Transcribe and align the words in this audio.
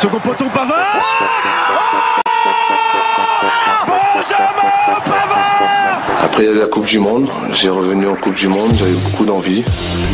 Second 0.00 0.20
poteau 0.20 0.44
Pavard 0.54 0.78
Benjamin 3.84 4.46
Pavard 5.04 6.00
Après 6.22 6.46
la 6.54 6.66
Coupe 6.66 6.86
du 6.86 7.00
Monde, 7.00 7.28
j'ai 7.52 7.68
revenu 7.68 8.06
en 8.06 8.14
Coupe 8.14 8.36
du 8.36 8.46
Monde, 8.46 8.70
j'avais 8.76 8.92
beaucoup 8.92 9.24
d'envie. 9.24 9.64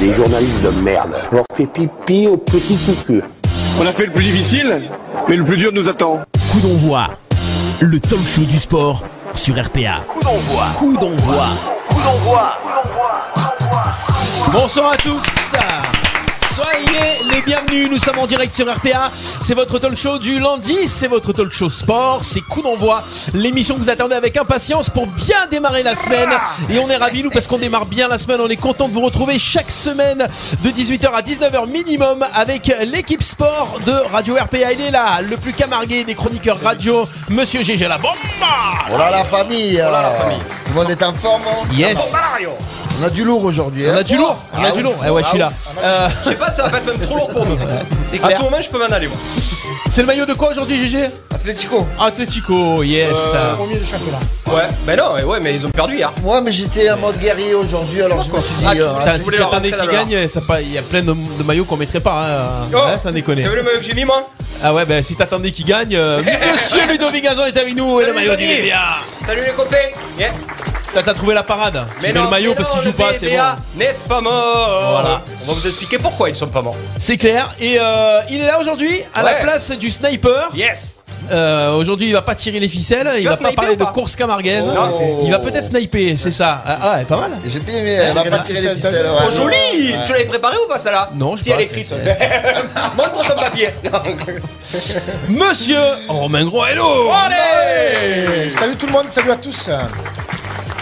Les 0.01 0.15
journalistes 0.15 0.62
de 0.62 0.71
merde. 0.81 1.15
On 1.31 1.37
leur 1.37 1.45
fait 1.55 1.67
pipi 1.67 2.27
au 2.27 2.39
petit 2.39 2.79
cucu. 2.79 3.21
On 3.79 3.87
a 3.87 3.93
fait 3.93 4.07
le 4.07 4.12
plus 4.12 4.25
difficile, 4.25 4.89
mais 5.29 5.37
le 5.37 5.45
plus 5.45 5.59
dur 5.59 5.70
nous 5.70 5.87
attend. 5.87 6.21
Coup 6.51 6.61
d'envoi, 6.61 7.09
le 7.80 8.01
talk 8.01 8.27
show 8.27 8.41
du 8.41 8.59
sport 8.59 9.03
sur 9.35 9.55
RPA. 9.55 10.03
Coup 10.09 10.21
d'envoi. 10.23 10.64
Coup 10.79 10.96
d'envoi. 10.96 11.46
Bonsoir 14.51 14.93
à 14.93 14.96
tous. 14.96 15.44
Soyez 16.55 17.25
les 17.32 17.43
bienvenus, 17.43 17.91
nous 17.91 17.98
sommes 17.98 18.18
en 18.20 18.27
direct 18.29 18.55
sur 18.55 18.73
RPA. 18.73 19.11
C'est 19.41 19.55
votre 19.55 19.80
talk 19.80 19.97
show 19.97 20.19
du 20.19 20.38
lundi, 20.38 20.87
c'est 20.87 21.09
votre 21.09 21.33
talk 21.33 21.52
show 21.52 21.69
sport, 21.69 22.20
c'est 22.23 22.42
coup 22.42 22.62
d'envoi. 22.62 23.02
L'émission 23.34 23.74
que 23.74 23.80
vous 23.80 23.91
attendez 23.91 24.15
avec 24.15 24.37
impatience 24.37 24.88
pour 24.88 25.09
bien 25.09 25.46
démarrer 25.51 25.82
la 25.82 25.96
semaine. 25.96 26.30
Et 26.70 26.79
on 26.79 26.88
est 26.88 26.96
ravis, 26.96 27.24
nous, 27.24 27.30
parce 27.30 27.48
qu'on 27.48 27.59
démarre 27.59 27.87
bien 27.87 28.06
la 28.06 28.19
semaine. 28.19 28.41
On 28.41 28.48
est 28.48 28.55
content 28.56 28.87
de 28.87 28.93
vous 28.93 29.01
retrouver 29.01 29.37
chaque 29.38 29.70
semaine 29.70 30.29
de 30.62 30.70
18h 30.70 31.09
à 31.12 31.23
19h 31.23 31.66
minimum 31.69 32.24
avec 32.32 32.73
l'équipe 32.84 33.23
sport 33.24 33.80
de 33.84 33.93
Radio 34.12 34.37
RPA. 34.37 34.73
Il 34.74 34.80
est 34.80 34.91
là, 34.93 35.21
le 35.23 35.37
plus 35.37 35.55
camargué 35.55 36.05
des 36.05 36.15
chroniqueurs 36.15 36.60
radio, 36.62 37.05
Monsieur 37.30 37.62
GG 37.65 37.88
la 37.88 37.98
bombe. 37.98 38.12
Voilà 38.91 39.10
la 39.10 39.24
famille. 39.24 39.80
euh, 39.80 39.91
Tout 40.66 40.71
le 40.73 40.74
monde 40.74 40.91
est 40.91 41.02
en 41.02 41.15
forme. 41.15 41.43
hein 41.48 41.66
Yes. 41.77 42.15
On 43.01 43.05
a 43.05 43.11
du 43.11 43.25
lourd 43.25 43.45
aujourd'hui. 43.45 43.84
On 43.89 43.93
hein. 43.93 43.97
a 43.98 44.03
du 44.03 44.16
lourd, 44.16 44.37
on 44.57 44.62
a 44.62 44.69
Ah 44.69 44.71
du 44.71 44.83
lourd. 44.83 44.95
Eh 45.05 45.11
ouais, 45.11 45.23
je 45.23 45.29
suis 45.29 45.39
là. 45.39 45.52
Euh, 45.83 46.09
Je 46.25 46.29
sais 46.30 46.35
pas, 46.37 46.51
ça 46.52 46.69
va 46.69 46.79
être 46.79 46.87
même 46.87 46.98
trop 47.01 47.16
lourd 47.16 47.29
pour 47.30 47.45
nous. 47.47 47.57
c'est 48.11 48.23
À 48.23 48.27
clair. 48.29 48.39
tout 48.39 48.45
moment, 48.45 48.61
je 48.61 48.69
peux 48.69 48.79
m'en 48.79 48.85
aller, 48.95 49.09
moi. 49.09 49.16
C'est 49.91 50.01
le 50.02 50.07
maillot 50.07 50.27
de 50.27 50.35
quoi 50.35 50.51
aujourd'hui, 50.51 50.77
GG 50.87 51.09
Atlético. 51.35 51.87
Atletico, 52.01 52.83
yes. 52.83 53.35
Ouais, 54.46 54.63
mais 54.87 54.96
non, 54.96 55.15
ouais, 55.27 55.41
mais 55.41 55.55
ils 55.55 55.66
ont 55.66 55.71
perdu 55.71 55.96
hier. 55.96 56.13
Moi, 56.23 56.41
mais 56.41 56.52
j'étais 56.52 56.91
en 56.91 56.96
mode 56.99 57.18
guerrier 57.18 57.55
aujourd'hui, 57.55 58.01
alors 58.02 58.23
je 58.23 58.30
me 58.30 58.41
suis 58.41 58.55
dit. 58.55 58.65
Ah, 58.66 58.73
euh, 58.74 58.99
Putain, 58.99 59.13
je 59.13 59.18
si 59.18 59.24
voulais 59.24 59.37
tu 59.37 59.43
leur 59.43 59.52
attendais 59.52 59.71
rentrer 59.71 59.87
qu'il 59.88 59.99
dans 59.99 60.05
gagne, 60.07 60.29
ça 60.29 60.40
pas- 60.40 60.61
il 60.61 60.73
y 60.73 60.79
a 60.79 60.83
plein 60.83 61.02
de, 61.02 61.13
de 61.13 61.43
maillots 61.45 61.65
qu'on 61.65 61.77
mettrait 61.77 62.01
pas. 62.01 62.27
Hein. 62.29 62.68
Oh. 62.73 62.77
Ouais, 62.77 62.99
ça 62.99 63.11
déconne. 63.13 63.43
T'as 63.43 63.49
vu 63.49 63.57
le 63.57 63.63
maillot 63.63 63.79
que 63.79 63.85
j'ai 63.85 63.95
mis, 63.95 64.05
moi? 64.05 64.28
Ah 64.62 64.72
ouais, 64.72 64.84
bah 64.87 65.03
si 65.03 65.16
t'attendais 65.16 65.50
qu'il 65.50 65.65
gagne, 65.66 65.94
euh, 65.97 66.22
Monsieur 66.53 66.87
Ludovic 66.87 67.25
Gazon 67.25 67.44
est 67.44 67.56
avec 67.56 67.75
nous 67.77 68.00
et 68.00 68.06
le 68.06 68.12
Salut, 68.15 68.19
maillot 68.27 68.37
les 68.38 68.62
du. 68.62 68.72
Salut 69.27 69.43
les 69.44 69.53
copains 69.53 69.77
Yeah. 70.19 70.31
T'as 70.94 71.12
trouvé 71.14 71.34
la 71.34 71.42
parade. 71.42 71.84
Mais 72.03 72.12
non, 72.12 72.25
le 72.25 72.31
maillot 72.31 72.50
mais 72.50 72.56
parce 72.56 72.70
qu'il 72.70 72.82
joue 72.82 72.92
pas, 72.92 73.10
c'est 73.19 73.26
bon. 73.26 73.42
n'est 73.76 73.94
pas 74.09 74.20
mort 74.20 74.91
Voilà. 74.92 75.20
On 75.42 75.48
va 75.48 75.53
vous 75.54 75.66
expliquer 75.66 75.98
pourquoi 75.98 76.31
ils 76.31 76.37
sont 76.37 76.47
pas 76.47 76.62
morts. 76.62 76.76
C'est 76.98 77.16
clair. 77.16 77.53
Et 77.60 77.78
euh, 77.81 78.20
il 78.31 78.41
est 78.41 78.47
là 78.47 78.59
aujourd'hui 78.60 79.03
à 79.15 79.22
la 79.22 79.34
place 79.34 79.70
du 79.72 79.91
sniper. 79.91 80.50
Yes 80.54 81.00
Euh, 81.32 81.72
aujourd'hui, 81.72 82.09
il 82.09 82.12
va 82.12 82.20
pas 82.20 82.34
tirer 82.34 82.60
les 82.60 82.69
ficelles, 82.69 83.09
il 83.19 83.26
va 83.26 83.37
pas 83.38 83.53
parler 83.53 83.76
de 83.76 83.84
course 83.84 84.15
camarguaise. 84.15 84.66
Non. 84.66 85.22
Il 85.25 85.31
va 85.31 85.38
peut-être 85.38 85.65
sniper, 85.65 86.16
c'est 86.19 86.31
ça. 86.31 86.62
Ah 86.66 86.97
ouais, 86.98 87.04
pas 87.04 87.16
mal. 87.16 87.31
J'ai 87.44 87.60
bien 87.60 87.78
aimé. 87.78 87.92
Elle 87.92 88.15
va 88.15 88.25
pas 88.25 88.38
tirer 88.41 88.60
les 88.60 88.75
ficelles. 88.76 89.06
Oh 89.09 89.25
ouais. 89.25 89.34
joli 89.34 89.94
Tu 90.06 90.12
l'avais 90.12 90.26
préparé 90.26 90.56
ou 90.65 90.69
pas 90.69 90.78
celle-là 90.78 91.10
Non, 91.15 91.34
je 91.37 91.42
Si 91.42 91.44
sais 91.44 91.50
elle 91.53 91.56
pas, 91.56 91.62
est 91.62 91.66
écrite. 91.66 91.94
Montre 92.97 93.26
ton 93.26 93.41
papier. 93.41 93.70
Monsieur 95.28 95.81
Romain 96.09 96.44
Gros, 96.44 96.65
hello 96.66 97.10
Allez 97.10 98.50
Salut 98.50 98.76
tout 98.76 98.87
le 98.87 98.92
monde, 98.92 99.06
salut 99.10 99.32
à 99.32 99.37
tous. 99.37 99.70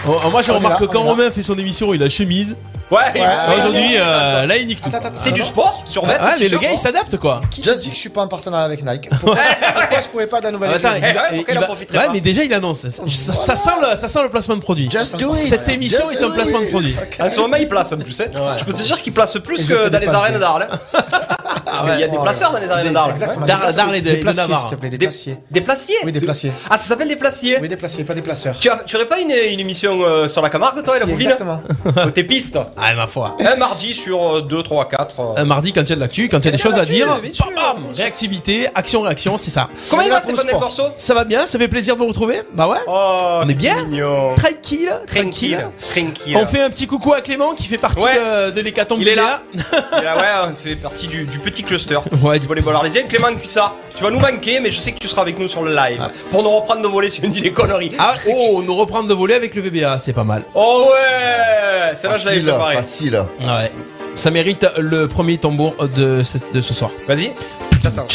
Oh, 0.08 0.30
Moi, 0.30 0.42
je 0.42 0.50
On 0.50 0.56
remarque 0.56 0.80
là, 0.80 0.86
que 0.86 0.92
quand. 0.92 1.02
Romain 1.02 1.30
fait 1.30 1.42
son 1.42 1.56
émission, 1.56 1.94
il 1.94 2.02
a 2.02 2.08
chemise. 2.08 2.56
Ouais, 2.90 2.98
Aujourd'hui, 3.56 3.96
euh, 3.96 4.44
là, 4.44 4.56
il 4.58 4.66
nique 4.66 4.82
tout. 4.82 4.90
C'est 5.14 5.32
du 5.32 5.40
sport 5.42 5.82
sur 5.86 6.04
vêt 6.04 6.14
Ah, 6.20 6.34
mais 6.38 6.48
le 6.48 6.58
gars, 6.58 6.72
il 6.72 6.78
s'adapte 6.78 7.16
quoi. 7.16 7.40
Qui 7.50 7.62
te 7.62 7.70
dit 7.78 7.88
que 7.88 7.94
je 7.94 8.00
suis 8.00 8.10
pas 8.10 8.20
en 8.20 8.28
partenariat 8.28 8.66
avec 8.66 8.84
Nike 8.84 9.08
Pourquoi, 9.20 9.38
pourquoi 9.74 10.00
je 10.02 10.08
pourrais 10.08 10.26
pas 10.26 10.40
de 10.40 10.44
la 10.46 10.50
nouvelle 10.50 10.72
Ah, 10.74 10.76
attends, 10.76 10.96
il 10.96 11.00
va- 11.00 11.08
ouais, 11.08 11.28
il 11.32 11.44
il 11.48 11.58
en 11.58 11.62
profiterait 11.62 11.98
ouais, 11.98 12.06
pas 12.08 12.12
mais 12.12 12.20
déjà 12.20 12.44
il 12.44 12.52
annonce. 12.52 12.86
Ça, 12.88 13.02
ça- 13.08 13.34
ça 13.34 13.56
sent 13.56 13.70
le, 13.80 13.96
ça 13.96 14.08
sent 14.08 14.22
le 14.22 14.28
placement 14.28 14.56
de 14.56 14.60
produit. 14.60 14.90
Just 14.90 15.16
do 15.16 15.30
it. 15.32 15.36
Cette 15.38 15.66
émission 15.70 16.04
Just 16.06 16.20
est 16.20 16.24
un 16.24 16.30
placement 16.30 16.58
de 16.60 16.64
it. 16.64 16.70
produit. 16.70 16.96
À 17.18 17.30
ce 17.30 17.40
moment, 17.40 17.56
il 17.58 17.66
place 17.66 17.92
en 17.94 17.96
plus. 17.98 18.20
hein. 18.20 18.26
Je 18.58 18.64
peux 18.64 18.74
te 18.74 18.82
dire 18.82 19.00
qu'il 19.00 19.14
place 19.14 19.38
plus 19.38 19.62
Et 19.64 19.66
que 19.68 19.88
dans 19.88 19.98
les 19.98 20.08
arènes 20.08 20.38
d'Arles. 20.38 20.68
Parce 21.64 21.90
qu'il 21.90 22.00
y 22.00 22.04
a 22.04 22.08
des 22.08 22.18
placeurs 22.18 22.52
dans 22.52 22.58
les 22.58 22.70
arènes 22.70 22.92
d'Arles. 22.92 23.12
Exactement. 23.12 23.46
D'Ar- 23.46 23.66
des 23.68 23.72
d'Arles 23.74 23.96
et 23.96 24.00
de- 24.00 24.10
Des 24.12 24.24
Navarre. 24.24 24.70
des 24.80 24.98
placiers. 24.98 25.38
Des 25.50 25.60
placiers 25.60 25.96
Oui, 26.04 26.12
des 26.12 26.20
placiers. 26.20 26.52
Ah, 26.70 26.76
ça 26.78 26.84
s'appelle 26.88 27.08
des 27.08 27.16
placiers 27.16 27.58
Oui, 27.60 27.68
des 27.68 27.76
placiers, 27.76 28.04
pas 28.04 28.14
des 28.14 28.22
placeurs. 28.22 28.56
Tu, 28.58 28.68
tu 28.86 28.96
aurais 28.96 29.06
pas 29.06 29.18
une, 29.20 29.30
une 29.50 29.60
émission 29.60 29.98
euh, 30.02 30.28
sur 30.28 30.42
la 30.42 30.50
Camargue, 30.50 30.82
toi, 30.82 30.96
et 30.96 31.00
la 31.00 31.06
Bouvine 31.06 31.22
Exactement. 31.30 31.60
Côté 32.04 32.24
piste. 32.24 32.58
Ah, 32.76 32.94
ma 32.94 33.06
foi. 33.06 33.36
Un 33.40 33.56
mardi 33.56 33.92
sur 33.94 34.42
2, 34.42 34.62
3, 34.62 34.88
4. 34.88 35.34
Un 35.36 35.44
mardi, 35.44 35.72
quand 35.72 35.82
il 35.82 35.90
y 35.90 35.92
a 35.92 35.96
de 35.96 36.00
l'actu, 36.00 36.28
quand 36.28 36.38
il 36.40 36.44
y 36.46 36.48
a 36.48 36.50
des 36.52 36.56
Il 36.58 36.60
choses 36.62 36.78
à 36.78 36.84
dire, 36.84 37.06
bam, 37.06 37.84
réactivité, 37.94 38.68
action, 38.74 39.02
réaction, 39.02 39.36
c'est 39.36 39.50
ça. 39.50 39.68
Comment 39.90 40.02
il 40.02 40.10
va, 40.10 40.18
Stéphane 40.20 40.46
Del. 40.46 40.56
Corso 40.58 40.82
Ça 40.96 41.14
va 41.14 41.24
bien, 41.24 41.46
ça 41.46 41.58
fait 41.58 41.68
plaisir 41.68 41.94
de 41.94 42.00
vous 42.00 42.08
retrouver. 42.08 42.42
Bah 42.54 42.66
ouais. 42.68 42.78
Oh, 42.86 43.40
On 43.44 43.48
est 43.48 43.54
bien. 43.54 43.76
Tranquille, 44.36 44.92
Tranquille. 45.06 45.66
tranquille. 45.78 46.36
On 46.36 46.46
fait 46.46 46.60
un 46.62 46.70
petit 46.70 46.86
coucou 46.86 47.12
à 47.12 47.20
Clément 47.20 47.52
qui 47.52 47.66
fait 47.66 47.78
partie 47.78 48.02
euh, 48.06 48.50
de 48.50 48.60
l'hécatombe. 48.60 48.98
Il 49.00 49.08
est 49.08 49.14
là, 49.14 49.42
ouais, 49.54 50.50
on 50.52 50.56
fait 50.56 50.76
partie 50.76 51.06
du, 51.06 51.24
du 51.32 51.38
petit 51.38 51.64
cluster 51.64 51.98
Ouais, 52.22 52.38
du 52.38 52.46
volleyball 52.46 52.76
arlésien. 52.76 53.02
Clément 53.02 53.32
Cuissard, 53.34 53.74
tu 53.96 54.04
vas 54.04 54.10
nous 54.10 54.20
manquer, 54.20 54.60
mais 54.60 54.70
je 54.70 54.78
sais 54.78 54.92
que 54.92 54.98
tu 54.98 55.08
seras 55.08 55.22
avec 55.22 55.38
nous 55.38 55.48
sur 55.48 55.62
le 55.62 55.74
live 55.74 56.00
pour 56.30 56.42
nous 56.42 56.50
reprendre 56.50 56.80
nos 56.82 56.90
volets 56.90 57.10
si 57.10 57.20
on 57.24 57.28
dit 57.28 57.40
des 57.40 57.52
conneries. 57.52 57.92
Ah, 57.98 58.14
oh, 58.30 58.62
nous 58.64 58.76
reprendre 58.76 59.08
de 59.08 59.14
voler 59.14 59.34
avec 59.34 59.54
le 59.54 59.62
VBA, 59.62 59.98
c'est 59.98 60.12
pas 60.12 60.24
mal. 60.24 60.44
Oh 60.54 60.86
ouais 60.92 61.94
Celle-là, 61.94 62.18
je 62.18 62.24
l'avais 62.26 62.36
Facile, 62.36 62.44
préparée. 62.44 62.74
facile. 62.76 63.24
Ouais. 63.40 63.72
Ça 64.14 64.30
mérite 64.30 64.66
le 64.78 65.08
premier 65.08 65.38
tambour 65.38 65.74
de 65.96 66.22
ce, 66.22 66.36
de 66.52 66.60
ce 66.60 66.74
soir. 66.74 66.90
Vas-y. 67.08 67.32
Attends. 67.84 68.06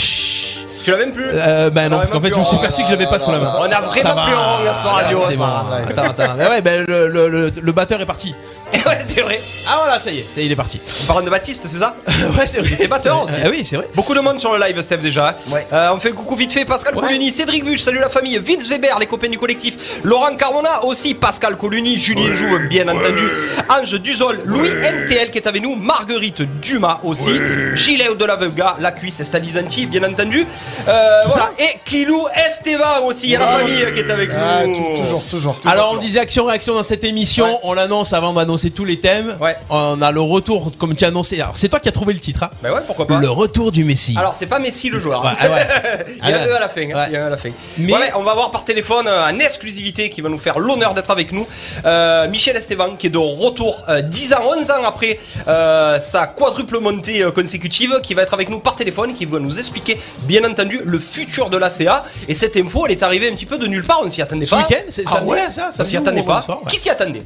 Tu 0.88 0.92
l'as 0.92 0.98
même 1.00 1.12
plus 1.12 1.30
Euh, 1.34 1.70
ben 1.70 1.90
non, 1.90 1.98
parce 1.98 2.12
qu'en 2.12 2.22
fait, 2.22 2.34
je 2.34 2.40
me 2.40 2.46
suis 2.46 2.56
perçu 2.60 2.82
que 2.82 2.88
j'avais 2.88 3.08
pas 3.08 3.20
sous 3.20 3.30
la 3.30 3.40
main. 3.40 3.54
On 3.60 3.64
a 3.64 3.82
vraiment 3.82 4.24
plus 4.24 4.34
en 4.36 4.48
rang 4.56 4.66
à 4.70 4.74
cette 4.74 4.86
radio. 4.86 5.20
C'est 5.28 5.36
bon. 5.36 5.44
Attends, 5.44 6.04
attends. 6.04 6.34
Mais 6.38 6.48
ouais, 6.48 6.62
ben 6.62 6.86
le, 6.88 7.10
le, 7.10 7.28
le, 7.28 7.52
le 7.62 7.72
batteur 7.74 8.00
est 8.00 8.06
parti. 8.06 8.34
ouais, 8.74 9.00
c'est 9.06 9.20
vrai. 9.20 9.38
Ah 9.68 9.80
voilà, 9.84 10.00
ça 10.00 10.12
y 10.12 10.20
est, 10.20 10.26
il 10.38 10.50
est 10.50 10.56
parti. 10.56 10.80
On 11.04 11.14
parle 11.14 11.26
de 11.26 11.30
Baptiste, 11.30 11.64
c'est 11.66 11.78
ça 11.80 11.94
ouais, 12.40 12.48
c'est 12.48 12.60
vrai. 12.60 12.72
était 12.72 12.88
batteur 12.88 13.22
aussi. 13.24 13.34
Ah 13.44 13.48
oui, 13.50 13.66
c'est 13.66 13.76
vrai. 13.76 13.90
Beaucoup 13.96 14.14
de 14.14 14.22
monde 14.22 14.40
sur 14.40 14.54
le 14.54 14.60
live, 14.66 14.82
Steph, 14.82 14.98
déjà. 14.98 15.36
Ouais. 15.50 15.68
Euh, 15.74 15.90
on 15.94 16.00
fait 16.00 16.12
coucou 16.12 16.36
vite 16.38 16.54
fait. 16.54 16.64
Pascal. 16.64 16.94
Coluni, 16.94 17.32
Cédric 17.32 17.66
Buch, 17.66 17.80
salut 17.80 18.00
la 18.00 18.08
famille. 18.10 18.38
Vince 18.38 18.70
Weber, 18.70 18.98
les 19.00 19.08
copains 19.08 19.28
du 19.30 19.38
collectif. 19.38 19.76
Laurent 20.06 20.34
Carmona 20.38 20.86
aussi. 20.86 21.14
Pascal 21.16 21.58
Coluni, 21.58 21.98
Julien 21.98 22.34
Jouve, 22.34 22.68
bien 22.70 22.88
entendu. 22.88 23.30
Ange 23.70 24.00
Duzol, 24.00 24.40
Louis 24.46 24.70
MTL 24.70 25.32
qui 25.32 25.38
est 25.40 25.48
avec 25.48 25.62
nous. 25.62 25.76
Marguerite 25.76 26.44
Dumas 26.62 27.00
aussi. 27.04 27.40
Gilet 27.76 28.16
de 28.18 28.26
la 28.26 28.38
Vega, 28.38 28.78
la 28.80 28.92
cuisse, 28.94 29.22
Stalizanti, 29.22 29.86
bien 29.86 30.04
entendu. 30.10 30.46
Euh, 30.88 31.24
voilà. 31.28 31.52
Et 31.60 31.78
Kilou 31.86 32.28
Esteban 32.36 33.06
aussi. 33.06 33.26
Il 33.28 33.30
y 33.32 33.36
a 33.36 33.40
la 33.40 33.48
famille 33.48 33.76
qui 33.94 34.00
est 34.00 34.12
avec 34.12 34.30
Ah, 34.36 34.66
nous. 34.66 34.76
tou- 34.76 35.04
toujours, 35.04 35.24
toujours. 35.30 35.56
Alors 35.66 35.92
on 35.94 35.98
disait 35.98 36.20
action 36.20 36.46
réaction 36.46 36.74
dans 36.76 36.84
cette 36.84 37.04
émission, 37.04 37.46
Ouais. 37.46 37.60
on 37.64 37.74
l'annonce 37.74 38.14
avant 38.14 38.34
d'annoncer 38.34 38.70
tous 38.72 38.86
les 38.86 39.00
thèmes. 39.00 39.36
Ouais. 39.42 39.56
On 39.70 40.02
a 40.02 40.12
le 40.12 40.22
retour 40.22 40.72
comme 40.78 40.96
tu 40.96 41.06
as 41.06 41.10
annoncé. 41.10 41.40
Alors 41.42 41.58
c'est 41.58 41.70
toi 41.70 41.80
qui 41.80 41.90
as 41.90 41.92
trouvé 41.92 42.14
le 42.14 42.20
titre. 42.20 42.44
hein. 42.44 42.50
Bah 42.62 42.72
ouais, 42.74 42.82
pourquoi 42.86 43.08
pas. 43.08 43.18
Le 43.18 43.30
retour 43.30 43.72
du 43.72 43.84
Messi. 43.84 44.16
Alors 44.18 44.36
c'est 44.36 44.46
pas 44.48 44.60
Messi 44.60 44.90
le 44.90 45.00
joueur. 45.00 45.24
Ouais, 45.24 45.32
ah 45.40 45.50
ouais. 45.50 45.68
Il 46.24 46.30
y 46.30 46.34
en 46.34 46.36
Ah 46.36 46.38
a 46.38 46.40
ouais. 46.42 46.46
deux 46.46 46.54
à 46.54 46.60
la 46.60 46.70
fin. 46.70 46.82
hein. 46.82 46.94
Ouais. 46.96 47.08
Il 47.10 47.16
y 47.16 47.18
en 47.18 47.24
a 47.24 47.28
à 47.28 47.30
la 47.30 47.38
fin. 47.38 47.50
Mais- 47.78 47.94
Ouais, 47.94 48.12
on 48.16 48.24
va 48.24 48.34
voir 48.34 48.52
par 48.52 48.64
téléphone 48.64 49.08
euh, 49.08 49.30
en 49.30 49.40
exclusivité 49.40 50.10
qui 50.10 50.22
va 50.22 50.30
nous 50.30 50.38
faire 50.38 50.60
l'honneur 50.60 50.94
d'être 50.94 51.10
avec 51.12 51.32
nous. 51.32 51.48
Euh, 51.86 52.28
Michel 52.30 52.56
Esteban 52.56 52.96
qui 52.98 53.08
est 53.08 53.10
de 53.12 53.18
retour 53.18 53.82
euh, 53.90 54.02
10 54.02 54.34
ans, 54.34 54.42
11 54.58 54.70
ans 54.72 54.84
après 54.86 55.18
euh, 55.48 56.00
sa 56.02 56.28
quadruple 56.28 56.80
montée 56.80 57.24
euh, 57.24 57.32
consécutive, 57.32 58.00
qui 58.04 58.14
va 58.14 58.22
être 58.24 58.34
avec 58.34 58.50
nous 58.50 58.60
par 58.60 58.76
téléphone, 58.76 59.14
qui 59.14 59.26
va 59.26 59.40
nous 59.40 59.58
expliquer 59.58 59.98
bien 60.24 60.44
entendu 60.44 60.67
le 60.84 61.00
futur 61.00 61.50
de 61.50 61.58
l'ACA. 61.58 62.04
Et 62.28 62.34
cette 62.34 62.56
info, 62.58 62.86
elle 62.86 62.92
est 62.94 63.04
arrivée 63.04 63.30
un 63.30 63.34
petit 63.34 63.46
peu 63.46 63.58
de 63.58 63.68
nulle 63.68 63.84
part, 63.84 64.02
on 64.04 64.10
s'y 64.12 64.22
attendait 64.22 64.46
Ce 64.46 64.52
pas. 64.52 64.58
week-end, 64.58 64.84
c'est 64.90 65.04
ah 65.08 65.12
samedi, 65.12 65.32
ouais, 65.32 65.40
c'est 65.46 65.52
ça, 65.52 65.66
on 65.70 65.72
samedi 65.72 65.90
s'y 65.92 65.98
attendait 65.98 66.22
pas. 66.24 66.26
vendredi 66.26 66.46
soir, 66.46 66.60
ouais. 66.64 66.72
Qui 66.72 66.78
s'y 66.80 66.90
attendait? 66.90 67.24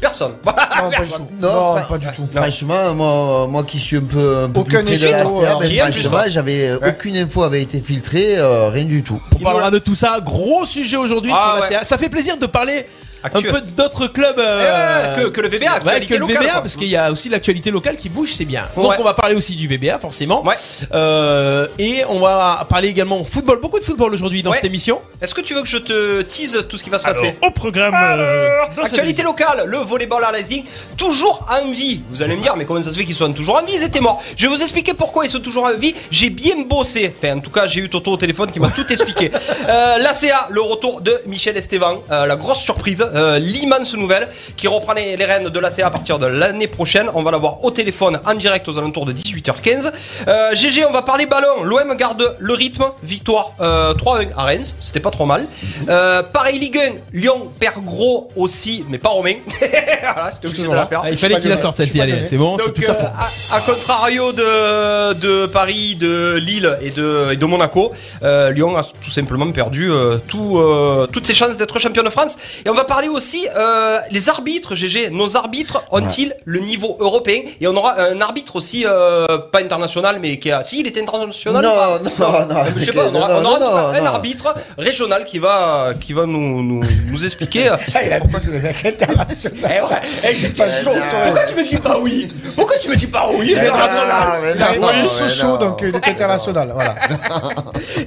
Personne. 0.00 0.32
Non, 0.44 0.52
pas 0.90 1.04
du 1.04 1.10
tout. 1.12 1.18
Non, 1.40 1.48
Non, 1.52 1.76
fra- 1.76 1.88
pas 1.88 1.98
du 1.98 2.06
tout. 2.08 2.28
Franchement, 2.30 2.94
moi, 2.94 3.46
moi 3.48 3.64
qui 3.64 3.78
suis 3.78 3.96
un 3.96 4.00
peu, 4.00 4.44
un 4.44 4.50
peu 4.50 4.60
Aucun 4.60 4.82
plus 4.84 4.84
près 4.84 4.96
de 4.98 5.02
la 5.04 5.24
CA, 5.24 5.56
ben, 5.58 5.92
franchement, 5.92 6.18
j'avais 6.28 6.72
Ouais. 6.74 6.88
aucune 6.90 7.16
info 7.16 7.42
avait 7.42 7.62
été 7.62 7.80
filtrée, 7.80 8.36
euh, 8.38 8.68
rien 8.68 8.84
du 8.84 9.02
tout. 9.02 9.20
On 9.34 9.42
parlera 9.42 9.70
de 9.70 9.78
tout 9.78 9.94
ça. 9.94 10.18
Gros 10.22 10.64
sujet 10.66 10.96
aujourd'hui 10.98 11.32
Ah 11.34 11.54
sur 11.62 11.62
la. 11.62 11.68
CA. 11.78 11.84
Ça 11.84 11.96
fait 11.96 12.08
plaisir 12.10 12.36
de 12.36 12.44
parler 12.46 12.86
Actuel. 13.24 13.46
un 13.48 13.52
peu 13.54 13.60
d'autres 13.62 14.06
clubs 14.06 14.36
Eh 14.38 14.40
euh, 14.42 15.14
ouais, 15.16 15.22
que, 15.24 15.28
que 15.30 15.40
le 15.40 15.48
VBA, 15.48 15.66
Ouais, 15.84 16.00
que 16.00 16.12
le 16.14 16.20
locale, 16.20 16.36
VBA, 16.42 16.52
quoi. 16.52 16.60
parce 16.60 16.76
qu'il 16.76 16.88
y 16.88 16.96
a 16.96 17.10
aussi 17.10 17.28
l'actualité 17.28 17.70
locale 17.70 17.96
qui 17.96 18.08
bouge, 18.08 18.32
c'est 18.34 18.44
bien. 18.44 18.62
Donc 18.76 18.90
Ouais. 18.90 18.96
on 18.98 19.04
va 19.04 19.14
parler 19.14 19.34
aussi 19.34 19.56
du 19.56 19.66
VBA, 19.66 19.98
forcément. 19.98 20.44
Ouais. 20.44 20.54
Euh, 20.92 21.66
et 21.78 22.04
on 22.08 22.20
va 22.20 22.66
parler 22.68 22.88
également 22.88 23.24
football, 23.24 23.60
beaucoup 23.60 23.78
de 23.78 23.84
football 23.84 24.12
aujourd'hui 24.14 24.42
dans 24.42 24.50
Ouais. 24.50 24.56
cette 24.56 24.66
émission. 24.66 25.00
Est-ce 25.20 25.34
que 25.34 25.40
tu 25.40 25.54
veux 25.54 25.62
que 25.62 25.68
je 25.68 25.78
te 25.78 26.22
tease 26.22 26.66
tout 26.68 26.76
ce 26.78 26.84
qui 26.84 26.90
va 26.90 26.98
se 26.98 27.04
passer 27.04 27.34
Au 27.42 27.50
programme 27.50 27.94
euh, 27.96 28.48
dans 28.76 28.84
cette 28.84 28.94
Actualité 28.94 29.22
locale, 29.22 29.64
le 29.66 29.78
volleyball 29.78 30.22
à 30.24 30.30
Leipzig, 30.32 30.64
toujours 30.96 31.46
en 31.50 31.70
vie. 31.70 32.02
Vous 32.10 32.22
allez 32.22 32.36
me 32.36 32.42
dire, 32.42 32.54
mais 32.56 32.64
comment 32.64 32.82
ça 32.82 32.90
se 32.92 32.98
fait 32.98 33.04
qu'ils 33.04 33.14
soient 33.14 33.28
toujours 33.30 33.56
en 33.56 33.64
vie 33.64 33.74
Ils 33.74 33.82
étaient 33.82 34.00
morts. 34.00 34.22
Je 34.36 34.46
vais 34.46 34.54
vous 34.54 34.62
expliquer 34.62 34.94
pourquoi 34.94 35.24
ils 35.24 35.30
sont 35.30 35.40
toujours 35.40 35.64
en 35.64 35.72
vie. 35.74 35.94
J'ai 36.10 36.30
bien 36.30 36.54
bossé. 36.68 37.14
Enfin, 37.18 37.36
en 37.36 37.40
tout 37.40 37.50
cas, 37.50 37.66
j'ai 37.66 37.80
eu 37.80 37.88
Toto 37.88 38.12
au 38.12 38.16
téléphone 38.16 38.50
qui 38.52 38.60
m'a 38.60 38.70
tout 38.70 38.86
expliqué. 38.90 39.30
Euh, 39.68 39.98
L'ACA, 39.98 40.48
le 40.50 40.60
retour 40.60 41.00
de 41.00 41.20
Michel 41.26 41.56
Esteban, 41.56 42.02
euh, 42.10 42.26
la 42.26 42.36
grosse 42.36 42.58
surprise 42.60 43.04
euh, 43.14 43.38
l'immense 43.38 43.94
nouvelle 43.94 44.28
qui 44.56 44.68
reprend 44.68 44.92
les, 44.94 45.16
les 45.16 45.24
rênes 45.24 45.48
de 45.48 45.60
la 45.60 45.70
CA 45.70 45.86
à 45.86 45.90
partir 45.90 46.18
de 46.18 46.26
l'année 46.26 46.68
prochaine. 46.68 47.08
On 47.14 47.22
va 47.22 47.30
l'avoir 47.30 47.64
au 47.64 47.70
téléphone 47.70 48.20
en 48.24 48.34
direct 48.34 48.68
aux 48.68 48.78
alentours 48.78 49.06
de 49.06 49.12
18h15. 49.12 49.92
Euh, 50.28 50.54
GG, 50.54 50.84
on 50.86 50.92
va 50.92 51.02
parler 51.02 51.26
ballon. 51.26 51.64
L'OM 51.64 51.94
garde 51.96 52.36
le 52.38 52.54
rythme. 52.54 52.84
Victoire 53.02 53.52
euh, 53.60 53.94
3-1 53.94 54.28
à 54.36 54.44
Reims, 54.44 54.76
c'était 54.80 55.00
pas 55.00 55.10
trop 55.10 55.26
mal. 55.26 55.46
Euh, 55.88 56.22
pareil 56.22 56.58
Ligue 56.58 56.78
1, 56.78 57.18
Lyon 57.18 57.50
perd 57.58 57.84
gros 57.84 58.30
aussi, 58.36 58.84
mais 58.88 58.98
pas 58.98 59.10
Romain. 59.10 59.34
voilà, 60.02 60.32
la 60.76 60.86
faire. 60.86 61.02
Ah, 61.04 61.10
il 61.10 61.18
fallait 61.18 61.40
qu'il 61.40 61.50
la 61.50 61.56
sorte 61.56 61.76
celle-ci, 61.76 62.00
allez, 62.00 62.24
c'est 62.24 62.36
bon, 62.36 62.56
c'est 62.58 62.66
Donc, 62.66 62.74
tout 62.74 62.82
ça 62.82 62.92
euh, 62.92 62.94
pour. 62.94 63.08
à, 63.08 63.56
à 63.56 63.60
contrario 63.60 64.32
de, 64.32 65.12
de 65.14 65.46
Paris, 65.46 65.96
de 65.96 66.34
Lille 66.36 66.78
et 66.82 66.90
de, 66.90 67.32
et 67.32 67.36
de 67.36 67.46
Monaco, 67.46 67.92
euh, 68.22 68.50
Lyon 68.50 68.76
a 68.76 68.84
tout 68.84 69.10
simplement 69.10 69.50
perdu 69.50 69.90
euh, 69.90 70.18
tout, 70.26 70.58
euh, 70.58 71.06
toutes 71.06 71.26
ses 71.26 71.34
chances 71.34 71.58
d'être 71.58 71.78
champion 71.78 72.02
de 72.02 72.10
France. 72.10 72.36
Et 72.64 72.70
on 72.70 72.74
va 72.74 72.84
parler 72.84 73.03
aussi 73.08 73.46
euh, 73.56 73.98
les 74.10 74.28
arbitres, 74.28 74.74
GG. 74.74 75.10
Nos 75.10 75.36
arbitres 75.36 75.84
ont-ils 75.90 76.34
le 76.44 76.60
niveau 76.60 76.96
européen? 77.00 77.40
Et 77.60 77.66
on 77.66 77.76
aura 77.76 78.00
un 78.00 78.20
arbitre 78.20 78.56
aussi, 78.56 78.84
euh, 78.86 79.26
pas 79.52 79.60
international, 79.60 80.18
mais 80.20 80.38
qui 80.38 80.50
a. 80.50 80.62
Si, 80.64 80.80
il 80.80 80.86
était 80.86 81.00
international? 81.02 81.62
Non, 81.64 81.70
ou 82.06 82.10
pas 82.10 82.46
non, 82.48 82.54
non, 82.54 82.60
Je 82.76 82.84
sais 82.84 82.92
pas, 82.92 83.06
on 83.10 83.14
aura, 83.14 83.28
non, 83.28 83.34
on 83.40 83.44
aura 83.44 83.58
non, 83.60 83.70
non, 83.70 83.76
un 83.98 84.00
non. 84.00 84.06
arbitre 84.06 84.54
régional 84.78 85.24
qui 85.24 85.38
va, 85.38 85.92
qui 86.00 86.12
va 86.12 86.26
nous, 86.26 86.62
nous, 86.62 86.80
nous 87.10 87.24
expliquer. 87.24 87.68
euh, 87.70 87.76
Ah, 87.94 88.02
il 88.04 88.12
a 88.12 88.16
international. 88.16 89.54
eh 89.56 89.80
ouais, 89.82 90.00
eh, 90.30 90.34
j'étais 90.34 90.68
chaud. 90.68 90.90
tout. 90.92 91.00
Pourquoi 91.24 91.44
tu 91.44 91.54
me 91.54 91.62
dis 91.68 91.76
pas 91.76 91.98
oui? 91.98 92.28
Pourquoi 92.56 92.76
tu 92.78 92.88
me 92.90 92.96
dis 92.96 93.06
pas 93.06 93.28
oui? 93.32 93.50
Il 93.52 93.58
a 93.58 93.72
Ah, 93.74 94.36
mais 94.42 94.52
il 94.56 94.62
a 94.62 94.74
non, 94.76 95.48
non. 95.48 95.56
donc 95.56 95.82
euh, 95.82 95.88
il 95.90 95.96
est 95.96 96.08
international. 96.08 96.70
Voilà. 96.74 96.94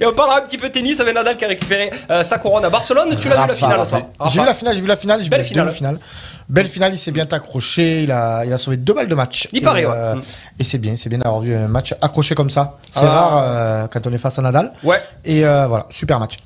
Et 0.00 0.06
on 0.06 0.12
parlera 0.12 0.38
un 0.38 0.42
petit 0.42 0.58
peu 0.58 0.68
tennis 0.70 1.00
avec 1.00 1.14
Nadal 1.14 1.36
qui 1.36 1.44
a 1.44 1.48
récupéré 1.48 1.90
euh, 2.10 2.22
sa 2.22 2.38
couronne 2.38 2.64
à 2.64 2.70
Barcelone. 2.70 3.16
Tu 3.20 3.28
l'as 3.28 3.42
vu 3.42 3.48
la 3.48 3.54
finale, 3.54 3.86
toi? 3.88 4.02
J'ai 4.30 4.40
vu 4.40 4.46
la 4.46 4.54
finale, 4.54 4.76
j'ai 4.78 4.82
vu 4.82 4.88
la 4.88 4.96
finale, 4.96 5.20
j'ai 5.20 5.28
vu 5.28 5.72
finale. 5.72 5.98
Belle 6.48 6.66
finale, 6.66 6.92
il 6.94 6.98
s'est 6.98 7.10
bien 7.12 7.26
accroché, 7.30 8.04
il 8.04 8.10
a, 8.10 8.44
il 8.46 8.52
a 8.52 8.58
sauvé 8.58 8.76
deux 8.78 8.94
balles 8.94 9.08
de 9.08 9.14
match. 9.14 9.48
Il 9.52 9.58
et, 9.58 9.60
paraît, 9.60 9.84
ouais. 9.84 9.92
euh, 9.94 10.14
Mm. 10.14 10.22
Et 10.60 10.64
c'est 10.64 10.78
bien, 10.78 10.96
c'est 10.96 11.08
bien 11.10 11.18
d'avoir 11.18 11.40
vu 11.42 11.54
un 11.54 11.68
match 11.68 11.94
accroché 12.00 12.34
comme 12.34 12.48
ça. 12.48 12.78
C'est 12.90 13.04
Ah. 13.04 13.08
rare 13.10 13.42
euh, 13.44 13.86
quand 13.92 14.06
on 14.06 14.12
est 14.12 14.18
face 14.18 14.38
à 14.38 14.42
Nadal. 14.42 14.72
Ouais, 14.82 14.96
Et 15.24 15.44
euh, 15.44 15.66
voilà, 15.66 15.86
super 15.90 16.18
match. 16.18 16.36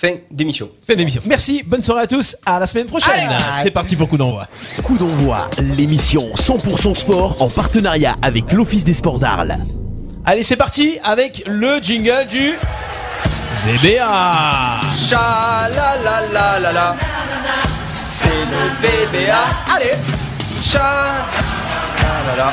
fin 0.00 0.14
d'émission. 0.30 0.68
Fin 0.86 0.94
d'émission. 0.96 1.22
Merci, 1.26 1.62
bonne 1.64 1.82
soirée 1.82 2.02
à 2.02 2.06
tous, 2.08 2.36
à 2.44 2.58
la 2.58 2.66
semaine 2.66 2.86
prochaine. 2.86 3.30
C'est 3.52 3.70
parti 3.70 3.94
pour 3.96 4.08
coup 4.08 4.16
d'envoi. 4.16 4.48
Coup 4.82 4.96
d'envoi, 4.98 5.48
l'émission 5.76 6.32
100% 6.34 6.94
sport 6.96 7.36
en 7.40 7.48
partenariat 7.48 8.16
avec 8.22 8.52
l'Office 8.52 8.84
des 8.84 8.92
sports 8.94 9.18
d'Arles. 9.20 9.56
Allez, 10.26 10.42
c'est 10.42 10.56
parti 10.56 10.98
avec 11.04 11.44
le 11.46 11.78
jingle 11.80 12.26
du 12.28 12.54
VBA. 13.66 14.80
Cha 15.08 15.68
la 15.68 15.96
la 16.02 16.20
la 16.32 16.60
la 16.60 16.72
la. 16.72 16.96
C'est 18.24 18.30
le 18.30 19.18
VBA. 19.20 19.44
Allez. 19.76 19.92
Cha 20.64 21.26
la 22.36 22.52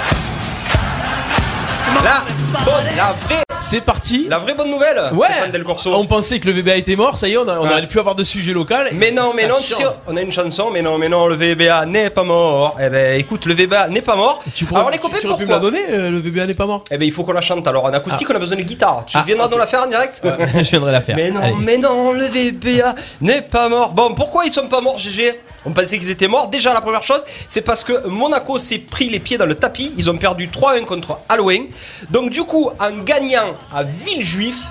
la 2.03 2.23
bonne, 2.65 2.73
la 2.97 3.13
vraie, 3.27 3.43
C'est 3.59 3.81
parti. 3.81 4.25
la 4.29 4.39
vraie 4.39 4.53
bonne 4.55 4.71
nouvelle. 4.71 4.97
Ouais. 5.13 5.27
Stéphane 5.29 5.51
Del 5.51 5.63
Corso. 5.63 5.93
On 5.93 6.05
pensait 6.07 6.39
que 6.39 6.47
le 6.47 6.53
VBA 6.53 6.77
était 6.77 6.95
mort, 6.95 7.17
ça 7.17 7.27
y 7.27 7.33
est, 7.33 7.37
on, 7.37 7.45
Ouais. 7.45 7.53
aurait 7.55 7.87
pu 7.87 7.99
avoir 7.99 8.15
de 8.15 8.23
sujet 8.23 8.53
local. 8.53 8.87
Mais 8.93 9.11
non, 9.11 9.31
mais 9.35 9.45
non, 9.47 9.55
tu 9.63 9.73
on 10.07 10.15
a 10.17 10.21
une 10.21 10.31
chanson, 10.31 10.69
mais 10.71 10.81
non, 10.81 10.97
mais 10.97 11.09
non, 11.09 11.27
le 11.27 11.35
VBA 11.35 11.85
n'est 11.85 12.09
pas 12.09 12.23
mort. 12.23 12.75
Eh 12.81 12.89
ben, 12.89 13.19
écoute, 13.19 13.45
le 13.45 13.53
VBA 13.53 13.89
n'est 13.89 14.01
pas 14.01 14.15
mort. 14.15 14.41
Tu 14.55 14.65
pourrais, 14.65 14.79
Alors 14.81 14.91
les 14.91 14.97
tu- 14.97 15.03
copains, 15.03 15.17
tu 15.19 15.27
aurais 15.27 15.37
pu 15.37 15.45
me 15.45 15.51
la 15.51 15.59
donner, 15.59 15.81
euh, 15.89 16.09
le 16.09 16.19
VBA 16.19 16.47
n'est 16.47 16.53
pas 16.55 16.65
mort. 16.65 16.83
Eh 16.91 16.97
ben, 16.97 17.05
il 17.05 17.11
faut 17.11 17.23
qu'on 17.23 17.33
la 17.33 17.41
chante. 17.41 17.67
Alors, 17.67 17.85
en 17.85 17.93
acoustique, 17.93 18.29
on 18.31 18.35
a 18.35 18.39
besoin 18.39 18.57
de 18.57 18.63
guitare. 18.63 19.03
Tu 19.05 19.17
Ah, 19.17 19.23
viendras 19.25 19.45
ok. 19.47 19.51
nous 19.51 19.57
la 19.59 19.67
faire 19.67 19.83
en 19.83 19.87
direct 19.87 20.21
Je 20.55 20.69
viendrai 20.69 20.91
la 20.91 21.01
faire. 21.01 21.15
Mais 21.15 21.29
non, 21.31 21.41
Allez. 21.41 21.53
mais 21.61 21.77
non, 21.77 22.13
le 22.13 22.23
VBA 22.25 22.95
n'est 23.21 23.41
pas 23.43 23.69
mort. 23.69 23.91
Bon, 23.93 24.13
pourquoi 24.15 24.45
ils 24.45 24.51
sont 24.53 24.67
pas 24.67 24.81
morts, 24.81 24.97
GG 24.97 25.39
On 25.65 25.71
pensait 25.71 25.99
qu'ils 25.99 26.09
étaient 26.09 26.27
morts. 26.27 26.47
Déjà, 26.47 26.73
la 26.73 26.81
première 26.81 27.03
chose, 27.03 27.23
c'est 27.47 27.61
parce 27.61 27.83
que 27.83 28.07
Monaco 28.07 28.57
s'est 28.57 28.79
pris 28.79 29.09
les 29.09 29.19
pieds 29.19 29.37
dans 29.37 29.45
le 29.45 29.55
tapis. 29.55 29.93
Ils 29.97 30.09
ont 30.09 30.17
perdu 30.17 30.47
3-1 30.47 30.85
contre 30.85 31.19
Halloween. 31.29 31.67
Donc, 32.09 32.31
du 32.31 32.43
coup, 32.43 32.69
en 32.79 32.91
gagnant 33.03 33.55
à 33.71 33.83
Villejuif, 33.83 34.63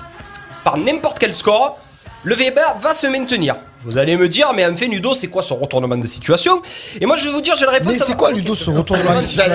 par 0.63 0.77
n'importe 0.77 1.19
quel 1.19 1.33
score, 1.33 1.77
le 2.23 2.35
VBA 2.35 2.75
va 2.81 2.93
se 2.93 3.07
maintenir. 3.07 3.55
Vous 3.83 3.97
allez 3.97 4.15
me 4.15 4.29
dire, 4.29 4.51
mais 4.55 4.65
enfin, 4.65 4.85
Ludo, 4.85 5.13
c'est 5.13 5.27
quoi 5.27 5.41
son 5.41 5.55
retournement 5.55 5.97
de 5.97 6.05
situation? 6.05 6.61
Et 6.99 7.05
moi, 7.05 7.15
je 7.15 7.25
vais 7.25 7.31
vous 7.31 7.41
dire, 7.41 7.55
j'ai 7.57 7.65
la 7.65 7.71
réponse 7.71 7.93
Mais 7.93 7.99
c'est 7.99 8.15
quoi 8.15 8.31
Ludo 8.31 8.55
ce 8.55 8.69
retournement 8.69 9.21
de 9.21 9.25
situation 9.25 9.51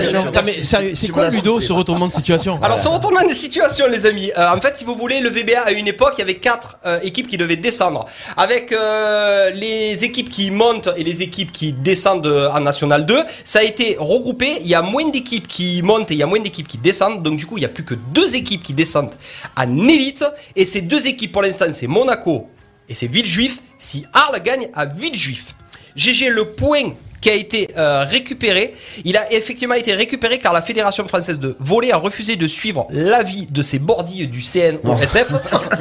c'est 0.95 1.09
quoi 1.09 1.31
Ludo 1.31 1.61
ce 1.61 1.73
retournement 1.73 2.07
de 2.09 2.13
situation? 2.13 2.59
Alors, 2.63 2.81
ce 2.81 2.89
retournement 2.89 3.27
de 3.27 3.33
situation, 3.33 3.87
les 3.87 4.05
amis. 4.07 4.33
euh, 4.37 4.53
en 4.53 4.61
fait, 4.61 4.79
si 4.79 4.85
vous 4.85 4.97
voulez, 4.97 5.21
le 5.21 5.31
VBA 5.31 5.61
à 5.61 5.71
une 5.71 5.87
époque, 5.87 6.15
il 6.17 6.21
y 6.21 6.25
avait 6.25 6.35
quatre 6.35 6.79
euh, 6.87 6.99
équipes 7.03 7.29
qui 7.29 7.37
devaient 7.37 7.57
descendre. 7.57 8.07
Avec 8.37 8.73
euh, 8.73 9.51
les 9.51 10.05
équipes 10.05 10.29
qui 10.29 10.51
montent 10.51 10.89
et 10.97 11.05
les 11.05 11.23
équipes 11.23 11.53
qui 11.53 11.73
descendent 11.73 12.27
en 12.27 12.61
National 12.61 13.07
2, 13.07 13.19
ça 13.45 13.61
a 13.61 13.63
été 13.63 13.97
regroupé. 13.99 14.59
Il 14.61 14.67
y 14.67 14.75
a 14.75 14.83
moins 14.83 15.09
d'équipes 15.09 15.47
qui 15.47 15.83
montent 15.83 16.11
et 16.11 16.15
il 16.15 16.21
y 16.21 16.23
a 16.23 16.27
moins 16.27 16.41
d'équipes 16.41 16.69
qui 16.69 16.79
descendent. 16.79 17.23
Donc, 17.23 17.37
du 17.37 17.47
coup, 17.47 17.59
il 17.59 17.61
n'y 17.61 17.67
a 17.67 17.71
plus 17.71 17.85
que 17.85 17.95
deux 17.95 18.35
équipes 18.35 18.63
qui 18.63 18.75
descendent 18.75 19.15
en 19.57 19.89
élite. 19.89 20.25
Et 20.57 20.65
ces 20.65 20.81
deux 20.83 21.07
équipes, 21.07 21.33
pour 21.33 21.43
l'instant, 21.43 21.67
c'est 21.73 21.87
Monaco 21.87 22.47
et 22.89 22.95
c'est 22.95 23.07
Villejuif. 23.07 23.61
Si 23.79 24.07
Arles 24.13 24.43
gagne 24.43 24.69
à 24.75 24.87
Villejuif, 24.87 25.55
GG, 25.97 26.31
le 26.31 26.45
point 26.45 26.93
qui 27.21 27.31
a 27.31 27.35
été 27.35 27.69
euh, 27.77 28.05
récupéré, 28.09 28.75
il 29.05 29.17
a 29.17 29.33
effectivement 29.33 29.75
été 29.75 29.93
récupéré 29.95 30.39
car 30.39 30.53
la 30.53 30.63
Fédération 30.63 31.07
française 31.09 31.39
de 31.39 31.57
volley 31.59 31.93
a 31.93 31.97
refusé 31.97 32.37
de 32.37 32.47
suivre 32.47 32.87
l'avis 32.91 33.47
de 33.51 33.63
ses 33.63 33.79
bordilles 33.79 34.27
du 34.27 34.41
CNOSF. 34.43 35.33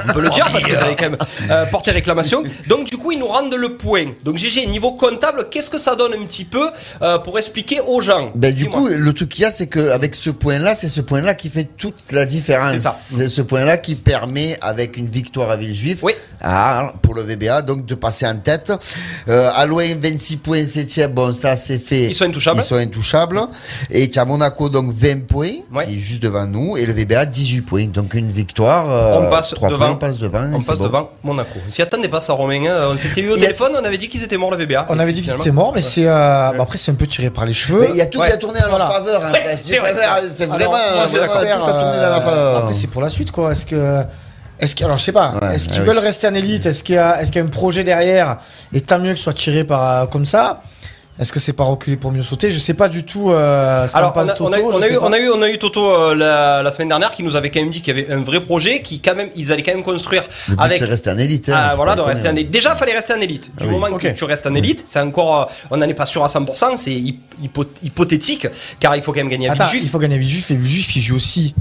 On 0.10 0.14
peut 0.14 0.22
le 0.22 0.30
dire 0.30 0.50
parce 0.52 0.64
que 0.66 0.76
ça 0.76 0.86
avait 0.86 0.96
quand 0.96 1.10
même 1.10 1.18
euh, 1.52 1.66
porté 1.68 1.92
réclamation. 1.92 2.44
Donc 2.68 2.86
du 2.90 2.98
coup, 2.98 3.12
ils 3.12 3.20
nous 3.20 3.28
rendent 3.28 3.54
le 3.54 3.78
point. 3.78 4.06
Donc 4.24 4.38
GG, 4.38 4.66
niveau 4.68 4.92
comptable, 4.94 5.48
qu'est-ce 5.50 5.70
que 5.70 5.78
ça 5.78 5.96
donne 5.96 6.14
un 6.14 6.24
petit 6.26 6.46
peu 6.46 6.70
euh, 7.02 7.18
pour 7.20 7.38
expliquer 7.38 7.82
aux 7.82 8.02
gens? 8.02 8.32
Ben, 8.36 8.54
du 8.54 8.68
coup, 8.70 8.88
le 8.88 9.14
truc 9.14 9.30
qu'il 9.30 9.44
y 9.44 9.46
a, 9.46 9.52
c'est 9.52 9.68
qu'avec 9.68 10.16
ce 10.16 10.30
point-là, 10.30 10.76
c'est 10.76 10.90
ce 10.90 11.02
point-là 11.02 11.34
qui 11.34 11.50
fait 11.50 11.66
toute 11.78 12.12
la 12.12 12.26
différence. 12.26 12.82
C'est 12.96 13.28
ce 13.28 13.42
point-là 13.42 13.78
qui 13.78 13.96
permet, 13.96 14.58
avec 14.62 14.98
une 14.98 15.08
victoire 15.08 15.50
à 15.52 15.58
Villejuif, 15.58 16.00
Oui. 16.04 16.14
à- 16.42 16.94
pour 17.02 17.14
le 17.14 17.22
VBA, 17.24 17.62
donc 17.62 17.86
de 17.86 17.96
passer 17.96 18.26
en 18.26 18.38
tête. 18.38 18.72
Euh, 19.28 19.50
Alouin, 19.56 19.96
26 20.00 20.38
points, 20.38 20.66
7 20.66 20.90
bon, 21.28 21.34
ça 21.34 21.56
c'est 21.56 21.80
fait. 21.80 22.06
Ils 22.06 22.16
sont 22.16 22.26
intouchables. 22.26 22.60
Ils 22.60 22.64
sont 22.64 22.76
intouchables. 22.76 23.40
Et 23.90 24.10
tu 24.10 24.20
as 24.20 24.26
Monaco, 24.26 24.70
donc 24.70 24.92
20 24.94 25.26
points, 25.28 25.50
Ouais. 25.74 25.86
qui 25.88 25.96
est 25.96 25.98
juste 25.98 26.24
devant 26.24 26.46
nous, 26.46 26.78
et 26.78 26.86
le 26.86 26.94
VBA, 26.94 27.26
18 27.26 27.62
points. 27.62 27.86
Donc 27.88 28.14
une 28.14 28.32
victoire. 28.32 28.90
euh, 28.90 29.20
On 29.28 29.30
passe 29.30 29.54
devant. 29.54 29.78
points, 29.78 29.90
on 29.92 29.96
passe 29.96 30.18
devant. 30.20 30.44
et 30.46 30.54
On 30.54 30.62
passe 30.62 30.80
bon. 30.80 30.84
devant 30.86 31.10
Monaco. 31.24 31.60
On 31.66 31.70
s'y 31.70 31.82
attendait 31.82 32.08
pas 32.08 32.22
ça, 32.22 32.34
Romain. 32.34 32.62
hein. 32.66 32.90
On 32.92 32.98
s'était 32.98 33.22
eu 33.22 33.30
au 33.32 33.36
y 33.36 33.40
a- 33.40 33.46
téléphone, 33.48 33.74
on 33.80 33.84
avait 33.84 33.98
dit 33.98 34.10
qu'ils 34.10 34.24
étaient 34.24 34.38
morts 34.38 34.52
le 34.52 34.58
VBA. 34.58 34.86
On 34.90 34.98
Et 34.98 35.02
avait 35.02 35.12
dit 35.14 35.20
que 35.22 35.26
finalement- 35.26 35.44
c'était 35.44 35.54
mort, 35.56 35.72
mais 35.76 35.82
c'est 35.82 36.06
euh, 36.08 36.12
bah, 36.14 36.54
après 36.62 36.78
c'est 36.78 36.92
un 36.92 36.96
peu 36.96 37.08
tiré 37.08 37.30
par 37.30 37.46
les 37.46 37.54
cheveux. 37.54 37.88
Il 37.90 37.96
y 37.96 38.02
a 38.02 38.06
tout 38.06 38.20
Ouais. 38.20 38.28
qui 38.28 38.34
a 38.34 38.38
tourné 38.38 38.60
en 38.64 38.70
Voilà. 38.70 38.86
leur 38.86 38.94
faveur. 38.94 39.26
hein, 39.26 39.32
c'est 39.64 39.80
vrai. 39.80 39.94
vraiment, 39.94 40.02
moi, 40.72 40.80
vraiment, 40.80 41.02
j'espère, 41.12 41.32
tout 41.32 41.38
a 41.38 41.72
tourné 41.74 41.98
dans 41.98 42.04
euh, 42.04 42.22
faveur. 42.22 42.58
Après, 42.58 42.74
c'est 42.74 42.88
pour 42.88 43.02
la 43.02 43.10
suite, 43.10 43.32
quoi. 43.32 43.52
Est-ce 43.52 43.66
que. 43.66 44.04
Est-ce 44.58 44.82
alors 44.86 44.98
je 44.98 45.04
sais 45.04 45.12
pas, 45.12 45.34
Ouais, 45.42 45.56
est-ce 45.56 45.68
qu'ils 45.68 45.82
ouais, 45.82 45.86
veulent 45.86 45.98
rester 46.00 46.28
en 46.28 46.34
élite? 46.34 46.66
Est-ce 46.66 46.82
qu'il 46.82 46.96
y, 46.96 46.98
a- 46.98 47.22
est-ce 47.22 47.30
qu'il 47.30 47.40
y 47.42 47.44
a 47.44 47.46
un 47.46 47.50
projet 47.50 47.84
derrière? 47.84 48.38
Et 48.74 48.80
tant 48.80 49.00
mieux 49.00 49.12
que 49.12 49.18
ce 49.18 49.24
soit 49.24 49.34
tiré 49.34 49.66
par, 49.66 50.08
comme 50.08 50.24
ça. 50.26 50.62
Est-ce 51.18 51.32
que 51.32 51.40
c'est 51.40 51.54
pas 51.54 51.64
reculer 51.64 51.96
pour 51.96 52.12
mieux 52.12 52.24
sauter? 52.24 52.52
Je 52.52 52.60
sais 52.60 52.74
pas 52.74 52.90
du 52.90 53.06
tout 53.06 53.32
euh, 53.32 53.88
ce 53.88 53.96
Alors, 53.96 54.12
on 54.18 54.20
a, 54.20 54.24
on 54.42 54.52
a 54.52 54.60
eu- 54.60 54.64
Toto, 54.64 54.76
on 54.76 54.82
a 54.82 54.90
eu, 54.90 54.98
on 54.98 55.14
a 55.14 55.18
eu, 55.20 55.30
on 55.30 55.42
a 55.42 55.50
eu 55.50 55.58
Toto 55.58 55.86
euh, 55.90 56.14
la, 56.14 56.62
la 56.62 56.72
semaine 56.72 56.90
dernière 56.90 57.14
qui 57.14 57.24
nous 57.24 57.38
avait 57.38 57.50
quand 57.50 57.62
même 57.62 57.70
dit 57.72 57.82
qu'il 57.82 57.96
y 57.98 58.02
avait 58.02 58.12
un 58.14 58.22
vrai 58.22 58.42
projet, 58.42 58.82
qui 58.82 59.00
quand 59.00 59.16
même, 59.16 59.30
ils 59.34 59.50
allaient 59.54 59.64
quand 59.64 59.74
même 59.74 59.84
construire 59.84 60.24
Le 60.50 60.56
but, 60.56 60.62
avec. 60.62 60.80
c'est 60.80 60.84
rester 60.86 61.10
en 61.12 61.18
élite. 61.18 61.48
hein, 61.48 61.54
Ah, 61.56 61.70
faut 61.70 61.76
voilà, 61.78 61.96
de 61.96 62.02
rester 62.02 62.24
en 62.28 62.34
déconner. 62.34 62.42
élite. 62.42 62.52
Déjà, 62.52 62.76
fallait 62.76 62.92
rester 62.94 63.14
en 63.14 63.22
élite. 63.22 63.44
Du 63.46 63.52
Ah 63.62 63.64
oui. 63.68 63.70
moment 63.80 63.96
que 63.98 64.08
tu 64.10 64.24
restes 64.26 64.46
en 64.46 64.56
élite, 64.56 64.84
c'est 64.86 65.00
encore, 65.00 65.42
euh, 65.44 65.46
on 65.72 65.78
n'en 65.78 65.88
est 65.88 65.94
pas 65.94 66.06
sûr 66.06 66.22
à 66.22 66.28
100%, 66.28 66.76
c'est 66.76 66.92
hy- 66.92 67.18
hypo- 67.42 67.64
hypothétique, 67.82 68.48
car 68.82 68.94
il 68.98 69.02
faut 69.02 69.14
quand 69.14 69.20
même 69.22 69.30
gagner 69.30 69.48
Attends, 69.48 69.64
Villejuif. 69.64 69.84
il 69.84 69.90
faut 69.90 70.00
gagner 70.00 70.18
Villejuif 70.18 70.52
et 70.52 70.56
Villejuif 70.56 70.96
il 70.98 71.02
joue 71.02 71.16
aussi. 71.16 71.56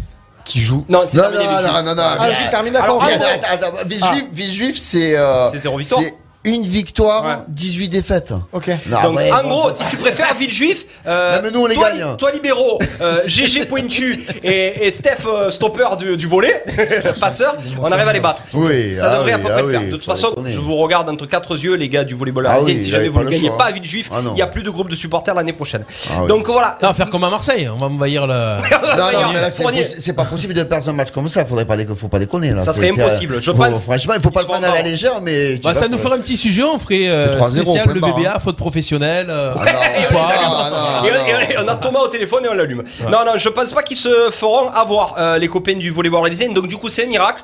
Qui 0.45 0.61
joue. 0.61 0.85
Non, 0.91 1.05
c'est 1.07 1.17
Non, 1.17 1.23
terminé 1.31 1.45
non, 1.45 1.51
Villejuif. 1.59 1.73
non, 1.79 1.83
non, 1.85 1.95
non. 1.95 2.03
Ah, 2.19 2.29
je 2.31 2.51
termine 2.51 2.73
d'accord. 2.73 3.03
Attends, 3.03 3.25
attends, 3.51 3.87
Villejuif, 3.87 4.25
Villejuif, 4.33 4.77
c'est. 4.79 5.17
euh, 5.17 5.49
C'est 5.49 5.59
zéro 5.59 5.79
victoire. 5.79 6.03
Une 6.45 6.65
victoire, 6.65 7.25
Ouais. 7.25 7.45
18 7.49 7.89
défaites. 7.89 8.35
Ok. 8.53 8.71
Non, 8.87 9.03
Donc, 9.03 9.17
ouais, 9.17 9.31
en 9.33 9.49
gros, 9.49 9.71
si 9.75 9.83
tu 9.91 9.97
préfères 9.97 10.35
Villejuif, 10.39 10.85
euh, 11.07 11.41
Non, 11.43 11.51
nous, 11.53 11.61
on 11.61 11.67
les 11.67 11.75
toi, 11.75 11.91
gagne. 11.91 12.17
toi 12.19 12.31
libéraux, 12.33 12.79
euh, 13.01 13.21
GG 13.27 13.67
pointu 13.67 14.25
et, 14.43 14.87
et 14.87 14.91
Steph 14.91 15.27
euh, 15.27 15.49
stopper 15.51 15.87
du, 15.99 16.17
du 16.17 16.27
volet, 16.27 16.63
passeur, 17.21 17.57
on 17.81 17.91
arrive 17.91 18.09
à 18.09 18.13
les 18.13 18.21
battre. 18.21 18.43
Oui, 18.53 18.95
ça 18.95 19.11
ah 19.11 19.17
devrait 19.17 19.33
à 19.33 19.37
oui, 19.37 19.43
peu 19.43 19.49
près 19.49 19.59
ah 19.59 19.63
le 19.63 19.71
faire. 19.71 19.81
oui, 19.81 19.87
De 19.87 19.97
toute 19.97 20.05
façon, 20.05 20.35
je 20.47 20.61
vous 20.61 20.77
regarde 20.77 21.09
entre 21.09 21.27
quatre 21.27 21.57
yeux, 21.57 21.75
les 21.77 21.89
gars 21.89 22.05
du 22.05 22.15
volleyball 22.15 22.47
Ah 22.51 22.61
oui, 22.63 22.81
si 22.81 22.91
jamais 22.91 23.05
il 23.05 23.11
vous 23.11 23.23
ne 23.23 23.31
gagnez 23.31 23.49
choix, 23.49 23.57
pas 23.59 23.65
à 23.65 23.69
hein. 23.69 23.73
Villejuif, 23.73 24.11
Ah 24.13 24.21
il 24.27 24.35
n'y 24.35 24.43
a 24.43 24.47
plus 24.47 24.63
de 24.63 24.71
groupe 24.71 24.91
de 24.91 24.97
supporters 24.97 25.35
l'année 25.35 25.53
prochaine. 25.53 25.85
Ah 26.11 26.23
oui. 26.23 26.29
Donc 26.29 26.47
voilà. 26.49 26.79
Non, 26.83 26.93
faire 26.95 27.09
comme 27.11 27.25
à 27.25 27.31
Marseille, 27.31 27.69
on 27.73 27.77
va 27.79 27.87
envahir 27.87 28.27
le. 28.27 28.35
Non, 28.97 29.73
c'est 29.99 30.13
pas 30.13 30.25
possible 30.25 30.55
de 30.55 30.63
perdre 30.63 30.89
un 30.89 30.93
match 30.93 31.11
comme 31.11 31.29
ça. 31.29 31.45
Faudrait 31.45 31.65
pas, 31.65 31.77
faut 31.97 32.09
pas 32.09 32.19
déconner. 32.19 32.53
Là. 32.53 32.61
Ça 32.63 32.73
serait 32.73 32.91
impossible, 32.91 33.41
je 33.41 33.51
pense. 33.51 33.85
Franchement, 33.85 34.15
il 34.15 34.21
faut 34.23 34.31
pas 34.31 34.41
le 34.41 34.47
prendre 34.47 34.67
à 34.69 34.75
la 34.75 34.83
légère, 34.83 35.21
mais. 35.23 35.57
Bah, 35.57 35.75
ça 35.75 35.89
nous 35.89 35.99
ferait 35.99 36.17
un 36.17 36.21
petit 36.21 36.34
sujet, 36.37 36.63
on 36.63 36.79
ferait 36.79 37.09
euh, 37.09 37.39
C'est 37.39 37.59
3-0, 37.59 37.65
spécial 37.65 37.89
le 37.89 38.01
VBA, 38.01 38.39
faute 38.41 38.57
professionnelle. 38.57 39.27
euh, 39.31 39.55
Ah, 39.57 39.65
non, 39.65 39.79
on 40.13 40.17
ah, 40.19 41.01
non, 41.03 41.09
Et 41.09 41.53
et 41.53 41.57
a 41.57 41.75
Thomas 41.77 42.01
au 42.01 42.09
téléphone 42.09 42.45
et 42.45 42.49
on 42.49 42.55
l'allume. 42.55 42.83
Non, 43.11 43.25
non, 43.25 43.33
je 43.37 43.49
pense 43.49 43.73
pas 43.73 43.83
qu'ils 43.83 43.97
se 43.97 44.31
feront 44.33 44.69
avoir 44.71 45.15
euh, 45.19 45.39
les 45.39 45.49
copains 45.49 45.75
du 45.77 45.91
volleyball 45.91 46.23
réalisé. 46.23 46.49
Donc 46.49 46.69
du 46.69 46.77
coup, 46.77 46.89
c'est 46.89 47.05
un 47.05 47.09
miracle. 47.09 47.43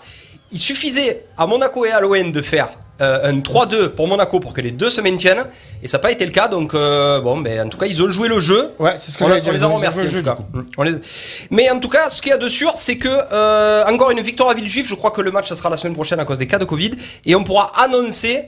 Il 0.52 0.59
suffisait 0.61 1.26
à 1.37 1.47
Monaco 1.47 1.85
et 1.85 1.90
à 1.90 2.00
l'ON 2.00 2.30
de 2.30 2.42
faire 2.42 2.68
euh, 3.00 3.30
un 3.30 3.38
3-2 3.38 3.88
pour 3.90 4.09
Monaco 4.09 4.40
pour 4.40 4.52
que 4.52 4.61
les 4.61 4.73
deux 4.73 4.90
se 4.90 5.00
maintiennent. 5.00 5.44
Et 5.82 5.88
ça 5.88 5.97
n'a 5.97 6.02
pas 6.02 6.11
été 6.11 6.26
le 6.26 6.32
cas. 6.32 6.49
Donc, 6.49 6.75
euh, 6.75 7.20
bon, 7.20 7.38
ben, 7.38 7.66
en 7.66 7.68
tout 7.70 7.78
cas, 7.78 7.87
ils 7.87 8.02
ont 8.02 8.11
joué 8.11 8.28
le 8.28 8.40
jeu. 8.40 8.73
Ouais, 8.78 8.97
c'est 8.99 9.11
ce 9.12 9.16
que 9.16 9.25
on, 9.25 9.28
on 9.28 9.52
les 9.52 9.62
a 9.62 9.66
remerciés. 9.68 10.02
le 10.04 10.11
jeu. 10.11 10.23
Mm. 10.23 10.61
On 10.76 10.82
les- 10.82 10.97
Mais 11.50 11.70
en 11.70 11.78
tout 11.78 11.88
cas, 11.88 12.11
ce 12.11 12.20
qu'il 12.20 12.30
y 12.30 12.35
a 12.35 12.37
de 12.37 12.49
sûr, 12.49 12.73
c'est 12.76 12.97
que 12.97 13.09
euh, 13.09 13.85
encore 13.87 14.11
une 14.11 14.20
victoire 14.20 14.50
à 14.50 14.54
Villejuif. 14.54 14.87
Je 14.88 14.94
crois 14.97 15.12
que 15.12 15.20
le 15.23 15.30
match, 15.30 15.49
ça 15.49 15.56
sera 15.56 15.70
la 15.70 15.76
semaine 15.76 15.94
prochaine 15.94 16.20
à 16.20 16.25
cause 16.25 16.38
des 16.38 16.47
cas 16.49 16.59
de 16.59 16.64
Covid. 16.66 16.90
Et 17.25 17.35
on 17.37 17.44
pourra 17.44 17.73
annoncer 17.82 18.44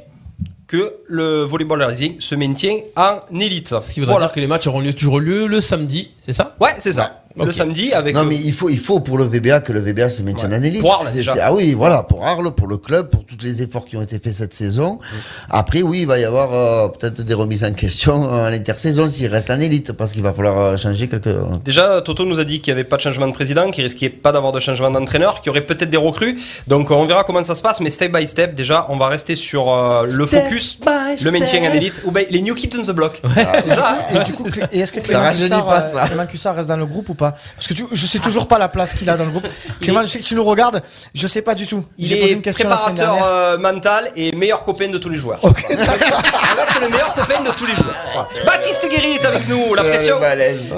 que 0.73 0.95
le 1.07 1.43
volleyball 1.43 1.83
Rising 1.83 2.19
se 2.19 2.35
maintient 2.35 2.79
en 2.97 3.21
élite. 3.39 3.79
Ce 3.79 3.93
qui 3.93 4.01
voudrait 4.01 4.15
Voilà. 4.15 4.27
dire 4.29 4.33
que 4.33 4.41
les 4.41 4.47
matchs 4.47 4.67
auront 4.69 4.81
lieu, 4.81 4.95
toujours 4.95 5.21
lieu 5.21 5.47
le 5.47 5.61
samedi, 5.61 6.13
c'est 6.19 6.33
ça? 6.33 6.57
Ouais, 6.63 6.71
c'est 6.79 6.93
ça. 6.93 7.22
Le 7.37 7.51
samedi 7.53 7.93
avec. 7.93 8.15
Non, 8.15 8.23
euh, 8.23 8.25
mais 8.29 8.37
il 8.37 8.53
faut, 8.53 8.69
il 8.69 8.79
faut 8.79 9.01
pour 9.01 9.19
le 9.19 9.25
VBA 9.25 9.61
que 9.61 9.73
le 9.73 9.81
VBA 9.81 10.09
se 10.09 10.23
maintienne 10.23 10.53
en 10.55 10.63
élite. 10.63 10.81
Pour 10.81 10.93
Arles, 10.95 11.13
déjà. 11.13 11.35
Ah 11.43 11.53
oui, 11.53 11.75
voilà, 11.75 12.03
pour 12.03 12.25
Arles, 12.27 12.53
pour 12.55 12.67
le 12.67 12.77
club, 12.77 13.09
pour 13.09 13.25
tous 13.25 13.37
les 13.43 13.63
efforts 13.63 13.87
qui 13.87 13.97
ont 13.97 14.03
été 14.03 14.19
faits 14.19 14.35
cette 14.35 14.55
saison. 14.55 14.99
Après, 15.51 15.83
oui, 15.83 16.01
il 16.03 16.07
va 16.07 16.19
y 16.19 16.25
avoir 16.25 16.53
euh, 16.53 16.89
peut-être 16.89 17.23
des 17.23 17.35
remises 17.35 17.65
en 17.65 17.73
question 17.73 18.33
euh, 18.33 18.47
à 18.47 18.51
l'intersaison 18.51 19.09
s'il 19.09 19.27
reste 19.29 19.51
en 19.51 19.59
élite, 19.61 19.93
parce 19.93 20.13
qu'il 20.13 20.23
va 20.23 20.33
falloir 20.33 20.77
changer 20.77 21.09
quelques. 21.09 21.35
Déjà, 21.65 22.01
Toto 22.03 22.25
nous 22.25 22.39
a 22.39 22.45
dit 22.45 22.61
qu'il 22.61 22.73
n'y 22.75 22.81
avait 22.81 22.89
pas 22.89 22.97
de 22.97 23.03
changement 23.03 23.27
de 23.27 23.33
président, 23.33 23.71
qu'il 23.71 23.85
risquait 23.85 24.09
pas 24.11 24.33
d'avoir 24.33 24.53
de 24.53 24.61
changement 24.61 24.91
d'entraîneur, 24.91 25.41
qu'il 25.41 25.47
y 25.47 25.51
aurait 25.51 25.67
peut-être 25.67 25.91
des 25.91 25.97
recrues. 25.97 26.39
Donc 26.67 26.91
on 26.91 27.07
verra 27.07 27.25
comment 27.25 27.43
ça 27.43 27.55
se 27.55 27.63
passe, 27.63 27.81
mais 27.81 27.91
step 27.91 28.13
by 28.13 28.27
step, 28.27 28.55
déjà, 28.55 28.87
on 28.89 28.97
va 28.97 29.09
rester 29.09 29.37
sur 29.37 29.71
euh, 29.73 30.07
le 30.07 30.27
focus, 30.27 30.79
le 31.25 31.31
maintien 31.31 31.63
en 31.71 31.75
élite, 31.75 32.03
ou 32.05 32.11
ben, 32.11 32.25
les 32.31 32.43
New 32.43 32.55
Kids 32.55 32.71
on 32.79 32.83
the 32.83 32.91
Block. 32.95 33.23
C'est 33.65 33.75
ça. 33.75 33.99
Et 34.15 34.25
du 34.25 34.33
coup, 34.33 34.45
Clé- 34.45 34.65
et 34.73 34.81
est-ce 34.81 34.93
que. 34.93 35.01
Clément 35.01 36.27
Cussard 36.27 36.57
reste 36.57 36.69
dans 36.69 36.77
le 36.77 36.87
groupe 36.87 37.09
ou 37.09 37.15
pas 37.15 37.22
Parce 37.31 37.69
que 37.69 37.75
tu, 37.75 37.85
je 37.93 38.07
sais 38.07 38.19
toujours 38.19 38.49
pas 38.49 38.59
la 38.59 38.69
place 38.69 38.95
qu'il 38.95 39.09
a 39.09 39.17
dans 39.17 39.25
le 39.25 39.31
groupe. 39.31 39.49
Clément, 39.81 40.03
je 40.03 40.07
sais 40.07 40.19
que 40.19 40.25
tu 40.25 40.35
nous 40.35 40.45
regardes, 40.45 40.83
je 41.15 41.27
sais 41.27 41.43
pas 41.43 41.55
du 41.55 41.67
tout. 41.67 41.85
Il 41.99 42.09
posé 42.09 42.23
est 42.23 42.33
une 42.33 42.43
question 42.43 42.69
préparateur 42.69 43.19
euh, 43.25 43.59
mental 43.59 44.11
et 44.17 44.33
meilleur 44.33 44.63
copain 44.63 44.89
de 44.89 44.99
tous 44.99 45.09
les 45.09 45.19
joueurs. 45.19 45.39
en 45.43 45.55
fait, 45.55 45.77
c'est 45.77 46.81
le 46.81 46.89
meilleur 46.89 47.15
copain 47.15 47.43
de 47.43 47.51
tous 47.51 47.67
les 47.67 47.75
joueurs. 47.77 48.29
Baptiste 48.45 48.89
Guéry 48.91 49.13
est 49.13 49.27
avec 49.27 49.49
nous. 49.49 49.75
La 49.75 49.83
pression, 49.85 50.17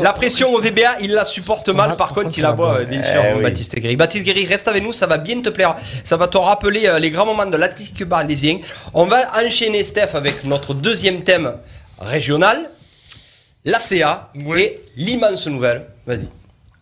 la 0.01 0.13
pression 0.13 0.53
au 0.53 0.61
VBA, 0.61 0.97
il 1.01 1.13
la 1.13 1.25
supporte 1.25 1.69
mal. 1.69 1.97
Par 1.97 2.13
contre, 2.13 2.37
il 2.37 2.45
euh, 2.45 2.85
bien 2.85 3.01
Eh 3.01 3.11
sûr, 3.11 3.23
oui. 3.37 3.43
Baptiste 3.43 3.75
Guéry. 3.77 3.97
Baptiste 3.97 4.25
Guéry, 4.25 4.47
reste 4.47 4.69
avec 4.69 4.83
nous, 4.83 4.93
ça 4.93 5.07
va 5.07 5.19
bien 5.19 5.41
te 5.41 5.51
plaire. 5.51 5.77
Ça 6.03 6.17
va 6.17 6.27
te 6.27 6.39
rappeler 6.39 6.87
euh, 6.87 6.99
les 6.99 7.11
grands 7.11 7.27
moments 7.27 7.47
de 7.47 7.57
l'Atlétique 7.57 8.05
Barlésien. 8.05 8.59
On 8.93 9.05
va 9.05 9.19
enchaîner, 9.45 9.85
Steph, 9.85 10.15
avec 10.15 10.45
notre 10.45 10.75
deuxième 10.75 11.23
thème 11.23 11.55
régional, 11.99 12.71
l'ACA 13.65 14.29
et 14.57 14.81
l'immense 14.97 15.47
nouvelle. 15.47 15.87
Vas-y. 16.07 16.29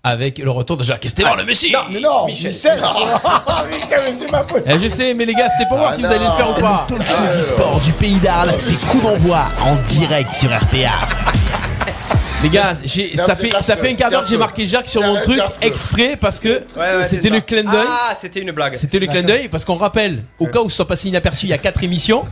Avec 0.04 0.38
le 0.38 0.50
retour 0.50 0.76
de 0.76 0.82
Jacques 0.82 1.04
Esteban, 1.06 1.36
le 1.36 1.44
Messi 1.44 1.70
Non, 1.72 1.78
Mais 1.90 2.00
non, 2.00 2.26
Michel. 2.26 2.50
Michel, 2.50 2.80
Putain, 2.82 3.96
mais 4.04 4.14
c'est 4.18 4.26
pas 4.30 4.42
possible. 4.42 4.72
Eh, 4.74 4.78
Je 4.80 4.88
sais, 4.88 5.14
mais 5.14 5.24
les 5.24 5.34
gars, 5.34 5.48
c'était 5.48 5.68
pour 5.68 5.78
voir 5.78 5.94
si 5.94 6.02
vous 6.02 6.10
allez 6.10 6.24
le 6.24 6.32
faire 6.32 6.50
ou 6.50 6.60
pas. 6.60 6.86
Le 6.90 6.96
show 6.96 7.38
du 7.38 7.44
sport 7.44 7.80
du 7.80 7.92
pays 7.92 8.16
d'Arles, 8.16 8.54
c'est 8.58 8.84
coup 8.84 9.00
d'envoi 9.00 9.44
en 9.64 9.76
direct 9.76 10.32
sur 10.32 10.50
RPA. 10.50 10.98
Les 12.42 12.48
gars, 12.48 12.72
j'ai- 12.84 13.12
Non, 13.16 13.24
ça 13.24 13.34
c'est 13.34 13.48
fait, 13.50 13.62
ça 13.62 13.76
fait 13.76 13.90
un 13.90 13.94
quart 13.94 14.10
d'heure 14.10 14.22
que 14.22 14.28
j'ai 14.28 14.34
c'est 14.34 14.38
marqué 14.38 14.66
Jacques 14.66 14.88
sur 14.88 15.00
mon 15.02 15.20
truc 15.20 15.38
affreux. 15.38 15.54
exprès 15.60 16.16
parce 16.20 16.40
que 16.40 16.48
Ouais, 16.48 16.62
ouais, 16.76 17.04
c'était 17.04 17.22
c'est 17.22 17.28
le 17.30 17.36
ça. 17.36 17.40
clin 17.42 17.62
d'œil. 17.62 17.86
Ah, 17.86 18.14
c'était 18.20 18.40
une 18.40 18.50
blague. 18.50 18.74
C'était 18.74 18.98
le 18.98 19.06
clin 19.06 19.22
d'œil 19.22 19.48
parce 19.48 19.64
qu'on 19.64 19.76
rappelle, 19.76 20.18
au 20.40 20.46
cas 20.48 20.60
où 20.60 20.68
ce 20.68 20.76
soit 20.76 20.86
passé 20.88 21.08
inaperçu 21.08 21.46
il 21.46 21.50
y 21.50 21.52
a 21.52 21.58
4 21.58 21.82
émissions, 21.84 22.24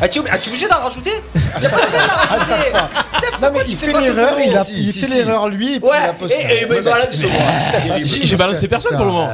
As-tu 0.00 0.20
as-tu 0.30 0.48
obligé 0.48 0.66
d'en 0.68 0.78
rajouter? 0.78 1.10
Y'a 1.62 1.70
pas 1.70 1.76
besoin 1.86 2.06
d'en 2.06 2.38
rajouter 2.38 2.72
Steph, 3.12 3.36
pourquoi 3.40 3.64
tu 3.64 3.70
il 3.70 3.76
fais 3.76 3.86
fait 3.86 3.92
pas 3.92 4.00
de 4.00 4.04
l'erreur, 4.06 4.30
boulot 4.32 4.42
il, 4.48 4.56
a, 4.56 4.64
Si, 4.64 4.72
il 4.74 4.92
si, 4.92 5.00
fait 5.00 5.06
si. 5.06 5.14
l'erreur 5.18 5.48
lui. 5.48 5.74
et 5.74 5.80
puis 5.80 5.88
il 5.88 6.26
Ouais, 6.26 6.34
et, 6.38 6.62
et, 6.62 6.66
mais 6.68 7.98
j'ai 8.00 8.24
j'ai 8.26 8.36
balancé 8.36 8.66
personne 8.68 8.96
pour 8.96 9.06
le 9.06 9.12
moment. 9.12 9.30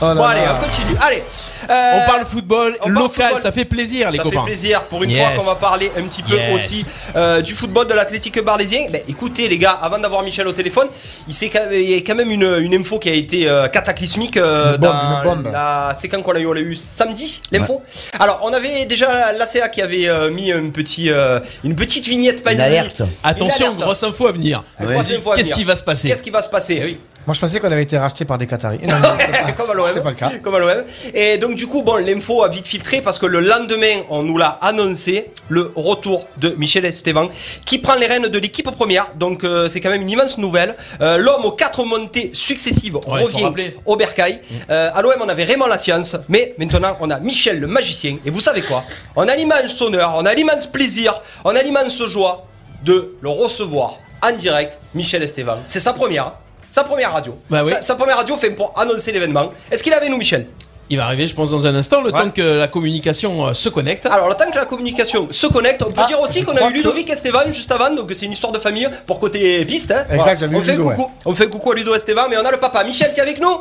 Oh 0.00 0.04
là 0.04 0.14
Bon, 0.14 0.22
allez, 0.24 0.40
là. 0.42 0.58
on 0.60 0.64
continue. 0.64 0.96
Allez. 1.00 1.22
euh, 1.70 1.92
On 2.06 2.10
parle 2.10 2.26
football 2.26 2.76
on 2.80 2.84
parle 2.84 2.92
local, 2.94 3.10
football. 3.26 3.42
ça 3.42 3.52
fait 3.52 3.64
plaisir 3.64 4.10
les 4.10 4.18
ça 4.18 4.22
copains. 4.22 4.40
fait 4.40 4.50
plaisir 4.50 4.82
pour 4.84 5.02
une 5.02 5.10
Yes. 5.10 5.26
fois 5.28 5.36
qu'on 5.38 5.44
va 5.50 5.54
parler 5.56 5.90
un 5.98 6.02
petit 6.02 6.22
peu 6.22 6.34
Yes. 6.36 6.54
aussi 6.54 6.86
euh, 7.16 7.40
du 7.40 7.54
football 7.54 7.86
de 7.88 7.94
l'Athletic 7.94 8.38
Barlésien. 8.42 8.86
Ben, 8.90 9.00
écoutez 9.08 9.41
les 9.48 9.58
gars, 9.58 9.78
avant 9.82 9.98
d'avoir 9.98 10.22
Michel 10.22 10.46
au 10.48 10.52
téléphone, 10.52 10.88
il, 11.28 11.34
quand- 11.50 11.68
il 11.72 11.90
y 11.90 11.94
a 11.94 11.98
quand 11.98 12.14
même 12.14 12.30
une, 12.30 12.56
une 12.60 12.74
info 12.74 12.98
qui 12.98 13.08
a 13.08 13.14
été 13.14 13.48
euh, 13.48 13.66
cataclysmique. 13.68 14.36
euh, 14.36 14.74
Une 14.74 14.80
bombe, 14.80 14.90
dans 14.92 15.22
une 15.34 15.42
bombe. 15.42 15.52
la- 15.52 15.96
C'est 15.98 16.08
quand 16.08 16.22
qu'on 16.22 16.32
l'a 16.32 16.40
eu 16.40 16.46
On 16.46 16.52
l'a 16.52 16.60
eu 16.60 16.74
samedi, 16.76 17.40
l'info. 17.50 17.82
Alors, 18.18 18.40
on 18.42 18.48
avait 18.52 18.84
déjà 18.86 19.32
l'ACA 19.32 19.68
qui 19.68 19.82
avait 19.82 20.08
euh, 20.08 20.30
mis 20.30 20.50
un 20.52 20.70
petit, 20.70 21.10
euh, 21.10 21.38
une 21.64 21.74
petite 21.74 22.06
vignette 22.06 22.38
Une 22.38 22.42
panique. 22.42 22.60
alerte. 22.60 23.02
Attention, 23.22 23.66
Une 23.66 23.72
alerte. 23.72 23.82
grosse 23.84 24.02
info 24.02 24.26
à 24.26 24.32
venir. 24.32 24.62
Grosse 24.80 25.10
info 25.10 25.32
à 25.32 25.36
Qu'est-ce 25.36 25.48
venir. 25.50 25.56
qui 25.56 25.64
va 25.64 25.76
se 25.76 25.82
passer 25.82 26.08
Qu'est-ce 26.08 26.22
qui 26.22 26.30
va 26.30 26.42
se 26.42 26.48
passer 26.48 26.80
Oui. 26.84 26.98
Moi, 27.26 27.34
je 27.34 27.40
pensais 27.40 27.60
qu'on 27.60 27.70
avait 27.70 27.82
été 27.84 27.96
racheté 27.96 28.24
par 28.24 28.36
des 28.36 28.46
Qataris. 28.48 28.78
Non, 28.82 29.00
pas- 29.00 29.52
comme 29.56 29.70
à 29.70 29.74
l'OM. 29.74 29.86
c'était 29.88 30.00
pas 30.00 30.10
le 30.10 30.16
cas. 30.16 30.30
Comme 30.42 30.54
à 30.56 30.58
l'OM. 30.58 30.84
Et 31.14 31.38
donc 31.38 31.54
du 31.54 31.66
coup, 31.68 31.82
bon, 31.82 31.96
l'info 32.04 32.42
a 32.42 32.48
vite 32.48 32.66
filtré 32.66 33.00
parce 33.00 33.18
que 33.18 33.26
le 33.26 33.38
lendemain, 33.40 34.02
on 34.10 34.22
nous 34.24 34.36
l'a 34.38 34.58
annoncé, 34.60 35.30
le 35.48 35.70
retour 35.76 36.26
de 36.38 36.50
Michel 36.58 36.84
Esteban, 36.84 37.28
qui 37.64 37.78
prend 37.78 37.94
les 37.94 38.06
rênes 38.06 38.26
de 38.26 38.38
l'équipe 38.38 38.68
première. 38.72 39.06
Donc 39.14 39.44
euh, 39.44 39.68
c'est 39.68 39.80
quand 39.80 39.90
même 39.90 40.02
une 40.02 40.10
immense 40.10 40.36
nouvelle. 40.38 40.74
Euh, 41.00 41.16
L'homme 41.18 41.44
aux 41.44 41.52
quatre 41.52 41.84
montées 41.84 42.30
successives 42.32 42.96
Ouais, 42.96 43.22
revient 43.22 43.44
au 43.86 43.94
Bercail. 43.96 44.40
Euh, 44.70 44.90
à 44.92 45.00
l'OM, 45.02 45.12
on 45.24 45.28
avait 45.28 45.44
vraiment 45.44 45.66
la 45.68 45.78
science, 45.78 46.16
mais 46.28 46.54
maintenant, 46.58 46.96
on 47.00 47.10
a 47.10 47.20
Michel 47.20 47.60
le 47.60 47.66
magicien. 47.68 48.16
Et 48.26 48.30
vous 48.30 48.40
savez 48.40 48.62
quoi? 48.62 48.82
On 49.14 49.28
a 49.28 49.36
l'immense 49.36 49.80
honneur, 49.80 50.14
on 50.18 50.26
a 50.26 50.34
l'immense 50.34 50.66
plaisir, 50.66 51.20
on 51.44 51.50
a 51.54 51.62
l'immense 51.62 52.02
joie 52.06 52.46
de 52.84 53.14
le 53.20 53.28
recevoir 53.28 53.98
en 54.22 54.32
direct, 54.32 54.78
Michel 54.94 55.22
Esteban. 55.22 55.58
C'est 55.66 55.80
sa 55.80 55.92
première. 55.92 56.32
Sa 56.72 56.84
première 56.84 57.12
radio. 57.12 57.34
Bah 57.50 57.62
oui. 57.66 57.70
sa, 57.70 57.82
sa 57.82 57.94
première 57.94 58.16
radio 58.16 58.34
fait 58.36 58.50
pour 58.50 58.72
annoncer 58.76 59.12
l'événement. 59.12 59.50
Est-ce 59.70 59.82
qu'il 59.82 59.92
est 59.92 59.96
avec 59.96 60.08
nous, 60.10 60.16
Michel? 60.16 60.46
Il 60.88 60.96
va 60.96 61.04
arriver, 61.04 61.26
je 61.28 61.34
pense, 61.34 61.50
dans 61.50 61.66
un 61.66 61.74
instant, 61.74 62.00
le 62.00 62.10
Ouais. 62.10 62.20
temps 62.20 62.30
que 62.30 62.40
la 62.42 62.66
communication 62.66 63.46
euh, 63.46 63.52
se 63.54 63.68
connecte. 63.68 64.06
Alors, 64.06 64.28
le 64.28 64.34
temps 64.34 64.50
que 64.50 64.56
la 64.56 64.64
communication 64.64 65.28
se 65.30 65.46
connecte, 65.46 65.82
on 65.86 65.92
peut 65.92 66.00
Ah, 66.02 66.06
dire 66.06 66.20
aussi 66.20 66.42
qu'on 66.44 66.56
a 66.56 66.68
eu 66.70 66.72
Ludovic 66.72 67.08
Esteban 67.10 67.50
juste 67.50 67.70
avant, 67.72 67.90
donc 67.94 68.10
c'est 68.14 68.24
une 68.26 68.32
histoire 68.32 68.52
de 68.52 68.58
famille 68.58 68.88
pour 69.06 69.20
côté 69.20 69.64
piste. 69.66 69.90
hein. 69.92 70.04
Exact, 70.10 70.40
j'avais 70.40 70.56
on 70.56 70.60
vu 70.60 70.64
fait 70.64 70.72
Ludo, 70.76 70.90
coucou. 70.90 71.10
On 71.26 71.34
fait 71.34 71.46
coucou 71.48 71.72
à 71.72 71.74
Ludo 71.76 71.94
Esteban, 71.94 72.22
mais 72.30 72.36
on 72.38 72.44
a 72.44 72.50
le 72.50 72.56
papa. 72.58 72.84
Michel, 72.84 73.10
tu 73.12 73.18
es 73.20 73.22
avec 73.22 73.40
nous? 73.40 73.54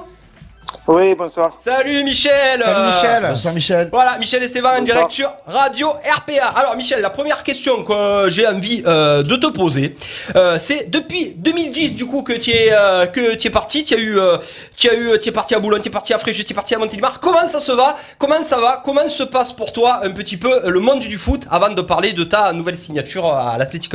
Oui, 0.94 1.16
bonsoir. 1.16 1.54
Salut 1.58 2.04
Michel 2.04 2.60
Salut 2.60 2.88
Michel. 2.88 3.26
Bonsoir 3.30 3.54
Michel. 3.54 3.90
Voilà, 3.94 4.18
Michel 4.18 4.44
Esteban 4.44 4.80
en 4.80 4.82
direct 4.82 5.10
sur 5.12 5.32
Radio 5.46 5.88
RPA. 5.88 6.48
Alors 6.48 6.76
Michel, 6.76 7.00
la 7.00 7.10
première 7.10 7.44
question 7.44 7.82
que 7.86 8.26
j'ai 8.28 8.46
envie 8.46 8.84
euh, 8.86 9.24
de 9.24 9.38
te 9.38 9.48
poser, 9.48 9.96
euh, 10.36 10.58
c'est 10.60 10.90
depuis 10.90 11.34
2010 11.38 11.96
du 11.96 12.06
coup 12.06 12.24
que 12.24 12.34
tu 12.34 12.50
es 12.50 12.74
euh, 12.74 13.06
que 13.06 13.36
tu 13.36 13.48
es 13.48 13.50
parti, 13.50 13.86
tu 13.86 13.94
as 13.94 14.00
eu 14.00 14.20
euh, 14.20 14.38
tu 14.76 14.90
as 14.90 14.96
eu 14.96 15.18
tu 15.18 15.30
es 15.30 15.32
parti 15.32 15.56
à 15.56 15.60
Boulogne, 15.60 15.82
tu 15.82 15.88
es 15.88 15.92
parti 15.92 16.14
à 16.14 16.20
Fréjus, 16.20 16.44
tu 16.44 16.52
es 16.52 16.56
parti 16.56 16.76
à 16.76 16.78
Montélimar. 16.78 17.22
Comment 17.22 17.48
ça 17.48 17.62
se 17.62 17.72
va? 17.72 17.96
Comment 18.18 18.42
ça 18.42 18.60
va? 18.60 18.82
Comment 18.84 19.08
se 19.08 19.24
passe 19.24 19.54
pour 19.54 19.72
toi 19.72 20.02
un 20.04 20.12
petit 20.12 20.36
peu 20.36 20.70
le 20.70 20.80
monde 20.82 21.00
du 21.00 21.18
foot 21.18 21.48
avant 21.50 21.70
de 21.70 21.82
parler 21.82 22.12
de 22.12 22.26
ta 22.26 22.52
nouvelle 22.52 22.78
signature 22.78 23.34
à 23.34 23.58
l'Athletic 23.58 23.94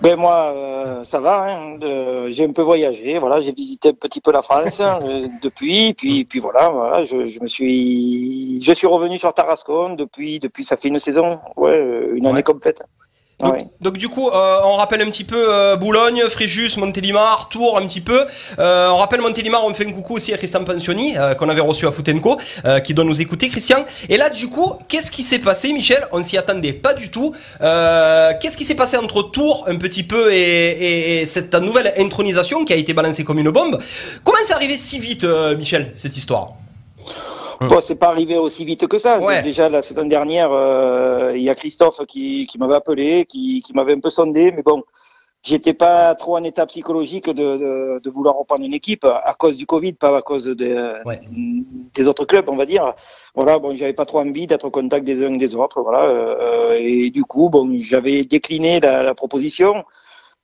Ben 0.00 0.16
moi, 0.16 0.52
euh, 0.54 1.04
ça 1.04 1.20
va. 1.20 1.46
Hein, 1.50 1.78
j'ai 2.28 2.44
un 2.44 2.52
peu 2.52 2.62
voyagé. 2.62 3.18
Voilà, 3.18 3.40
j'ai 3.40 3.52
visité 3.52 3.88
un 3.90 3.94
petit 3.94 4.20
peu 4.20 4.30
la 4.32 4.42
France 4.42 4.80
euh, 4.80 5.26
depuis. 5.42 5.94
Puis, 5.94 6.24
puis 6.24 6.38
voilà, 6.40 6.68
voilà. 6.68 7.04
Je, 7.04 7.24
je 7.26 7.40
me 7.40 7.46
suis, 7.46 8.60
je 8.62 8.72
suis 8.72 8.86
revenu 8.86 9.18
sur 9.18 9.32
Tarascon 9.32 9.94
depuis. 9.94 10.38
Depuis, 10.38 10.64
ça 10.64 10.76
fait 10.76 10.88
une 10.88 10.98
saison. 10.98 11.38
Ouais, 11.56 11.70
euh, 11.70 12.14
une 12.14 12.26
année 12.26 12.36
Ouais. 12.36 12.42
complète. 12.42 12.82
Donc, 13.40 13.52
Ouais. 13.54 13.66
donc, 13.80 13.96
du 13.96 14.08
coup, 14.08 14.28
euh, 14.28 14.58
on 14.64 14.76
rappelle 14.76 15.00
un 15.02 15.10
petit 15.10 15.24
peu 15.24 15.36
euh, 15.50 15.76
Boulogne, 15.76 16.22
Fréjus, 16.28 16.76
Montélimar, 16.76 17.48
Tours 17.48 17.78
un 17.78 17.86
petit 17.86 18.00
peu. 18.02 18.24
Euh, 18.58 18.88
on 18.90 18.96
rappelle 18.98 19.20
Montélimar, 19.20 19.64
on 19.64 19.72
fait 19.72 19.86
un 19.86 19.92
coucou 19.92 20.14
aussi 20.16 20.32
à 20.34 20.36
Christian 20.36 20.62
Pensioni, 20.64 21.14
qu'on 21.38 21.48
avait 21.48 21.60
reçu 21.60 21.86
à 21.86 21.90
Foutenco, 21.90 22.38
qui 22.84 22.92
doit 22.94 23.04
nous 23.04 23.20
écouter, 23.20 23.48
Christian. 23.48 23.84
Et 24.08 24.16
là, 24.16 24.28
du 24.30 24.48
coup, 24.48 24.74
qu'est-ce 24.88 25.10
qui 25.10 25.22
s'est 25.22 25.38
passé, 25.38 25.72
Michel? 25.72 26.06
On 26.12 26.22
s'y 26.22 26.36
attendait 26.36 26.72
pas 26.74 26.92
du 26.94 27.10
tout. 27.10 27.32
Qu'est-ce 27.60 28.56
qui 28.56 28.64
s'est 28.64 28.74
passé 28.74 28.96
entre 28.96 29.22
Tours 29.22 29.64
un 29.68 29.76
petit 29.76 30.02
peu 30.02 30.32
et, 30.32 30.36
et- 30.38 31.22
et 31.22 31.26
cette 31.26 31.54
nouvelle 31.54 31.92
intronisation 31.98 32.64
qui 32.64 32.72
a 32.72 32.76
été 32.76 32.92
balancée 32.92 33.24
comme 33.24 33.38
une 33.38 33.50
bombe? 33.50 33.78
Comment 34.24 34.38
c'est 34.44 34.54
arrivé 34.54 34.76
si 34.76 34.98
vite, 34.98 35.24
Michel, 35.56 35.92
cette 35.94 36.16
histoire? 36.16 36.46
Bon, 37.68 37.80
c'est 37.82 37.94
pas 37.96 38.08
arrivé 38.08 38.38
aussi 38.38 38.64
vite 38.64 38.86
que 38.86 38.98
ça. 38.98 39.18
Ouais. 39.18 39.42
Déjà 39.42 39.68
la 39.68 39.82
saison 39.82 40.04
dernière, 40.06 40.50
euh, 40.50 41.32
il 41.36 41.42
y 41.42 41.50
a 41.50 41.54
Christophe 41.54 42.00
qui, 42.06 42.46
qui 42.50 42.58
m'avait 42.58 42.74
appelé, 42.76 43.26
qui, 43.26 43.60
qui 43.60 43.74
m'avait 43.74 43.92
un 43.94 44.00
peu 44.00 44.08
sondé, 44.08 44.50
mais 44.50 44.62
bon, 44.62 44.82
j'étais 45.42 45.74
pas 45.74 46.14
trop 46.14 46.36
en 46.36 46.44
état 46.44 46.64
psychologique 46.66 47.28
de, 47.28 47.32
de, 47.32 48.00
de 48.02 48.10
vouloir 48.10 48.36
reprendre 48.36 48.64
une 48.64 48.72
équipe 48.72 49.04
à 49.04 49.34
cause 49.38 49.56
du 49.58 49.66
Covid, 49.66 49.92
pas 49.92 50.16
à 50.16 50.22
cause 50.22 50.44
de, 50.44 51.04
Ouais. 51.04 51.20
des 51.94 52.08
autres 52.08 52.24
clubs, 52.24 52.48
on 52.48 52.56
va 52.56 52.64
dire. 52.64 52.94
Voilà, 53.34 53.58
bon, 53.58 53.74
j'avais 53.74 53.92
pas 53.92 54.06
trop 54.06 54.20
envie 54.20 54.46
d'être 54.46 54.64
au 54.64 54.70
contact 54.70 55.04
des 55.04 55.22
uns 55.22 55.34
et 55.34 55.38
des 55.38 55.54
autres, 55.54 55.82
voilà. 55.82 56.04
euh, 56.04 56.78
et 56.80 57.10
du 57.10 57.24
coup, 57.24 57.50
bon, 57.50 57.70
j'avais 57.76 58.24
décliné 58.24 58.80
la, 58.80 59.02
la 59.02 59.14
proposition. 59.14 59.84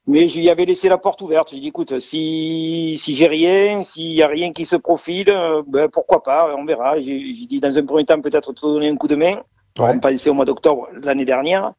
Mais 0.09 0.27
lui 0.29 0.49
avais 0.49 0.65
laissé 0.65 0.89
la 0.89 0.99
porte 0.99 1.21
ouverte. 1.23 1.51
J'ai 1.51 1.59
dit, 1.59 1.69
écoute, 1.69 1.99
si, 1.99 2.97
si 2.97 3.15
j'ai 3.17 3.27
rien, 3.27 3.83
s'il 3.83 4.13
y 4.13 4.23
a 4.23 4.29
rien 4.29 4.53
qui 4.53 4.65
se 4.65 4.77
profile, 4.77 5.31
euh, 5.31 5.63
ben, 5.67 5.89
pourquoi 5.89 6.23
pas, 6.23 6.55
on 6.57 6.65
verra. 6.65 7.01
J'ai 7.01 7.19
dit, 7.19 7.59
dans 7.61 7.77
un 7.77 7.85
premier 7.85 8.05
temps, 8.05 8.21
peut-être 8.21 8.53
te 8.53 8.61
donner 8.61 8.89
un 8.89 8.97
coup 8.97 9.09
de 9.09 9.17
main. 9.17 9.43
On 9.79 9.87
va 9.87 9.95
passer 9.99 10.31
au 10.31 10.35
mois 10.35 10.45
d'octobre 10.45 10.89
l'année 11.03 11.25
dernière. 11.25 11.73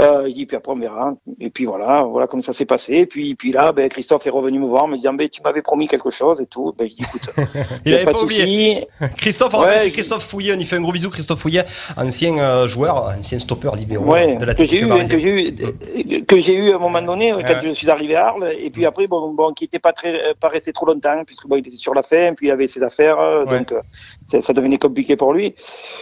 Euh, 0.00 0.24
il 0.28 0.34
dit, 0.34 0.46
puis 0.46 0.56
après 0.56 0.72
on 0.72 0.76
verra. 0.78 1.14
Et 1.40 1.50
puis 1.50 1.64
voilà, 1.64 2.02
voilà 2.02 2.26
comme 2.26 2.42
ça 2.42 2.52
s'est 2.52 2.66
passé. 2.66 2.94
Et 2.94 3.06
puis, 3.06 3.34
puis 3.34 3.52
là, 3.52 3.72
ben, 3.72 3.88
Christophe 3.88 4.26
est 4.26 4.30
revenu 4.30 4.58
me 4.58 4.66
voir, 4.66 4.86
me 4.88 4.96
disant, 4.96 5.14
ben, 5.14 5.28
tu 5.28 5.40
m'avais 5.42 5.62
promis 5.62 5.88
quelque 5.88 6.10
chose 6.10 6.40
et 6.40 6.46
tout. 6.46 6.74
Ben, 6.78 6.88
je 6.88 6.94
dis, 6.96 7.02
écoute, 7.02 7.30
Il 7.86 7.92
y 7.92 7.94
a 7.94 7.98
avait 7.98 8.04
pas, 8.04 8.12
de 8.12 8.18
oublié. 8.18 8.86
Christophe, 9.16 9.54
on 9.54 9.62
Ouais, 9.62 9.78
c'est 9.78 9.90
Christophe 9.90 10.24
Fouillet. 10.26 10.52
On 10.56 10.58
y 10.58 10.64
fait 10.64 10.76
un 10.76 10.80
gros 10.80 10.92
bisou. 10.92 11.10
Christophe 11.10 11.40
Fouillet, 11.40 11.64
ancien 11.96 12.36
euh, 12.38 12.66
joueur, 12.66 13.14
ancien 13.18 13.38
stopper 13.38 13.70
libéraux 13.76 14.04
Ouais, 14.12 14.36
de 14.36 14.44
la 14.44 14.54
que 14.54 14.64
j'ai 14.66 14.82
eu, 14.82 14.88
Parisien. 14.88 15.14
que 15.16 15.20
j'ai 15.20 15.28
eu, 15.30 16.24
que 16.24 16.40
j'ai 16.40 16.54
eu 16.54 16.72
à 16.72 16.76
un 16.76 16.78
moment 16.78 17.02
donné 17.02 17.30
quand 17.30 17.38
Ouais. 17.38 17.60
je 17.62 17.70
suis 17.70 17.90
arrivé 17.90 18.14
à 18.14 18.26
Arles. 18.28 18.52
Et 18.60 18.70
puis 18.70 18.84
après, 18.86 19.06
bon, 19.06 19.32
bon, 19.32 19.52
qui 19.52 19.64
était 19.64 19.78
pas 19.78 19.92
très, 19.92 20.34
pas 20.40 20.48
resté 20.48 20.72
trop 20.72 20.86
longtemps 20.86 21.22
puisque 21.26 21.46
bon, 21.46 21.56
il 21.56 21.60
était 21.66 21.76
sur 21.76 21.94
la 21.94 22.02
fin, 22.02 22.34
puis 22.34 22.48
il 22.48 22.50
avait 22.50 22.68
ses 22.68 22.82
affaires, 22.82 23.18
euh, 23.18 23.44
Ouais. 23.46 23.58
donc 23.58 23.74
ça, 24.26 24.40
ça 24.42 24.52
devenait 24.52 24.78
compliqué 24.78 25.16
pour 25.16 25.32
lui. 25.32 25.54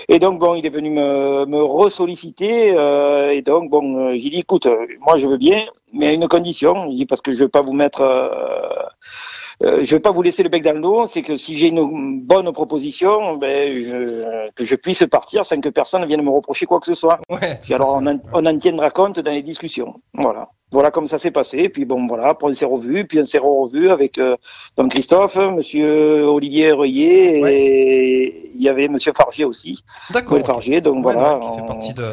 Et 0.09 0.19
donc 0.19 0.39
bon, 0.39 0.55
il 0.55 0.65
est 0.67 0.71
venu 0.71 0.91
me, 0.91 1.36
me 1.45 1.63
ressolliciter. 1.63 2.73
euh, 2.77 3.31
et 3.33 3.43
donc 3.43 3.69
bon, 3.69 3.99
euh, 3.99 4.13
j'ai 4.13 4.31
dit, 4.31 4.39
écoute, 4.39 4.67
moi 5.01 5.17
je 5.17 5.27
veux 5.29 5.37
bien, 5.37 5.67
mais 5.93 6.07
à 6.07 6.13
une 6.13 6.29
condition. 6.29 6.87
Il 6.89 6.97
dit 6.97 7.07
parce 7.07 7.21
que 7.21 7.33
je 7.33 7.39
veux 7.39 7.49
pas 7.51 7.61
vous 7.61 7.75
mettre. 7.75 8.01
euh, 8.01 9.83
je 9.85 9.97
vais 9.97 10.01
pas 10.01 10.11
vous 10.11 10.23
laisser 10.23 10.43
le 10.43 10.51
bec 10.51 10.63
dans 10.63 10.73
le 10.75 10.81
dos, 10.81 11.07
c'est 11.07 11.23
que 11.23 11.37
si 11.37 11.57
j'ai 11.57 11.69
une 11.69 12.21
bonne 12.21 12.53
proposition, 12.53 13.37
ben, 13.37 13.73
je, 13.75 14.51
que 14.55 14.65
je 14.65 14.75
puisse 14.77 15.03
partir 15.11 15.47
sans 15.47 15.61
que 15.61 15.71
personne 15.71 16.05
vienne 16.07 16.23
me 16.23 16.31
reprocher 16.31 16.67
quoi 16.67 16.79
que 16.79 16.87
ce 16.87 16.95
soit. 16.95 17.19
Ouais, 17.31 17.59
alors 17.73 17.97
on 18.01 18.07
en, 18.07 18.19
on 18.35 18.45
en 18.45 18.59
tiendra 18.59 18.91
compte 18.91 19.19
dans 19.19 19.33
les 19.33 19.43
discussions. 19.43 19.95
Voilà. 20.13 20.49
Voilà 20.73 20.91
comme 20.91 21.07
ça 21.07 21.19
s'est 21.19 21.31
passé. 21.31 21.69
Puis 21.69 21.85
bon 21.85 22.07
voilà, 22.09 22.29
après 22.29 22.49
on 22.49 22.55
s'est 22.55 22.65
revu, 22.67 23.07
puis 23.07 23.21
on 23.21 23.25
s'est 23.25 23.39
revu 23.39 23.89
avec 23.91 24.19
euh, 24.19 24.37
donc 24.77 24.91
Christophe, 24.91 25.37
Monsieur 25.37 26.25
Olivier 26.27 26.73
Reuillet 26.73 27.41
et 27.53 28.51
il 28.55 28.63
y 28.63 28.69
avait 28.69 28.89
Monsieur 28.89 29.13
Fargier 29.17 29.45
aussi. 29.45 29.79
D'accord. 30.13 30.45
Fargier. 30.45 30.81
Donc 30.81 30.97
Ouais, 31.07 31.13
voilà. 31.13 31.35
donc, 31.35 31.43
qui 31.43 31.57
fait 31.57 31.63
on- 31.63 31.67
partie 31.67 31.95
de, 31.95 32.05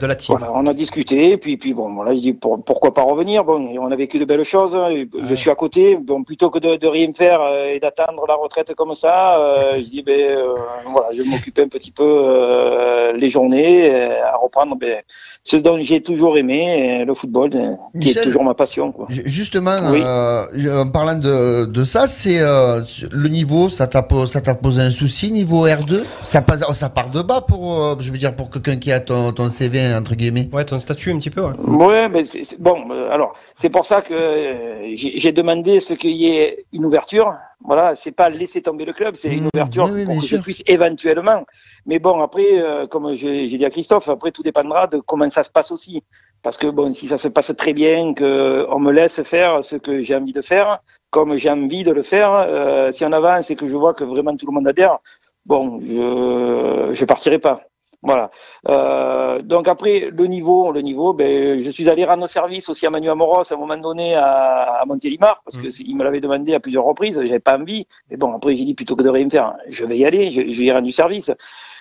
de 0.00 0.06
la 0.06 0.14
team. 0.14 0.36
voilà, 0.38 0.52
on 0.56 0.66
a 0.66 0.72
discuté, 0.74 1.36
puis 1.36 1.56
puis 1.56 1.74
bon, 1.74 1.92
voilà, 1.92 2.14
je 2.14 2.20
dis 2.20 2.32
pour- 2.32 2.62
pourquoi 2.64 2.94
pas 2.94 3.02
revenir? 3.02 3.44
Bon, 3.44 3.68
on 3.78 3.90
a 3.90 3.96
vécu 3.96 4.18
de 4.18 4.24
belles 4.24 4.44
choses. 4.44 4.74
hein, 4.74 4.88
Je 5.22 5.34
suis 5.34 5.50
à 5.50 5.54
côté. 5.54 5.96
Bon, 5.96 6.22
plutôt 6.24 6.48
que 6.50 6.58
de, 6.60 6.76
de 6.76 6.86
rien 6.86 7.12
faire 7.12 7.42
euh, 7.42 7.74
et 7.74 7.80
d'attendre 7.80 8.24
la 8.28 8.34
retraite 8.36 8.74
comme 8.74 8.94
ça, 8.94 9.38
euh, 9.40 9.74
je 9.78 9.82
dis 9.90 10.02
ben 10.02 10.18
euh, 10.18 10.54
voilà, 10.86 11.08
je 11.12 11.22
vais 11.22 11.28
m'occuper 11.28 11.62
un 11.62 11.68
petit 11.68 11.90
peu 11.90 12.04
euh, 12.06 13.12
les 13.12 13.28
journées 13.28 13.90
à 14.20 14.36
reprendre 14.36 14.76
ben, 14.76 15.02
ce 15.50 15.56
dont 15.56 15.78
j'ai 15.80 16.02
toujours 16.02 16.36
aimé, 16.36 16.60
euh, 17.00 17.04
le 17.06 17.14
football, 17.14 17.50
euh, 17.54 17.72
qui 18.00 18.10
est 18.10 18.22
toujours 18.22 18.44
ma 18.44 18.52
passion. 18.62 18.92
Quoi. 18.92 19.06
Justement, 19.08 19.78
Oui. 19.90 20.02
euh, 20.04 20.82
en 20.84 20.88
parlant 20.90 21.18
de, 21.18 21.64
de 21.64 21.84
ça, 21.84 22.06
c'est 22.06 22.38
euh, 22.40 22.82
le 23.10 23.28
niveau, 23.28 23.70
ça 23.70 23.86
t'a 23.86 24.02
po- 24.02 24.26
ça 24.26 24.40
t'a 24.42 24.54
posé 24.54 24.82
un 24.82 24.90
souci 24.90 25.32
niveau 25.32 25.66
R2 25.66 26.02
Ça 26.24 26.42
passe, 26.42 26.62
oh, 26.68 26.74
ça 26.74 26.90
part 26.90 27.10
de 27.10 27.22
bas 27.22 27.40
pour, 27.40 27.62
euh, 27.82 27.96
je 27.98 28.10
veux 28.12 28.18
dire 28.18 28.34
pour 28.36 28.50
quelqu'un 28.50 28.76
qui 28.76 28.92
a 28.92 29.00
ton, 29.00 29.32
ton 29.32 29.48
CV 29.48 29.94
entre 29.94 30.14
guillemets. 30.14 30.50
Ouais, 30.52 30.64
ton 30.66 30.78
statut 30.78 31.12
un 31.12 31.18
petit 31.18 31.30
peu. 31.30 31.40
Ouais. 31.40 31.54
Ouais, 31.86 32.08
mais 32.10 32.24
bon. 32.58 32.76
alors, 33.10 33.32
c'est 33.60 33.70
pour 33.70 33.86
ça 33.86 34.02
que 34.02 34.12
euh, 34.12 34.92
j'ai, 34.94 35.32
demandé 35.32 35.80
ce 35.80 35.94
qu'il 35.94 36.16
y 36.16 36.26
ait 36.28 36.66
une 36.74 36.84
ouverture. 36.84 37.32
Voilà, 37.64 37.94
c'est 38.00 38.12
pas 38.12 38.28
laisser 38.28 38.62
tomber 38.62 38.84
le 38.84 38.92
club, 38.92 39.14
c'est 39.16 39.30
une 39.34 39.44
Mmh, 39.44 39.50
ouverture 39.52 39.84
oui, 39.86 39.90
oui, 39.96 40.04
pour 40.04 40.14
que 40.20 40.26
sûr. 40.28 40.36
je 40.38 40.42
puisse 40.42 40.62
éventuellement. 40.68 41.42
Mais 41.86 41.98
bon, 41.98 42.20
après, 42.22 42.46
euh, 42.52 42.86
comme 42.86 43.12
j'ai, 43.14 43.48
j'ai 43.48 43.58
dit 43.58 43.64
à 43.64 43.70
Christophe, 43.70 44.08
après 44.08 44.30
tout 44.30 44.44
dépendra 44.44 44.86
de 44.86 44.98
comment 45.04 45.28
ça 45.28 45.37
se 45.44 45.50
passe 45.50 45.70
aussi. 45.70 46.02
Parce 46.42 46.56
que 46.56 46.68
bon, 46.68 46.92
si 46.94 47.08
ça 47.08 47.18
se 47.18 47.28
passe 47.28 47.52
très 47.56 47.72
bien, 47.72 48.14
que 48.14 48.66
on 48.70 48.78
me 48.78 48.92
laisse 48.92 49.20
faire 49.22 49.62
ce 49.64 49.76
que 49.76 50.02
j'ai 50.02 50.14
envie 50.14 50.32
de 50.32 50.40
faire, 50.42 50.78
comme 51.10 51.34
j'ai 51.36 51.50
envie 51.50 51.82
de 51.84 51.90
le 51.90 52.02
faire, 52.02 52.32
euh, 52.32 52.92
si 52.92 53.04
on 53.04 53.12
avance 53.12 53.50
et 53.50 53.56
que 53.56 53.66
je 53.66 53.76
vois 53.76 53.92
que 53.94 54.04
vraiment 54.04 54.36
tout 54.36 54.46
le 54.46 54.52
monde 54.52 54.68
adhère, 54.68 54.98
bon, 55.46 55.80
je 55.80 56.90
je 56.94 57.04
partirai 57.04 57.38
pas. 57.38 57.60
Voilà. 58.00 58.30
Euh, 58.68 59.40
donc 59.42 59.66
après 59.66 60.10
le 60.12 60.26
niveau, 60.28 60.70
le 60.70 60.82
niveau, 60.82 61.12
ben 61.14 61.58
je 61.60 61.68
suis 61.68 61.88
allé 61.90 62.04
rendre 62.04 62.28
service 62.28 62.68
aussi 62.68 62.86
à 62.86 62.90
Manu 62.90 63.10
Amoros 63.10 63.50
à 63.52 63.54
un 63.56 63.58
moment 63.58 63.76
donné 63.76 64.14
à, 64.14 64.78
à 64.82 64.84
Montélimar 64.86 65.42
parce 65.44 65.56
que 65.56 65.68
c'est- 65.68 65.82
il 65.84 65.96
me 65.96 66.04
l'avait 66.04 66.20
demandé 66.20 66.54
à 66.54 66.60
plusieurs 66.60 66.84
reprises, 66.84 67.16
j'avais 67.20 67.40
pas 67.40 67.58
envie. 67.58 67.88
Mais 68.08 68.16
bon 68.16 68.32
après 68.36 68.54
j'ai 68.54 68.64
dit 68.64 68.74
plutôt 68.74 68.94
que 68.94 69.02
de 69.02 69.08
rien 69.08 69.28
faire, 69.28 69.54
je 69.68 69.84
vais 69.84 69.98
y 69.98 70.04
aller, 70.04 70.30
je, 70.30 70.42
je 70.48 70.60
lui 70.60 70.68
ai 70.68 70.72
rendu 70.72 70.92
service. 70.92 71.32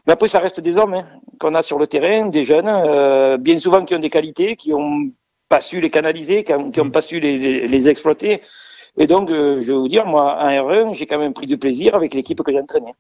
Mais 0.08 0.14
après 0.14 0.30
ça 0.30 0.40
reste 0.40 0.62
des 0.62 0.78
hommes 0.78 0.94
hein, 0.94 1.04
qu'on 1.40 1.54
a 1.54 1.62
sur 1.62 1.78
le 1.78 1.86
terrain, 1.86 2.30
des 2.30 2.44
jeunes, 2.44 2.68
euh, 2.70 3.38
bien 3.38 3.60
souvent 3.60 3.84
qui 3.86 3.94
ont 3.94 4.00
des 4.00 4.10
qualités, 4.10 4.56
qui 4.56 4.74
ont 4.74 5.12
pas 5.50 5.62
su 5.62 5.80
les 5.82 5.90
canaliser, 5.90 6.44
qui 6.46 6.54
ont, 6.54 6.72
qui 6.72 6.80
ont 6.82 6.90
pas 6.90 7.02
su 7.02 7.20
les, 7.20 7.38
les, 7.38 7.68
les 7.68 7.88
exploiter. 7.88 8.42
Et 8.98 9.06
donc, 9.06 9.30
euh, 9.30 9.60
je 9.62 9.68
vais 9.68 9.78
vous 9.78 9.88
dire, 9.88 10.06
moi, 10.06 10.38
en 10.42 10.48
R1, 10.48 10.94
j'ai 10.94 11.06
quand 11.06 11.20
même 11.20 11.34
pris 11.34 11.46
du 11.46 11.58
plaisir 11.58 11.94
avec 11.96 12.14
l'équipe 12.16 12.42
que 12.42 12.52
j'ai 12.52 12.60
entraînée. 12.60 12.94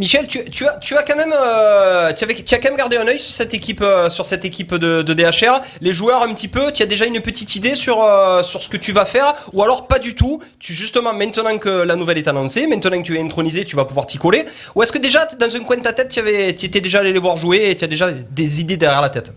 Michel, 0.00 0.26
tu, 0.26 0.42
tu 0.46 0.66
as, 0.66 0.78
tu 0.78 0.96
as 0.96 1.02
quand 1.02 1.14
même, 1.14 1.34
euh, 1.34 2.10
tu, 2.14 2.24
avais, 2.24 2.32
tu 2.32 2.54
as 2.54 2.58
quand 2.58 2.70
même 2.70 2.78
gardé 2.78 2.96
un 2.96 3.06
œil 3.06 3.18
sur 3.18 3.34
cette 3.34 3.52
équipe, 3.52 3.82
euh, 3.82 4.08
sur 4.08 4.24
cette 4.24 4.46
équipe 4.46 4.74
de, 4.74 5.02
de 5.02 5.12
DHR. 5.12 5.60
Les 5.82 5.92
joueurs 5.92 6.22
un 6.22 6.32
petit 6.32 6.48
peu, 6.48 6.72
tu 6.72 6.82
as 6.82 6.86
déjà 6.86 7.04
une 7.04 7.20
petite 7.20 7.54
idée 7.54 7.74
sur 7.74 8.02
euh, 8.02 8.42
sur 8.42 8.62
ce 8.62 8.70
que 8.70 8.78
tu 8.78 8.92
vas 8.92 9.04
faire, 9.04 9.34
ou 9.52 9.62
alors 9.62 9.88
pas 9.88 9.98
du 9.98 10.14
tout? 10.14 10.40
Tu 10.58 10.72
justement 10.72 11.12
maintenant 11.12 11.58
que 11.58 11.68
la 11.68 11.96
nouvelle 11.96 12.16
est 12.16 12.28
annoncée, 12.28 12.66
maintenant 12.66 12.96
que 12.96 13.02
tu 13.02 13.18
es 13.18 13.20
intronisé, 13.20 13.66
tu 13.66 13.76
vas 13.76 13.84
pouvoir 13.84 14.06
t'y 14.06 14.16
coller. 14.16 14.46
Ou 14.74 14.82
est-ce 14.82 14.90
que 14.90 14.96
déjà 14.96 15.26
dans 15.38 15.54
un 15.54 15.60
coin 15.64 15.76
de 15.76 15.82
ta 15.82 15.92
tête, 15.92 16.08
tu 16.08 16.18
avais, 16.18 16.54
tu 16.54 16.64
étais 16.64 16.80
déjà 16.80 17.00
allé 17.00 17.12
les 17.12 17.20
voir 17.20 17.36
jouer 17.36 17.68
et 17.68 17.76
tu 17.76 17.84
as 17.84 17.88
déjà 17.88 18.10
des 18.10 18.60
idées 18.62 18.78
derrière 18.78 19.02
la 19.02 19.10
tête? 19.10 19.34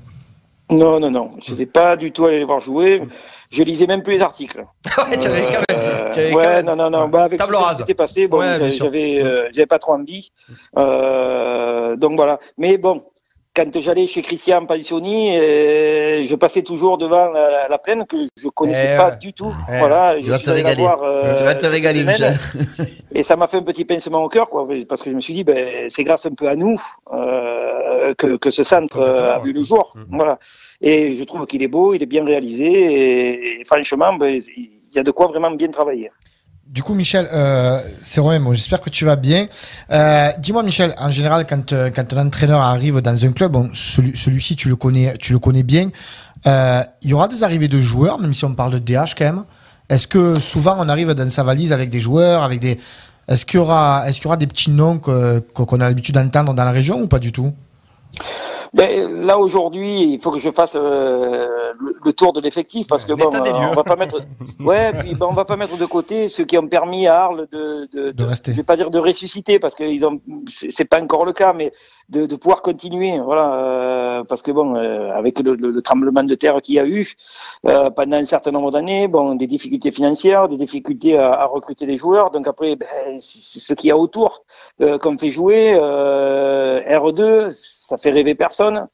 Non, 0.69 0.97
non, 0.97 1.11
non. 1.11 1.31
Je 1.45 1.51
n'étais 1.51 1.65
pas 1.65 1.97
du 1.97 2.13
tout 2.13 2.23
allé 2.23 2.39
les 2.39 2.45
voir 2.45 2.61
jouer. 2.61 3.01
Je 3.51 3.63
lisais 3.63 3.85
même 3.85 4.01
plus 4.01 4.13
les 4.13 4.21
articles. 4.21 4.63
Ouais, 5.09 5.17
tu 5.17 5.27
avais 5.27 5.41
quand 5.41 5.61
même. 5.69 5.92
Ouais, 6.17 6.45
même- 6.47 6.65
non, 6.65 6.75
non, 6.75 6.89
non. 6.89 7.07
Bah, 7.07 7.23
avec 7.23 7.39
Table 7.39 7.55
rase. 7.55 7.77
s'était 7.77 7.93
passé, 7.93 8.27
bon, 8.27 8.39
Ouais, 8.39 8.69
j'avais, 8.69 9.21
euh, 9.23 9.49
j'avais 9.53 9.65
pas 9.65 9.79
trop 9.79 9.93
envie. 9.93 10.31
Euh, 10.77 11.95
donc 11.95 12.15
voilà. 12.15 12.39
Mais 12.57 12.77
bon, 12.77 13.01
quand 13.55 13.69
j'allais 13.79 14.07
chez 14.07 14.21
Christian 14.21 14.65
Pansoni, 14.65 15.37
euh, 15.37 16.23
je 16.25 16.35
passais 16.35 16.63
toujours 16.63 16.97
devant 16.97 17.27
la, 17.31 17.49
la- 17.51 17.67
la 17.67 17.77
plaine 17.77 18.03
que 18.07 18.17
je 18.41 18.47
connaissais 18.49 18.91
Eh 18.95 18.97
pas 18.97 19.09
ouais. 19.11 19.17
du 19.17 19.31
tout. 19.33 19.53
Eh, 19.71 19.77
voilà. 19.79 20.15
tu 20.17 20.25
je 20.25 20.29
vas 20.31 20.37
suis 20.37 20.45
te 20.45 20.51
régaler. 20.51 20.83
voir, 20.83 21.03
euh, 21.03 21.35
Tu 21.35 21.43
vas 21.43 21.55
te 21.55 21.65
régaler. 21.67 22.03
Michel. 22.03 22.35
Et 23.13 23.21
ça 23.23 23.35
m'a 23.35 23.45
fait 23.47 23.57
un 23.57 23.61
petit 23.63 23.85
pincement 23.85 24.23
au 24.23 24.29
cœur, 24.29 24.49
quoi, 24.49 24.67
parce 24.89 25.03
que 25.03 25.09
je 25.11 25.15
me 25.15 25.21
suis 25.21 25.35
dit, 25.35 25.43
ben, 25.43 25.87
c'est 25.89 26.03
grâce 26.03 26.25
un 26.25 26.31
peu 26.33 26.47
à 26.47 26.55
nous 26.55 26.81
euh, 27.13 28.13
que, 28.17 28.37
que 28.37 28.49
ce 28.49 28.63
centre 28.63 28.99
a 29.01 29.37
vu 29.39 29.53
le 29.53 29.61
jour. 29.63 29.93
Voilà. 30.09 30.39
Et 30.81 31.13
je 31.13 31.23
trouve 31.23 31.45
qu'il 31.45 31.61
est 31.61 31.67
beau, 31.67 31.93
il 31.93 32.01
est 32.01 32.07
bien 32.07 32.25
réalisé, 32.25 32.65
et, 32.65 33.61
et 33.61 33.65
franchement, 33.65 34.13
ben, 34.15 34.41
il 34.57 34.71
y 34.95 34.99
a 34.99 35.03
de 35.03 35.11
quoi 35.11 35.27
vraiment 35.27 35.51
bien 35.51 35.69
travailler. 35.69 36.11
Du 36.65 36.81
coup, 36.81 36.93
Michel, 36.93 37.27
euh, 37.31 37.79
c'est 38.01 38.21
moi, 38.21 38.55
j'espère 38.55 38.81
que 38.81 38.89
tu 38.89 39.05
vas 39.05 39.15
bien. 39.15 39.47
Euh, 39.91 40.29
Dis-moi, 40.39 40.63
Michel, 40.63 40.95
en 40.97 41.11
général, 41.11 41.45
quand, 41.47 41.71
euh, 41.73 41.91
quand 41.93 42.13
un 42.13 42.25
entraîneur 42.27 42.61
arrive 42.61 43.01
dans 43.01 43.25
un 43.25 43.31
club, 43.31 43.55
celui-ci, 43.73 44.55
tu 44.55 44.69
le 44.69 44.75
connais, 44.75 45.17
tu 45.17 45.33
le 45.33 45.39
connais 45.39 45.63
bien. 45.63 45.89
Euh, 46.47 46.81
Il 47.01 47.09
y 47.09 47.13
aura 47.13 47.27
des 47.27 47.43
arrivées 47.43 47.67
de 47.67 47.79
joueurs, 47.79 48.17
même 48.17 48.33
si 48.33 48.45
on 48.45 48.55
parle 48.55 48.79
de 48.79 48.79
DH 48.79 49.13
quand 49.17 49.25
même. 49.25 49.43
Est-ce 49.89 50.07
que 50.07 50.39
souvent 50.39 50.75
on 50.79 50.87
arrive 50.89 51.11
dans 51.11 51.29
sa 51.29 51.43
valise 51.43 51.73
avec 51.73 51.89
des 51.89 51.99
joueurs, 51.99 52.41
avec 52.43 52.59
des. 52.59 52.79
Est-ce 53.27 53.45
qu'il 53.45 53.59
y 53.59 53.61
aura, 53.61 54.05
est-ce 54.07 54.17
qu'il 54.17 54.25
y 54.25 54.27
aura 54.27 54.37
des 54.37 54.47
petits 54.47 54.71
noms 54.71 54.97
qu'on 54.99 55.79
a 55.81 55.87
l'habitude 55.87 56.15
d'entendre 56.15 56.53
dans 56.53 56.65
la 56.65 56.71
région 56.71 57.01
ou 57.01 57.07
pas 57.07 57.19
du 57.19 57.31
tout? 57.31 57.53
Ben, 58.73 59.23
là 59.25 59.37
aujourd'hui, 59.37 60.01
il 60.13 60.19
faut 60.19 60.31
que 60.31 60.39
je 60.39 60.49
fasse 60.49 60.75
euh, 60.75 61.73
le, 61.79 61.95
le 62.03 62.13
tour 62.13 62.33
de 62.33 62.41
l'effectif 62.41 62.87
parce 62.87 63.05
que 63.05 63.13
bon, 63.13 63.25
euh, 63.25 63.51
on 63.69 63.71
va 63.73 63.83
pas 63.83 63.95
mettre, 63.95 64.17
ouais, 64.59 64.91
puis 64.99 65.13
ben, 65.13 65.27
on 65.29 65.33
va 65.33 65.45
pas 65.45 65.55
mettre 65.57 65.77
de 65.77 65.85
côté 65.85 66.27
ceux 66.27 66.43
qui 66.45 66.57
ont 66.57 66.67
permis 66.67 67.05
à 67.05 67.21
Arles 67.21 67.47
de, 67.51 67.87
de, 67.93 68.11
De 68.11 68.23
rester. 68.23 68.51
je 68.51 68.57
vais 68.57 68.63
pas 68.63 68.75
dire 68.75 68.89
de 68.89 68.97
ressusciter 68.97 69.59
parce 69.59 69.75
que 69.75 69.83
ils 69.83 70.03
ont, 70.05 70.19
c'est 70.71 70.85
pas 70.85 70.99
encore 70.99 71.23
le 71.23 71.33
cas, 71.33 71.53
mais 71.53 71.71
de, 72.09 72.25
de 72.25 72.35
pouvoir 72.35 72.63
continuer, 72.63 73.19
voilà, 73.19 73.53
euh, 73.53 74.23
parce 74.23 74.41
que 74.41 74.51
bon, 74.51 74.75
euh, 74.75 75.11
avec 75.13 75.37
le, 75.39 75.53
le- 75.53 75.69
le 75.69 75.81
tremblement 75.83 76.23
de 76.23 76.33
terre 76.35 76.59
qu'il 76.61 76.75
y 76.75 76.79
a 76.79 76.85
eu 76.87 77.13
euh, 77.67 77.91
pendant 77.91 78.17
un 78.17 78.25
certain 78.25 78.49
nombre 78.51 78.71
d'années, 78.71 79.07
bon, 79.07 79.35
des 79.35 79.47
difficultés 79.47 79.91
financières, 79.91 80.49
des 80.49 80.57
difficultés 80.57 81.15
à, 81.17 81.31
à 81.33 81.45
recruter 81.45 81.85
des 81.85 81.97
joueurs, 81.97 82.31
donc 82.31 82.47
après, 82.47 82.75
ben, 82.75 82.87
c'est 83.21 83.59
ce 83.59 83.73
qu'il 83.75 83.89
y 83.89 83.91
a 83.91 83.97
autour 83.97 84.43
euh, 84.81 84.97
qu'on 84.97 85.15
fait 85.17 85.29
jouer, 85.29 85.77
euh, 85.79 86.81
R2, 86.89 87.49
ça 87.93 88.01
fait 88.01 88.11
rêver 88.11 88.33
personne. 88.33 88.87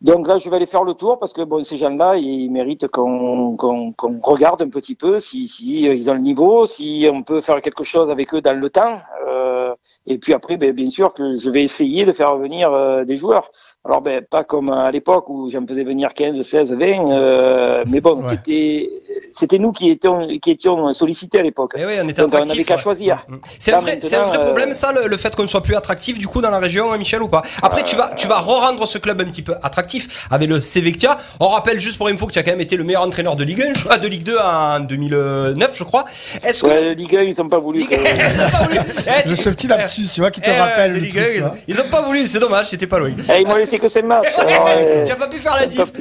Donc 0.00 0.26
là, 0.26 0.38
je 0.38 0.50
vais 0.50 0.56
aller 0.56 0.66
faire 0.66 0.84
le 0.84 0.94
tour 0.94 1.18
parce 1.18 1.32
que 1.32 1.42
bon, 1.42 1.62
ces 1.62 1.76
gens-là, 1.76 2.16
ils 2.16 2.50
méritent 2.50 2.88
qu'on 2.88 3.56
qu'on 3.56 4.20
regarde 4.22 4.60
un 4.62 4.68
petit 4.68 4.96
peu 4.96 5.20
si, 5.20 5.46
si 5.46 5.88
euh, 5.88 5.94
ils 5.94 6.10
ont 6.10 6.14
le 6.14 6.20
niveau, 6.20 6.66
si 6.66 7.08
on 7.12 7.22
peut 7.22 7.40
faire 7.40 7.60
quelque 7.62 7.84
chose 7.84 8.10
avec 8.10 8.34
eux 8.34 8.40
dans 8.40 8.58
le 8.58 8.70
temps. 8.70 8.98
Euh, 9.28 9.74
et 10.06 10.18
puis 10.18 10.34
après, 10.34 10.56
ben, 10.56 10.72
bien 10.72 10.90
sûr 10.90 11.14
que 11.14 11.38
je 11.38 11.50
vais 11.50 11.62
essayer 11.62 12.04
de 12.04 12.12
faire 12.12 12.36
venir 12.36 12.72
euh, 12.72 13.04
des 13.04 13.16
joueurs. 13.16 13.50
Alors, 13.84 14.02
ben, 14.02 14.20
pas 14.28 14.44
comme 14.44 14.70
à 14.70 14.90
l'époque 14.90 15.30
où 15.30 15.48
j'en 15.50 15.64
faisais 15.66 15.84
venir 15.84 16.12
15, 16.12 16.42
16, 16.42 16.72
20, 16.74 17.10
euh, 17.10 17.84
mais 17.86 18.00
bon, 18.00 18.16
Ouais. 18.20 18.30
c'était 18.30 18.90
c'était 19.32 19.58
nous 19.58 19.70
qui 19.72 19.88
étions, 19.90 20.26
qui 20.42 20.50
étions 20.50 20.92
sollicités 20.92 21.38
à 21.38 21.42
l'époque. 21.42 21.72
Eh 21.76 21.86
oui, 21.86 21.92
on 22.02 22.08
était 22.08 22.20
Donc 22.20 22.34
on 22.34 22.44
n'avait 22.44 22.64
qu'à 22.64 22.74
ouais. 22.74 22.80
choisir. 22.82 23.24
C'est 23.58 23.70
Là, 23.70 23.78
un 23.78 23.80
vrai, 23.80 23.98
c'est 24.02 24.16
un 24.16 24.22
vrai 24.24 24.28
maintenant, 24.30 24.42
euh, 24.42 24.46
problème 24.46 24.72
ça, 24.72 24.92
le, 24.92 25.06
le 25.08 25.16
fait 25.16 25.34
qu'on 25.34 25.46
soit 25.46 25.62
plus 25.62 25.76
attractif 25.76 26.18
du 26.18 26.26
coup 26.26 26.42
dans 26.42 26.50
la 26.50 26.58
région, 26.58 26.92
hein, 26.92 26.98
Michel 26.98 27.22
ou 27.22 27.28
pas? 27.28 27.40
Après, 27.62 27.82
tu 27.84 27.94
vas, 27.96 28.10
tu 28.16 28.26
vas 28.26 28.40
re-rendre 28.40 28.86
ce 28.86 28.98
club 28.98 29.20
un 29.22 29.24
petit 29.26 29.42
peu 29.42 29.54
attractif 29.62 30.26
avec 30.30 30.48
le 30.50 30.60
Cevectia. 30.60 31.16
On 31.40 31.48
rappelle 31.48 31.78
juste 31.78 31.96
pour 31.98 32.08
info 32.08 32.26
que 32.26 32.32
tu 32.32 32.38
as 32.40 32.42
quand 32.42 32.50
même 32.50 32.60
été 32.60 32.76
le 32.76 32.84
meilleur 32.84 33.02
entraîneur 33.02 33.36
de 33.36 33.44
Ligue 33.44 33.62
1, 33.62 33.74
je- 33.78 33.86
ah, 33.88 33.96
de 33.98 34.08
Ligue 34.08 34.24
2 34.24 34.36
en 34.38 34.80
2009, 34.80 35.76
je 35.76 35.84
crois. 35.84 36.04
Est-ce 36.42 36.62
que 36.64 36.66
Ouais, 36.68 36.94
Ligue 36.94 37.16
1, 37.16 37.22
ils 37.22 37.40
ont 37.40 37.48
pas 37.48 37.58
voulu. 37.60 37.78
Ligue 37.80 37.94
1, 37.94 37.96
ils 37.96 38.40
ont 38.44 38.50
pas 38.50 38.64
voulu. 38.64 38.78
Eh, 39.24 39.28
tu- 39.28 39.36
Ce 39.36 39.48
petit 39.50 39.68
lapsus, 39.68 40.08
tu 40.12 40.20
vois, 40.20 40.30
qui 40.32 40.40
te 40.40 40.50
Eh 40.50 40.58
rappelle. 40.58 40.92
de 40.92 40.98
Ligue 40.98 41.14
truc, 41.14 41.22
1, 41.22 41.30
tu 41.30 41.36
ils, 41.36 41.40
vois. 41.42 41.54
ils 41.68 41.80
ont 41.80 41.88
pas 41.90 42.02
voulu, 42.02 42.26
c'est 42.26 42.40
dommage, 42.40 42.70
j'étais 42.70 42.86
pas 42.88 42.98
loin. 42.98 43.10
Eh, 43.10 43.40
ils 43.40 43.46
laissé 43.70 43.78
que 43.78 43.88
5 43.88 44.04
matchs. 44.04 44.26
alors, 44.38 44.68
euh, 44.68 45.04
tu 45.04 45.12
as 45.12 45.16
pas 45.16 45.28
pu 45.28 45.38
faire 45.38 45.54
la 45.58 45.66
diff. 45.66 45.92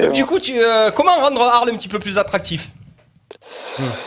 Donc, 0.00 0.12
du 0.12 0.24
coup, 0.26 0.38
tu, 0.38 0.52
euh, 0.58 0.90
comment 0.90 1.12
rendre 1.16 1.42
Arles 1.42 1.70
un 1.70 1.76
petit 1.76 1.88
peu 1.88 1.98
plus 1.98 2.18
attractif 2.18 2.70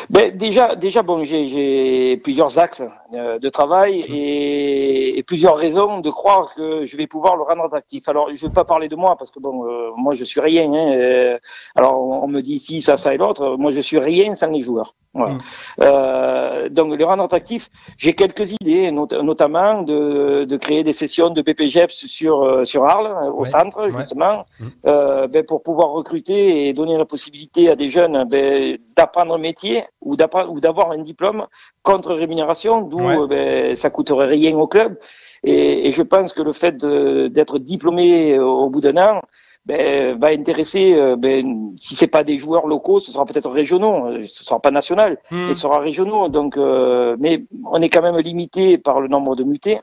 Ben, 0.09 0.35
déjà, 0.37 0.75
déjà 0.75 1.01
bon, 1.01 1.23
j'ai- 1.23 2.17
plusieurs 2.23 2.57
axes 2.59 2.83
euh, 3.13 3.39
de 3.39 3.49
travail 3.49 3.99
et, 4.01 5.17
et 5.17 5.23
plusieurs 5.23 5.57
raisons 5.57 5.99
de 5.99 6.09
croire 6.09 6.53
que 6.55 6.85
je 6.85 6.95
vais 6.97 7.07
pouvoir 7.07 7.35
le 7.35 7.43
rendre 7.43 7.63
attractif. 7.65 8.07
Alors, 8.07 8.27
je 8.27 8.33
ne 8.45 8.49
vais 8.49 8.53
pas 8.53 8.63
parler 8.63 8.87
de 8.87 8.95
moi 8.95 9.15
parce 9.17 9.31
que 9.31 9.39
bon, 9.39 9.65
euh, 9.65 9.89
moi 9.97 10.13
je 10.13 10.23
suis 10.23 10.39
rien. 10.39 10.71
hein, 10.71 10.93
euh, 10.93 11.37
alors, 11.75 11.97
on, 11.99 12.23
on 12.23 12.27
me 12.27 12.41
dit 12.41 12.53
ici 12.55 12.81
ça, 12.81 12.97
ça 12.97 13.13
et 13.13 13.17
l'autre. 13.17 13.55
Moi, 13.57 13.71
je 13.71 13.79
suis 13.81 13.97
rien 13.99 14.35
sans 14.35 14.47
les 14.47 14.61
joueurs. 14.61 14.95
Voilà. 15.15 15.38
Euh, 15.82 16.67
donc, 16.69 16.97
le 16.97 17.06
rendre 17.06 17.23
attractif, 17.23 17.69
j'ai 17.97 18.13
quelques 18.13 18.51
idées, 18.51 18.91
not- 18.91 19.08
notamment 19.23 19.82
de, 19.82 20.43
de 20.43 20.58
créer 20.58 20.84
des 20.84 20.91
sessions 20.93 21.30
de 21.30 21.41
BPGEPS 21.41 22.06
sur 22.08 22.43
euh, 22.43 22.65
sur 22.65 22.84
Arles, 22.86 23.08
euh, 23.08 23.32
au 23.32 23.41
Ouais. 23.43 23.47
centre 23.47 23.82
Ouais. 23.86 23.91
justement, 23.97 24.45
euh, 24.86 25.28
ben, 25.28 25.43
pour 25.45 25.63
pouvoir 25.63 25.89
recruter 25.91 26.67
et 26.67 26.73
donner 26.73 26.97
la 26.97 27.06
possibilité 27.06 27.69
à 27.69 27.75
des 27.75 27.88
jeunes 27.88 28.25
ben, 28.30 28.78
d'apprendre 28.97 29.34
un 29.36 29.38
métier 29.38 29.84
ou 30.01 30.15
d'avoir 30.17 30.91
un 30.91 30.97
diplôme 30.99 31.45
contre 31.82 32.13
rémunération, 32.13 32.82
d'où 32.82 32.99
Ouais. 33.08 33.17
euh, 33.17 33.28
ben, 33.28 33.75
ça 33.78 33.89
coûterait 33.89 34.28
rien 34.28 34.56
au 34.58 34.67
club. 34.67 34.97
Et, 35.43 35.88
et 35.88 35.91
je 35.91 36.01
pense 36.01 36.34
que 36.34 36.41
le 36.41 36.54
fait 36.54 36.75
d'être 36.75 37.58
diplômé 37.60 38.38
au 38.39 38.69
bout 38.69 38.82
d'un 38.82 38.97
an 38.97 39.21
ben, 39.65 40.17
va 40.19 40.28
intéresser, 40.28 40.93
euh, 40.95 41.15
ben, 41.15 41.71
si 41.80 41.95
c'est 41.95 42.08
pas 42.08 42.23
des 42.23 42.38
joueurs 42.38 42.67
locaux, 42.67 42.99
ce 42.99 43.12
sera 43.12 43.25
peut-être 43.25 43.49
régionaux, 43.49 44.06
euh, 44.08 44.23
ce 44.23 44.43
sera 44.43 44.60
pas 44.60 44.71
national, 44.71 45.17
Hmm. 45.32 45.47
mais 45.47 45.54
ce 45.56 45.62
sera 45.62 45.80
régionaux. 45.80 46.30
Donc, 46.30 46.58
euh, 46.58 47.15
mais 47.19 47.43
on 47.65 47.82
est 47.82 47.89
quand 47.89 48.01
même 48.04 48.17
limité 48.19 48.78
par 48.78 49.01
le 49.01 49.08
nombre 49.08 49.36
de 49.36 49.43
mutés. 49.43 49.80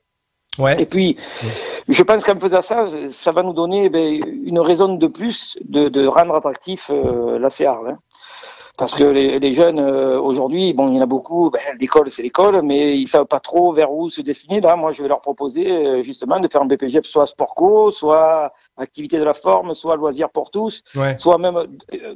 Ouais. 0.58 0.80
Et 0.82 0.84
puis, 0.86 1.16
je 1.88 2.02
pense 2.02 2.24
qu'en 2.24 2.38
faisant 2.38 2.60
ça, 2.60 2.86
ça 3.08 3.32
va 3.32 3.42
nous 3.42 3.54
donner 3.54 3.88
ben, 3.88 4.20
une 4.44 4.60
raison 4.60 4.94
de 4.94 5.06
plus 5.06 5.58
de, 5.64 5.88
de 5.88 6.06
rendre 6.06 6.34
attractif 6.34 6.90
euh, 6.92 7.38
la 7.38 7.48
CR. 7.48 7.86
hein. 7.88 7.98
Parce 8.82 8.94
que 8.96 9.04
les, 9.04 9.38
les 9.38 9.52
jeunes, 9.52 9.78
euh, 9.78 10.18
aujourd'hui, 10.20 10.72
bon, 10.72 10.88
il 10.88 10.96
y 10.96 10.98
en 10.98 11.02
a 11.02 11.06
beaucoup, 11.06 11.50
ben, 11.50 11.60
l'école, 11.78 12.10
c'est 12.10 12.22
l'école, 12.24 12.62
mais 12.62 12.98
ils 12.98 13.06
savent 13.06 13.26
pas 13.26 13.38
trop 13.38 13.72
vers 13.72 13.92
où 13.92 14.10
se 14.10 14.20
destiner. 14.22 14.60
Là, 14.60 14.74
moi, 14.74 14.90
je 14.90 15.00
vais 15.02 15.08
leur 15.08 15.20
proposer, 15.20 15.70
euh, 15.70 16.02
justement, 16.02 16.40
de 16.40 16.48
faire 16.48 16.62
un 16.62 16.66
BPG 16.66 16.98
soit 17.04 17.26
sport 17.26 17.54
co, 17.54 17.92
soit 17.92 18.52
activité 18.76 19.18
de 19.20 19.22
la 19.22 19.34
forme, 19.34 19.72
soit 19.74 19.94
loisirs 19.94 20.30
pour 20.30 20.50
tous, 20.50 20.82
Ouais. 20.96 21.16
soit 21.16 21.38
même, 21.38 21.56
euh, 21.58 21.66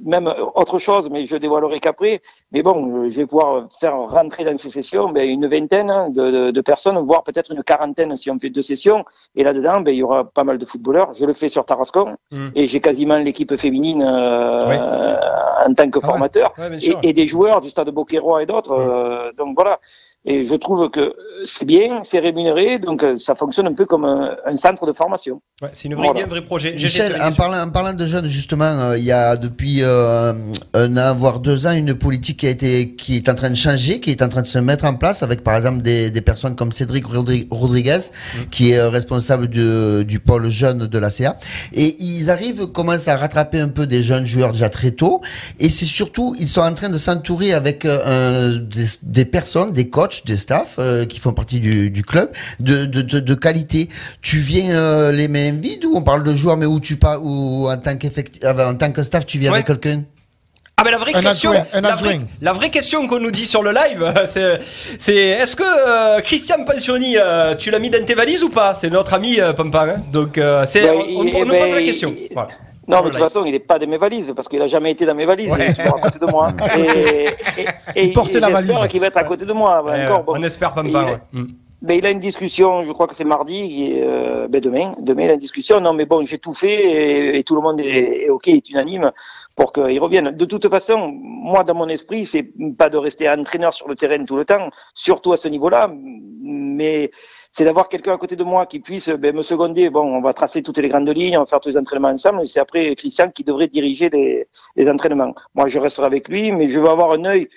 même 0.05 0.27
autre 0.57 0.79
chose, 0.79 1.09
mais 1.09 1.25
je 1.25 1.37
dévoilerai 1.37 1.79
qu'après. 1.79 2.21
Mais 2.51 2.63
bon, 2.63 3.05
euh, 3.05 3.09
je 3.11 3.19
vais 3.19 3.27
pouvoir 3.27 3.69
faire 3.79 3.97
rentrer 3.97 4.43
dans 4.45 4.59
ces 4.59 4.71
sessions 4.71 5.11
ben, 5.11 5.29
une 5.29 5.47
vingtaine 5.47 5.89
hein, 5.89 6.11
de, 6.11 6.31
de- 6.33 6.51
de 6.51 6.61
personnes, 6.63 6.99
voire 6.99 7.23
peut-être 7.23 7.53
une 7.53 7.63
quarantaine 7.63 8.17
si 8.17 8.29
on 8.29 8.41
fait 8.41 8.51
deux 8.51 8.63
sessions. 8.63 9.05
Et 9.37 9.45
là-dedans, 9.45 9.83
ben, 9.83 9.93
il 9.95 9.99
y 9.99 10.03
aura 10.03 10.25
pas 10.25 10.43
mal 10.43 10.59
de 10.59 10.65
footballeurs. 10.65 11.15
Je 11.15 11.25
le 11.27 11.33
fais 11.33 11.47
sur 11.49 11.65
Tarascon 11.65 12.17
Mm. 12.33 12.49
et 12.57 12.67
j'ai 12.67 12.81
quasiment 12.81 13.19
l'équipe 13.19 13.55
féminine 13.57 14.03
euh, 14.03 14.69
Oui. 14.69 14.77
en 15.69 15.73
tant 15.75 15.89
que 15.89 16.01
Ah 16.03 16.07
formateur 16.07 16.53
Ouais, 16.56 16.56
et, 17.03 17.13
des 17.13 17.27
joueurs 17.27 17.61
du 17.61 17.71
stade 17.71 17.91
Boquerois 17.91 18.43
et 18.43 18.47
d'autres. 18.47 18.73
euh, 18.73 19.33
donc 19.33 19.55
voilà. 19.55 19.81
Et 20.29 20.43
je 20.45 20.55
trouve 20.57 20.91
que 20.91 21.15
c'est 21.45 21.65
bien, 21.65 22.03
c'est 22.05 22.19
rémunéré, 22.19 22.79
donc 22.81 23.05
euh, 23.05 23.17
ça 23.17 23.35
fonctionne 23.37 23.67
un 23.69 23.75
peu 23.75 23.87
comme 23.87 24.05
un, 24.05 24.35
un 24.45 24.57
centre 24.57 24.85
de 24.87 24.93
formation. 24.93 25.41
Ouais, 25.63 25.69
c'est 25.73 25.87
une 25.87 25.95
vraie 25.95 26.09
Voilà. 26.09 26.25
un 26.25 26.27
vrai 26.29 26.41
projet. 26.41 26.73
Michel, 26.73 27.15
en 27.23 27.31
parlant, 27.33 27.61
en 27.63 27.71
parlant 27.71 27.93
de 27.93 28.07
jeunes, 28.07 28.27
justement, 28.27 28.65
euh, 28.65 28.99
il 28.99 29.05
y 29.05 29.13
a 29.13 29.37
depuis 29.37 29.83
euh, 29.83 30.33
un 30.75 30.97
an, 30.97 31.15
voire 31.15 31.39
deux 31.39 31.67
ans, 31.69 31.73
une 31.73 31.95
politique 31.95 32.39
qui 32.41 32.47
a 32.47 32.51
été, 32.51 32.97
qui 32.97 33.17
est 33.17 33.29
en 33.29 33.35
train 33.35 33.51
de 33.51 33.55
changer, 33.55 34.01
qui 34.01 34.11
est 34.11 34.21
en 34.23 34.29
train 34.29 34.43
de 34.43 34.47
se 34.49 34.59
mettre 34.59 34.85
en 34.85 34.95
place 34.95 35.23
avec, 35.23 35.45
par 35.45 35.57
exemple, 35.57 35.83
des, 35.83 36.11
des 36.11 36.21
personnes 36.23 36.57
comme 36.57 36.73
Cédric 36.73 37.05
Rodri- 37.07 37.47
Rodriguez, 37.51 38.01
qui 38.51 38.73
est 38.73 38.83
responsable 38.83 39.47
du, 39.47 40.05
du 40.05 40.19
pôle 40.19 40.49
jeune 40.49 40.87
de 40.89 40.99
la 40.99 41.11
CA. 41.11 41.37
Et 41.73 41.97
ils 42.03 42.31
arrivent, 42.31 42.67
commencent 42.67 43.07
à 43.09 43.17
rattraper 43.17 43.61
un 43.61 43.69
peu 43.69 43.87
des 43.87 44.03
jeunes 44.03 44.27
joueurs 44.27 44.53
déjà 44.53 44.71
très 44.71 44.91
tôt. 44.91 45.21
Et 45.61 45.71
c'est 45.71 45.85
surtout, 45.85 46.35
ils 46.41 46.49
sont 46.49 46.63
en 46.63 46.73
train 46.75 46.89
de 46.89 46.99
s'entourer 46.99 47.53
avec 47.53 47.85
euh, 47.85 48.59
des, 48.59 48.85
des 49.05 49.25
personnes, 49.25 49.73
des 49.73 49.89
coachs, 49.89 50.16
des 50.25 50.37
staffs 50.37 50.77
euh, 50.79 51.05
qui 51.05 51.19
font 51.19 51.33
partie 51.33 51.61
du, 51.61 51.91
du 51.91 52.03
club, 52.03 52.31
de, 52.61 52.85
de, 52.87 53.03
de, 53.03 53.21
de 53.21 53.35
qualité. 53.35 53.89
Tu 54.23 54.39
viens 54.39 54.75
euh, 54.75 55.13
les 55.13 55.29
mains 55.29 55.53
vides 55.53 55.85
ou 55.85 55.97
on 55.97 56.03
parle 56.03 56.23
de 56.23 56.35
joueurs, 56.35 56.57
mais 56.57 56.67
où 56.67 56.81
tu 56.81 56.97
parles, 56.97 57.21
ou 57.23 57.69
en 57.69 57.77
tant 57.77 57.97
qu'effectif, 57.97 58.43
en 58.45 58.75
tant 58.75 58.93
que 58.93 59.03
staff, 59.03 59.27
tu 59.27 59.39
viens 59.39 59.51
Ouais. 59.53 59.57
avec 59.59 59.67
quelqu'un? 59.67 60.03
Ah 60.79 60.85
ben 60.85 60.91
la 60.91 60.99
vraie 60.99 61.15
Un 61.15 61.23
question, 61.23 61.53
adjoint, 61.53 61.81
la, 61.81 61.97
vraie, 61.97 62.09
adjoint. 62.11 62.27
la 62.43 62.53
vraie 62.53 62.69
question 62.69 63.07
qu'on 63.07 63.19
nous 63.19 63.31
dit 63.31 63.47
sur 63.47 63.63
le 63.63 63.71
live, 63.73 64.13
c'est, 64.27 64.59
c'est 64.99 65.15
est-ce 65.17 65.57
que 65.57 65.63
euh, 65.65 66.21
Christian 66.21 66.65
Pensioni, 66.67 67.15
euh, 67.17 67.55
tu 67.55 67.71
l'as 67.71 67.79
mis 67.79 67.89
dans 67.89 68.05
tes 68.05 68.15
valises 68.15 68.43
ou 68.43 68.51
pas? 68.51 68.75
C'est 68.75 68.91
notre 68.91 69.15
ami 69.15 69.41
euh, 69.41 69.55
Pampan, 69.55 69.89
hein. 69.89 70.03
donc 70.13 70.37
euh, 70.37 70.65
c'est, 70.69 70.83
Ben, 70.83 70.93
on, 70.95 71.21
on- 71.21 71.25
il- 71.25 71.35
on 71.35 71.45
nous 71.47 71.53
ben, 71.53 71.61
pose 71.63 71.73
la 71.73 71.81
il- 71.81 71.87
question. 71.87 72.15
Voilà. 72.35 72.51
Non, 72.89 72.99
mais 73.03 73.07
de 73.07 73.11
toute 73.15 73.23
façon, 73.23 73.45
il 73.45 73.53
n'est 73.53 73.59
pas 73.59 73.79
dans 73.79 73.89
mes 73.89 73.97
valises, 73.99 74.33
parce 74.35 74.49
qu'il 74.49 74.63
a 74.63 74.67
jamais 74.69 74.93
été 74.93 75.05
dans 75.07 75.15
mes 75.15 75.27
valises. 75.27 75.51
Ouais. 75.51 75.59
Il 75.59 75.71
est 75.71 75.75
toujours 75.75 75.97
à 75.97 76.01
côté 76.01 76.19
de 76.19 76.31
moi. 76.31 76.53
Et, 76.79 76.81
et, 77.61 78.01
et, 78.01 78.05
Il 78.07 78.13
portait 78.13 78.39
et 78.39 78.41
la 78.41 78.51
valise. 78.51 78.77
qu'il 78.89 79.01
va 79.01 79.09
être 79.09 79.17
à 79.17 79.25
côté 79.25 79.45
de 79.45 79.53
moi. 79.53 79.83
live. 79.87 80.05
encore, 80.11 80.25
bon. 80.25 80.33
On 80.37 80.43
espère. 80.43 80.73
Il- 80.85 80.97
ouais. 80.97 81.17
Mm. 81.33 81.45
Mais 81.83 81.99
il 81.99 82.07
a 82.07 82.11
une 82.11 82.21
discussion, 82.21 82.85
je 82.85 82.93
crois 82.93 83.07
que 83.07 83.15
c'est 83.15 83.25
mardi, 83.25 83.93
est, 83.93 84.03
euh, 84.03 84.49
ben 84.49 84.61
demain. 84.61 84.95
Demain, 84.99 85.25
il 85.25 85.31
a 85.31 85.35
une 85.35 85.39
discussion. 85.41 85.79
Non, 85.79 85.93
mais 85.93 86.07
bon, 86.07 86.25
j'ai 86.25 86.39
tout 86.39 86.55
fait 86.55 86.73
et, 86.75 87.39
et 87.39 87.43
tout 87.45 87.55
le 87.55 87.61
monde 87.61 87.81
est, 87.81 88.25
est 88.25 88.31
OK, 88.31 88.49
est 88.49 88.71
unanime 88.71 89.13
pour 89.55 89.73
qu'il 89.73 89.99
revienne. 90.01 90.31
De 90.31 90.45
toute 90.47 90.69
façon, 90.71 91.13
moi, 91.21 91.65
dans 91.65 91.75
mon 91.75 91.89
esprit, 91.89 92.25
c'est 92.25 92.49
pas 92.79 92.89
de 92.89 92.97
rester 92.97 93.29
entraîneur 93.29 93.75
sur 93.75 93.89
le 93.89 93.95
terrain 93.95 94.25
tout 94.25 94.37
le 94.37 94.45
temps, 94.47 94.71
surtout 94.95 95.33
à 95.33 95.37
ce 95.37 95.49
niveau-là, 95.49 95.91
mais 96.43 97.11
c'est 97.57 97.65
d'avoir 97.65 97.89
quelqu'un 97.89 98.13
à 98.13 98.19
côté 98.19 98.37
de 98.37 98.45
moi 98.45 98.67
qui 98.67 98.81
puisse 98.81 99.09
ben, 99.09 99.35
me 99.35 99.43
seconder. 99.43 99.89
Bon, 99.89 100.03
on 100.03 100.21
va 100.21 100.35
tracer 100.35 100.63
toutes 100.63 100.77
les 100.77 100.91
grandes 100.91 101.09
lignes, 101.09 101.39
on 101.39 101.41
va 101.41 101.47
faire 101.47 101.61
tous 101.61 101.71
les 101.71 101.79
entraînements 101.79 102.11
ensemble, 102.11 102.43
et 102.43 102.47
c'est 102.47 102.61
après 102.61 102.95
Christian 102.95 103.31
qui 103.31 103.45
devrait 103.45 103.69
diriger 103.69 104.11
les, 104.11 104.47
les 104.77 104.91
entraînements. 104.91 105.35
Moi, 105.55 105.67
je 105.69 105.79
resterai 105.79 106.07
avec 106.07 106.29
lui, 106.29 106.53
mais 106.53 106.69
je 106.69 106.79
veux 106.79 106.89
avoir 106.91 107.13
un 107.13 107.25
œil 107.25 107.49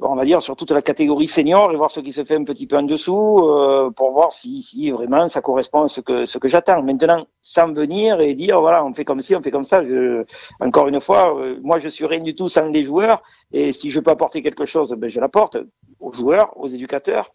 on 0.00 0.14
va 0.14 0.24
dire 0.24 0.40
sur 0.40 0.54
toute 0.54 0.70
la 0.70 0.82
catégorie 0.82 1.26
senior 1.26 1.72
et 1.72 1.76
voir 1.76 1.90
ce 1.90 1.98
qui 2.00 2.12
se 2.12 2.24
fait 2.24 2.36
un 2.36 2.44
petit 2.44 2.66
peu 2.66 2.76
en 2.76 2.82
dessous 2.82 3.40
euh, 3.42 3.90
pour 3.90 4.12
voir 4.12 4.32
si, 4.32 4.62
si 4.62 4.90
vraiment 4.92 5.28
ça 5.28 5.40
correspond 5.40 5.82
à 5.82 5.88
ce 5.88 6.00
que 6.00 6.24
ce 6.24 6.38
que 6.38 6.46
j'attends. 6.46 6.82
Maintenant, 6.82 7.26
sans 7.42 7.72
venir 7.72 8.20
et 8.20 8.34
dire 8.34 8.60
voilà 8.60 8.84
on 8.84 8.94
fait 8.94 9.04
comme 9.04 9.20
ci, 9.20 9.34
on 9.34 9.42
fait 9.42 9.50
comme 9.50 9.64
ça. 9.64 9.82
Je, 9.82 10.24
encore 10.60 10.86
une 10.86 11.00
fois, 11.00 11.36
euh, 11.36 11.58
moi 11.62 11.80
je 11.80 11.88
suis 11.88 12.06
rien 12.06 12.20
du 12.20 12.34
tout 12.34 12.48
sans 12.48 12.66
les 12.66 12.84
joueurs 12.84 13.22
et 13.52 13.72
si 13.72 13.90
je 13.90 13.98
peux 13.98 14.12
apporter 14.12 14.40
quelque 14.40 14.66
chose, 14.66 14.92
ben 14.96 15.10
je 15.10 15.18
l'apporte 15.20 15.56
aux 15.98 16.12
joueurs, 16.12 16.56
aux 16.56 16.68
éducateurs. 16.68 17.32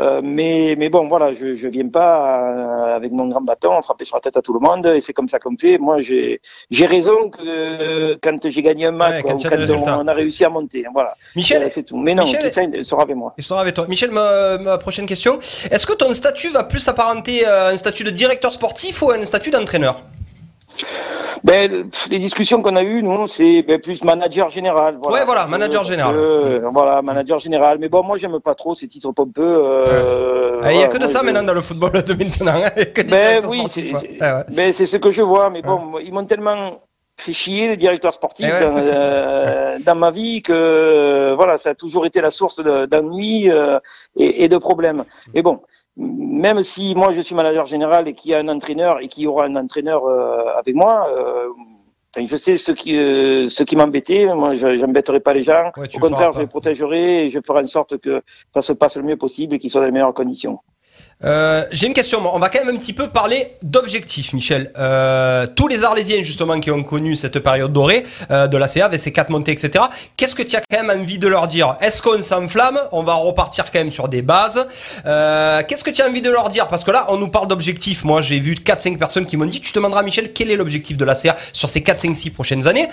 Euh, 0.00 0.22
mais 0.24 0.74
mais 0.78 0.88
bon 0.88 1.06
voilà, 1.06 1.34
je 1.34 1.68
viens 1.68 1.88
pas 1.88 2.12
euh, 2.22 2.96
avec 2.96 3.12
mon 3.12 3.26
grand 3.28 3.42
bâton 3.42 3.82
frapper 3.82 4.06
sur 4.06 4.16
la 4.16 4.22
tête 4.22 4.38
à 4.38 4.40
tout 4.40 4.54
le 4.54 4.60
monde 4.60 4.86
et 4.86 5.02
c'est 5.02 5.12
comme 5.12 5.28
ça 5.28 5.38
qu'on 5.38 5.54
fait. 5.58 5.76
Moi 5.76 5.98
j'ai 6.00 6.40
raison 6.86 7.28
que 7.28 8.14
quand 8.22 8.48
j'ai 8.48 8.62
gagné 8.62 8.86
un 8.86 8.90
match 8.92 9.16
Ouais, 9.16 9.22
quand 9.22 9.36
quand 9.36 9.96
on, 9.98 10.00
on 10.00 10.08
a 10.08 10.12
réussi 10.14 10.46
à 10.46 10.48
monter, 10.48 10.84
voilà. 10.94 11.14
Michel, 11.36 11.62
Euh, 11.62 11.68
c'est 11.70 11.82
tout. 11.82 11.98
Mais 11.98 12.14
non, 12.14 12.22
Michel- 12.24 12.40
Christian 12.40 12.70
il 12.72 12.84
sera 12.86 13.02
avec 13.02 13.16
moi. 13.16 13.34
Il 13.36 13.44
sera 13.44 13.60
avec 13.60 13.74
toi. 13.74 13.86
Michel, 13.86 14.10
ma, 14.12 14.56
ma 14.58 14.78
prochaine 14.78 15.04
question. 15.04 15.38
Est-ce 15.70 15.84
que 15.84 15.92
ton 15.92 16.10
statut 16.14 16.48
va 16.48 16.64
plus 16.64 16.78
s'apparenter 16.78 17.44
à 17.44 17.68
un 17.68 17.76
statut 17.76 18.04
de 18.04 18.10
directeur 18.10 18.52
sportif 18.54 19.02
ou 19.02 19.10
à 19.10 19.16
un 19.16 19.22
statut 19.26 19.50
d'entraîneur? 19.50 19.96
Ben, 21.44 21.88
les 22.10 22.18
discussions 22.18 22.62
qu'on 22.62 22.76
a 22.76 22.82
eues, 22.82 23.02
nous, 23.02 23.26
c'est 23.26 23.62
ben, 23.62 23.80
plus 23.80 24.04
manager 24.04 24.48
général. 24.50 24.96
Voilà. 25.02 25.18
Ouais, 25.18 25.24
voilà, 25.26 25.46
manager 25.46 25.82
Euh, 25.82 25.84
général. 25.84 26.14
euh, 26.16 26.60
voilà, 26.72 27.02
manager 27.02 27.38
général. 27.40 27.78
Mais 27.80 27.88
bon, 27.88 28.02
moi, 28.04 28.16
j'aime 28.16 28.38
pas 28.40 28.54
trop 28.54 28.74
ces 28.74 28.86
titres 28.88 29.10
pompeux. 29.12 29.42
euh, 29.42 30.60
Ah, 30.62 30.72
Il 30.72 30.78
n'y 30.78 30.84
a 30.84 30.88
que 30.88 30.98
de 30.98 31.06
ça 31.08 31.20
je- 31.20 31.24
maintenant 31.26 31.42
dans 31.42 31.54
le 31.54 31.60
football 31.60 31.90
de 32.04 32.14
maintenant. 32.14 32.52
hein. 32.64 32.84
que 32.94 33.02
Ben 33.02 33.40
oui, 33.48 33.64
c'est- 33.68 33.80
ouais. 33.92 33.98
c'est- 34.00 34.22
Ouais, 34.22 34.32
ouais. 34.32 34.44
Ben, 34.52 34.72
ce 34.72 34.96
que 34.96 35.10
je 35.10 35.22
vois, 35.22 35.50
mais 35.50 35.62
bon, 35.62 35.94
ils 36.04 36.12
m'ont 36.12 36.24
tellement 36.24 36.80
fait 37.16 37.32
chier, 37.32 37.68
les 37.68 37.76
directeurs 37.76 38.14
sportifs, 38.14 38.46
Eh 38.48 38.52
ouais. 38.52 38.60
dans, 38.70 38.76
euh, 38.78 39.78
dans 39.84 39.94
ma 39.96 40.10
vie, 40.12 40.42
que 40.42 40.52
euh, 40.52 41.34
voilà, 41.34 41.58
ça 41.58 41.70
a 41.70 41.74
toujours 41.74 42.06
été 42.06 42.20
la 42.20 42.30
source 42.30 42.62
de- 42.62 42.86
d'ennui 42.86 43.50
euh, 43.50 43.78
et, 44.16 44.44
et 44.44 44.48
de 44.48 44.58
problèmes. 44.58 45.02
Mais 45.34 45.42
bon, 45.42 45.60
même 45.96 46.62
si 46.62 46.94
moi 46.94 47.12
je 47.12 47.20
suis 47.20 47.34
manager 47.34 47.66
général 47.66 48.08
et 48.08 48.14
qu'il 48.14 48.30
y 48.30 48.34
a 48.34 48.38
un 48.38 48.48
entraîneur 48.48 49.00
et 49.00 49.08
qu'il 49.08 49.24
y 49.24 49.26
aura 49.26 49.44
un 49.44 49.56
entraîneur 49.56 50.04
euh, 50.06 50.58
avec 50.58 50.74
moi, 50.74 51.08
euh, 51.10 51.48
enfin, 52.14 52.26
je 52.26 52.36
sais 52.36 52.56
ce 52.56 52.72
qui, 52.72 52.96
euh, 52.96 53.48
ce 53.48 53.62
qui 53.62 53.76
m'embêtait. 53.76 54.26
Moi, 54.34 54.54
je 54.54 54.66
n'embêterai 54.68 55.20
pas 55.20 55.34
les 55.34 55.42
gens. 55.42 55.70
Ouais, 55.76 55.88
Au 55.94 55.98
contraire, 55.98 56.32
je 56.32 56.40
les 56.40 56.46
protégerai 56.46 57.26
et 57.26 57.30
je 57.30 57.40
ferai 57.44 57.60
en 57.60 57.66
sorte 57.66 57.98
que 57.98 58.22
ça 58.54 58.62
se 58.62 58.72
passe 58.72 58.96
le 58.96 59.02
mieux 59.02 59.16
possible 59.16 59.54
et 59.54 59.58
qu'ils 59.58 59.70
soient 59.70 59.80
dans 59.80 59.86
les 59.86 59.92
meilleures 59.92 60.14
conditions. 60.14 60.60
Euh, 61.24 61.64
J'ai 61.70 61.86
une 61.86 61.92
question. 61.92 62.20
On 62.34 62.38
va 62.38 62.48
quand 62.48 62.64
même 62.64 62.74
un 62.74 62.78
petit 62.78 62.92
peu 62.92 63.08
parler 63.08 63.54
d'objectifs, 63.62 64.32
Michel. 64.32 64.72
Euh, 64.76 65.46
tous 65.54 65.68
les 65.68 65.84
Arlésiens, 65.84 66.22
justement, 66.22 66.58
qui 66.58 66.70
ont 66.70 66.82
connu 66.82 67.14
cette 67.14 67.38
période 67.38 67.72
dorée 67.72 68.04
euh, 68.30 68.46
de 68.46 68.56
la 68.56 68.68
CA 68.68 68.86
avec 68.86 69.00
ses 69.00 69.12
quatre 69.12 69.30
montées, 69.30 69.52
etc. 69.52 69.84
Qu'est-ce 70.16 70.34
que 70.34 70.42
tu 70.42 70.56
as 70.56 70.60
quand 70.68 70.82
même 70.82 71.00
envie 71.00 71.18
de 71.18 71.28
leur 71.28 71.46
dire? 71.46 71.76
Est-ce 71.80 72.02
qu'on 72.02 72.20
s'enflamme? 72.20 72.78
On 72.90 73.02
va 73.02 73.14
repartir 73.14 73.70
quand 73.70 73.78
même 73.78 73.92
sur 73.92 74.08
des 74.08 74.22
bases. 74.22 74.66
Qu'est-ce 75.04 75.84
que 75.84 75.90
tu 75.90 76.02
as 76.02 76.08
envie 76.08 76.22
de 76.22 76.30
leur 76.30 76.48
dire? 76.48 76.68
Parce 76.68 76.84
que 76.84 76.90
là, 76.90 77.06
on 77.08 77.18
nous 77.18 77.28
parle 77.28 77.48
d'objectifs. 77.48 78.04
Moi, 78.04 78.22
j'ai 78.22 78.40
vu 78.40 78.54
4-5 78.54 78.98
personnes 78.98 79.26
qui 79.26 79.36
m'ont 79.36 79.46
dit 79.46 79.60
Tu 79.60 79.70
te 79.70 79.78
demanderas, 79.78 80.02
Michel, 80.02 80.32
quel 80.32 80.50
est 80.50 80.56
l'objectif 80.56 80.96
de 80.96 81.04
la 81.04 81.14
CA 81.14 81.36
sur 81.52 81.68
ces 81.68 81.80
4-5-6 81.80 82.32
prochaines 82.32 82.66
années? 82.66 82.88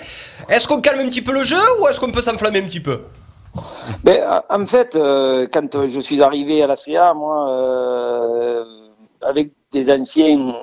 Est-ce 0.48 0.68
qu'on 0.68 0.80
calme 0.80 1.00
un 1.00 1.08
petit 1.08 1.22
peu 1.22 1.32
le 1.32 1.44
jeu 1.44 1.58
ou 1.80 1.88
est-ce 1.88 1.98
qu'on 1.98 2.12
peut 2.12 2.22
s'enflammer 2.22 2.60
un 2.60 2.66
petit 2.66 2.80
peu? 2.80 3.00
Ben, 4.04 4.42
en 4.48 4.66
fait, 4.66 4.94
euh, 4.94 5.46
quand 5.52 5.86
je 5.86 6.00
suis 6.00 6.22
arrivé 6.22 6.62
à 6.62 6.66
la 6.66 6.76
CA, 6.76 7.14
moi, 7.14 7.50
euh, 7.50 8.64
avec 9.22 9.52
des 9.72 9.90
anciens 9.92 10.54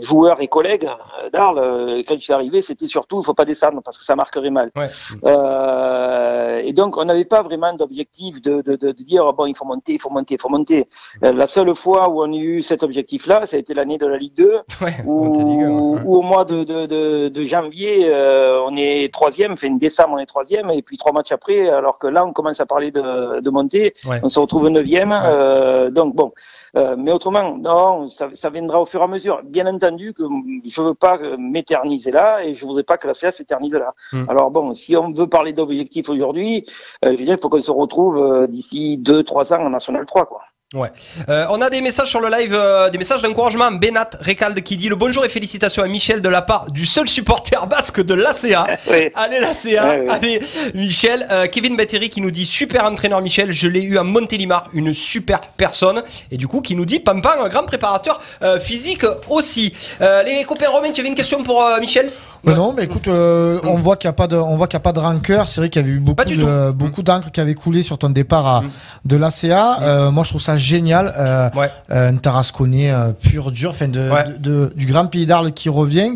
joueurs 0.00 0.40
et 0.40 0.48
collègues 0.48 0.88
d'Arles, 1.32 1.58
euh, 1.58 2.02
quand 2.06 2.14
je 2.14 2.20
suis 2.20 2.32
arrivé, 2.32 2.62
c'était 2.62 2.86
surtout, 2.86 3.20
il 3.20 3.24
faut 3.24 3.34
pas 3.34 3.44
descendre 3.44 3.80
parce 3.84 3.98
que 3.98 4.04
ça 4.04 4.16
marquerait 4.16 4.50
mal. 4.50 4.70
Ouais. 4.76 4.88
Euh, 5.24 6.62
et 6.64 6.72
donc, 6.72 6.96
on 6.96 7.04
n'avait 7.04 7.24
pas 7.24 7.42
vraiment 7.42 7.72
d'objectif 7.74 8.40
de, 8.40 8.62
de, 8.62 8.76
de, 8.76 8.92
de 8.92 9.02
dire, 9.02 9.32
bon, 9.32 9.46
il 9.46 9.54
faut 9.56 9.64
monter, 9.64 9.92
il 9.94 10.00
faut 10.00 10.10
monter, 10.10 10.34
il 10.34 10.40
faut 10.40 10.48
monter. 10.48 10.88
Euh, 11.22 11.32
la 11.32 11.46
seule 11.46 11.74
fois 11.74 12.08
où 12.08 12.22
on 12.22 12.32
a 12.32 12.36
eu 12.36 12.62
cet 12.62 12.82
objectif-là, 12.82 13.46
ça 13.46 13.56
a 13.56 13.58
été 13.58 13.74
l'année 13.74 13.98
de 13.98 14.06
la 14.06 14.16
Ligue 14.16 14.34
2, 14.34 14.44
Ouais, 14.80 14.94
où, 15.06 15.38
Ligue 15.38 15.58
ouais. 15.60 15.66
où 16.04 16.16
au 16.18 16.22
mois 16.22 16.44
de, 16.44 16.64
de, 16.64 16.86
de, 16.86 17.28
de 17.28 17.44
janvier, 17.44 18.06
euh, 18.08 18.60
on 18.66 18.76
est 18.76 19.12
troisième, 19.12 19.52
enfin 19.52 19.70
décembre, 19.76 20.10
on 20.14 20.18
est 20.18 20.26
troisième, 20.26 20.70
et 20.70 20.82
puis 20.82 20.96
trois 20.96 21.12
matchs 21.12 21.32
après, 21.32 21.68
alors 21.68 21.98
que 21.98 22.06
là, 22.06 22.24
on 22.24 22.32
commence 22.32 22.60
à 22.60 22.66
parler 22.66 22.90
de, 22.90 23.40
de 23.40 23.50
monter, 23.50 23.92
Ouais. 24.06 24.20
on 24.22 24.28
se 24.28 24.38
retrouve 24.38 24.68
neuvième. 24.68 25.12
Euh, 25.12 25.90
donc 25.90 26.14
bon, 26.14 26.32
Euh, 26.76 26.96
mais 26.98 27.12
autrement, 27.12 27.56
non, 27.56 28.08
ça, 28.08 28.28
ça 28.34 28.50
viendra 28.50 28.80
au 28.80 28.86
fur 28.86 29.00
et 29.00 29.04
à 29.04 29.06
mesure. 29.06 29.40
Bien 29.44 29.66
entendu 29.66 30.12
que 30.12 30.24
je 30.64 30.82
veux 30.82 30.94
pas 30.94 31.18
euh, 31.18 31.36
m'éterniser 31.38 32.10
là, 32.10 32.44
et 32.44 32.54
je 32.54 32.64
voudrais 32.64 32.82
pas 32.82 32.98
que 32.98 33.06
la 33.06 33.14
CF 33.14 33.36
s'éternise 33.36 33.74
là. 33.74 33.94
Mm. 34.12 34.24
Alors 34.28 34.50
bon, 34.50 34.74
si 34.74 34.96
on 34.96 35.12
veut 35.12 35.28
parler 35.28 35.52
d'objectifs 35.52 36.08
aujourd'hui, 36.08 36.64
euh, 37.04 37.12
je 37.12 37.18
veux 37.18 37.24
dire, 37.24 37.34
il 37.34 37.40
faut 37.40 37.48
qu'on 37.48 37.60
se 37.60 37.70
retrouve 37.70 38.18
euh, 38.18 38.46
d'ici 38.46 38.98
deux, 38.98 39.22
trois 39.22 39.52
ans 39.52 39.60
en 39.60 39.70
National 39.70 40.04
3, 40.06 40.26
quoi. 40.26 40.42
Ouais. 40.74 40.90
Euh, 41.28 41.46
on 41.50 41.60
a 41.60 41.70
des 41.70 41.80
messages 41.80 42.08
sur 42.08 42.20
le 42.20 42.28
live, 42.28 42.52
euh, 42.52 42.90
des 42.90 42.98
messages 42.98 43.22
d'encouragement. 43.22 43.70
Benat 43.70 44.10
Recalde 44.20 44.60
qui 44.60 44.76
dit 44.76 44.88
le 44.88 44.96
bonjour 44.96 45.24
et 45.24 45.28
félicitations 45.28 45.84
à 45.84 45.86
Michel 45.86 46.20
de 46.20 46.28
la 46.28 46.42
part 46.42 46.68
du 46.72 46.84
seul 46.84 47.08
supporter 47.08 47.64
basque 47.68 48.02
de 48.02 48.14
l'ACA. 48.14 48.66
Oui. 48.90 49.10
Allez 49.14 49.40
l'ACA, 49.40 49.88
ouais. 49.88 50.06
allez 50.08 50.40
Michel. 50.74 51.26
Euh, 51.30 51.46
Kevin 51.46 51.76
Batteri 51.76 52.10
qui 52.10 52.20
nous 52.20 52.30
dit 52.30 52.44
super 52.44 52.84
entraîneur 52.84 53.20
Michel, 53.22 53.52
je 53.52 53.68
l'ai 53.68 53.82
eu 53.82 53.98
à 53.98 54.02
Montélimar, 54.02 54.68
une 54.72 54.92
super 54.92 55.40
personne. 55.56 56.02
Et 56.30 56.36
du 56.36 56.48
coup 56.48 56.60
qui 56.60 56.74
nous 56.74 56.84
dit 56.84 56.98
Pampan, 56.98 57.44
un 57.44 57.48
grand 57.48 57.64
préparateur 57.64 58.20
physique 58.60 59.04
aussi. 59.28 59.72
Les 60.00 60.44
copains 60.44 60.68
Romain, 60.68 60.90
tu 60.92 61.00
avais 61.00 61.08
une 61.08 61.14
question 61.14 61.42
pour 61.42 61.64
Michel? 61.80 62.10
Non, 62.46 62.74
mais 62.76 62.84
écoute, 62.84 63.08
euh, 63.08 63.58
on 63.64 63.76
voit 63.76 63.96
qu'il 63.96 64.08
n'y 64.08 64.10
a 64.10 64.14
pas 64.14 64.26
de, 64.26 64.36
on 64.36 64.56
voit 64.56 64.66
qu'il 64.66 64.74
y 64.74 64.76
a 64.76 64.80
pas 64.80 64.92
de 64.92 65.00
rancœur. 65.00 65.48
C'est 65.48 65.60
vrai 65.60 65.70
qu'il 65.70 65.80
y 65.82 65.84
avait 65.84 65.94
eu 65.94 66.00
beaucoup 66.00 66.24
de, 66.24 66.70
beaucoup 66.72 67.02
d'encre 67.02 67.30
qui 67.30 67.40
avait 67.40 67.54
coulé 67.54 67.82
sur 67.82 67.96
ton 67.98 68.10
départ 68.10 68.46
à, 68.46 68.62
de 69.04 69.16
l'ACA. 69.16 69.78
Euh, 69.82 70.10
moi, 70.10 70.24
je 70.24 70.30
trouve 70.30 70.42
ça 70.42 70.56
génial. 70.56 71.12
Euh, 71.16 71.48
Ouais. 71.56 71.70
euh, 71.90 72.10
un 72.10 72.16
Tarasconnais 72.16 72.90
euh, 72.90 73.12
pur, 73.12 73.50
dur, 73.50 73.70
enfin 73.70 73.88
de, 73.88 74.10
Ouais. 74.10 74.24
de- 74.24 74.36
de- 74.38 74.72
du 74.76 74.86
grand 74.86 75.06
pays 75.06 75.26
d'Arles 75.26 75.52
qui 75.52 75.68
revient. 75.68 76.14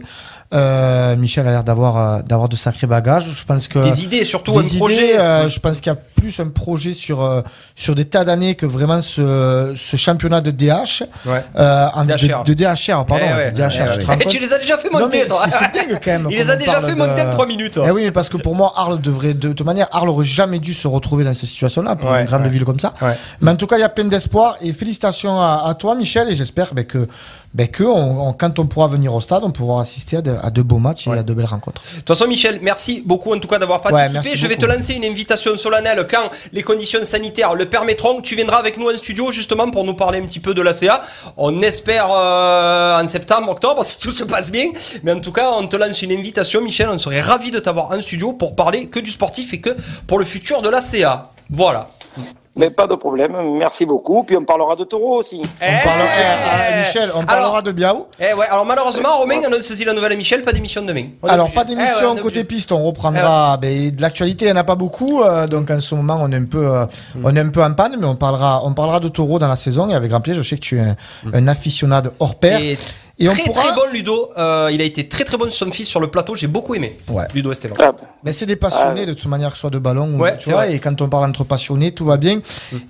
Euh, 0.55 1.15
Michel 1.17 1.47
a 1.47 1.51
l'air 1.51 1.63
d'avoir 1.65 1.97
euh, 1.99 2.23
d'avoir 2.23 2.49
de 2.49 2.57
sacrés 2.57 2.87
bagages. 2.87 3.29
Je 3.39 3.45
pense 3.45 3.69
que 3.69 3.79
Des 3.81 4.03
idées, 4.05 4.25
surtout 4.25 4.53
des 4.53 4.59
un 4.59 4.63
idées, 4.63 4.79
projet. 4.79 5.19
euh, 5.21 5.49
je 5.51 5.61
pense 5.61 5.79
qu'il 5.81 5.93
y 5.93 5.95
a 5.95 5.99
plus 6.17 6.41
un 6.41 6.49
projet 6.49 6.95
sur 6.95 7.23
euh, 7.23 7.43
sur 7.77 7.95
des 7.95 8.07
tas 8.07 8.25
d'années 8.25 8.55
que 8.55 8.65
vraiment 8.65 9.03
ce, 9.03 9.75
ce 9.77 9.97
championnat 9.99 10.41
de 10.41 10.51
DH. 10.51 11.03
Ouais. 11.27 11.45
Euh, 11.57 11.89
DHR. 12.07 12.45
De, 12.45 12.55
de 12.55 12.65
DHR, 12.65 13.05
pardon, 13.05 13.25
Eh 13.29 13.35
ouais. 13.35 13.51
de 13.53 13.57
DHR. 13.59 13.93
Eh 13.99 13.99
tu 14.05 14.09
ouais. 14.09 14.17
tu 14.27 14.39
les 14.39 14.53
as 14.55 14.59
déjà 14.59 14.79
fait 14.79 14.89
monter. 14.91 15.27
c'est 15.29 15.73
dingue 15.75 16.01
quand 16.03 16.11
même. 16.13 16.29
Il 16.31 16.39
les 16.39 16.51
a 16.51 16.57
déjà 16.57 16.81
fait 16.81 16.95
de- 16.95 16.99
monter 16.99 17.21
en 17.21 17.29
3 17.31 17.47
minutes. 17.47 17.79
Eh 17.87 17.91
oui, 17.91 18.05
mais 18.05 18.11
parce 18.11 18.31
que 18.31 18.39
pour 18.39 18.55
moi, 18.55 18.73
Arles 18.75 19.01
devrait, 19.03 19.35
de 19.35 19.53
toute 19.53 19.67
manière, 19.67 19.89
Arles 19.93 20.09
aurait 20.09 20.25
jamais 20.25 20.61
dû 20.61 20.73
se 20.73 20.89
retrouver 20.89 21.25
dans 21.25 21.35
cette 21.35 21.49
situation-là 21.51 21.95
pour 21.97 22.11
une 22.15 22.25
grande 22.25 22.47
ville 22.47 22.65
comme 22.65 22.81
ça. 22.81 22.95
Ouais. 23.03 23.17
Mais 23.43 23.51
en 23.51 23.57
tout 23.57 23.67
cas, 23.67 23.77
il 23.77 23.81
y 23.81 23.85
a 23.85 23.91
plein 23.91 24.05
d'espoir 24.07 24.57
et 24.63 24.73
félicitations 24.73 25.39
à, 25.39 25.65
à 25.67 25.75
toi, 25.75 25.95
Michel, 25.95 26.31
et 26.31 26.35
j'espère 26.35 26.73
ben, 26.73 26.87
que, 26.87 27.07
ben, 27.55 27.67
que 27.67 27.83
on- 27.83 28.29
on- 28.29 28.33
quand 28.35 28.59
on 28.59 28.67
pourra 28.67 28.89
venir 28.89 29.15
au 29.15 29.21
stade, 29.21 29.43
on 29.43 29.51
pourra 29.51 29.83
assister 29.83 30.19
à 30.19 30.23
de, 30.23 30.35
à 30.43 30.51
de 30.51 30.63
beaux 30.63 30.79
matchs 30.79 31.07
et 31.09 31.13
à 31.13 31.23
de 31.23 31.33
belles 31.35 31.47
rencontres. 31.47 31.83
De 31.93 31.97
toute 32.01 32.09
façon, 32.09 32.29
Michel, 32.29 32.61
merci 32.63 33.03
beaucoup 33.05 33.33
en 33.35 33.39
tout 33.39 33.49
cas 33.49 33.59
d'avoir 33.59 33.81
participé. 33.81 34.37
je 34.37 34.47
vais 34.47 34.55
beaucoup. 34.57 34.69
te 34.71 34.77
lancer 34.77 34.93
une 34.95 35.05
invitation 35.05 35.57
solennelle 35.57 36.07
quand 36.11 36.29
les 36.53 36.63
conditions 36.63 37.03
sanitaires 37.03 37.55
le 37.55 37.65
permettront. 37.67 38.21
Tu 38.21 38.37
viendras 38.37 38.59
avec 38.59 38.77
nous 38.77 38.89
en 38.91 38.97
studio 38.97 39.33
justement 39.33 39.71
pour 39.71 39.85
nous 39.85 39.95
parler 39.95 40.21
un 40.21 40.27
petit 40.27 40.41
peu 40.41 40.53
de 40.55 40.61
l'ACA. 40.63 41.03
On 41.37 41.63
espère 41.63 42.09
euh, 42.11 43.03
en 43.03 43.09
septembre, 43.09 43.49
octobre, 43.51 43.83
si 43.85 43.99
tout 43.99 44.13
se 44.13 44.25
passe 44.25 44.51
bien. 44.51 44.67
Mais 45.03 45.13
en 45.13 45.21
tout 45.21 45.33
cas, 45.33 45.51
on 45.59 45.67
te 45.67 45.77
lance 45.77 46.03
une 46.03 46.13
invitation, 46.13 46.61
Michel. 46.61 46.89
On 46.91 46.99
serait 46.99 47.21
ravis 47.21 47.51
de 47.51 47.59
t'avoir 47.59 47.91
en 47.93 48.01
studio 48.01 48.35
pour 48.35 48.55
parler 48.57 48.87
que 48.87 49.01
du 49.01 49.11
sportif 49.11 49.53
et 49.55 49.61
que 49.61 49.71
pour 50.07 50.19
le 50.19 50.25
futur 50.27 50.61
de 50.63 50.69
l'ACA. 50.69 51.31
Voilà. 51.51 51.89
Mais 52.59 52.71
pas 52.71 52.89
de 52.89 52.95
problème, 52.97 53.33
merci 53.57 53.87
beaucoup. 53.87 54.25
Puis 54.25 54.37
on 54.37 54.45
parlera 54.45 54.75
de 54.75 54.83
taureau 54.83 55.21
aussi. 55.21 55.41
On 55.41 55.85
parlera, 55.85 56.09
eh, 56.19 56.73
eh, 56.75 56.79
Michel, 56.87 57.11
on 57.15 57.23
parlera 57.25 57.63
de 57.63 57.71
Biaou. 57.71 58.07
eh 58.19 58.35
ouais, 58.35 58.47
alors 58.51 58.67
malheureusement, 58.67 59.19
Romain 59.19 59.41
annonce 59.47 59.71
dit 59.73 59.85
la 59.85 59.93
nouvelle 59.93 60.13
à 60.13 60.17
Michel, 60.17 60.43
pas 60.43 60.53
d'émission 60.53 60.83
demain. 60.83 61.05
On 61.23 61.29
Alors, 61.29 61.51
pas 61.53 61.63
Eh 61.63 61.71
d'émission 61.71 62.13
ouais, 62.13 62.19
on 62.19 62.23
côté 62.23 62.43
piste, 62.43 62.73
on 62.73 62.83
reprendra 62.83 63.57
ben, 63.59 63.95
de 63.95 64.03
l'actualité, 64.03 64.47
il 64.47 64.49
n'y 64.53 64.59
en 64.59 64.61
a 64.61 64.65
pas 64.65 64.75
beaucoup, 64.75 65.23
euh, 65.23 65.47
donc 65.47 65.71
en 65.71 65.79
ce 65.79 65.95
moment 65.95 66.19
on 66.21 66.33
est 66.33 66.37
un 66.37 66.45
peu, 66.45 66.67
euh, 66.69 66.87
on 67.23 67.35
est 67.37 67.41
un 67.41 67.49
peu 67.51 67.63
en 67.63 67.73
panne, 67.75 67.97
mais 67.99 68.07
on 68.07 68.17
parlera, 68.17 68.63
on 68.65 68.73
parlera 68.75 68.99
de 68.99 69.09
taureau 69.09 69.39
dans 69.39 69.49
la 69.49 69.57
saison 69.57 69.89
et 69.89 69.95
avec 69.95 70.11
grand 70.11 70.21
plaisir, 70.21 70.43
je 70.43 70.49
sais 70.49 70.57
que 70.57 70.63
tu 70.63 70.79
es 70.79 70.81
un, 70.81 70.97
un 71.33 71.47
aficionado 71.47 72.11
hors 72.19 72.35
pair. 72.35 72.59
Et 72.61 72.77
Et 73.21 73.29
on 73.29 73.33
très 73.33 73.43
pourra- 73.45 73.63
très 73.65 73.75
bon 73.75 73.83
Ludo, 73.93 74.31
Euh, 74.39 74.71
il 74.73 74.81
a 74.81 74.85
été 74.85 75.09
très 75.09 75.25
très 75.25 75.37
bon 75.37 75.49
sur 75.49 75.67
son 75.67 75.73
fils 75.73 75.89
sur 75.89 75.99
le 76.01 76.07
plateau, 76.09 76.37
j'ai 76.37 76.47
beaucoup 76.47 76.75
aimé. 76.77 76.97
Ouais. 77.09 77.25
Ludo 77.35 77.51
Esteban. 77.51 77.75
Ah, 77.81 77.91
Mais 78.23 78.33
c'est 78.33 78.47
des 78.47 78.55
passionnés 78.57 79.07
de 79.07 79.13
toute 79.15 79.27
manière, 79.27 79.49
que 79.51 79.55
ce 79.57 79.63
soit 79.63 79.71
de 79.71 79.79
ballon 79.81 80.09
ou 80.15 80.19
Ouais, 80.21 80.37
tu 80.37 80.51
vois, 80.51 80.67
vrai. 80.67 80.75
et 80.75 80.79
quand 80.79 81.01
on 81.03 81.09
parle 81.09 81.29
entre 81.29 81.43
passionnés, 81.45 81.91
tout 81.93 82.05
va 82.05 82.17
bien. 82.17 82.41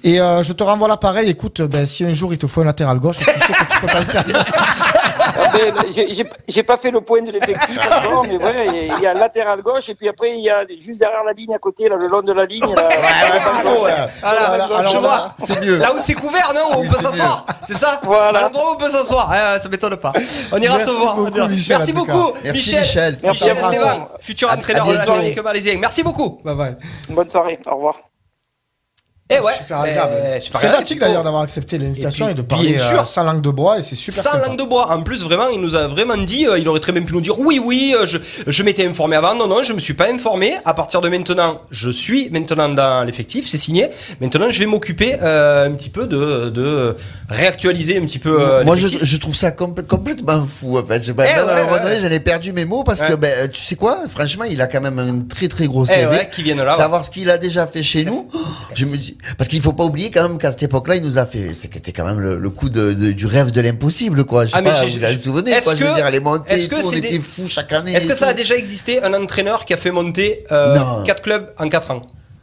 Et 0.04 0.20
euh, 0.20 0.42
je 0.42 0.52
te 0.52 0.62
renvoie 0.62 0.86
l'appareil, 0.88 1.30
écoute, 1.30 1.62
ben, 1.62 1.86
si 1.86 2.04
un 2.04 2.12
jour 2.12 2.32
il 2.34 2.38
te 2.38 2.46
faut 2.46 2.60
un 2.60 2.64
latéral 2.66 2.98
gauche, 2.98 3.16
tu 3.18 3.24
sais 3.24 3.32
que 3.32 3.72
tu 3.72 3.80
peux 3.80 3.86
passer 3.86 4.18
à... 4.18 4.24
Ah 5.40 5.48
ben, 5.56 5.74
j'ai- 5.92 6.26
j'ai- 6.48 6.62
pas 6.62 6.76
fait 6.76 6.90
le 6.90 7.00
point 7.00 7.22
de 7.22 7.30
l'effectif 7.30 7.78
mais 8.28 8.36
ouais, 8.44 8.66
il 8.66 8.86
y 8.88 8.90
a- 8.90 8.96
il 8.96 9.02
y 9.02 9.06
a 9.06 9.14
latéral 9.14 9.62
gauche 9.62 9.88
et 9.88 9.94
puis 9.94 10.08
après 10.08 10.32
il 10.36 10.40
y 10.44 10.50
a 10.50 10.64
juste 10.80 10.98
derrière 11.00 11.24
la 11.24 11.32
ligne 11.32 11.54
à 11.54 11.58
côté, 11.58 11.88
là, 11.88 11.96
le 11.96 12.08
long 12.08 12.22
de 12.22 12.32
la 12.32 12.44
ligne. 12.44 12.74
Là, 12.74 12.88
Voilà, 14.22 14.54
alors 14.64 14.82
je 14.82 14.94
là, 14.94 15.00
vois. 15.00 15.34
c'est 15.38 15.60
mieux. 15.64 15.78
Là 15.78 15.92
où 15.94 15.98
c'est 15.98 16.14
couvert, 16.14 16.52
non 16.54 16.78
Où 16.78 16.80
on 16.80 16.88
peut 16.88 16.96
s'asseoir 16.96 17.46
C'est 17.64 17.74
ça 17.74 18.00
Voilà. 18.02 18.38
À 18.38 18.42
l'endroit 18.42 18.70
où 18.70 18.74
on 18.74 18.76
peut 18.76 18.88
s'asseoir. 18.88 19.32
Ça 19.60 19.68
m'étonne 19.68 19.96
pas. 19.96 20.12
On 20.52 20.58
ira 20.58 20.78
te 20.80 20.90
voir. 20.90 21.16
Merci 21.48 21.92
beaucoup, 21.92 22.32
Merci, 22.44 22.70
Michel. 22.74 22.80
Michel. 22.80 23.18
Merci 23.22 23.44
Michel 23.44 23.58
à 23.58 23.60
vous. 23.68 23.72
Esteban, 23.74 24.08
futur 24.20 24.52
entraîneur 24.52 24.86
de 24.86 24.94
l'Atlético 24.96 25.42
Malaisien. 25.42 25.78
Merci 25.78 26.02
beaucoup. 26.02 26.40
Bye 26.44 26.54
bye. 26.56 26.76
Bonne 27.10 27.30
soirée, 27.30 27.58
au 27.66 27.74
revoir. 27.76 28.07
Eh 29.30 29.40
ouais. 29.40 29.52
Super 29.58 29.80
agréable. 29.80 30.40
super 30.40 30.60
C'est 30.60 30.68
pratique 30.68 30.98
d'ailleurs 31.00 31.22
d'avoir 31.22 31.42
accepté 31.42 31.76
l'invitation 31.76 32.28
Et 32.28 32.30
et, 32.30 32.34
de 32.34 32.40
parler 32.40 32.72
bien 32.72 32.82
euh, 32.82 32.88
sûr. 32.88 33.06
sans 33.08 33.24
langue 33.24 33.42
de 33.42 33.50
bois 33.50 33.78
et 33.78 33.82
c'est 33.82 33.94
super 33.94 34.24
Sans 34.24 34.32
sympa. 34.32 34.46
langue 34.48 34.58
de 34.58 34.64
bois. 34.64 34.90
En 34.90 35.02
plus, 35.02 35.22
vraiment, 35.22 35.48
il 35.48 35.60
nous 35.60 35.76
a 35.76 35.86
vraiment 35.86 36.16
dit, 36.16 36.46
euh, 36.46 36.58
il 36.58 36.66
aurait 36.66 36.80
très 36.80 36.92
bien 36.92 37.02
pu 37.02 37.12
nous 37.12 37.20
dire 37.20 37.38
oui, 37.38 37.60
oui, 37.62 37.94
euh, 37.94 38.06
je, 38.06 38.16
je 38.46 38.62
m'étais 38.62 38.86
informé 38.86 39.16
avant. 39.16 39.34
Non, 39.34 39.46
non, 39.46 39.62
je 39.62 39.74
me 39.74 39.80
suis 39.80 39.92
pas 39.92 40.10
informé. 40.10 40.54
À 40.64 40.72
partir 40.72 41.02
de 41.02 41.10
maintenant, 41.10 41.58
je 41.70 41.90
suis 41.90 42.30
maintenant 42.30 42.70
dans 42.70 43.04
l'effectif, 43.04 43.46
c'est 43.48 43.58
signé. 43.58 43.88
Maintenant, 44.22 44.48
je 44.48 44.58
vais 44.60 44.66
m'occuper 44.66 45.16
euh, 45.20 45.66
un 45.68 45.72
petit 45.72 45.90
peu 45.90 46.06
de, 46.06 46.48
de 46.48 46.96
réactualiser 47.28 47.98
un 47.98 48.06
petit 48.06 48.18
peu 48.18 48.34
euh, 48.40 48.64
Moi, 48.64 48.76
je, 48.76 48.88
je 48.88 49.16
trouve 49.18 49.34
ça 49.34 49.50
complè- 49.50 49.84
complètement 49.86 50.42
fou, 50.42 50.78
en 50.78 50.84
fait. 50.86 51.02
Je 51.02 51.08
sais 51.08 51.12
pas, 51.14 51.24
Eh 51.26 51.34
ouais, 51.34 51.50
à 51.50 51.56
un 51.58 51.62
moment 51.64 51.72
ouais, 51.74 51.80
donné, 51.82 52.00
j'en 52.00 52.10
ai 52.10 52.20
perdu 52.20 52.54
mes 52.54 52.64
mots 52.64 52.82
parce 52.82 53.00
Ouais. 53.00 53.08
que, 53.10 53.14
ben, 53.16 53.48
tu 53.50 53.62
sais 53.62 53.76
quoi, 53.76 53.98
franchement, 54.08 54.44
il 54.44 54.60
a 54.62 54.66
quand 54.68 54.80
même 54.80 54.98
un 54.98 55.20
très 55.28 55.48
très 55.48 55.66
gros 55.66 55.84
Eh 55.84 55.88
CV. 55.92 56.06
ouais, 56.06 56.28
qui 56.32 56.42
viennent 56.42 56.56
là. 56.62 56.70
ouais. 56.70 56.76
Savoir 56.76 57.04
ce 57.04 57.10
qu'il 57.10 57.30
a 57.30 57.36
déjà 57.36 57.66
fait 57.66 57.82
chez 57.82 58.04
nous, 58.04 58.26
je 58.74 58.86
me 58.86 58.96
dis, 58.96 59.17
parce 59.36 59.48
qu'il 59.48 59.60
faut 59.60 59.72
pas 59.72 59.84
oublier 59.84 60.10
quand 60.10 60.26
même 60.28 60.38
qu'à 60.38 60.50
cette 60.50 60.62
époque-là, 60.62 60.96
il 60.96 61.02
nous 61.02 61.18
a 61.18 61.26
fait, 61.26 61.52
c'était 61.54 61.92
quand 61.92 62.04
même 62.04 62.20
le, 62.20 62.38
le 62.38 62.50
coup 62.50 62.68
de, 62.68 62.92
de- 62.92 63.12
du 63.12 63.26
rêve 63.26 63.50
de 63.50 63.60
l'impossible, 63.60 64.24
quoi. 64.24 64.44
Je 64.44 64.50
sais 64.52 64.56
Ah, 64.58 64.62
mais 64.62 64.70
pas, 64.70 64.86
j'ai- 64.86 64.98
vous 64.98 65.04
est-ce 65.56 65.64
quoi, 65.64 65.74
je 65.74 65.84
veux 65.84 65.94
dire, 65.94 66.10
les 66.10 66.20
montées, 66.20 66.52
est-ce 66.52 66.68
que 66.68 66.76
tout, 66.80 66.86
on 66.86 66.92
était 66.92 67.20
fous 67.20 67.48
chaque 67.48 67.72
année. 67.72 67.92
Est-ce 67.94 68.06
que 68.06 68.14
ça 68.14 68.28
a 68.28 68.34
déjà 68.34 68.56
existé 68.56 69.02
un 69.02 69.12
entraîneur 69.14 69.64
qui 69.64 69.74
a 69.74 69.76
fait 69.76 69.90
monter 69.90 70.44
Non. 70.50 71.02
4 71.04 71.22
clubs 71.22 71.52
en 71.58 71.68
4 71.68 71.90
ans? 71.90 72.02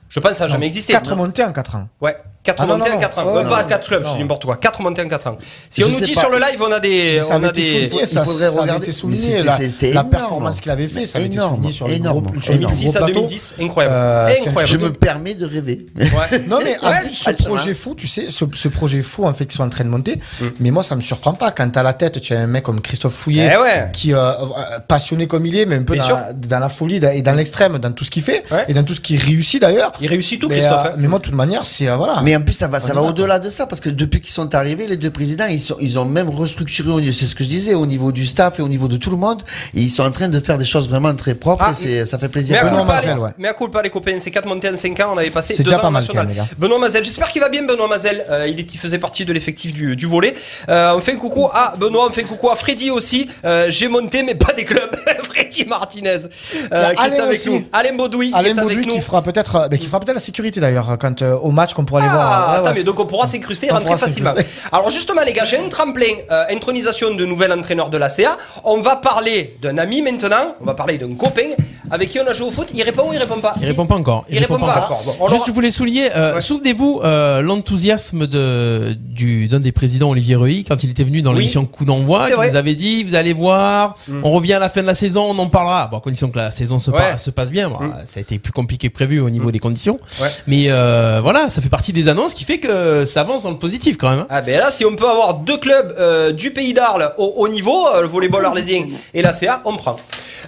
Je 0.10 0.20
pense 0.20 0.32
que 0.32 0.38
ça 0.38 0.46
n'a 0.46 0.52
jamais 0.52 0.68
existé. 0.68 0.94
4 0.94 1.16
montées 1.16 1.44
en 1.44 1.52
4 1.52 1.76
ans. 1.76 1.88
Ouais, 2.00 2.16
4 2.44 2.62
Ah 2.62 2.66
non, 2.68 2.78
montées 2.78 2.92
non, 2.92 2.98
en 2.98 3.00
4 3.00 3.18
ans. 3.20 3.26
non. 3.26 3.32
Ouais, 3.34 3.38
Ouais, 3.44 3.50
pas 3.50 3.64
non, 3.64 3.68
4 3.70 3.88
clubs, 3.88 4.04
je 4.04 4.08
non. 4.10 4.14
dis 4.16 4.22
n'importe 4.22 4.46
quoi. 4.46 4.56
4 4.58 4.82
montées 4.84 5.02
en 5.02 5.08
4 5.10 5.28
ans. 5.28 5.38
Si 5.70 5.82
Je 5.82 5.88
on 5.88 5.90
nous 5.90 6.00
dit 6.00 6.14
pas. 6.14 6.22
sur 6.22 6.30
le 6.30 6.38
live, 6.38 6.62
on 6.62 6.72
a 6.72 6.80
des. 6.80 7.22
Ça 7.24 7.38
On 7.38 7.44
a 7.44 7.50
été 7.50 7.62
des... 7.62 7.68
souligné, 7.90 8.02
il 8.04 8.08
ça, 8.08 8.24
faudrait 8.24 8.40
ça 8.44 8.48
avait 8.50 8.60
regarder. 8.62 8.78
été 8.84 8.86
Mais 8.88 8.92
souligné, 9.18 9.94
la, 9.94 10.04
performance 10.04 10.62
qu'il 10.62 10.72
avait 10.72 10.88
fait, 10.88 11.08
ça 11.08 11.18
avait 11.18 11.26
été 11.28 11.36
Énorme, 11.38 11.56
souligné 11.56 11.72
sur 11.74 11.88
les 11.88 11.96
énorme, 11.96 12.24
gros, 12.26 12.42
sur 12.42 12.52
les 12.54 12.58
énorme. 12.60 12.74
gros 12.74 12.82
2006 12.84 12.96
à 12.96 13.00
plateaux. 13.00 13.14
2010, 13.14 13.56
incroyable. 13.62 13.96
Euh, 13.96 14.28
incroyable. 14.48 14.66
Je 14.68 14.78
me 14.78 14.90
permets 14.94 15.34
de 15.34 15.46
rêver. 15.46 15.86
Ouais. 15.98 16.40
Non 16.48 16.60
mais 16.64 16.78
en 16.84 16.92
plus 17.02 17.14
ce 17.14 17.32
projet 17.32 17.74
fou, 17.74 17.96
tu 17.96 18.08
sais, 18.08 18.30
ce, 18.30 18.46
ce 18.54 18.68
projet 18.68 19.02
fou 19.02 19.26
en 19.26 19.34
fait 19.34 19.46
qu'ils 19.46 19.56
sont 19.58 19.64
en 19.64 19.70
train 19.70 19.84
de 19.84 19.90
monter, 19.90 20.20
mais 20.60 20.70
moi 20.70 20.84
ça 20.84 20.96
me 20.96 21.02
surprend 21.02 21.34
pas 21.34 21.52
quand 21.52 21.68
t'as 21.72 21.82
la 21.84 21.94
tête, 21.94 22.22
tu 22.22 22.34
as 22.34 22.40
un 22.40 22.48
mec 22.48 22.64
comme 22.64 22.80
Christophe 22.82 23.14
Fouillet 23.14 23.52
Eh 23.52 23.92
qui 23.92 24.14
euh, 24.14 24.18
euh, 24.20 24.80
passionné 24.88 25.26
comme 25.28 25.46
il 25.48 25.58
est, 25.58 25.66
mais 25.66 25.76
un 25.78 25.84
peu 25.84 25.96
dans, 25.96 26.60
la- 26.60 26.70
folie 26.70 26.98
et 27.04 27.22
dans 27.24 27.34
l'extrême, 27.34 27.80
dans 27.80 27.92
tout 27.92 28.04
ce 28.04 28.12
qu'il 28.12 28.22
fait 28.24 28.44
et 28.68 28.74
dans 28.76 28.84
tout 28.84 28.94
ce 28.94 29.02
qu'il 29.02 29.20
réussit 29.20 29.60
d'ailleurs. 29.62 29.92
Il 30.02 30.08
réussit 30.08 30.40
tout, 30.40 30.48
Mais, 30.50 30.56
Christophe. 30.60 30.86
euh, 30.86 30.90
hein. 30.90 30.96
mais 30.98 31.08
moi, 31.08 31.20
de 31.20 31.24
toute 31.24 31.34
manière, 31.34 31.66
c'est 31.66 31.88
euh, 31.90 31.96
voilà. 31.96 32.22
Mais 32.24 32.36
en 32.36 32.42
plus, 32.42 32.54
ça 32.54 32.68
va, 32.68 32.80
ça 32.80 32.94
On 32.94 32.96
va 32.96 33.02
au-delà 33.10 33.40
de 33.40 33.50
ça, 33.50 33.66
parce 33.68 33.80
que 33.82 33.90
depuis 33.90 34.22
qu'ils 34.22 34.32
sont 34.34 34.54
arrivés, 34.56 34.88
les 34.88 34.98
deux 34.98 35.12
présidents, 35.12 35.46
ils, 35.50 35.60
sont, 35.60 35.78
ils 35.80 35.98
ont 36.00 36.06
même 36.06 36.30
restructuré, 36.30 37.12
c'est 37.12 37.26
ce 37.26 37.36
que 37.36 37.44
je 37.44 37.50
disais, 37.50 37.74
au 37.74 37.86
niveau 37.86 38.12
du 38.12 38.26
staff 38.26 38.60
et 38.60 38.62
au 38.62 38.68
niveau 38.68 38.88
de 38.88 38.98
tout 38.98 39.10
le 39.10 39.18
monde, 39.18 39.42
et 39.74 39.82
ils 39.82 39.90
sont 39.90 40.04
en 40.04 40.12
train 40.12 40.28
de 40.28 40.40
faire 40.40 40.58
des 40.58 40.66
choses 40.66 40.90
vraiment 40.90 41.14
très 41.16 41.36
propres, 41.36 41.64
Ah, 41.68 41.72
et 41.72 41.76
c'est, 41.76 42.06
ça 42.06 42.18
fait 42.18 42.30
plaisir. 42.30 42.54
Mais 42.56 42.60
à 42.62 42.66
Benoît 42.66 42.80
culpa, 42.82 42.94
Mazel, 42.96 43.16
les, 43.16 43.22
ouais. 43.22 43.30
mais 43.38 43.48
à 43.48 43.54
culpa, 43.54 43.82
les 43.82 43.90
copains, 43.90 44.16
c'est 44.20 44.32
4 44.32 44.48
montés 44.48 44.70
en 44.70 44.76
5 44.78 45.00
ans, 45.02 45.12
on 45.14 45.18
avait 45.18 45.30
passé 45.30 45.54
C'est 45.56 45.64
2 45.64 45.70
déjà 45.72 45.80
ans 45.80 45.84
pas 45.84 45.92
national. 45.92 46.26
même, 46.28 46.36
les 46.36 46.42
gars. 46.42 46.48
Benoît 46.58 46.80
Mazel, 46.80 47.04
j'espère 47.04 47.32
qu'il 47.32 47.42
va 47.42 47.50
bien, 47.50 47.64
Benoît 47.64 47.88
Mazel. 47.88 48.26
Euh, 48.30 48.48
il, 48.48 48.60
est, 48.60 48.74
il 48.74 48.78
faisait 48.78 49.00
partie 49.00 49.26
de 49.26 49.34
l'effectif 49.34 49.74
du, 49.74 49.96
du 49.96 50.06
volet. 50.06 50.34
Euh, 50.70 50.94
on 50.98 51.02
fait 51.02 51.14
un 51.14 51.18
coucou 51.18 51.48
à 51.54 51.76
Benoît, 51.78 52.08
on 52.10 52.12
fait 52.12 52.24
un 52.24 52.28
coucou 52.28 52.50
à 52.50 52.56
Freddy 52.56 52.90
aussi. 52.92 53.28
Euh, 53.46 53.68
J'ai 53.70 53.88
monté, 53.88 54.24
mais 54.24 54.36
pas 54.36 54.54
des 54.54 54.66
clubs. 54.66 54.96
Freddy 55.24 55.66
Martinez, 55.66 56.10
euh, 56.10 56.90
qui 56.94 56.96
est 56.96 57.00
Alain 57.00 57.24
avec 57.24 57.40
aussi. 57.40 57.50
nous. 57.50 57.66
Alain 57.74 57.94
Baudouin, 57.96 58.30
Alain 58.34 58.42
qui 58.42 58.48
est 58.48 58.52
avec 58.62 58.64
Baudouin 58.78 58.88
nous. 58.88 58.96
qui 58.96 59.02
fera 59.02 59.22
peut-être, 59.22 59.68
mais 59.70 59.78
qui 59.86 59.90
fera 59.90 60.00
peut-être 60.00 60.16
la 60.16 60.22
sécurité 60.22 60.60
d'ailleurs 60.60 60.98
quand 61.00 61.22
euh, 61.22 61.36
au 61.38 61.52
match 61.52 61.74
qu'on 61.74 61.86
pourra 61.86 62.02
aller 62.02 62.10
voir. 62.10 62.26
Ah, 62.32 62.52
Ouais, 62.52 62.58
attends, 62.58 62.68
ouais. 62.68 62.74
mais 62.76 62.84
donc 62.84 63.00
on 63.00 63.06
pourra 63.06 63.28
s'incruster 63.28 63.68
et 63.68 63.72
On 63.72 63.76
rentrer 63.76 63.86
pourra 63.86 63.98
facilement. 63.98 64.32
Alors 64.72 64.90
justement 64.92 65.22
les 65.26 65.34
gars, 65.34 65.46
j'ai 65.46 65.58
un 65.58 65.70
tremplin, 65.70 66.06
euh, 66.32 66.44
intronisation 66.52 67.14
de 67.16 67.26
nouvel 67.26 67.52
entraîneur 67.52 67.90
de 67.90 67.98
la 67.98 68.10
CA. 68.10 68.38
On 68.64 68.82
va 68.82 68.98
parler 68.98 69.56
d'un 69.62 69.78
ami 69.78 70.02
maintenant, 70.02 70.56
on 70.62 70.66
va 70.66 70.74
parler 70.74 70.98
d'un 70.98 71.14
copain 71.16 71.50
avec 71.92 72.10
qui 72.10 72.20
on 72.20 72.26
a 72.28 72.34
joué 72.34 72.48
au 72.48 72.52
foot. 72.52 72.70
Il 72.74 72.82
répond 72.84 73.10
ou 73.10 73.14
il 73.14 73.20
répond 73.20 73.40
pas 73.40 73.54
Il 73.58 73.62
Si. 73.62 73.68
répond 73.68 73.86
pas 73.86 73.96
encore. 73.96 74.26
Il 74.30 74.40
répond 74.40 74.58
pas. 74.58 74.86
encore. 74.86 75.04
Bon, 75.20 75.30
Juste, 75.30 75.44
je 75.48 75.52
voulais 75.52 75.72
souligner, 75.72 76.10
euh, 76.16 76.36
Ouais. 76.36 76.42
souvenez-vous 76.42 77.02
euh, 77.04 77.42
l'enthousiasme 77.42 78.28
de 78.28 78.96
du 79.00 79.48
d'un 79.48 79.60
des 79.60 79.72
présidents 79.72 80.10
Olivier 80.10 80.36
Reuilly 80.36 80.64
quand 80.64 80.84
il 80.84 80.90
était 80.90 81.04
venu 81.04 81.22
dans 81.22 81.32
Oui. 81.32 81.38
l'émission 81.40 81.66
Coup 81.66 81.86
d'envoi, 81.86 82.28
vrai. 82.30 82.50
nous 82.50 82.56
avait 82.56 82.76
dit 82.76 83.04
vous 83.04 83.16
allez 83.16 83.34
voir, 83.34 83.96
Mm. 84.08 84.22
on 84.24 84.32
revient 84.32 84.54
à 84.54 84.60
la 84.60 84.70
fin 84.70 84.82
de 84.82 84.88
la 84.88 84.96
saison, 84.96 85.24
on 85.30 85.38
en 85.40 85.48
parlera. 85.48 85.88
Bon, 85.88 85.98
à 85.98 86.02
condition 86.02 86.30
que 86.30 86.38
la 86.38 86.52
saison 86.52 86.80
se, 86.80 86.92
Ouais. 86.92 86.98
pa- 86.98 87.18
se 87.18 87.30
passe 87.32 87.52
bien. 87.52 87.70
Bon, 87.70 87.80
Mm. 87.80 87.94
Ça 88.06 88.20
a 88.20 88.22
été 88.22 88.40
plus 88.40 88.52
compliqué 88.52 88.90
que 88.90 88.94
prévu 88.94 89.20
au 89.20 89.30
niveau 89.30 89.52
des 89.52 89.60
conditions, 89.60 89.75
Ouais. 90.22 90.28
mais 90.48 90.66
euh, 90.70 91.20
voilà, 91.22 91.50
ça 91.50 91.62
fait 91.62 91.70
partie 91.70 91.94
des 91.94 92.08
annonces 92.08 92.34
qui 92.34 92.44
fait 92.46 92.58
que 92.60 93.06
ça 93.06 93.22
avance 93.22 93.44
dans 93.44 93.52
le 93.52 93.58
positif 93.58 93.98
quand 93.98 94.10
même. 94.10 94.20
hein. 94.20 94.28
Ah 94.30 94.42
ben 94.42 94.60
là, 94.60 94.72
si 94.72 94.86
on 94.86 94.96
peut 94.96 95.08
avoir 95.08 95.36
deux 95.36 95.58
clubs 95.58 95.94
euh, 96.00 96.32
du 96.32 96.52
pays 96.52 96.74
d'Arles 96.74 97.14
au 97.18 97.34
haut 97.38 97.48
niveau, 97.48 97.88
euh, 97.88 98.02
le 98.02 98.08
volleyball 98.08 98.46
arlésien 98.46 98.86
et 99.14 99.22
la 99.22 99.34
CA, 99.34 99.62
on 99.66 99.76
prend. 99.78 99.98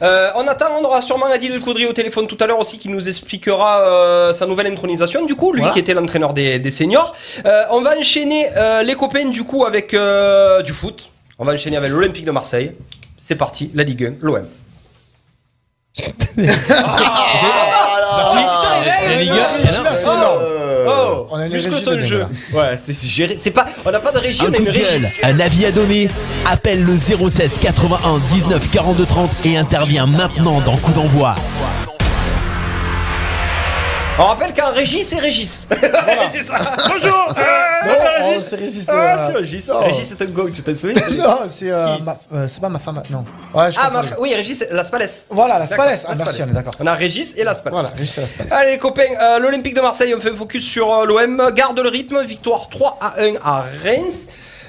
Euh, 0.04 0.30
on 0.36 0.48
attend, 0.48 0.66
on 0.80 0.84
aura 0.86 1.02
sûrement 1.02 1.26
Adil 1.26 1.52
El 1.52 1.60
Koudri 1.60 1.88
au 1.88 1.94
téléphone 1.94 2.28
tout 2.28 2.38
à 2.40 2.46
l'heure 2.46 2.60
aussi 2.60 2.78
qui 2.78 2.88
nous 2.90 3.08
expliquera 3.08 3.82
euh, 3.82 4.32
sa 4.34 4.46
nouvelle 4.46 4.68
intronisation 4.68 5.26
du 5.26 5.34
coup, 5.36 5.54
lui 5.54 5.62
Voilà. 5.62 5.74
qui 5.74 5.80
était 5.80 5.96
l'entraîneur 5.96 6.34
des, 6.34 6.60
des 6.60 6.70
seniors. 6.70 7.16
Euh, 7.46 7.63
on 7.72 7.82
va 7.82 7.98
enchaîner 7.98 8.48
euh, 8.56 8.84
les 8.84 8.94
copains 8.94 9.26
du 9.30 9.44
coup 9.44 9.66
avec 9.66 9.94
euh, 9.96 10.62
du 10.62 10.74
foot. 10.74 11.12
On 11.40 11.46
va 11.46 11.54
enchaîner 11.54 11.78
avec 11.78 11.90
l'Olympique 11.92 12.26
de 12.26 12.32
Marseille. 12.32 12.74
C'est 13.18 13.36
parti, 13.36 13.72
la 13.74 13.84
Ligue 13.84 14.04
1, 14.22 14.26
l'OM. 14.26 14.46
La 16.38 16.54
Ligue 19.15 19.30
1, 19.30 19.34
et 19.34 19.38
là, 19.38 19.96
c'est 19.96 20.04
énorme. 20.04 20.41
Oh, 20.89 21.28
On 21.32 21.36
a 21.38 21.46
une 21.46 21.52
plus 21.52 21.84
dingue, 21.84 22.00
jeu. 22.04 22.26
Ouais, 22.54 22.78
c'est 22.82 22.93
c'est 22.93 23.10
géré. 23.10 23.36
C'est 23.38 23.52
pas, 23.52 23.65
on 23.86 23.91
n'a 23.91 24.00
pas 24.00 24.12
de 24.12 24.20
régie, 24.20 24.41
Un 24.41 24.50
on 24.50 24.54
a 24.54 24.58
une 24.58 24.70
régie. 24.70 25.22
un 25.24 25.39
avis 25.39 25.65
à 25.65 25.72
donner. 25.72 26.08
Appelle 26.46 26.84
le 26.84 26.96
07 26.96 27.60
81 27.60 28.20
19 28.28 28.70
42 28.72 29.06
30 29.06 29.30
et 29.46 29.58
intervient 29.58 30.06
maintenant 30.06 30.62
dans 30.62 30.78
Coup 30.78 30.91
d'envoi. 30.93 31.36
On 34.20 34.24
rappelle 34.24 34.52
qu'un 34.52 34.70
Régis, 34.72 35.08
c'est 35.10 35.20
Régis. 35.20 35.68
c'est 36.32 36.42
ça. 36.42 36.56
Bonjour. 36.90 37.34
Non, 37.88 37.94
oh, 38.24 38.34
c'est 38.40 38.56
Régis. 38.56 38.86
Ah, 38.90 38.92
euh, 38.94 39.28
c'est 39.28 39.38
Régis. 39.38 39.70
Régis, 39.72 40.04
c'est 40.10 40.22
un 40.22 40.26
go, 40.26 40.50
tu 40.50 40.62
t'en 40.64 40.74
souviens 40.74 40.96
Non, 41.12 41.40
c'est 41.48 41.70
euh, 41.70 41.96
Qui 41.96 42.02
ma- 42.02 42.18
euh, 42.34 42.48
c'est 42.50 42.60
pas 42.60 42.68
ma 42.70 42.80
femme. 42.80 43.02
Non. 43.10 43.24
Ouais, 43.54 43.72
je 43.72 43.78
Ah, 43.80 43.92
ma 43.92 44.02
oui, 44.20 44.34
Régis, 44.34 44.58
c'est 44.60 44.74
Las 44.74 44.90
Palais. 44.90 45.06
Voilà, 45.30 45.60
la 45.60 45.68
Spalès. 45.68 46.04
Ah, 46.06 46.10
Las 46.10 46.18
merci, 46.18 46.40
Palais. 46.40 46.50
on 46.50 46.52
est 46.52 46.56
d'accord. 46.56 46.74
On 46.80 46.88
a 46.88 46.94
Régis 46.96 47.36
et 47.38 47.44
Las 47.44 47.62
Palais. 47.62 47.76
Voilà, 47.76 47.90
Régis 47.96 48.12
c'est 48.16 48.22
la 48.22 48.28
Spalès. 48.28 48.52
Allez 48.52 48.72
les 48.72 48.78
copains, 48.80 49.04
euh, 49.22 49.40
l'Olympique 49.40 49.76
de 49.76 49.82
Marseille, 49.82 50.14
on 50.18 50.20
fait 50.20 50.34
focus 50.34 50.66
sur 50.66 50.92
euh, 50.92 51.06
l'OM, 51.06 51.52
garde 51.56 51.80
le 51.80 51.88
rythme, 51.90 52.22
victoire 52.24 52.68
3 52.68 52.98
à 53.00 53.14
1 53.22 53.36
à 53.44 53.66
Reims. 53.86 54.26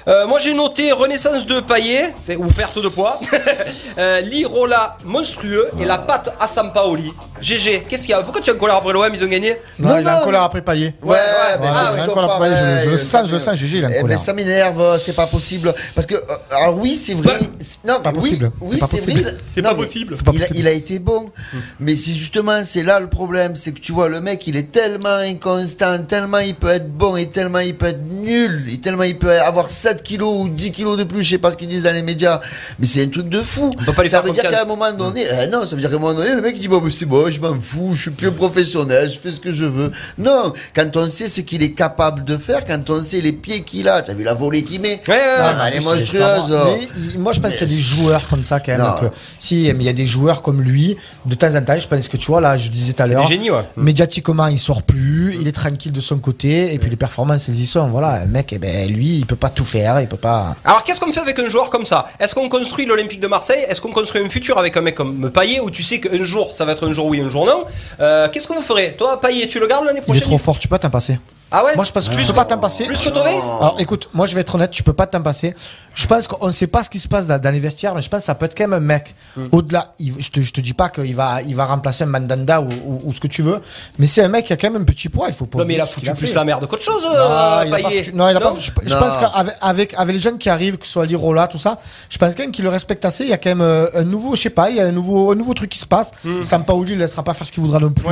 Euh, 0.09 0.25
moi 0.25 0.39
j'ai 0.39 0.53
noté 0.55 0.91
renaissance 0.91 1.45
de 1.45 1.59
Payet, 1.59 2.15
fait- 2.25 2.35
ou 2.35 2.45
perte 2.47 2.79
de 2.81 2.87
poids, 2.87 3.19
euh, 3.99 4.21
l'Irola 4.21 4.97
monstrueux 5.05 5.69
et 5.79 5.85
la 5.85 5.99
patte 5.99 6.33
à 6.39 6.47
Sampaoli. 6.47 7.13
GG, 7.41 7.83
qu'est-ce 7.87 8.01
qu'il 8.01 8.09
y 8.09 8.13
a 8.13 8.21
Pourquoi 8.23 8.41
tu 8.41 8.49
es 8.49 8.53
en 8.53 8.57
colère 8.57 8.75
après 8.77 8.91
l'OM 8.91 9.07
Ils 9.13 9.23
ont 9.23 9.27
gagné 9.27 9.55
Non, 9.77 9.97
il 9.99 10.07
a 10.07 10.19
en 10.19 10.23
colère 10.23 10.41
après 10.41 10.61
Payet. 10.61 10.93
Ouais, 11.03 11.11
ouais, 11.11 11.17
mais 11.61 11.67
ouais, 11.67 11.73
c'est 11.73 11.93
il 11.93 11.99
a 11.99 12.05
toujours 12.05 12.09
encore 12.17 12.21
la 12.23 12.27
pareil, 12.27 12.51
pareil, 12.51 12.79
je- 12.79 12.85
je 12.85 12.89
le 12.91 12.97
sens, 12.97 13.27
je 13.27 13.33
le 13.33 13.39
sens, 13.39 13.55
GG, 13.55 13.77
il 13.77 13.85
a 13.85 13.87
une 13.87 13.93
Eh, 13.93 13.95
Mais 13.97 14.01
colère. 14.01 14.19
ça 14.19 14.33
m'énerve, 14.33 14.97
c'est 14.99 15.15
pas 15.15 15.27
possible. 15.27 15.73
Parce 15.95 16.07
que, 16.07 16.15
euh, 16.15 16.19
alors 16.59 16.75
oui, 16.77 16.95
c'est 16.95 17.13
vrai. 17.13 17.37
Non, 17.85 18.01
Pas 18.01 18.09
oui, 18.11 18.19
possible. 18.19 18.51
oui, 18.61 18.73
C'est 18.75 18.79
pas 18.79 18.87
c'est 18.87 18.97
possible. 19.01 19.21
vrai. 19.21 19.37
C'est 19.55 19.61
pas 19.61 19.73
mais 19.73 19.85
possible. 19.85 20.15
Il, 20.15 20.19
a, 20.19 20.23
possible. 20.31 20.55
il 20.59 20.67
a 20.67 20.71
été 20.71 20.99
bon. 20.99 21.29
Mais 21.79 21.95
c'est 21.95 22.13
justement, 22.13 22.61
c'est 22.63 22.83
là 22.83 22.99
le 22.99 23.07
problème. 23.07 23.55
C'est 23.55 23.71
que 23.73 23.79
tu 23.79 23.91
vois, 23.91 24.09
le 24.09 24.19
mec, 24.21 24.45
il 24.47 24.57
est 24.57 24.71
tellement 24.71 25.09
inconstant, 25.09 25.99
tellement 25.99 26.39
il 26.39 26.55
peut 26.55 26.69
être 26.69 26.89
bon 26.91 27.15
et 27.15 27.27
tellement 27.27 27.59
il 27.59 27.77
peut 27.77 27.87
être 27.87 28.01
nul. 28.09 28.67
Et 28.73 28.79
tellement 28.79 29.03
il 29.03 29.17
peut 29.17 29.31
avoir 29.39 29.69
7 29.69 29.98
kilos 30.03 30.45
ou 30.45 30.49
10 30.49 30.71
kilos 30.71 30.97
de 30.97 31.03
plus, 31.03 31.23
je 31.23 31.29
sais 31.31 31.37
pas 31.37 31.51
ce 31.51 31.57
qu'ils 31.57 31.67
disent 31.67 31.83
dans 31.83 31.93
les 31.93 32.03
médias. 32.03 32.39
Mais 32.79 32.85
c'est 32.85 33.03
un 33.03 33.09
truc 33.09 33.29
de 33.29 33.41
fou. 33.41 33.71
peut 33.85 33.93
pas 33.93 34.03
lui 34.03 34.09
ça 34.09 34.17
faire 34.21 34.25
veut 34.27 34.31
dire 34.39 34.49
qu'à 34.49 34.63
un 34.63 34.65
moment 34.65 34.91
donné, 34.91 35.23
eh 35.43 35.47
non, 35.47 35.65
ça 35.65 35.75
veut 35.75 35.81
dire 35.81 35.89
qu'à 35.89 35.95
un 35.95 35.99
moment 35.99 36.13
donné, 36.13 36.33
le 36.35 36.41
mec 36.41 36.53
il 36.55 36.61
dit, 36.61 36.67
bon, 36.67 36.81
mais 36.81 36.91
c'est 36.91 37.05
bon, 37.05 37.29
je 37.29 37.39
m'en 37.39 37.59
fous, 37.59 37.91
je 37.95 38.01
suis 38.03 38.11
plus 38.11 38.31
professionnel, 38.31 39.11
je 39.11 39.19
fais 39.19 39.31
ce 39.31 39.39
que 39.39 39.51
je 39.51 39.65
veux. 39.65 39.91
Non, 40.17 40.53
quand 40.75 40.95
on 40.97 41.07
sait 41.07 41.27
ce 41.27 41.41
qu'il 41.41 41.63
est 41.63 41.71
capable 41.73 42.23
de 42.23 42.37
faire, 42.37 42.65
quand 42.65 42.89
on 42.89 43.01
sait 43.01 43.21
les 43.21 43.33
pieds 43.33 43.61
qu'il 43.61 43.87
a, 43.87 44.01
tu 44.01 44.11
as 44.11 44.13
vu 44.13 44.23
la 44.23 44.33
volée 44.33 44.63
qu'il 44.63 44.81
met? 44.81 45.01
Ouais, 45.07 45.13
ouais, 45.13 45.19
Ah, 45.37 45.53
ouais. 45.63 45.69
elle 45.71 45.77
est 45.81 45.83
monstrueuse. 45.85 46.57
Mais 46.65 46.87
il- 47.13 47.19
moi, 47.19 47.31
je 47.31 47.39
pense 47.39 47.51
qu'il 47.53 47.61
y 47.67 47.71
a 47.71 47.75
des 47.75 47.81
joueurs 47.81 48.27
comme 48.27 48.43
ça, 48.43 48.59
quand 48.59 48.71
même. 48.71 48.81
Non. 48.81 48.93
que- 48.99 49.15
si, 49.37 49.63
mais 49.75 49.83
il 49.83 49.85
y 49.85 49.89
a 49.89 49.93
des 49.93 50.05
joueurs 50.07 50.41
comme 50.41 50.61
lui, 50.61 50.97
de 51.25 51.35
temps 51.35 51.53
en 51.55 51.61
temps, 51.61 51.77
je 51.77 51.87
pense 51.87 52.07
que 52.07 52.17
tu 52.17 52.27
vois, 52.27 52.41
là, 52.41 52.57
je 52.57 52.69
disais 52.69 52.93
tout 52.93 53.03
à 53.03 53.07
l'heure. 53.07 53.29
ouais. 53.29 53.63
Médiatiquement, 53.77 54.47
il 54.47 54.59
sort 54.59 54.83
plus, 54.83 55.37
il 55.39 55.47
est 55.47 55.51
tranquille 55.51 55.91
de 55.91 56.01
son 56.01 56.17
côté, 56.19 56.73
et 56.73 56.79
puis 56.79 56.89
les 56.89 56.95
performances, 56.95 57.49
elles 57.49 57.59
y 57.59 57.65
sont. 57.65 57.87
Voilà, 57.87 58.21
un 58.21 58.25
mec, 58.25 58.51
eh 58.53 58.59
ben, 58.59 58.89
lui, 58.91 59.17
il 59.17 59.25
peut 59.25 59.35
pas 59.35 59.49
tout 59.49 59.65
faire, 59.65 59.78
il 60.01 60.07
peut 60.07 60.17
pas. 60.17 60.55
Alors 60.63 60.83
qu'est-ce 60.83 60.99
qu'on 60.99 61.11
fait 61.11 61.19
avec 61.19 61.37
un 61.39 61.49
joueur 61.49 61.69
comme 61.69 61.85
ça? 61.85 62.05
Est-ce 62.19 62.33
qu'on 62.35 62.49
construit 62.49 62.85
l'Olympique 62.85 63.19
de 63.19 63.27
Marseille? 63.27 63.63
Est-ce 63.67 63.81
qu'on 63.81 63.91
construit 63.91 64.21
un 64.23 64.29
futur 64.29 64.57
avec 64.57 64.75
un 64.77 64.81
mec 64.81 64.95
comme 64.95 65.29
Payet 65.31 65.59
où 65.59 65.69
tu 65.69 65.83
sais 65.83 65.99
qu'un 65.99 66.23
jour 66.23 66.53
ça 66.53 66.65
va 66.65 66.71
être 66.73 66.87
un 66.87 66.93
jour 66.93 67.05
oui, 67.07 67.21
un 67.21 67.29
jour 67.29 67.45
non? 67.45 67.63
Euh, 67.99 68.27
Qu'est-ce 68.29 68.47
que 68.47 68.53
vous 68.53 68.61
ferez? 68.61 68.95
Toi, 68.97 69.19
Payet, 69.21 69.47
tu 69.47 69.59
le 69.59 69.67
gardes 69.67 69.85
l'année 69.85 69.99
Il 69.99 70.01
est 70.01 70.05
prochaine? 70.05 70.23
trop 70.23 70.37
fort, 70.37 70.59
tu 70.59 70.67
peux 70.67 70.75
pas 70.75 70.79
t'en 70.79 70.89
passer. 70.89 71.19
Ah 71.51 71.63
ouais? 71.65 71.71
Moi, 71.75 71.83
je 71.83 71.91
pense 71.91 72.07
que 72.07 72.15
tu 72.15 72.23
peux 72.27 72.33
pas 72.33 72.45
t'en 72.45 72.59
passer. 72.59 72.85
Plus 72.85 72.99
que 72.99 73.09
Tové 73.09 73.31
Alors 73.31 73.75
écoute, 73.79 74.07
moi 74.13 74.25
je 74.27 74.35
vais 74.35 74.41
être 74.41 74.53
honnête, 74.53 74.69
tu 74.71 74.83
peux 74.83 74.93
pas 74.93 75.07
t'en 75.07 75.21
passer. 75.21 75.55
Je 76.01 76.07
pense 76.07 76.27
qu'on 76.29 76.47
ne 76.47 76.51
sait 76.51 76.67
pas 76.67 76.81
ce 76.81 76.89
qui 76.89 76.97
se 76.97 77.09
passe 77.09 77.27
dans, 77.27 77.37
dans 77.41 77.51
les 77.51 77.59
vestiaires, 77.59 77.93
mais 77.93 78.01
je 78.01 78.07
pense 78.09 78.19
que 78.21 78.25
ça 78.25 78.33
peut 78.35 78.45
être 78.45 78.57
quand 78.57 78.63
même 78.63 78.73
un 78.73 78.79
mec. 78.79 79.13
Hmm. 79.35 79.47
Au-delà, 79.51 79.93
il- 79.99 80.13
je 80.21 80.29
te, 80.31 80.39
je 80.39 80.53
te 80.53 80.61
dis 80.61 80.73
pas 80.73 80.87
qu'il 80.87 81.13
va, 81.13 81.41
il 81.41 81.55
va 81.57 81.65
remplacer 81.65 82.05
un 82.05 82.07
Mandanda 82.07 82.61
ou, 82.61 82.69
ou- 82.85 83.01
ou 83.03 83.13
ce 83.13 83.19
que 83.19 83.27
tu 83.27 83.41
veux, 83.41 83.59
mais 83.97 84.07
c'est 84.07 84.21
un 84.23 84.29
mec 84.29 84.45
qui 84.45 84.53
a 84.53 84.57
quand 84.57 84.71
même 84.71 84.81
un 84.81 84.85
petit 84.85 85.09
poids, 85.09 85.27
il 85.27 85.33
faut 85.33 85.45
pas. 85.45 85.57
Non 85.59 85.65
mais 85.65 85.73
il 85.73 85.81
a 85.81 85.85
foutu 85.85 86.09
plus 86.13 86.27
fait. 86.27 86.35
la 86.35 86.45
merde 86.45 86.65
qu'autre 86.67 86.83
chose, 86.83 87.03
Non, 87.03 87.09
euh, 87.11 87.63
il 87.65 87.73
a 87.73 87.77
pas 87.79 87.89
Payet. 87.89 88.01
foutu- 88.03 88.13
non, 88.15 88.29
il 88.29 88.37
a 88.37 88.39
pas. 88.39 88.53
Je, 88.57 88.71
je 88.85 88.93
Non. 88.93 88.99
pense 89.01 89.17
qu'avec 89.17 89.55
avec, 89.59 89.93
avec 89.95 90.13
les 90.15 90.21
jeunes 90.21 90.37
qui 90.37 90.49
arrivent, 90.49 90.77
que 90.77 90.85
ce 90.85 90.93
soit 90.93 91.05
l'Irola, 91.05 91.47
tout 91.47 91.57
ça, 91.57 91.79
je 92.09 92.17
pense 92.17 92.33
quand 92.33 92.43
même 92.43 92.51
qu'il 92.53 92.63
le 92.63 92.69
respecte 92.69 93.03
assez. 93.03 93.25
Il 93.25 93.29
y 93.29 93.33
a 93.33 93.37
quand 93.37 93.49
même 93.49 93.61
euh, 93.61 93.87
un 93.93 94.03
nouveau, 94.05 94.35
je 94.37 94.41
sais 94.43 94.49
pas, 94.49 94.69
il 94.69 94.77
y 94.77 94.79
a 94.79 94.85
un 94.85 94.91
nouveau, 94.93 95.33
un 95.33 95.35
nouveau 95.35 95.53
truc 95.53 95.69
qui 95.69 95.79
se 95.79 95.85
passe. 95.85 96.11
Sampaoli 96.43 96.93
ne 96.93 96.99
laissera 96.99 97.23
pas 97.23 97.33
faire 97.33 97.45
ce 97.45 97.51
qu'il 97.51 97.61
voudra 97.61 97.79
non 97.79 97.91
plus. 97.91 98.07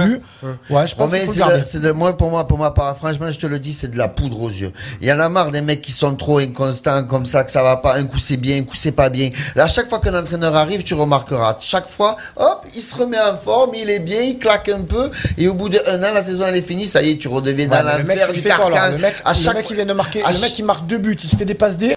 Ouais, 0.70 0.88
je 0.88 0.96
Bon, 0.96 1.08
pense 1.08 1.12
c'est 1.16 1.40
de- 1.40 1.64
c'est 1.64 1.80
de, 1.80 1.92
moi, 1.94 2.18
pour 2.18 2.30
moi, 2.32 2.46
pour 2.48 2.58
ma 2.58 2.72
part, 2.72 2.98
franchement, 2.98 3.32
je 3.32 3.40
te 3.40 3.48
le 3.48 3.60
dis, 3.60 3.72
c'est 3.72 3.88
de 3.92 3.98
la 3.98 4.10
poudre 4.10 4.42
aux 4.42 4.50
yeux. 4.50 4.74
Il 5.00 5.08
y 5.08 5.14
en 5.14 5.20
a 5.20 5.30
marre 5.30 5.52
des 5.52 5.62
mecs 5.62 5.82
qui 5.82 5.94
sont 5.94 6.16
trop 6.16 6.40
inconstants 6.40 7.04
comme 7.06 7.26
ça, 7.26 7.44
que 7.46 7.52
ça 7.52 7.64
va 7.64 7.77
pas. 7.78 7.96
Un 7.96 8.06
coup 8.06 8.20
c'est 8.20 8.38
bien, 8.38 8.58
un 8.60 8.64
coup 8.64 8.76
c'est 8.76 8.92
pas 8.92 9.10
bien. 9.10 9.30
Là, 9.56 9.64
à 9.66 9.68
chaque 9.68 9.90
fois 9.90 10.00
qu'un 10.00 10.14
entraîneur 10.18 10.56
arrive, 10.56 10.84
tu 10.84 10.94
remarqueras. 10.94 11.58
Chaque 11.60 11.88
fois, 11.88 12.18
hop, 12.36 12.66
il 12.74 12.82
se 12.82 12.96
remet 12.96 13.20
en 13.20 13.38
forme, 13.38 13.72
il 13.76 13.90
est 13.90 14.00
bien, 14.00 14.22
il 14.22 14.38
claque 14.38 14.70
un 14.70 14.82
peu, 14.82 15.10
et 15.38 15.48
au 15.48 15.54
bout 15.54 15.70
d'un 15.70 15.80
an, 16.04 16.14
la 16.14 16.22
saison 16.22 16.46
elle 16.48 16.56
est 16.56 16.62
finie, 16.62 16.88
ça 16.88 17.02
y 17.02 17.12
est, 17.12 17.18
tu 17.18 17.28
redeviens 17.28 17.68
Ouais, 17.70 17.78
dans 17.78 17.84
le 17.98 18.04
l'enfer 18.04 18.28
il 18.30 18.34
du 18.36 18.42
fait 18.42 18.50
quoi, 18.50 18.70
carcan. 18.72 18.92
Le 18.94 18.98
mec, 19.02 19.16
à 19.26 19.34
le 19.34 19.40
chaque 19.40 19.56
mec, 19.56 19.66
il 19.70 19.76
vient 19.76 19.86
de 19.86 19.94
marquer. 19.94 20.24
à 20.24 20.32
Le 20.32 20.40
mec, 20.40 20.58
il 20.60 20.66
marque 20.66 20.86
deux 20.88 20.98
buts, 20.98 21.18
il 21.24 21.30
se 21.30 21.36
fait 21.36 21.46
des 21.46 21.54
passes 21.56 21.78
D. 21.78 21.94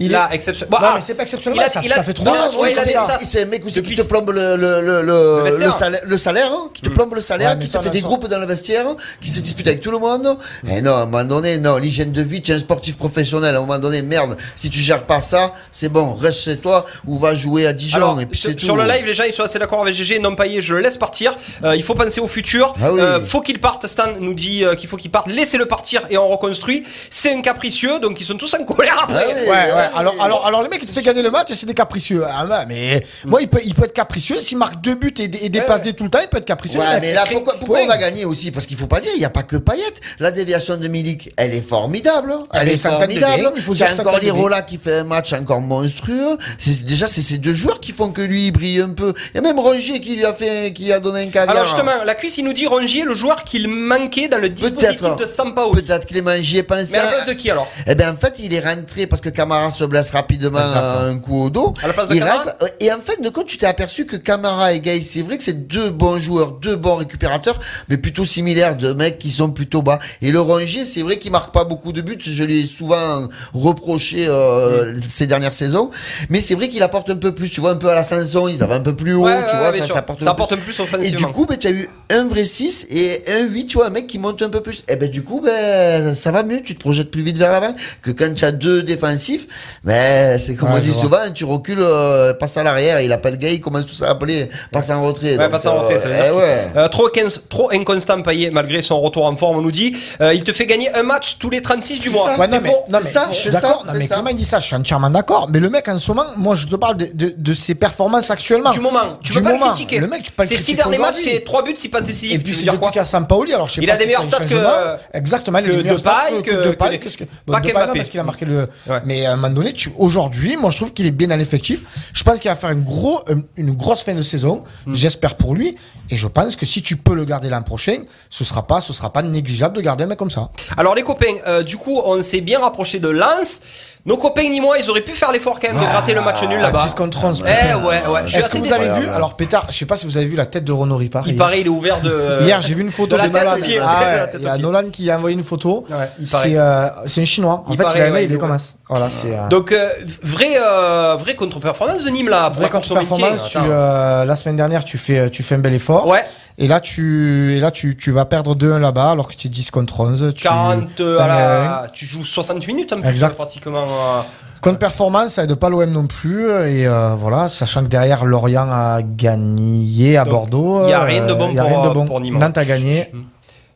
Il 0.00 0.12
Là, 0.12 0.28
est- 0.30 0.36
exception. 0.36 0.66
Non, 0.70 0.78
Bon, 0.78 0.86
ah, 0.88 0.92
mais 0.94 1.00
c'est 1.00 1.14
pas 1.14 1.24
exceptionnel, 1.24 1.58
il 1.60 1.62
a- 1.64 1.68
ça, 1.68 1.80
il 1.82 1.92
a- 1.92 1.96
ça 1.96 2.02
fait 2.04 2.12
trois 2.14 2.30
matchs. 2.32 2.54
ouais, 2.56 2.70
il 2.72 2.78
a 2.78 2.82
c'est 3.24 3.42
un 3.42 3.46
mec 3.46 3.66
aussi 3.66 3.82
qui 3.82 3.96
te 3.96 4.02
plombe 4.02 4.30
le, 4.30 4.54
le, 4.56 4.80
le, 4.80 5.02
le, 5.02 5.50
Le 5.50 5.64
le 5.66 5.72
salaire, 5.72 6.00
le 6.06 6.16
salaire, 6.18 6.50
hein, 6.52 6.70
qui 6.72 6.82
te 6.82 6.88
plombe 6.88 7.14
le 7.16 7.20
salaire, 7.20 7.50
Ouais, 7.52 7.58
qui 7.58 7.66
se 7.66 7.78
fait 7.78 7.88
a 7.88 7.90
des 7.90 8.00
groupes 8.00 8.28
dans 8.28 8.38
le 8.38 8.46
vestiaire, 8.46 8.86
qui 9.20 9.28
se 9.28 9.40
dispute 9.40 9.66
avec 9.66 9.80
tout 9.80 9.90
le 9.90 9.98
monde. 9.98 10.38
Et 10.70 10.80
non, 10.82 10.94
à 10.94 10.98
un 11.02 11.06
moment 11.06 11.24
donné, 11.24 11.58
non, 11.58 11.78
l'hygiène 11.78 12.12
de 12.12 12.22
vie, 12.22 12.40
tu 12.42 12.52
es 12.52 12.54
un 12.54 12.58
sportif 12.60 12.96
professionnel. 12.96 13.56
À 13.56 13.58
un 13.58 13.62
moment 13.62 13.78
donné, 13.80 14.02
merde, 14.02 14.36
si 14.54 14.70
tu 14.70 14.78
gères 14.78 15.04
pas 15.08 15.20
ça, 15.20 15.52
c'est 15.72 15.88
bon, 15.88 16.14
reste 16.14 16.40
chez 16.42 16.58
toi 16.58 16.86
ou 17.06 17.18
va 17.18 17.34
jouer 17.34 17.66
à 17.66 17.72
Dijon. 17.72 17.96
Alors, 17.96 18.20
et 18.20 18.26
puis 18.26 18.38
sur, 18.38 18.50
c'est 18.50 18.56
tout. 18.56 18.64
sur 18.66 18.76
le 18.76 18.84
live, 18.84 19.04
les 19.06 19.14
gens 19.14 19.24
ils 19.26 19.32
sont 19.32 19.42
assez 19.42 19.58
d'accord 19.58 19.80
avec 19.82 19.94
GG. 19.94 20.20
Non 20.20 20.36
payé, 20.36 20.60
je 20.60 20.74
le 20.74 20.80
laisse 20.80 20.96
partir. 20.96 21.34
Euh, 21.64 21.74
il 21.74 21.82
faut 21.82 21.94
penser 21.94 22.20
au 22.20 22.28
futur. 22.28 22.74
Ah 22.80 22.92
oui. 22.92 23.00
Euh, 23.00 23.20
faut 23.20 23.40
qu'il 23.40 23.58
parte. 23.60 23.86
Stan 23.88 24.04
nous 24.20 24.34
dit 24.34 24.64
euh, 24.64 24.74
qu'il 24.74 24.88
faut 24.88 24.96
qu'il 24.96 25.10
parte. 25.10 25.26
Laissez-le 25.28 25.66
partir 25.66 26.02
et 26.10 26.16
on 26.18 26.28
reconstruit. 26.28 26.84
C'est 27.10 27.32
un 27.34 27.40
capricieux, 27.40 27.98
donc 27.98 28.20
ils 28.20 28.24
sont 28.24 28.36
tous 28.36 28.54
en 28.54 28.64
colère 28.64 29.00
après. 29.02 29.24
Ah 29.26 29.32
oui, 29.34 29.42
Ouais, 29.42 29.48
ouais, 29.48 29.88
alors, 29.96 30.14
alors, 30.20 30.46
alors, 30.46 30.62
le 30.62 30.68
mec, 30.68 30.80
il 30.82 30.88
te 30.88 30.92
fait 30.92 31.02
gagner 31.02 31.22
le 31.22 31.30
match 31.30 31.50
et 31.50 31.54
c'est 31.54 31.66
des 31.66 31.74
capricieux. 31.74 32.22
Ah, 32.26 32.64
mais 32.68 33.02
moi, 33.24 33.40
il 33.42 33.48
peut, 33.48 33.60
il 33.64 33.74
peut 33.74 33.84
être 33.84 33.92
capricieux. 33.92 34.38
S'il 34.40 34.58
marque 34.58 34.80
deux 34.80 34.94
buts 34.94 35.14
et, 35.18 35.24
et 35.24 35.48
des 35.48 35.60
tout 35.96 36.04
le 36.04 36.10
temps, 36.10 36.20
il 36.22 36.28
peut 36.28 36.38
être 36.38 36.44
capricieux. 36.44 36.80
Ouais, 36.80 37.00
mais 37.00 37.14
là, 37.14 37.24
pourquoi, 37.30 37.54
pourquoi 37.58 37.78
Ouais. 37.78 37.84
on 37.84 37.88
va 37.88 37.98
gagner 37.98 38.24
aussi? 38.24 38.50
Parce 38.50 38.66
qu'il 38.66 38.76
faut 38.76 38.86
pas 38.86 39.00
dire, 39.00 39.12
il 39.14 39.18
n'y 39.18 39.24
a 39.24 39.30
pas 39.30 39.42
que 39.42 39.56
Payet. 39.56 39.82
La 40.18 40.30
déviation 40.30 40.76
de 40.76 40.88
Milik, 40.88 41.32
elle 41.36 41.54
est 41.54 41.60
formidable. 41.60 42.34
Elle 42.52 42.62
Elle 42.62 42.68
est 42.68 42.74
est 42.74 42.76
formidable. 42.76 43.52
il 43.56 43.62
faut 43.62 43.74
dire 43.74 43.88
encore 43.98 44.18
Lirola 44.18 44.62
qui 44.62 44.78
fait 44.78 44.97
un 44.98 45.04
match 45.04 45.32
encore 45.32 45.60
monstrueux. 45.60 46.36
C'est 46.58 46.84
déjà 46.84 47.06
c'est 47.06 47.22
ces 47.22 47.38
deux 47.38 47.54
joueurs 47.54 47.80
qui 47.80 47.92
font 47.92 48.10
que 48.10 48.22
lui 48.22 48.46
il 48.46 48.52
brille 48.52 48.80
un 48.80 48.90
peu. 48.90 49.14
Il 49.32 49.36
y 49.36 49.38
a 49.38 49.42
même 49.42 49.58
Rongier 49.58 50.00
qui 50.00 50.16
lui 50.16 50.24
a 50.24 50.34
fait, 50.34 50.72
qui 50.72 50.92
a 50.92 51.00
donné 51.00 51.22
un 51.22 51.28
caviar. 51.28 51.50
Alors 51.56 51.66
justement, 51.66 52.04
la 52.04 52.14
cuisse, 52.14 52.38
il 52.38 52.44
nous 52.44 52.52
dit 52.52 52.66
Rongier, 52.66 53.04
le 53.04 53.14
joueur 53.14 53.44
qu'il 53.44 53.68
manquait 53.68 54.28
dans 54.28 54.38
le 54.38 54.48
dispositif 54.48 55.00
Peut-être. 55.00 55.16
de 55.16 55.26
Sampaoli. 55.26 55.82
Peut-être 55.82 56.06
est 56.14 56.22
mangé 56.22 56.62
pensé. 56.62 56.92
Mais 56.92 56.98
à 56.98 57.04
la 57.04 57.10
place 57.10 57.26
de 57.26 57.32
qui 57.32 57.50
alors? 57.50 57.70
Eh 57.86 57.94
bien, 57.94 58.12
en 58.12 58.16
fait, 58.16 58.34
il 58.38 58.52
est 58.54 58.60
rentré 58.60 59.06
parce 59.06 59.20
que 59.20 59.28
Camara 59.28 59.70
se 59.70 59.84
blesse 59.84 60.10
rapidement 60.10 60.58
à 60.58 61.04
un 61.04 61.18
coup 61.18 61.44
au 61.44 61.50
dos. 61.50 61.74
À 61.82 61.86
la 61.86 61.92
place 61.92 62.08
de 62.08 62.14
il 62.14 62.20
Camara 62.20 62.42
rentre, 62.42 62.56
Et 62.80 62.92
en 62.92 63.00
fait, 63.00 63.22
de 63.22 63.28
compte, 63.28 63.46
tu 63.46 63.58
t'es 63.58 63.66
aperçu 63.66 64.06
que 64.06 64.16
Camara 64.16 64.72
et 64.72 64.80
Gay, 64.80 65.00
c'est 65.00 65.22
vrai 65.22 65.38
que 65.38 65.44
c'est 65.44 65.66
deux 65.68 65.90
bons 65.90 66.18
joueurs, 66.18 66.52
deux 66.52 66.76
bons 66.76 66.96
récupérateurs, 66.96 67.58
mais 67.88 67.96
plutôt 67.96 68.24
similaires, 68.24 68.76
de 68.76 68.92
mecs 68.92 69.18
qui 69.18 69.30
sont 69.30 69.50
plutôt 69.50 69.82
bas. 69.82 69.98
Et 70.22 70.30
le 70.30 70.40
Rongier, 70.40 70.84
c'est 70.84 71.02
vrai 71.02 71.18
qu'il 71.18 71.32
marque 71.32 71.52
pas 71.52 71.64
beaucoup 71.64 71.92
de 71.92 72.00
buts. 72.00 72.18
Je 72.20 72.44
l'ai 72.44 72.66
souvent 72.66 73.28
reproché 73.54 74.26
euh, 74.28 74.87
ces 75.08 75.26
dernières 75.26 75.52
saisons. 75.52 75.90
Mais 76.30 76.40
c'est 76.40 76.54
vrai 76.54 76.68
qu'il 76.68 76.82
apporte 76.82 77.10
un 77.10 77.16
peu 77.16 77.32
plus. 77.34 77.50
Tu 77.50 77.60
vois, 77.60 77.72
un 77.72 77.76
peu 77.76 77.88
à 77.90 77.94
la 77.94 78.04
Sanson, 78.04 78.48
ils 78.48 78.62
avaient 78.62 78.74
un 78.74 78.80
peu 78.80 78.94
plus 78.96 79.14
haut. 79.14 79.24
Ouais, 79.24 79.36
tu 79.48 79.54
ouais, 79.56 79.60
vois, 79.60 79.72
ça, 79.72 79.86
ça 79.92 79.98
apporte 80.00 80.20
Ça 80.20 80.30
un 80.30 80.34
peu 80.34 80.42
apporte 80.42 80.52
un 80.52 80.56
peu 80.56 80.62
plus 80.62 81.06
Et 81.06 81.10
du 81.10 81.26
coup, 81.26 81.46
ben, 81.46 81.56
tu 81.58 81.66
as 81.66 81.70
eu 81.70 81.88
un 82.10 82.26
vrai 82.26 82.44
6 82.44 82.86
et 82.90 83.22
un 83.30 83.46
8, 83.46 83.66
tu 83.66 83.76
vois, 83.78 83.86
un 83.86 83.90
mec 83.90 84.06
qui 84.06 84.18
monte 84.18 84.40
un 84.42 84.48
peu 84.48 84.60
plus. 84.60 84.84
Et 84.88 84.96
ben, 84.96 85.08
du 85.10 85.22
coup, 85.22 85.40
ben, 85.44 86.14
ça 86.14 86.30
va 86.30 86.42
mieux, 86.42 86.62
tu 86.62 86.74
te 86.74 86.80
projettes 86.80 87.10
plus 87.10 87.22
vite 87.22 87.38
vers 87.38 87.52
l'avant 87.52 87.74
que 88.02 88.10
quand 88.10 88.32
tu 88.34 88.44
as 88.44 88.52
deux 88.52 88.82
défensifs. 88.82 89.46
Mais 89.84 90.38
c'est 90.38 90.54
comme 90.54 90.70
Ouais, 90.70 90.78
on 90.78 90.82
dit 90.82 90.90
vois. 90.90 91.00
souvent, 91.00 91.30
tu 91.34 91.44
recules, 91.44 91.78
euh, 91.80 92.34
passe 92.34 92.56
à 92.56 92.62
l'arrière, 92.62 93.00
il 93.00 93.12
appelle 93.12 93.38
gay, 93.38 93.54
il 93.54 93.60
commence 93.60 93.86
tout 93.86 93.94
ça 93.94 94.08
à 94.08 94.10
appeler, 94.10 94.48
passe 94.72 94.90
en 94.90 95.02
retrait. 95.04 95.32
Ouais, 95.32 95.38
Donc, 95.38 95.50
passe 95.50 95.66
en 95.66 95.78
retrait, 95.80 95.96
ça 95.98 96.08
veut 96.08 96.14
euh, 96.14 96.22
dire. 96.22 96.32
eh 96.32 96.36
ouais. 96.36 96.72
Euh, 96.76 96.88
trop, 96.88 97.08
quin- 97.08 97.28
trop 97.48 97.70
inconstant 97.72 98.20
Payet 98.22 98.50
malgré 98.52 98.82
son 98.82 99.00
retour 99.00 99.24
en 99.26 99.36
forme, 99.36 99.58
on 99.58 99.62
nous 99.62 99.70
dit. 99.70 99.96
Euh, 100.20 100.34
il 100.34 100.44
te 100.44 100.52
fait 100.52 100.66
gagner 100.66 100.92
un 100.94 101.02
match 101.02 101.36
tous 101.38 101.50
les 101.50 101.62
36 101.62 102.00
du 102.00 102.08
C'est 102.08 102.14
mois. 102.14 102.26
ça. 102.34 102.38
Ouais, 102.38 102.46
c'est 102.48 102.54
non, 102.56 102.60
mais, 102.62 102.68
bon, 102.68 102.76
non, 102.90 102.98
mais 103.02 103.08
ça, 103.10 103.28
je 103.30 103.34
suis 103.36 103.44
c'est 103.50 103.52
d'accord. 103.60 103.82
ça, 103.86 103.92
Non, 103.92 103.98
mais 103.98 104.06
ça. 104.06 104.14
Clément 104.16 104.30
il 104.30 104.36
dit 104.36 104.44
ça, 104.44 104.60
entièrement 104.78 105.10
d'accord. 105.10 105.48
Mais 105.50 105.60
le 105.60 105.68
mec, 105.70 105.88
en 105.88 105.98
ce 105.98 106.10
moment, 106.12 106.26
moi, 106.36 106.54
je 106.54 106.66
te 106.66 106.76
parle 106.76 106.96
de, 106.96 107.06
de, 107.12 107.34
de 107.36 107.54
ses 107.54 107.74
performances 107.74 108.30
actuellement. 108.30 108.70
Du 108.70 108.80
moment, 108.80 109.00
tu 109.22 109.32
Du 109.32 109.38
peux 109.38 109.44
pas 109.44 109.52
le 109.52 109.58
moment. 109.58 109.70
critiquer. 109.72 109.98
Le 109.98 110.06
mec, 110.06 110.22
tu 110.22 110.30
peux 110.32 110.44
pas 110.44 110.50
le 110.50 110.56
six 110.56 110.74
derniers 110.74 110.98
matchs, 110.98 111.16
c'est 111.22 111.40
3 111.44 111.62
buts, 111.64 111.74
6 111.76 111.88
passes 111.88 112.02
Et 112.02 112.06
décisives. 112.06 112.40
puis 112.42 112.44
Tu 112.44 112.50
veux 112.50 112.56
c'est 112.56 112.62
dire 112.64 112.72
depuis 112.74 112.82
quoi 112.82 112.90
qu'à 112.92 113.04
Sampaoli, 113.04 113.52
alors 113.54 113.68
je 113.68 113.74
sais 113.74 113.80
Il 113.82 113.86
pas 113.86 113.94
a 113.94 113.96
des 113.96 114.02
si 114.02 114.06
meilleurs 114.08 114.24
stats 114.24 114.44
que-. 114.44 115.16
Exactement, 115.16 115.60
que 115.62 115.70
Depay, 115.70 115.98
stats 115.98 116.12
que- 116.42 117.08
ce 117.10 117.16
que- 117.16 117.24
pas 117.46 117.60
Mbappé. 117.60 117.98
parce 117.98 118.10
qu'il 118.10 118.20
a 118.20 118.24
marqué 118.24 118.44
le. 118.44 118.68
Mais 119.04 119.26
à 119.26 119.32
un 119.32 119.36
moment 119.36 119.50
donné, 119.54 119.74
aujourd'hui, 119.96 120.56
moi 120.56 120.70
je 120.70 120.76
trouve 120.76 120.92
qu'il 120.92 121.06
est 121.06 121.10
bien 121.10 121.28
dans 121.28 121.36
l'effectif. 121.36 121.80
Je 122.12 122.22
pense 122.22 122.38
qu'il 122.40 122.50
va 122.50 122.54
faire 122.56 122.70
une, 122.70 122.82
gros, 122.84 123.20
euh, 123.28 123.36
une 123.56 123.72
grosse 123.74 124.02
fin 124.02 124.14
de 124.14 124.22
saison. 124.22 124.64
Hmm. 124.86 124.94
J'espère 124.94 125.36
pour 125.36 125.54
lui. 125.54 125.76
Et 126.10 126.16
je 126.16 126.26
pense 126.26 126.56
que 126.56 126.64
si 126.66 126.82
tu 126.82 126.96
peux 126.96 127.14
le 127.14 127.24
garder 127.24 127.50
l'an 127.50 127.62
prochain, 127.62 127.98
ce 128.30 128.44
sera 128.44 128.66
pas, 128.66 128.80
ce 128.80 128.92
sera 128.92 129.12
pas 129.12 129.22
négligeable 129.22 129.76
de 129.76 129.80
garder 129.82 130.04
un 130.04 130.06
mec 130.06 130.18
comme 130.18 130.30
ça. 130.30 130.50
Alors 130.76 130.94
les 130.94 131.02
copains, 131.02 131.34
euh, 131.46 131.62
du 131.62 131.76
coup, 131.76 132.00
on 132.04 132.22
s'est 132.22 132.40
bien 132.40 132.60
rapproché 132.60 132.98
de 132.98 133.08
Lens. 133.08 133.60
Nos 134.06 134.16
copains 134.16 134.48
ni 134.48 134.60
moi, 134.60 134.76
ils 134.78 134.88
auraient 134.88 135.00
pu 135.02 135.12
faire 135.12 135.32
l'effort 135.32 135.58
quand 135.60 135.68
même 135.72 135.82
de 135.82 135.86
gratter 135.86 136.14
le 136.14 136.20
match 136.22 136.42
nul 136.44 136.60
là-bas. 136.60 136.82
10 136.84 136.94
contre 136.94 137.24
11. 137.24 137.44
Eh 137.46 137.74
ouais, 137.74 137.82
ouais. 137.86 138.20
Je 138.24 138.28
suis 138.30 138.38
Est-ce 138.38 138.48
que 138.48 138.58
assez 138.58 138.66
vous 138.66 138.72
avez 138.72 139.00
vu 139.00 139.08
Alors 139.08 139.34
Pétard, 139.34 139.66
je 139.70 139.76
sais 139.76 139.84
pas 139.86 139.96
si 139.96 140.06
vous 140.06 140.16
avez 140.16 140.26
vu 140.26 140.36
la 140.36 140.46
tête 140.46 140.64
de 140.64 140.72
Renaud 140.72 140.96
Ripard. 140.96 141.24
Il 141.26 141.32
hier. 141.34 141.38
paraît, 141.38 141.60
il 141.60 141.66
est 141.66 141.70
ouvert 141.70 142.00
de. 142.00 142.38
Hier, 142.42 142.60
j'ai 142.62 142.74
vu 142.74 142.82
une 142.82 142.90
photo 142.90 143.16
de 143.16 143.22
la 143.22 143.28
tête 143.28 143.44
Nolan. 143.44 143.56
aux 143.58 143.62
pieds. 143.62 143.78
Ah 143.82 144.00
la 144.00 144.06
ouais, 144.24 144.30
tête 144.30 144.40
il 144.40 144.42
y 144.42 144.46
aux 144.46 144.48
a 144.48 144.52
pieds. 144.54 144.62
Nolan 144.62 144.84
qui 144.90 145.10
a 145.10 145.16
envoyé 145.16 145.36
une 145.36 145.42
photo. 145.42 145.84
Ouais, 145.90 145.96
il 146.18 146.28
paraît. 146.28 146.48
c'est 146.50 146.56
euh, 146.58 146.88
c'est 147.06 147.20
un 147.20 147.24
chinois. 147.26 147.64
En 147.66 147.72
Il 147.72 147.76
fait, 147.76 147.82
paraît, 147.82 147.98
il 147.98 148.02
a 148.02 148.10
ouais, 148.12 148.24
il 148.24 148.30
il 148.30 148.32
est 148.32 148.34
est 148.36 148.38
comme 148.38 148.58
ça. 148.58 148.72
Voilà, 148.88 149.08
c'est 149.10 149.34
euh, 149.36 149.48
Donc, 149.48 149.72
euh, 149.72 149.88
vrai, 150.22 150.46
euh, 150.58 151.16
vraie 151.18 151.34
contre-performance 151.34 152.04
de 152.04 152.10
Nîmes 152.10 152.28
là. 152.30 152.44
Pour 152.46 152.54
vraie 152.54 152.62
la 152.64 152.68
course 152.70 152.90
au 152.90 152.94
maintien. 152.94 153.08
contre-performance. 153.10 153.50
Tu, 153.50 153.58
Attends. 153.58 153.66
euh, 153.70 154.24
la 154.24 154.36
semaine 154.36 154.56
dernière, 154.56 154.84
tu 154.84 154.96
fais, 154.96 155.28
tu 155.30 155.42
fais 155.42 155.56
un 155.56 155.58
bel 155.58 155.74
effort. 155.74 156.06
Ouais. 156.06 156.24
Et 156.60 156.66
là, 156.66 156.80
tu, 156.80 157.56
et 157.56 157.60
là, 157.60 157.70
tu, 157.70 157.96
tu 157.96 158.10
vas 158.10 158.24
perdre 158.24 158.56
2-1 158.56 158.78
là-bas, 158.78 159.12
alors 159.12 159.28
que 159.28 159.34
tu 159.34 159.46
es 159.46 159.50
10 159.50 159.70
contre 159.70 160.00
11. 160.00 160.32
Tu, 160.34 160.42
40 160.42 161.00
euh, 161.00 161.18
à 161.20 161.24
1-1. 161.24 161.28
la. 161.28 161.88
Tu 161.92 162.04
joues 162.04 162.24
60 162.24 162.66
minutes 162.66 162.92
en 162.92 163.00
plus, 163.00 163.08
Exact. 163.08 163.36
pratiquement. 163.36 163.84
euh, 163.84 164.20
Contre-performance, 164.60 165.34
ça 165.34 165.44
aide 165.44 165.54
pas 165.54 165.68
l'OM 165.70 165.88
non 165.88 166.08
plus. 166.08 166.46
Et 166.50 166.86
euh, 166.88 167.14
voilà, 167.14 167.48
sachant 167.48 167.82
que 167.84 167.88
derrière, 167.88 168.24
Lorient 168.24 168.68
a 168.68 169.02
gagné 169.02 170.16
à 170.16 170.24
Donc, 170.24 170.32
Bordeaux. 170.32 170.82
il 170.86 170.90
y 170.90 170.94
a 170.94 171.04
rien 171.04 171.24
de 171.26 171.32
bon 171.32 171.48
euh, 171.48 171.52
y 171.52 171.58
a 171.60 171.62
pour, 171.62 171.70
rien 171.70 171.82
de 171.84 171.88
euh, 171.88 171.94
bon. 171.94 172.06
pour 172.06 172.20
Nîmes. 172.20 172.38
Nantes 172.38 172.58
a 172.58 172.64
gagné. 172.64 173.12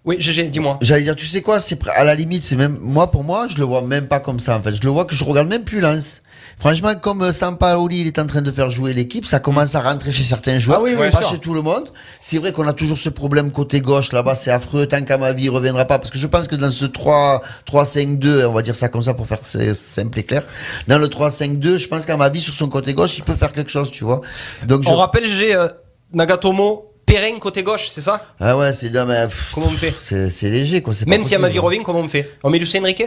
Oui, 0.05 0.17
GG, 0.19 0.49
dis-moi. 0.49 0.79
J'allais 0.81 1.05
dire, 1.05 1.15
tu 1.15 1.27
sais 1.27 1.43
quoi, 1.43 1.61
c'est 1.61 1.79
à 1.91 2.03
la 2.03 2.17
limite, 2.17 2.43
c'est 2.43 2.57
même 2.57 2.77
moi 2.83 3.13
pour 3.13 3.23
moi, 3.23 3.47
je 3.49 3.57
le 3.59 3.65
vois 3.65 3.83
même 3.83 4.09
pas 4.09 4.19
comme 4.19 4.41
ça 4.41 4.57
en 4.57 4.61
fait. 4.61 4.75
Je 4.75 4.83
le 4.83 4.89
vois 4.91 5.05
que 5.05 5.15
je 5.15 5.23
regarde 5.23 5.47
même 5.47 5.63
plus 5.63 5.79
Lens. 5.79 6.23
Franchement, 6.59 6.95
comme 6.95 7.33
Sampaoli 7.33 8.03
il 8.03 8.07
est 8.07 8.19
en 8.19 8.27
train 8.27 8.43
de 8.43 8.51
faire 8.51 8.71
jouer 8.71 8.93
l'équipe, 8.93 9.27
ça 9.27 9.41
commence 9.41 9.75
à 9.75 9.81
rentrer 9.81 10.13
chez 10.13 10.23
certains 10.23 10.59
joueurs, 10.59 10.79
Ah 10.81 10.85
oui, 10.85 10.93
oui, 10.99 11.11
pas 11.11 11.19
sûr. 11.23 11.31
chez 11.31 11.39
tout 11.39 11.55
le 11.55 11.63
monde. 11.63 11.91
C'est 12.21 12.39
vrai 12.39 12.53
qu'on 12.53 12.67
a 12.69 12.73
toujours 12.73 12.99
ce 12.99 13.09
problème 13.09 13.51
côté 13.51 13.81
gauche 13.81 14.13
là-bas, 14.13 14.35
c'est 14.35 14.51
affreux. 14.51 14.87
Tant 14.87 15.03
qu'à 15.03 15.19
ma 15.19 15.33
vie, 15.33 15.45
il 15.45 15.51
reviendra 15.51 15.85
pas 15.85 15.99
parce 15.99 16.11
que 16.11 16.19
je 16.19 16.27
pense 16.27 16.47
que 16.49 16.57
dans 16.57 16.71
ce 16.71 16.85
3 16.85 17.43
3 17.67 17.85
5 17.85 18.19
2, 18.19 18.47
on 18.47 18.53
va 18.53 18.63
dire 18.63 18.77
ça 18.77 18.89
comme 18.89 19.03
ça 19.03 19.15
pour 19.15 19.27
faire 19.27 19.43
simple 19.43 20.19
et 20.19 20.23
clair. 20.25 20.45
Dans 20.89 20.99
le 20.99 21.09
3 21.09 21.31
5 21.31 21.59
2, 21.59 21.79
je 21.79 21.89
pense 21.89 22.07
qu'à 22.07 22.17
ma 22.17 22.29
vie 22.29 22.41
sur 22.41 22.55
son 22.55 22.69
côté 22.69 22.95
gauche, 22.95 23.19
il 23.19 23.25
peut 23.25 23.35
faire 23.35 23.53
quelque 23.53 23.71
chose, 23.71 23.91
tu 23.91 24.05
vois. 24.05 24.21
Donc 24.67 24.83
je 24.85 24.89
On 24.89 24.97
rappelle, 24.97 25.29
j'ai 25.29 25.55
euh, 25.55 25.69
Nagatomo, 26.13 26.93
Perrin 27.07 27.39
côté 27.41 27.63
gauche, 27.63 27.89
c'est 27.91 28.01
ça? 28.01 28.25
Ah 28.39 28.57
ouais, 28.57 28.73
c'est 28.73 28.91
non, 28.91 29.07
mais, 29.07 29.25
pff, 29.27 29.51
Comment 29.55 29.67
on 29.67 29.71
fait? 29.71 29.93
c'est 29.99 30.49
léger 30.49 30.81
quoi, 30.83 30.95
c'est 30.95 31.05
pas 31.05 31.11
Même 31.11 31.25
si 31.25 31.35
à 31.35 31.39
ma 31.39 31.49
vie 31.49 31.55
possible. 31.55 31.67
revient, 31.67 31.83
comment 31.85 32.01
on 32.01 32.09
fait? 32.09 32.31
On 32.45 32.51
met 32.51 32.59
Lucien 32.59 32.81
Enrique 32.83 33.05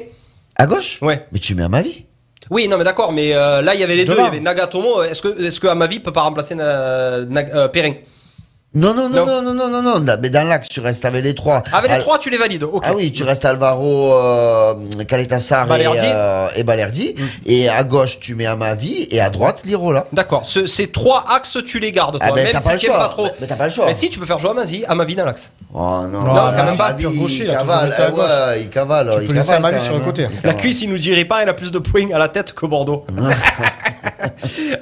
à 0.58 0.66
gauche? 0.68 1.00
Ouais. 1.02 1.26
Mais 1.32 1.39
tu 1.39 1.54
mets 1.56 1.64
à 1.64 1.70
ma 1.70 1.82
vie. 1.82 2.05
Oui, 2.50 2.68
non, 2.68 2.78
mais 2.78 2.84
d'accord, 2.84 3.12
mais 3.12 3.34
euh, 3.36 3.62
là, 3.62 3.74
il 3.74 3.80
y 3.80 3.84
avait 3.84 3.96
les 3.96 4.06
deux. 4.06 4.14
Il 4.14 4.24
y 4.24 4.28
avait 4.28 4.39
Nagatomo. 4.39 5.02
Est-ce 5.04 5.22
que, 5.22 5.41
est-ce 5.43 5.60
que 5.60 5.68
Amavi 5.68 6.00
peut 6.00 6.12
pas 6.14 6.22
remplacer 6.22 6.56
Na- 6.56 7.22
Nag- 7.22 7.52
euh, 7.56 7.68
Perrin? 7.68 7.93
Non, 8.76 8.93
non, 8.93 9.07
Non. 9.09 9.26
non, 9.26 9.41
non, 9.41 9.53
non, 9.53 9.53
non, 9.53 9.69
non, 9.69 9.82
non, 9.82 9.99
non, 10.01 10.17
mais 10.21 10.30
dans 10.30 10.45
l'axe, 10.45 10.67
tu 10.67 10.82
restes 10.82 11.05
avec 11.05 11.23
les 11.23 11.34
trois. 11.34 11.63
Avec 11.71 11.89
les 11.89 11.95
Al- 11.95 12.01
trois, 12.01 12.19
tu 12.19 12.30
les 12.30 12.38
valides. 12.38 12.63
Ok. 12.63 12.84
Ah 12.86 12.93
oui, 12.93 13.11
tu 13.13 13.23
restes 13.23 13.45
Alvaro, 13.45 14.13
euh, 14.13 14.73
Caletassar 15.07 15.65
et, 15.65 15.69
Balerdi. 15.69 15.99
euh, 16.03 16.47
et 16.57 16.63
Balerdi. 16.65 17.15
Et 17.45 17.69
à 17.69 17.84
gauche, 17.86 18.19
tu 18.19 18.36
mets 18.36 18.45
Amavi 18.45 19.07
et 19.11 19.21
à 19.21 19.30
droite, 19.30 19.61
Lirola. 19.63 20.07
D'accord. 20.11 20.43
Ce- 20.45 20.67
ces 20.67 20.88
trois 20.88 21.23
axes, 21.30 21.57
tu 21.65 21.80
les 21.80 21.93
gardes, 21.93 22.17
toi. 22.19 22.28
Ah 22.30 22.34
ben, 22.34 22.43
même 22.43 22.51
t'as 22.51 22.59
si 22.59 22.65
pas 22.67 22.73
le 22.73 22.80
tu 22.80 22.86
choix. 22.88 22.97
pas 22.99 23.07
trop. 23.07 23.23
Mais- 23.26 23.32
mais 23.41 23.47
t'as 23.47 23.55
pas 23.55 23.65
le 23.65 23.71
choix. 23.71 23.86
Mais 23.86 23.93
si, 23.93 24.09
tu 24.09 24.19
peux 24.19 24.26
faire 24.26 24.39
jouer 24.39 24.49
Amavi, 24.51 24.84
Amavi 24.86 25.15
dans 25.15 25.26
l'axe. 25.26 25.51
Oh 25.73 25.80
non, 26.11 26.19
Non, 26.19 26.34
quand 26.34 26.63
même 26.65 26.78
pas, 26.78 26.93
pur 26.93 27.11
gaucher, 27.13 27.36
il 27.36 27.43
il 27.45 27.49
a 27.51 27.55
toujours 27.55 27.73
cavale, 27.73 27.89
été 27.93 28.01
à 28.01 28.07
eh 28.07 28.11
gauche. 28.11 28.23
ouais, 28.26 28.61
il 28.61 28.69
cavale. 28.69 29.09
Tu 29.15 29.21
il 29.21 29.28
peux 29.28 29.34
laisser 29.34 29.49
cavale 29.51 29.65
Amavi 29.65 29.78
quand 29.78 29.84
sur 29.86 29.93
le 29.93 29.99
même, 29.99 30.07
côté. 30.07 30.23
hein, 30.26 30.30
il 30.32 30.36
La 30.36 30.41
cavale. 30.41 30.57
cuisse, 30.57 30.82
il 30.82 30.89
nous 30.89 30.97
dirait 30.97 31.26
pas, 31.26 31.43
il 31.43 31.49
a 31.49 31.53
plus 31.53 31.71
de 31.71 31.80
points 31.80 32.11
à 32.13 32.17
la 32.19 32.28
tête 32.28 32.51
que 32.53 32.65
Bordeaux. 32.65 33.05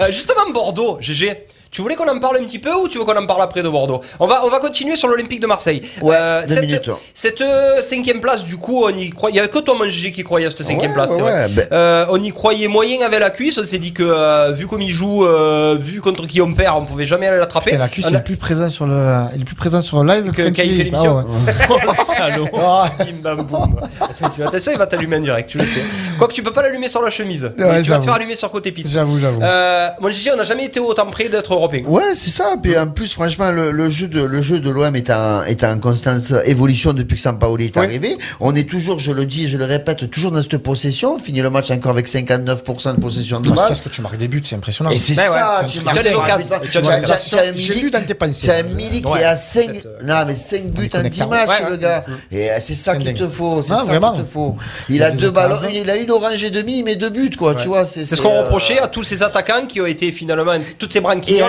Euh, 0.01 0.07
justement, 0.11 0.49
Bordeaux, 0.53 0.97
GG. 0.99 1.45
Tu 1.74 1.82
voulais 1.82 1.95
qu'on 1.95 2.07
en 2.07 2.19
parle 2.19 2.38
un 2.38 2.43
petit 2.45 2.59
peu 2.59 2.71
ou 2.76 2.88
tu 2.88 2.99
veux 2.99 3.03
qu'on 3.03 3.17
en 3.17 3.26
parle 3.26 3.41
après 3.41 3.61
de 3.63 3.67
Bordeaux 3.67 3.99
on 4.19 4.28
va, 4.28 4.45
on 4.45 4.49
va 4.49 4.59
continuer 4.59 4.95
sur 4.95 5.07
l'Olympique 5.07 5.41
de 5.41 5.47
Marseille. 5.47 5.82
Euh, 6.03 6.05
Ouais, 6.05 6.41
deux 6.47 6.53
cette, 6.53 6.61
minutes, 6.61 6.89
cette 7.13 7.41
euh, 7.41 7.82
cinquième 7.82 8.21
place, 8.21 8.43
du 8.45 8.57
coup, 8.57 8.84
on 8.86 8.89
y 8.89 9.09
croyait. 9.09 9.34
Il 9.36 9.39
n'y 9.39 9.45
a 9.45 9.47
que 9.47 9.57
toi, 9.59 9.76
mon 9.78 9.86
GG, 9.89 10.11
qui 10.11 10.24
croyait 10.24 10.45
à 10.47 10.51
cette 10.51 10.63
cinquième 10.63 10.91
Ouais, 10.91 10.95
place, 10.95 11.11
ouais, 11.13 11.21
vrai. 11.21 11.47
ben- 11.49 11.67
Euh, 11.71 12.05
on 12.11 12.21
y 12.21 12.32
croyait 12.32 12.67
moyen 12.67 13.01
avec 13.03 13.19
la 13.19 13.32
cuisse. 13.32 13.57
On 13.57 13.63
s'est 13.63 13.80
dit 13.80 13.91
que, 13.91 14.03
euh, 14.03 14.51
vu 14.51 14.67
comme 14.67 14.82
il 14.82 14.91
joue, 14.91 15.26
euh, 15.26 15.76
vu 15.80 15.99
contre 15.99 16.28
qui 16.28 16.41
on 16.41 16.53
perd, 16.53 16.78
on 16.78 16.86
pouvait 16.86 17.05
jamais 17.05 17.26
aller 17.28 17.39
l'attraper. 17.39 17.76
La 17.76 17.88
cuisse 17.89 18.05
a- 18.13 18.17
est 18.17 18.24
plus 18.24 18.38
présent 18.38 18.69
sur 18.69 18.86
le, 18.86 19.24
il 19.36 19.41
est 19.41 19.45
plus 19.45 19.55
présent 19.55 19.82
sur 19.82 20.03
le 20.03 20.13
live 20.13 20.32
Que- 20.32 20.43
quand 20.43 20.63
il 20.63 20.76
fait 20.76 20.84
l'émission. 20.84 21.17
Ah 21.17 21.71
ouais. 21.74 21.80
Le 21.88 22.03
salaud. 22.03 22.47
Bim, 22.99 23.05
bam, 23.24 23.41
boum. 23.43 23.76
Attention, 23.99 24.47
attention, 24.47 24.71
il 24.74 24.78
va 24.78 24.86
t'allumer 24.86 25.17
en 25.17 25.21
direct, 25.21 25.49
tu 25.49 25.57
le 25.57 25.65
sais. 25.65 25.82
Quoique 26.19 26.34
tu 26.34 26.43
peux 26.43 26.51
pas 26.53 26.61
l'allumer 26.61 26.88
sur 26.89 27.01
la 27.01 27.09
chemise. 27.09 27.51
mais 27.57 27.63
tu 27.63 27.63
vas 27.63 27.78
te 27.80 27.84
j'avoue. 27.84 28.03
faire 28.03 28.13
allumer 28.13 28.36
sur 28.36 28.51
côté 28.51 28.71
piste. 28.71 28.91
J'avoue, 28.91 29.17
j'avoue. 29.19 29.41
Euh, 29.41 29.89
GG, 30.11 30.32
on 30.34 30.38
n'a 30.38 30.43
jamais 30.43 30.65
été 30.65 30.80
autant 30.80 31.07
près 31.07 31.30
d'être 31.30 31.55
européen. 31.64 31.84
Ouais, 31.88 32.16
c'est 32.16 32.30
ça. 32.30 32.55
Puis 32.61 32.78
en 32.78 32.88
plus, 32.88 33.14
franchement, 33.14 33.51
le, 33.51 33.72
le 33.72 33.89
jeu 33.89 34.07
de 34.07 34.22
le 34.22 34.41
jeu 34.41 34.59
de 34.59 34.70
l'OM 34.70 34.95
est 34.95 35.09
en 35.09 35.43
est 35.43 35.64
en 35.64 35.80
constante 35.80 36.32
évolution 36.45 36.93
depuis 36.93 37.16
que 37.16 37.22
Sampaoli 37.22 37.66
est 37.66 37.78
Oui. 37.78 37.84
arrivé. 37.86 38.18
On 38.39 38.55
est 38.55 38.70
toujours, 38.70 38.99
je 38.99 39.11
le 39.11 39.26
dis, 39.26 39.45
et 39.45 39.47
je 39.47 39.57
le 39.57 39.66
répète, 39.66 40.09
toujours 40.11 40.32
dans 40.32 40.41
cette 40.41 40.57
possession. 40.57 41.16
On 41.16 41.20
finit 41.20 41.41
le 41.41 41.49
match 41.49 41.72
encore 41.72 41.91
avec 41.91 42.07
59% 42.07 42.95
de 42.95 42.99
possession 42.99 43.39
de 43.39 43.49
Parce 43.49 43.61
balle. 43.61 43.70
qu'est-ce 43.70 43.82
que 43.82 43.89
tu 43.89 44.01
marques 44.01 44.18
des 44.18 44.28
buts, 44.28 44.41
c'est 44.45 44.55
impressionnant. 44.55 44.89
Et 44.91 44.97
c'est 44.97 45.16
Ben 45.16 45.30
ça, 45.30 45.64
tu 45.68 45.82
marques 45.82 46.03
des 46.03 46.14
occasions. 46.14 46.49
tu 46.72 46.78
as- 46.78 47.53
J'ai 47.55 47.74
lu 47.76 47.91
dans 47.91 48.03
tes 48.05 48.14
pensées. 48.14 48.51
Tu 48.68 48.76
Milik 48.76 49.07
Ouais. 49.09 49.20
qui 49.20 49.26
a 49.26 49.36
5 49.36 49.64
Cette, 49.74 49.86
euh, 49.86 49.97
non 50.03 50.24
mais 50.28 50.36
5 50.36 50.64
buts 50.72 50.82
en 50.82 50.84
10 50.84 50.89
connecteurs. 51.20 51.30
matchs 51.30 51.61
le 51.70 51.78
gars. 51.78 52.05
Et 52.32 52.49
euh, 52.51 52.57
c'est 52.59 52.76
ça 52.76 52.95
qu'il 52.95 53.14
te 53.14 53.28
faut, 53.28 53.61
c'est 53.61 53.74
Ah, 53.74 53.84
ça 53.86 53.97
qu'il 53.99 54.24
te 54.24 54.28
faut. 54.30 54.55
Il 54.89 55.01
a 55.03 55.11
deux 55.11 55.32
ballons, 55.32 55.55
il 55.74 55.89
a 55.89 55.97
une 55.97 56.11
orange 56.11 56.43
et 56.43 56.49
demi, 56.49 56.80
il 56.80 56.84
met 56.84 56.95
deux 56.95 57.09
buts 57.09 57.30
quoi, 57.38 57.55
tu 57.55 57.68
vois, 57.68 57.86
C'est 57.86 58.05
ce 58.05 58.16
qu'on 58.22 58.30
euh, 58.30 58.41
reprochait 58.43 58.80
à 58.80 58.88
tous 58.88 59.03
ces 59.03 59.24
attaquants 59.24 59.66
qui 59.68 59.82
ont 59.82 59.86
été 59.86 60.11
finalement 60.11 60.53
toutes 60.80 60.93
ces 60.93 60.99
Et 60.99 61.01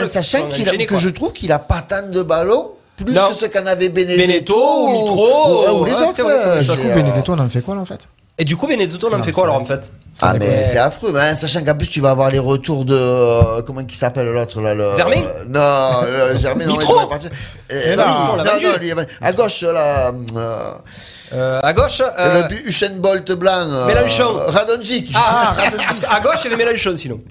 qui 0.06 0.12
sachant 0.12 0.46
qu'il 0.48 0.68
a- 0.68 0.84
que 0.86 0.98
je 0.98 1.08
trouve 1.10 1.32
qu'il 1.32 1.52
a 1.52 1.58
pas 1.58 1.82
tant 1.82 2.08
de 2.08 2.22
ballons, 2.22 2.72
plus 2.96 3.12
Non. 3.12 3.28
que 3.28 3.34
ce 3.34 3.46
qu'en 3.46 3.66
avait 3.66 3.88
Benedetto, 3.88 4.20
Benedetto 4.22 4.54
ou 4.86 4.92
Mitro, 4.92 5.26
ou, 5.76 5.80
ou 5.80 5.84
les 5.84 5.92
ouais, 5.92 6.00
autres. 6.02 6.12
c'est 6.14 6.22
vrai, 6.22 6.34
c'est 6.40 6.48
vrai. 6.48 6.60
Du 6.62 6.70
euh, 6.70 6.74
coup, 6.74 6.88
euh, 6.88 6.94
Benedetto, 6.94 7.32
on 7.32 7.38
en 7.40 7.48
fait 7.48 7.60
quoi 7.60 7.74
là 7.74 7.80
en 7.80 7.84
fait? 7.84 8.00
Et 8.36 8.44
du 8.44 8.56
coup, 8.56 8.66
Benedetto, 8.66 9.08
on 9.10 9.14
en 9.14 9.18
Non, 9.18 9.22
fait 9.24 9.32
quoi 9.32 9.44
c'est 9.44 9.50
alors 9.50 9.62
en 9.62 9.64
fait? 9.64 9.90
Ah 10.22 10.34
mais 10.38 10.62
c'est 10.62 10.78
affreux, 10.78 11.12
hein, 11.16 11.34
sachant 11.34 11.64
qu'en 11.64 11.74
plus 11.74 11.88
tu 11.88 12.00
vas 12.00 12.10
avoir 12.10 12.30
les 12.30 12.38
retours 12.38 12.84
de 12.84 12.94
euh, 12.96 13.62
comment 13.62 13.80
il 13.80 13.94
s'appelle 13.96 14.28
l'autre 14.28 14.60
là 14.60 14.72
le 14.74 14.84
euh, 14.84 14.96
Non, 15.48 15.60
euh, 16.04 16.34
non, 16.34 16.54
Mitro 16.54 16.80
il 16.80 16.86
devrait 16.88 17.08
partir. 17.08 17.30
Euh, 17.72 17.82
Mais 17.84 17.90
oui, 17.90 17.96
non, 17.96 18.04
on 18.32 18.36
l'a 18.36 18.44
non, 18.44 18.50
vendu. 18.52 18.64
non, 18.66 18.76
lui, 18.80 18.88
il 18.88 18.94
va- 18.94 19.02
à 19.20 19.32
gauche 19.32 19.62
là 19.62 20.12
euh, 20.36 20.72
Euh, 21.32 21.58
À 21.64 21.72
gauche. 21.72 22.00
euh, 22.00 22.42
le 22.42 22.48
bu- 22.48 22.62
Usain 22.66 22.90
Bolt 22.96 23.32
blanc 23.32 23.66
euh, 23.68 23.86
Mélenchon. 23.86 24.34
Radonjic. 24.46 25.10
Ah, 25.16 25.52
parce 25.84 25.98
qu'à 25.98 26.20
gauche, 26.20 26.40
il 26.44 26.50
y 26.52 26.54
avait 26.54 26.64
Mélenchon 26.64 26.94
sinon. 26.96 27.18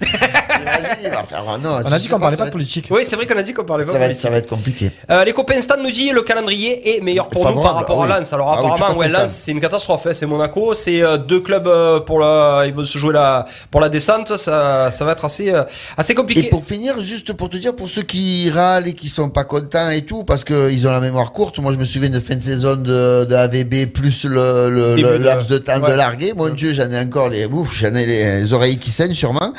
Imagine, 0.64 0.96
il 1.04 1.10
va 1.10 1.22
faire 1.24 1.44
non, 1.62 1.80
On 1.84 1.92
a 1.92 1.98
dit 1.98 2.08
qu'on 2.08 2.18
parlait 2.18 2.36
pas 2.36 2.46
de 2.46 2.50
politique. 2.50 2.88
Oui, 2.90 3.02
c'est 3.06 3.16
vrai 3.16 3.26
qu'on 3.26 3.36
a 3.38 3.42
dit 3.42 3.52
qu'on 3.54 3.64
parlait 3.64 3.84
pas 3.84 3.92
Ça 3.92 3.98
va, 3.98 4.04
être, 4.06 4.10
politique. 4.10 4.22
ça 4.22 4.30
va 4.30 4.36
être 4.38 4.48
compliqué. 4.48 4.90
Euh, 5.10 5.24
les 5.24 5.32
copains 5.32 5.60
Stan 5.60 5.76
nous 5.82 5.90
dit 5.90 6.10
le 6.10 6.22
calendrier 6.22 6.96
est 6.96 7.00
meilleur 7.02 7.28
pour 7.28 7.48
nous 7.50 7.60
par 7.60 7.74
rapport 7.74 8.02
à. 8.02 8.06
Lens. 8.08 8.32
Alors 8.32 8.50
Ah 8.52 8.58
apparemment, 8.74 8.98
ouais. 8.98 9.08
Lens 9.08 9.30
c'est 9.32 9.52
une 9.52 9.60
catastrophe. 9.60 10.06
hein, 10.06 10.10
c'est 10.12 10.26
Monaco, 10.26 10.74
c'est 10.74 11.02
euh, 11.02 11.16
deux 11.16 11.40
clubs 11.40 11.66
euh, 11.66 12.00
pour 12.00 12.18
la, 12.20 12.64
ils 12.66 12.72
vont 12.74 12.84
se 12.84 12.98
jouer 12.98 13.12
la 13.12 13.44
pour 13.70 13.80
la 13.80 13.88
descente. 13.88 14.36
Ça, 14.36 14.90
ça 14.90 15.04
va 15.04 15.12
être 15.12 15.24
assez 15.24 15.52
euh, 15.52 15.62
assez 15.96 16.14
compliqué. 16.14 16.46
Et 16.46 16.50
pour 16.50 16.64
finir, 16.64 16.98
juste 17.00 17.32
pour 17.32 17.50
te 17.50 17.56
dire, 17.56 17.74
pour 17.74 17.88
ceux 17.88 18.02
qui 18.02 18.50
râlent 18.50 18.88
et 18.88 18.94
qui 18.94 19.08
sont 19.08 19.28
pas 19.30 19.44
contents 19.44 19.90
et 19.90 20.04
tout, 20.04 20.24
parce 20.24 20.44
qu'ils 20.44 20.86
ont 20.86 20.90
la 20.92 21.00
mémoire 21.00 21.32
courte, 21.32 21.58
moi 21.58 21.72
je 21.72 21.78
me 21.78 21.84
souviens 21.84 22.10
de 22.10 22.20
fin 22.20 22.34
de 22.36 22.42
saison 22.42 22.76
de, 22.76 23.24
de 23.24 23.34
AVB 23.34 23.86
plus 23.92 24.24
le, 24.24 24.70
le, 24.70 24.96
Début 24.96 25.08
le 25.08 25.18
de- 25.18 25.24
laps 25.24 25.48
de 25.48 25.58
temps 25.58 25.80
ouais. 25.80 25.90
de 25.90 25.96
larguer. 25.96 26.32
Mon 26.36 26.48
Dieu, 26.50 26.72
j'en 26.72 26.90
ai 26.90 26.98
encore 26.98 27.28
les, 27.28 27.46
ouf, 27.46 27.74
j'en 27.74 27.94
ai 27.94 28.06
les, 28.06 28.38
les 28.38 28.52
oreilles 28.52 28.78
qui 28.78 28.90
saignent 28.90 29.14
sûrement. 29.14 29.52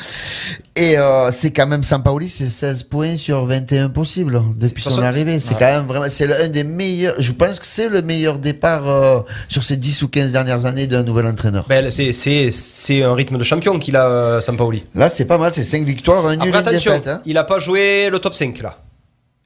Et 0.78 0.98
euh, 0.98 1.30
c'est 1.32 1.52
quand 1.52 1.66
même 1.66 1.82
Sampaoli, 1.82 2.28
c'est 2.28 2.46
16 2.48 2.82
points 2.82 3.16
sur 3.16 3.46
21 3.46 3.88
possibles 3.88 4.42
depuis 4.60 4.82
son 4.82 5.02
arrivée. 5.02 5.40
C'est 5.40 5.54
Ouais. 5.54 5.58
quand 5.60 5.66
même 5.78 5.86
vraiment, 5.86 6.04
c'est 6.10 6.26
l'un 6.26 6.48
des 6.48 6.64
meilleurs, 6.64 7.14
je 7.18 7.32
pense 7.32 7.58
que 7.58 7.66
c'est 7.66 7.88
le 7.88 8.02
meilleur 8.02 8.38
départ 8.38 8.86
euh, 8.86 9.20
sur 9.48 9.64
ces 9.64 9.76
10 9.76 10.02
ou 10.02 10.08
15 10.08 10.32
dernières 10.32 10.66
années 10.66 10.86
d'un 10.86 11.02
nouvel 11.02 11.26
entraîneur. 11.26 11.64
Ben, 11.66 11.90
c'est 11.90 13.02
un 13.02 13.14
rythme 13.14 13.38
de 13.38 13.44
champion 13.44 13.78
qu'il 13.78 13.96
a 13.96 14.06
euh, 14.06 14.40
Sampaoli. 14.42 14.84
Là, 14.94 15.08
c'est 15.08 15.24
pas 15.24 15.38
mal, 15.38 15.52
c'est 15.54 15.64
5 15.64 15.82
victoires, 15.86 16.26
un 16.26 16.36
nul 16.36 16.54
Après 16.54 16.58
attention, 16.70 16.92
défaite. 16.92 17.08
Hein. 17.08 17.22
il 17.24 17.38
a 17.38 17.44
pas 17.44 17.58
joué 17.58 18.10
le 18.10 18.18
top 18.18 18.34
5 18.34 18.60
là. 18.60 18.78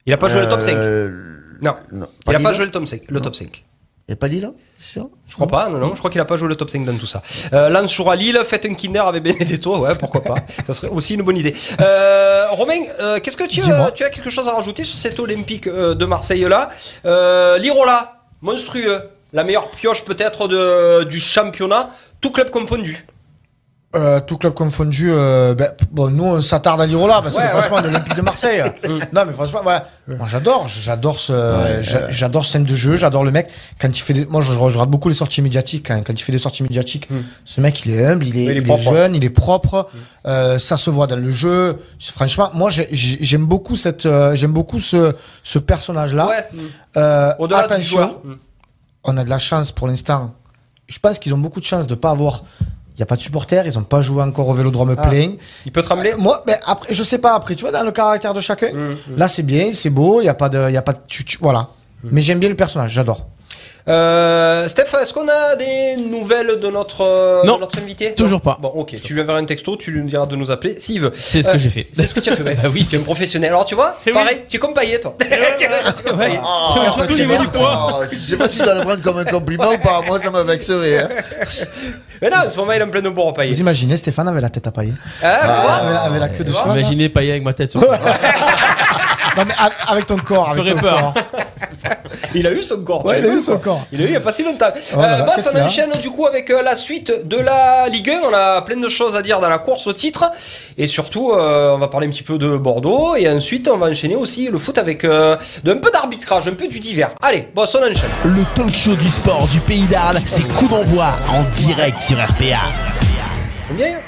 Il 0.05 0.11
a 0.11 0.17
pas 0.17 0.27
joué 0.27 0.41
le 0.41 0.49
top 0.49 0.61
5. 0.61 0.75
Euh, 0.75 1.11
Non. 1.61 1.75
non, 1.93 2.07
Il 2.27 2.35
a 2.35 2.39
Lille 2.39 2.43
pas 2.47 2.53
joué 2.53 2.65
le 2.65 2.71
top 2.71 2.87
5. 2.87 3.03
Le 3.07 3.21
top 3.21 3.35
5. 3.35 3.63
Il 4.07 4.11
n'y 4.11 4.13
a 4.13 4.15
pas 4.17 4.27
Lille, 4.27 4.51
c'est 4.77 4.93
sûr? 4.93 5.09
Je 5.27 5.35
crois 5.35 5.47
pas, 5.47 5.69
non, 5.69 5.77
non, 5.77 5.91
je 5.93 5.99
crois 5.99 6.09
qu'il 6.11 6.19
a 6.19 6.25
pas 6.25 6.35
joué 6.35 6.47
le 6.49 6.55
top 6.55 6.69
5 6.69 6.83
dans 6.83 6.97
tout 6.97 7.05
ça. 7.05 7.21
Euh, 7.53 7.69
Lance 7.69 7.93
jouera 7.93 8.13
à 8.13 8.15
Lille, 8.15 8.37
faites 8.45 8.65
un 8.65 8.73
Kinder 8.73 8.99
avec 9.07 9.23
Benedetto, 9.23 9.77
ouais, 9.77 9.93
pourquoi 9.97 10.21
pas. 10.23 10.35
ça 10.67 10.73
serait 10.73 10.89
aussi 10.89 11.13
une 11.13 11.21
bonne 11.21 11.37
idée. 11.37 11.53
Euh, 11.79 12.45
Romain, 12.49 12.79
euh, 12.99 13.19
qu'est-ce 13.19 13.37
que 13.37 13.47
tu, 13.47 13.61
euh, 13.61 13.91
tu 13.95 14.03
as 14.03 14.09
quelque 14.09 14.29
chose 14.29 14.47
à 14.47 14.51
rajouter 14.53 14.83
sur 14.83 14.97
cet 14.97 15.19
Olympique 15.19 15.67
euh, 15.67 15.93
de 15.95 16.05
Marseille 16.05 16.41
là? 16.49 16.71
Euh, 17.05 17.57
Lirola, 17.59 18.17
monstrueux, 18.41 19.01
la 19.33 19.43
meilleure 19.45 19.69
pioche 19.69 20.03
peut-être 20.03 20.47
de- 20.49 21.03
du 21.05 21.19
championnat, 21.19 21.91
tout 22.19 22.31
club 22.31 22.49
confondu. 22.49 23.05
Euh, 23.93 24.21
tout 24.21 24.37
club 24.37 24.53
confondu, 24.53 25.11
euh, 25.11 25.53
ben, 25.53 25.73
bon, 25.91 26.09
nous 26.09 26.23
on 26.23 26.39
s'attarde 26.39 26.79
à 26.79 26.85
l'Irola 26.85 27.19
parce 27.21 27.35
Ouais, 27.35 27.41
que 27.43 27.55
ouais. 27.57 27.61
franchement, 27.61 27.81
l'Olympique 27.85 28.15
de 28.15 28.21
Marseille. 28.21 28.63
non, 29.11 29.23
mais 29.27 29.33
franchement, 29.33 29.59
voilà. 29.63 29.85
Moi 30.07 30.27
j'adore, 30.31 30.69
j'adore 30.69 31.19
ce, 31.19 31.79
j'a- 31.81 32.09
j'adore 32.09 32.45
scène 32.45 32.63
de 32.63 32.73
jeu, 32.73 32.95
j'adore 32.95 33.25
le 33.25 33.31
mec. 33.31 33.49
Quand 33.81 33.89
il 33.89 33.99
fait 34.01 34.13
des, 34.13 34.25
moi 34.27 34.39
je, 34.39 34.53
je 34.53 34.57
regarde 34.57 34.89
beaucoup 34.89 35.09
les 35.09 35.13
sorties 35.15 35.41
médiatiques. 35.41 35.87
Quand, 35.89 36.01
quand 36.07 36.13
il 36.13 36.23
fait 36.23 36.31
des 36.31 36.37
sorties 36.37 36.63
médiatiques, 36.63 37.09
ce 37.43 37.59
mec 37.59 37.83
il 37.85 37.91
est 37.91 38.05
humble, 38.05 38.25
il 38.27 38.37
est, 38.37 38.43
il 38.45 38.49
est 38.49 38.53
il 38.53 38.57
est 38.59 38.61
propre. 38.61 38.83
jeune, 38.93 39.13
il 39.15 39.25
est 39.25 39.29
propre. 39.29 39.89
Euh, 40.25 40.57
ça 40.57 40.77
se 40.77 40.89
voit 40.89 41.07
dans 41.07 41.17
le 41.19 41.29
jeu. 41.31 41.77
Franchement, 41.99 42.49
moi 42.53 42.69
j'ai- 42.69 42.87
j'ai- 42.93 43.17
j'aime 43.19 43.45
beaucoup 43.45 43.75
cette, 43.75 44.05
euh, 44.05 44.37
j'aime 44.37 44.53
beaucoup 44.53 44.79
ce, 44.79 45.13
ce 45.43 45.59
personnage-là. 45.59 46.29
Ouais. 46.29 47.33
Au-delà 47.39 47.67
du 47.67 47.73
attention, 47.73 47.97
joueur. 47.97 48.21
on 49.03 49.17
a 49.17 49.25
de 49.25 49.29
la 49.29 49.39
chance 49.39 49.73
pour 49.73 49.89
l'instant. 49.89 50.33
Je 50.87 50.97
pense 50.99 51.19
qu'ils 51.19 51.33
ont 51.33 51.37
beaucoup 51.37 51.59
de 51.59 51.65
chance 51.65 51.87
de 51.87 51.95
pas 51.95 52.11
avoir. 52.11 52.43
Il 52.95 52.99
n'y 52.99 53.03
a 53.03 53.05
pas 53.05 53.15
de 53.15 53.21
supporters, 53.21 53.65
ils 53.65 53.73
n'ont 53.77 53.83
pas 53.85 54.01
joué 54.01 54.21
encore 54.21 54.49
au 54.49 54.53
vélodrome 54.53 54.95
Ah. 54.97 55.07
plein. 55.07 55.31
Il 55.65 55.71
peut 55.71 55.81
trembler 55.81 56.11
Euh, 56.13 56.17
Moi, 56.17 56.43
mais 56.45 56.59
après, 56.65 56.93
je 56.93 57.03
sais 57.03 57.19
pas, 57.19 57.33
après, 57.35 57.55
tu 57.55 57.61
vois, 57.61 57.71
dans 57.71 57.83
le 57.83 57.91
caractère 57.91 58.33
de 58.33 58.41
chacun, 58.41 58.73
Mmh, 58.73 58.95
là 59.17 59.27
c'est 59.29 59.43
bien, 59.43 59.71
c'est 59.73 59.89
beau, 59.89 60.19
il 60.19 60.23
n'y 60.23 60.29
a 60.29 60.33
pas 60.33 60.49
de. 60.49 60.69
Y 60.69 60.77
a 60.77 60.81
pas 60.81 60.93
de 60.93 60.99
tu- 61.07 61.23
tu- 61.23 61.37
voilà. 61.41 61.69
Mmh. 62.03 62.09
Mais 62.11 62.21
j'aime 62.21 62.39
bien 62.39 62.49
le 62.49 62.55
personnage, 62.55 62.91
j'adore. 62.91 63.27
Euh, 63.87 64.67
Steph, 64.67 64.95
est-ce 65.01 65.13
qu'on 65.13 65.27
a 65.27 65.55
des 65.55 65.95
nouvelles 65.97 66.59
de 66.59 66.67
notre, 66.69 67.01
euh, 67.03 67.41
Non, 67.43 67.55
de 67.55 67.61
notre 67.61 67.79
invité 67.79 68.13
toujours 68.13 68.39
Non 68.45 68.51
pas. 68.51 68.57
Bon, 68.61 68.67
ok, 68.69 68.95
tu 69.03 69.13
lui 69.13 69.21
enverras 69.21 69.39
un 69.39 69.45
texto, 69.45 69.75
tu 69.75 69.89
lui 69.91 70.03
diras 70.07 70.25
de 70.27 70.35
nous 70.35 70.51
appeler 70.51 70.79
s'il 70.79 71.01
veut. 71.01 71.11
C'est 71.17 71.41
ce 71.41 71.49
que 71.49 71.57
j'ai 71.57 71.69
fait. 71.71 71.87
C'est 71.91 72.05
ce 72.05 72.13
que 72.13 72.19
tu 72.19 72.29
as 72.29 72.35
fait, 72.35 72.43
ouais. 72.43 72.55
Bah 72.61 72.69
oui. 72.71 72.85
Tu 72.87 72.95
es 72.95 72.99
un 72.99 73.03
professionnel. 73.03 73.49
Alors 73.49 73.65
tu 73.65 73.73
vois, 73.75 73.95
oui. 74.05 74.13
pareil, 74.13 74.41
tu 74.47 74.57
es 74.57 74.59
comme 74.59 74.73
Payet, 74.73 74.99
toi. 74.99 75.15
Tu 75.19 75.27
es- 75.27 75.55
tu 75.57 75.63
es 75.63 76.03
comme 76.09 76.17
Payet. 76.19 76.39
Ah, 76.43 76.91
surtout 76.93 77.13
au 77.13 77.17
niveau 77.17 77.37
du 77.37 77.47
poids. 77.47 77.99
Oh, 78.01 78.03
je 78.11 78.15
sais 78.17 78.37
pas 78.37 78.47
si 78.47 78.59
tu 78.59 78.63
dois 78.65 78.75
le 78.75 78.81
prendre 78.81 79.01
comme 79.01 79.17
un 79.17 79.25
compliment 79.25 79.71
ou 79.73 79.77
pas. 79.79 80.01
Moi, 80.05 80.19
ça 80.19 80.29
m'a 80.29 80.43
vexerait. 80.43 80.99
Hein. 80.99 81.09
Mais 82.21 82.29
non, 82.29 82.37
en 82.45 82.49
ce 82.51 82.57
moment, 82.57 82.73
il 82.73 82.79
est 82.79 82.83
en 82.83 82.89
plein 82.89 83.01
de 83.01 83.09
bourre, 83.09 83.33
Payet. 83.33 83.51
Vous 83.51 83.59
imaginez, 83.61 83.97
Stéphane 83.97 84.27
avait 84.27 84.41
la 84.41 84.49
tête 84.49 84.67
à 84.67 84.71
pailler. 84.71 84.93
Ah, 85.23 85.79
avec, 85.81 85.93
la, 85.95 86.01
avec 86.03 86.19
la 86.19 86.29
queue 86.29 86.43
de 86.43 86.51
cheval. 86.53 86.77
Imaginez 86.77 87.09
Payet 87.09 87.31
avec 87.31 87.43
ma 87.43 87.53
tête 87.53 87.71
sur 87.71 87.81
Non, 89.37 89.45
mais 89.47 89.53
avec 89.87 90.05
ton 90.05 90.17
corps. 90.17 90.49
Avec 90.49 90.67
ton 90.73 90.77
peur. 90.79 91.13
corps. 91.13 91.23
Il 92.33 92.47
a 92.47 92.51
eu 92.51 92.61
son 92.63 92.79
corps. 92.81 93.05
Ouais, 93.05 93.19
il 93.19 93.25
a 93.25 93.33
eu 93.33 93.39
son 93.39 93.57
corps. 93.57 93.85
Il 93.91 94.01
a 94.01 94.03
eu 94.05 94.07
il 94.07 94.13
y 94.13 94.15
a 94.15 94.19
pas 94.19 94.31
si 94.33 94.43
longtemps. 94.43 94.67
Oh 94.93 94.97
là 94.99 95.19
Euh, 95.19 95.23
boss, 95.23 95.49
on 95.53 95.59
enchaîne 95.59 95.91
du 96.01 96.09
coup 96.09 96.25
avec 96.25 96.49
euh, 96.49 96.61
la 96.63 96.75
suite 96.75 97.27
de 97.27 97.37
la 97.37 97.87
Ligue 97.89 98.09
1. 98.09 98.19
On 98.29 98.33
a 98.33 98.61
plein 98.61 98.77
de 98.77 98.89
choses 98.89 99.15
à 99.15 99.21
dire 99.21 99.39
dans 99.39 99.49
la 99.49 99.57
course 99.57 99.87
au 99.87 99.93
titre. 99.93 100.25
Et 100.77 100.87
surtout, 100.87 101.31
euh, 101.31 101.75
on 101.75 101.77
va 101.77 101.87
parler 101.87 102.07
un 102.07 102.11
petit 102.11 102.23
peu 102.23 102.37
de 102.37 102.57
Bordeaux. 102.57 103.15
Et 103.15 103.29
ensuite, 103.29 103.67
on 103.67 103.77
va 103.77 103.87
enchaîner 103.87 104.15
aussi 104.15 104.47
le 104.47 104.57
foot 104.57 104.77
avec 104.77 105.03
euh, 105.03 105.35
un 105.65 105.75
peu 105.77 105.91
d'arbitrage, 105.91 106.47
un 106.47 106.53
peu 106.53 106.67
du 106.67 106.79
divers. 106.79 107.11
Allez, 107.21 107.47
boss, 107.53 107.75
on 107.75 107.79
enchaîne. 107.79 108.09
Le 108.25 108.43
talk 108.55 108.73
show 108.73 108.95
du 108.95 109.09
sport 109.09 109.47
du 109.47 109.59
pays 109.59 109.85
d'Arles, 109.85 110.19
c'est 110.25 110.47
coup 110.47 110.67
d'envoi 110.67 111.07
en 111.29 111.43
direct 111.51 111.99
sur 111.99 112.17
RPA. 112.17 112.61
Combien? 113.67 113.99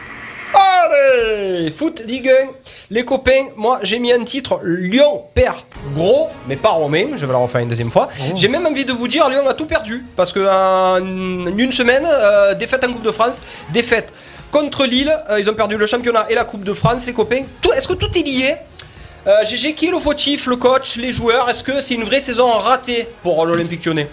Allez 0.53 1.71
Foot 1.71 2.01
Ligue 2.05 2.29
1. 2.29 2.51
Les 2.91 3.03
copains, 3.05 3.45
moi 3.55 3.79
j'ai 3.81 3.97
mis 3.99 4.11
un 4.11 4.23
titre 4.23 4.59
Lyon 4.63 5.23
perd 5.33 5.55
gros, 5.95 6.29
mais 6.47 6.55
pas 6.55 6.69
romain. 6.69 7.07
Je 7.15 7.25
vais 7.25 7.31
la 7.33 7.39
refaire 7.39 7.61
une 7.61 7.69
deuxième 7.69 7.91
fois. 7.91 8.09
J'ai 8.35 8.47
même 8.47 8.65
envie 8.65 8.85
de 8.85 8.91
vous 8.93 9.07
dire 9.07 9.27
Lyon 9.29 9.47
a 9.47 9.53
tout 9.53 9.65
perdu. 9.65 10.05
Parce 10.15 10.31
que 10.31 10.39
en 10.39 10.97
une 11.57 11.71
semaine, 11.71 12.05
euh, 12.05 12.53
défaite 12.53 12.85
en 12.87 12.93
Coupe 12.93 13.03
de 13.03 13.11
France, 13.11 13.41
défaite 13.71 14.13
contre 14.51 14.85
Lille. 14.85 15.11
euh, 15.29 15.39
ils 15.39 15.49
ont 15.49 15.53
perdu 15.55 15.77
le 15.77 15.87
championnat 15.87 16.25
et 16.29 16.35
la 16.35 16.43
Coupe 16.43 16.63
de 16.63 16.73
France, 16.73 17.05
les 17.05 17.13
copains. 17.13 17.43
Tout- 17.61 17.73
Est-ce 17.73 17.87
que 17.87 17.93
tout 17.93 18.15
est 18.17 18.21
lié? 18.23 18.55
Euh, 19.25 19.45
GG, 19.45 19.73
qui 19.73 19.87
est 19.87 19.91
le 19.91 19.99
fautif, 19.99 20.47
le 20.47 20.57
coach, 20.57 20.97
les 20.97 21.13
joueurs? 21.13 21.49
Est-ce 21.49 21.63
que 21.63 21.79
c'est 21.79 21.93
une 21.93 22.03
vraie 22.03 22.19
saison 22.19 22.51
ratée 22.51 23.07
pour 23.23 23.45
l'Olympique 23.45 23.85
lyonnais? 23.85 24.09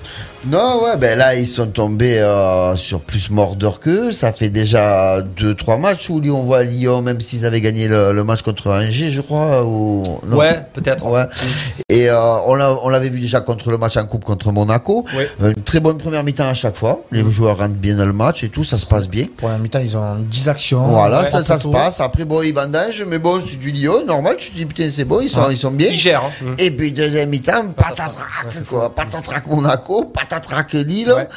Non, 0.47 0.83
ouais, 0.83 0.97
ben 0.97 1.19
là, 1.19 1.35
ils 1.35 1.47
sont 1.47 1.67
tombés 1.67 2.19
euh, 2.19 2.75
sur 2.75 3.03
plus 3.03 3.29
mordeur 3.29 3.79
qu'eux. 3.79 4.11
Ça 4.11 4.33
fait 4.33 4.49
déjà 4.49 5.21
2-3 5.21 5.79
matchs 5.79 6.09
où 6.09 6.19
on 6.31 6.43
voit 6.45 6.65
Lyon, 6.65 7.03
même 7.03 7.21
s'ils 7.21 7.45
avaient 7.45 7.61
gagné 7.61 7.89
le, 7.89 8.15
le 8.15 8.25
match 8.25 8.41
contre 8.41 8.71
Angers, 8.71 9.11
je 9.11 9.21
crois. 9.21 9.63
Ou... 9.63 10.03
non. 10.27 10.39
Ouais, 10.39 10.65
peut-être. 10.73 11.05
Ouais. 11.05 11.25
Et 11.91 12.09
euh, 12.09 12.19
on 12.47 12.55
l'a- 12.55 12.75
on 12.83 12.89
l'avait 12.89 13.11
vu 13.11 13.21
déjà 13.21 13.43
contre 13.43 13.71
le 13.71 13.77
match 13.77 13.99
en 13.99 14.07
coupe 14.07 14.25
contre 14.25 14.51
Monaco. 14.51 15.05
Ouais. 15.15 15.29
Euh, 15.43 15.53
Une 15.55 15.63
très 15.63 15.79
bonne 15.79 15.99
première 15.99 16.25
mi-temps 16.25 16.49
à 16.49 16.55
chaque 16.55 16.75
fois. 16.77 17.03
Les 17.13 17.23
joueurs 17.31 17.59
rentrent 17.59 17.75
bien 17.75 17.97
dans 17.97 18.07
le 18.07 18.15
match 18.15 18.43
et 18.43 18.49
tout, 18.49 18.65
ça 18.65 18.79
se 18.79 18.87
passe 18.87 19.09
bien. 19.09 19.27
La 19.43 19.59
mi-temps, 19.59 19.81
ils 19.81 19.95
ont 19.95 20.21
10 20.21 20.49
actions. 20.49 20.87
Voilà, 20.89 21.21
Ouais, 21.21 21.31
ça, 21.31 21.43
ça 21.43 21.59
se 21.59 21.69
passe. 21.69 22.01
Après, 22.01 22.25
bon, 22.25 22.41
ils 22.41 22.55
vendangent, 22.55 23.05
mais 23.07 23.19
bon, 23.19 23.41
c'est 23.47 23.59
du 23.59 23.73
Lyon, 23.73 24.07
normal. 24.07 24.37
Tu 24.39 24.53
te 24.53 24.57
dis, 24.57 24.65
putain, 24.65 24.89
c'est 24.89 25.05
bon, 25.05 25.21
ils 25.21 25.29
sont, 25.29 25.51
ils 25.51 25.59
sont 25.59 25.71
bien. 25.71 25.89
Ils 25.91 25.99
gèrent. 25.99 26.23
hein. 26.25 26.55
Et 26.57 26.71
puis, 26.71 26.93
deuxième 26.93 27.29
mi-temps, 27.29 27.67
patatrac, 27.77 28.65
quoi. 28.67 28.95
Patatrac 28.95 29.47
Monaco, 29.47 30.05
patatrac 30.07 30.30
Lille. 30.73 31.13
Ouais. 31.13 31.29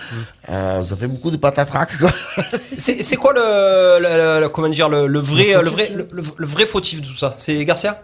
Euh, 0.49 0.83
ça 0.83 0.95
fait 0.95 1.07
beaucoup 1.07 1.31
de 1.31 1.37
patatrac, 1.37 1.97
quoi. 1.97 2.11
C'est 2.77 3.03
c'est 3.03 3.15
quoi 3.15 3.33
le, 3.33 3.99
le- 4.01 4.41
le- 4.41 4.49
comment 4.49 4.69
dire 4.69 4.89
le, 4.89 5.07
le 5.07 5.19
vrai 5.19 5.61
le, 5.61 5.69
vrai 5.69 5.89
le 6.37 6.45
vrai 6.47 6.65
fautif 6.65 7.01
de 7.01 7.07
tout 7.07 7.17
ça? 7.17 7.33
C'est 7.37 7.63
Garcia? 7.65 8.01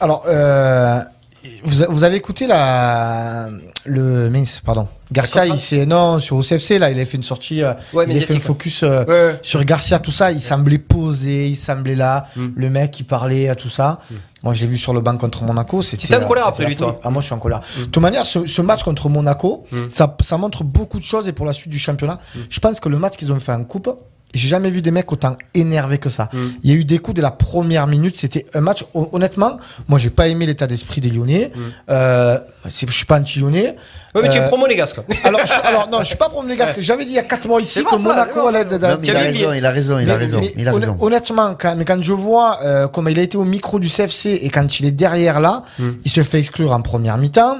Alors, 0.00 0.24
euh, 0.26 1.00
vous, 1.64 2.04
avez 2.04 2.16
écouté 2.16 2.46
la, 2.46 3.48
le 3.84 4.28
mince, 4.30 4.60
pardon. 4.64 4.88
Garcia, 5.12 5.46
il 5.46 5.56
s'est 5.58 5.86
non 5.86 6.18
sur 6.18 6.36
OCFC 6.36 6.78
là, 6.78 6.90
il 6.90 6.98
a 6.98 7.06
fait 7.06 7.16
une 7.16 7.22
sortie, 7.22 7.62
euh, 7.62 7.72
Ouais, 7.92 8.04
il 8.08 8.16
a 8.16 8.20
fait 8.20 8.34
un 8.34 8.40
focus 8.40 8.82
euh, 8.82 9.04
Ouais. 9.04 9.38
sur 9.42 9.64
Garcia, 9.64 9.98
tout 10.00 10.10
ça. 10.10 10.32
Il 10.32 10.40
semblait 10.40 10.78
posé, 10.78 11.48
il 11.48 11.56
semblait 11.56 11.94
là. 11.94 12.26
Mm. 12.36 12.46
Le 12.56 12.70
mec, 12.70 12.98
il 13.00 13.04
parlait 13.04 13.48
à 13.48 13.54
tout 13.54 13.70
ça. 13.70 14.00
Moi, 14.42 14.52
je 14.54 14.62
l'ai 14.62 14.66
vu 14.66 14.76
sur 14.78 14.92
le 14.94 15.00
banc 15.00 15.16
contre 15.16 15.42
Monaco. 15.44 15.82
C'était. 15.82 16.14
En 16.16 16.26
colère 16.26 16.46
après 16.48 16.64
lui, 16.66 16.76
toi 16.76 16.98
Ah, 17.02 17.10
moi, 17.10 17.20
je 17.22 17.26
suis 17.26 17.34
en 17.34 17.38
colère. 17.38 17.60
De 17.78 17.84
toute 17.84 18.02
manière, 18.02 18.24
ce, 18.26 18.46
ce 18.46 18.62
match 18.62 18.82
contre 18.82 19.08
Monaco, 19.08 19.64
Mm. 19.70 19.76
ça, 19.90 20.16
ça 20.20 20.36
montre 20.38 20.64
beaucoup 20.64 20.98
de 20.98 21.04
choses 21.04 21.28
et 21.28 21.32
pour 21.32 21.46
la 21.46 21.52
suite 21.52 21.70
du 21.70 21.78
championnat, 21.78 22.18
je 22.50 22.60
pense 22.60 22.80
que 22.80 22.88
le 22.88 22.98
match 22.98 23.16
qu'ils 23.16 23.32
ont 23.32 23.38
fait 23.38 23.52
en 23.52 23.64
coupe. 23.64 23.88
J'ai 24.36 24.48
jamais 24.48 24.70
vu 24.70 24.82
des 24.82 24.90
mecs 24.90 25.10
autant 25.10 25.36
énervés 25.54 25.98
que 25.98 26.08
ça. 26.08 26.28
Mm. 26.32 26.38
Il 26.62 26.70
y 26.70 26.72
a 26.74 26.76
eu 26.76 26.84
des 26.84 26.98
coups 26.98 27.16
dès 27.16 27.22
la 27.22 27.30
première 27.30 27.86
minute. 27.86 28.16
C'était 28.16 28.46
un 28.54 28.60
match. 28.60 28.84
hon- 28.94 29.08
Honnêtement, 29.12 29.58
moi, 29.88 29.98
j'ai 29.98 30.10
pas 30.10 30.28
aimé 30.28 30.46
l'état 30.46 30.66
d'esprit 30.66 31.00
des 31.00 31.10
Lyonnais. 31.10 31.50
Euh, 31.90 32.38
c'est- 32.68 32.88
je 32.88 32.94
suis 32.94 33.04
pas 33.06 33.18
anti-Lyonnais. 33.18 33.72
Mm. 33.72 34.16
Ouais, 34.18 34.22
mais 34.22 34.30
tu 34.30 34.38
es 34.38 34.40
Euh, 34.40 34.48
promo 34.48 34.66
les 34.66 34.76
gars, 34.76 34.86
quoi. 34.86 35.04
alors, 35.24 35.40
je, 35.44 35.52
alors 35.66 35.88
non, 35.90 36.00
je 36.00 36.04
suis 36.06 36.16
pas 36.16 36.28
pour 36.30 36.42
les. 36.42 36.56
J'avais 36.78 37.04
dit 37.04 37.10
il 37.10 37.16
y 37.16 37.18
a 37.18 37.22
4 37.22 37.46
mois 37.48 37.60
ici 37.60 37.84
que 37.84 37.96
Monaco 37.96 38.46
allait. 38.46 38.64
Mais 38.64 38.78
il 39.02 39.14
a 39.16 39.18
raison, 39.20 39.52
il 39.52 39.66
a 39.66 39.70
raison, 39.70 39.98
il 39.98 40.10
a 40.10 40.14
raison. 40.16 40.40
Il 40.56 40.68
a 40.68 40.72
raison. 40.72 40.96
Honnêtement, 41.00 41.54
quand, 41.58 41.74
mais 41.76 41.84
quand 41.84 42.02
je 42.02 42.12
vois 42.14 42.58
euh, 42.62 42.88
comment 42.88 43.10
il 43.10 43.18
a 43.18 43.22
été 43.22 43.36
au 43.36 43.44
micro 43.44 43.78
du 43.78 43.88
CFC 43.88 44.38
et 44.42 44.48
quand 44.48 44.80
il 44.80 44.86
est 44.86 44.90
derrière 44.90 45.40
là, 45.40 45.62
Hmm. 45.78 45.90
il 46.04 46.10
se 46.10 46.22
fait 46.22 46.38
exclure 46.38 46.72
en 46.72 46.80
première 46.80 47.18
mi-temps. 47.18 47.58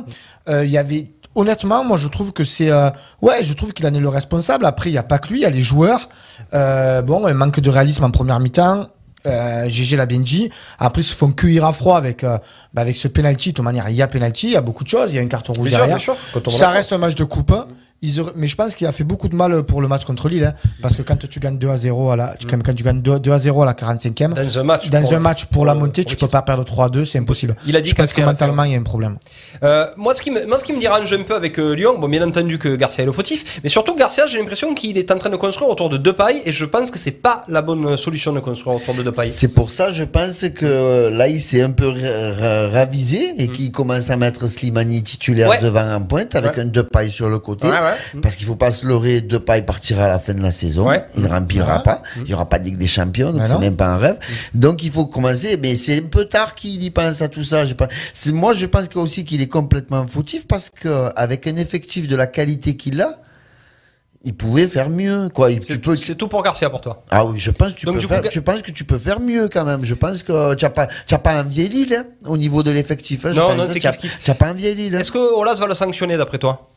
Euh, 0.48 0.64
Il 0.64 0.70
y 0.70 0.78
avait 0.78 1.08
honnêtement, 1.36 1.84
moi 1.84 1.96
je 1.96 2.08
trouve 2.08 2.32
que 2.32 2.44
c'est. 2.44 2.70
euh, 2.70 2.90
ouais, 3.22 3.42
je 3.44 3.52
trouve 3.54 3.72
qu'il 3.72 3.86
en 3.86 3.94
est 3.94 4.00
le 4.00 4.08
responsable. 4.08 4.66
Après, 4.66 4.90
il 4.90 4.92
n'y 4.94 4.98
a 4.98 5.02
pas 5.04 5.18
que 5.18 5.28
lui, 5.28 5.38
il 5.38 5.42
y 5.42 5.46
a 5.46 5.50
les 5.50 5.62
joueurs. 5.62 6.08
Euh, 6.54 7.02
bon, 7.02 7.26
un 7.26 7.34
manque 7.34 7.60
de 7.60 7.70
réalisme 7.70 8.04
en 8.04 8.10
première 8.10 8.40
mi-temps. 8.40 8.88
Euh, 9.26 9.68
GG 9.68 9.96
l'a 9.96 10.06
bien 10.06 10.20
dit. 10.20 10.50
Après, 10.78 11.02
ils 11.02 11.04
se 11.04 11.14
font 11.14 11.32
cueillir 11.32 11.64
à 11.64 11.72
froid 11.72 11.96
avec, 11.98 12.22
euh, 12.22 12.38
bah, 12.74 12.82
avec 12.82 12.94
ce 12.96 13.08
penalty. 13.08 13.50
De 13.50 13.54
toute 13.56 13.64
manière, 13.64 13.88
il 13.88 13.96
y 13.96 14.02
a 14.02 14.06
penalty, 14.08 14.48
il 14.48 14.52
y 14.52 14.56
a 14.56 14.60
beaucoup 14.60 14.84
de 14.84 14.88
choses. 14.88 15.12
Il 15.12 15.16
y 15.16 15.18
a 15.18 15.22
une 15.22 15.28
carte 15.28 15.48
rouge 15.48 15.68
Bien 15.68 15.78
derrière. 15.78 15.96
bien 15.96 16.04
sûr. 16.04 16.16
Ça 16.50 16.68
reste 16.70 16.92
un 16.92 16.98
match 16.98 17.14
de 17.16 17.24
coupe. 17.24 17.52
Ils 18.02 18.20
auraient- 18.20 18.32
mais 18.36 18.46
je 18.46 18.54
pense 18.56 18.74
qu'il 18.74 18.86
a 18.86 18.92
fait 18.92 19.04
beaucoup 19.04 19.28
de 19.28 19.34
mal 19.34 19.62
pour 19.62 19.80
le 19.80 19.88
match 19.88 20.04
contre 20.04 20.28
Lille. 20.28 20.44
hein. 20.44 20.54
parce 20.82 20.96
que 20.96 21.02
quand 21.02 21.16
tu 21.28 21.40
gagnes 21.40 21.58
2 21.58 21.68
à 21.70 21.76
0 21.76 22.10
à 22.10 22.16
la, 22.16 22.34
tu- 22.38 22.46
quand 22.46 22.58
tu 22.74 22.82
gagnes 22.84 23.00
2, 23.00 23.18
2 23.18 23.32
à 23.32 23.38
0 23.38 23.62
à 23.62 23.64
la 23.66 23.72
45e, 23.74 24.34
Dans 24.34 24.58
un 24.58 24.62
match. 24.62 24.90
dans 24.90 25.00
pour- 25.02 25.14
un 25.14 25.18
match 25.18 25.44
pour 25.46 25.64
la 25.66 25.74
montée, 25.74 26.02
pour 26.02 26.10
tu 26.10 26.16
peux 26.16 26.28
pas 26.28 26.42
perdre 26.42 26.64
3 26.64 26.84
à 26.86 26.88
2, 26.90 27.04
c'est 27.06 27.18
impossible. 27.18 27.56
Il 27.66 27.74
a 27.74 27.80
dit 27.80 27.90
je 27.90 27.94
pense 27.94 28.12
que 28.12 28.20
mentalement, 28.22 28.64
il 28.64 28.72
y 28.72 28.74
a 28.74 28.78
un 28.78 28.82
problème. 28.82 29.16
Euh, 29.64 29.86
moi, 29.96 30.14
ce 30.14 30.22
qui 30.22 30.30
me, 30.30 30.46
moi, 30.46 30.58
ce 30.58 30.64
qui 30.64 30.72
me 30.72 30.80
dérange 30.80 31.10
un 31.12 31.22
peu 31.22 31.34
avec 31.34 31.58
euh, 31.58 31.72
Lyon, 31.74 31.98
bon, 31.98 32.08
bien 32.08 32.26
entendu 32.26 32.58
que 32.58 32.76
Garcia 32.76 33.02
est 33.02 33.06
le 33.06 33.12
fautif, 33.12 33.60
mais 33.62 33.68
surtout 33.70 33.96
Garcia, 33.96 34.26
j'ai 34.26 34.38
l'impression 34.38 34.74
qu'il 34.74 34.98
est 34.98 35.10
en 35.10 35.18
train 35.18 35.30
de 35.30 35.36
construire 35.36 35.70
autour 35.70 35.88
de 35.88 35.96
Depay, 35.96 36.42
et 36.44 36.52
je 36.52 36.64
pense 36.66 36.90
que 36.90 36.98
c'est 36.98 37.22
pas 37.22 37.42
la 37.48 37.62
bonne 37.62 37.96
solution 37.96 38.32
de 38.32 38.40
construire 38.40 38.76
autour 38.76 38.94
de 38.94 39.02
Depay. 39.02 39.30
C'est 39.34 39.48
pour 39.48 39.70
ça, 39.70 39.92
je 39.92 40.04
pense 40.04 40.40
que 40.54 40.66
euh, 40.66 41.10
là, 41.10 41.28
il 41.28 41.40
s'est 41.40 41.62
un 41.62 41.70
peu 41.70 41.88
ra- 41.88 42.34
ra- 42.38 42.68
ravisé 42.68 43.34
et 43.38 43.48
qu'il 43.48 43.72
commence 43.72 44.10
à 44.10 44.16
mettre 44.16 44.48
Slimani 44.48 45.02
titulaire 45.02 45.48
Mm. 45.48 45.50
Ouais. 45.50 45.58
devant 45.62 45.94
en 45.94 46.02
pointe 46.02 46.34
avec 46.34 46.56
Ouais. 46.56 46.62
un 46.62 46.66
Depay 46.66 47.10
sur 47.10 47.28
le 47.28 47.38
côté. 47.38 47.66
Ouais, 47.68 47.72
ouais. 47.90 48.20
Parce 48.22 48.36
qu'il 48.36 48.46
faut 48.46 48.56
pas 48.56 48.70
se 48.70 48.86
leurrer, 48.86 49.20
Depay 49.20 49.62
partira 49.62 50.04
à 50.04 50.08
la 50.08 50.18
fin 50.18 50.34
de 50.34 50.42
la 50.42 50.50
saison. 50.50 50.88
Ouais. 50.88 51.04
Il 51.16 51.22
ne 51.22 51.28
remplira 51.28 51.78
Ouais. 51.78 51.82
pas. 51.82 52.02
Il 52.16 52.22
n'y 52.24 52.34
aura 52.34 52.48
pas 52.48 52.58
de 52.58 52.64
Ligue 52.64 52.78
des 52.78 52.86
Champions, 52.86 53.32
donc 53.32 53.46
c'est 53.46 53.58
même 53.58 53.76
pas 53.76 53.86
un 53.88 53.96
rêve. 53.96 54.18
Donc 54.54 54.82
il 54.82 54.90
faut 54.90 55.06
commencer, 55.06 55.56
mais 55.60 55.76
c'est 55.76 55.98
un 55.98 56.06
peu 56.08 56.24
tard 56.26 56.54
qu'il 56.54 56.82
y 56.82 56.90
pense 56.90 57.22
à 57.22 57.28
tout 57.28 57.44
ça. 57.44 57.64
Je 57.64 57.74
pense. 57.74 57.88
C'est 58.12 58.32
moi, 58.32 58.52
je 58.52 58.66
pense 58.66 58.88
aussi 58.96 59.24
qu'il 59.24 59.40
est 59.42 59.48
complètement 59.48 60.06
fautif 60.06 60.46
parce 60.46 60.70
que 60.70 61.10
avec 61.16 61.46
un 61.46 61.56
effectif 61.56 62.06
de 62.08 62.16
la 62.16 62.26
qualité 62.26 62.76
qu'il 62.76 63.00
a, 63.00 63.20
il 64.24 64.34
pouvait 64.34 64.66
faire 64.66 64.90
mieux. 64.90 65.28
Quoi. 65.32 65.50
C'est 65.60 65.78
peux- 65.78 65.96
tout 66.16 66.26
pour 66.28 66.42
Garcia 66.42 66.68
pour 66.68 66.80
toi. 66.80 67.04
ah 67.10 67.24
oui, 67.24 67.38
je 67.38 67.50
pense 67.52 67.72
que 67.74 67.78
tu 67.78 67.86
Donc, 67.86 68.00
peux 68.00 68.08
faire, 68.08 68.22
coup, 68.22 68.28
je 68.32 68.40
pense 68.40 68.60
que 68.62 68.72
tu 68.72 68.82
peux 68.84 68.98
faire 68.98 69.20
mieux 69.20 69.48
quand 69.48 69.64
même. 69.64 69.84
Je 69.84 69.94
pense 69.94 70.24
que 70.24 70.54
tu 70.54 70.64
n'as 70.64 70.70
pas, 70.70 70.88
as 71.10 71.18
pas 71.18 71.40
envié 71.42 71.68
Lille 71.68 71.94
hein, 71.96 72.04
au 72.24 72.36
niveau 72.36 72.62
de 72.64 72.72
l'effectif. 72.72 73.24
hein, 73.24 73.30
je 73.32 73.38
Non, 73.40 73.48
pense, 73.48 73.56
non, 73.58 73.64
c'est 73.68 73.78
tu 73.78 73.86
n'as 73.86 74.34
pas 74.34 74.52
Lille. 74.52 74.96
hein. 74.96 74.98
Est-ce 74.98 75.12
que 75.12 75.18
Olas 75.18 75.54
va 75.60 75.68
le 75.68 75.74
sanctionner 75.74 76.16
d'après 76.16 76.38
toi? 76.38 76.68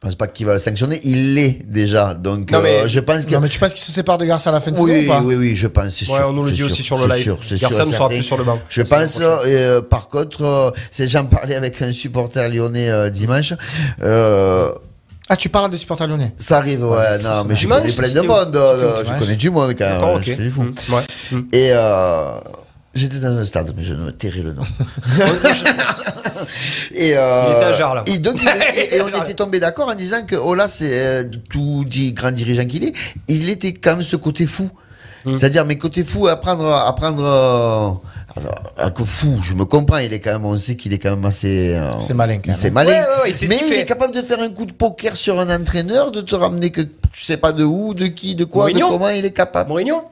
Je 0.00 0.06
pense 0.06 0.14
pas 0.14 0.28
qu'il 0.28 0.46
va 0.46 0.52
le 0.52 0.58
sanctionner. 0.60 1.00
Il 1.02 1.34
l'est 1.34 1.58
déjà. 1.66 2.14
Donc, 2.14 2.52
Non, 2.52 2.62
mais- 2.62 2.82
euh, 2.84 2.88
je 2.88 3.00
pense 3.00 3.26
que. 3.26 3.34
Non, 3.34 3.40
mais 3.40 3.48
tu 3.48 3.58
penses 3.58 3.74
qu'il 3.74 3.82
se 3.82 3.90
sépare 3.90 4.16
de 4.16 4.26
Garcia 4.26 4.50
à 4.50 4.54
la 4.54 4.60
fin 4.60 4.70
de 4.70 4.76
saison 4.76 4.86
Oui, 4.88 5.04
ou 5.06 5.08
pas? 5.08 5.20
oui, 5.24 5.34
oui, 5.34 5.56
je 5.56 5.66
pense, 5.66 5.88
c'est 5.92 6.04
sûr. 6.04 6.14
Ouais, 6.14 6.20
on 6.24 6.32
nous 6.32 6.44
le 6.44 6.52
dit 6.52 6.58
sûr, 6.58 6.66
aussi 6.66 6.84
sur 6.84 6.96
le 6.98 7.08
c'est 7.10 7.16
live. 7.16 7.22
sûr, 7.24 7.58
sûr, 7.58 7.68
ne 7.86 7.92
sera 7.92 8.08
plus 8.08 8.22
sur 8.22 8.36
le 8.36 8.44
banc. 8.44 8.60
Je 8.68 8.82
pense, 8.82 9.18
euh, 9.20 9.80
par 9.82 10.06
contre, 10.06 10.44
euh, 10.44 10.70
c'est- 10.92 11.08
j'en 11.08 11.24
parlais 11.24 11.56
avec 11.56 11.82
un 11.82 11.90
supporter 11.90 12.48
lyonnais 12.48 12.88
euh, 12.88 13.10
dimanche. 13.10 13.54
Euh, 14.02 14.70
Ah, 15.28 15.36
tu 15.36 15.48
parles 15.48 15.68
des 15.68 15.76
supporters 15.76 16.06
lyonnais? 16.06 16.32
Ça 16.36 16.58
arrive, 16.58 16.84
ouais, 16.84 17.18
non, 17.18 17.44
mais 17.44 17.56
je 17.56 17.66
connais 17.66 17.92
plein 17.92 18.08
de 18.14 18.20
monde. 18.20 18.54
euh, 18.56 19.04
je 19.04 19.18
connais 19.18 19.36
du 19.36 19.50
monde 19.50 19.74
quand 19.76 19.84
même. 19.84 20.22
Je 20.22 20.30
ok. 20.30 20.36
suis 20.38 20.50
fou. 20.50 20.62
Mm, 20.62 20.74
ouais. 20.94 21.02
Mm. 21.32 21.40
Et 21.52 21.70
euh, 21.72 22.30
j'étais 22.98 23.18
dans 23.18 23.36
un 23.36 23.44
stade, 23.44 23.72
mais 23.76 23.82
je 23.82 23.94
ne 23.94 24.10
tairai 24.10 24.42
le 24.42 24.52
nom. 24.52 24.62
et, 26.94 27.16
euh, 27.16 27.44
Il 27.48 27.56
était 27.56 27.64
à 27.64 27.72
Jarre, 27.72 27.94
là. 27.94 28.04
et 28.06 28.18
donc, 28.18 28.36
et, 28.74 28.96
et 28.96 29.02
on 29.02 29.08
était 29.08 29.34
tombé 29.34 29.60
d'accord 29.60 29.88
en 29.88 29.94
disant 29.94 30.24
que 30.26 30.36
Ola, 30.36 30.68
c'est 30.68 30.90
euh, 30.92 31.24
tout 31.50 31.84
dit 31.86 32.12
grand 32.12 32.32
dirigeant 32.32 32.66
qu'il 32.66 32.84
est, 32.84 32.92
il 33.28 33.48
était 33.48 33.72
quand 33.72 33.92
même 33.96 34.02
ce 34.02 34.16
côté 34.16 34.46
fou. 34.46 34.70
Mm. 35.24 35.32
C'est-à-dire, 35.32 35.64
mais 35.64 35.76
côté 35.78 36.04
fou, 36.04 36.28
à 36.28 36.36
prendre, 36.36 36.72
à 36.72 36.94
prendre, 36.94 37.24
euh, 37.24 37.90
alors, 38.36 38.54
un 38.76 38.90
coup 38.90 39.04
fou, 39.04 39.38
je 39.42 39.54
me 39.54 39.64
comprends, 39.64 39.98
il 39.98 40.12
est 40.12 40.20
quand 40.20 40.32
même, 40.32 40.44
on 40.44 40.56
sait 40.58 40.76
qu'il 40.76 40.92
est 40.92 40.98
quand 40.98 41.10
même 41.10 41.24
assez, 41.24 41.74
euh, 41.74 41.90
C'est 42.00 42.14
malin, 42.14 42.38
quand. 42.38 42.52
C'est 42.52 42.70
malin. 42.70 42.90
Ouais, 42.90 42.98
ouais, 42.98 43.22
ouais, 43.24 43.30
il 43.30 43.34
sait 43.34 43.46
ce 43.46 43.50
mais 43.50 43.58
il 43.60 43.68
fait. 43.68 43.80
est 43.80 43.84
capable 43.84 44.14
de 44.14 44.22
faire 44.22 44.40
un 44.40 44.50
coup 44.50 44.64
de 44.64 44.72
poker 44.72 45.16
sur 45.16 45.40
un 45.40 45.54
entraîneur, 45.54 46.10
de 46.10 46.20
te 46.20 46.34
ramener 46.34 46.70
que 46.70 46.82
tu 46.82 47.24
sais 47.24 47.36
pas 47.36 47.52
de 47.52 47.64
où, 47.64 47.94
de 47.94 48.06
qui, 48.06 48.34
de 48.34 48.44
quoi, 48.44 48.66
Mourinho 48.66 48.86
de 48.86 48.92
comment 48.92 49.08
il 49.08 49.24
est 49.24 49.32
capable. 49.32 49.68
Mourinho 49.70 50.02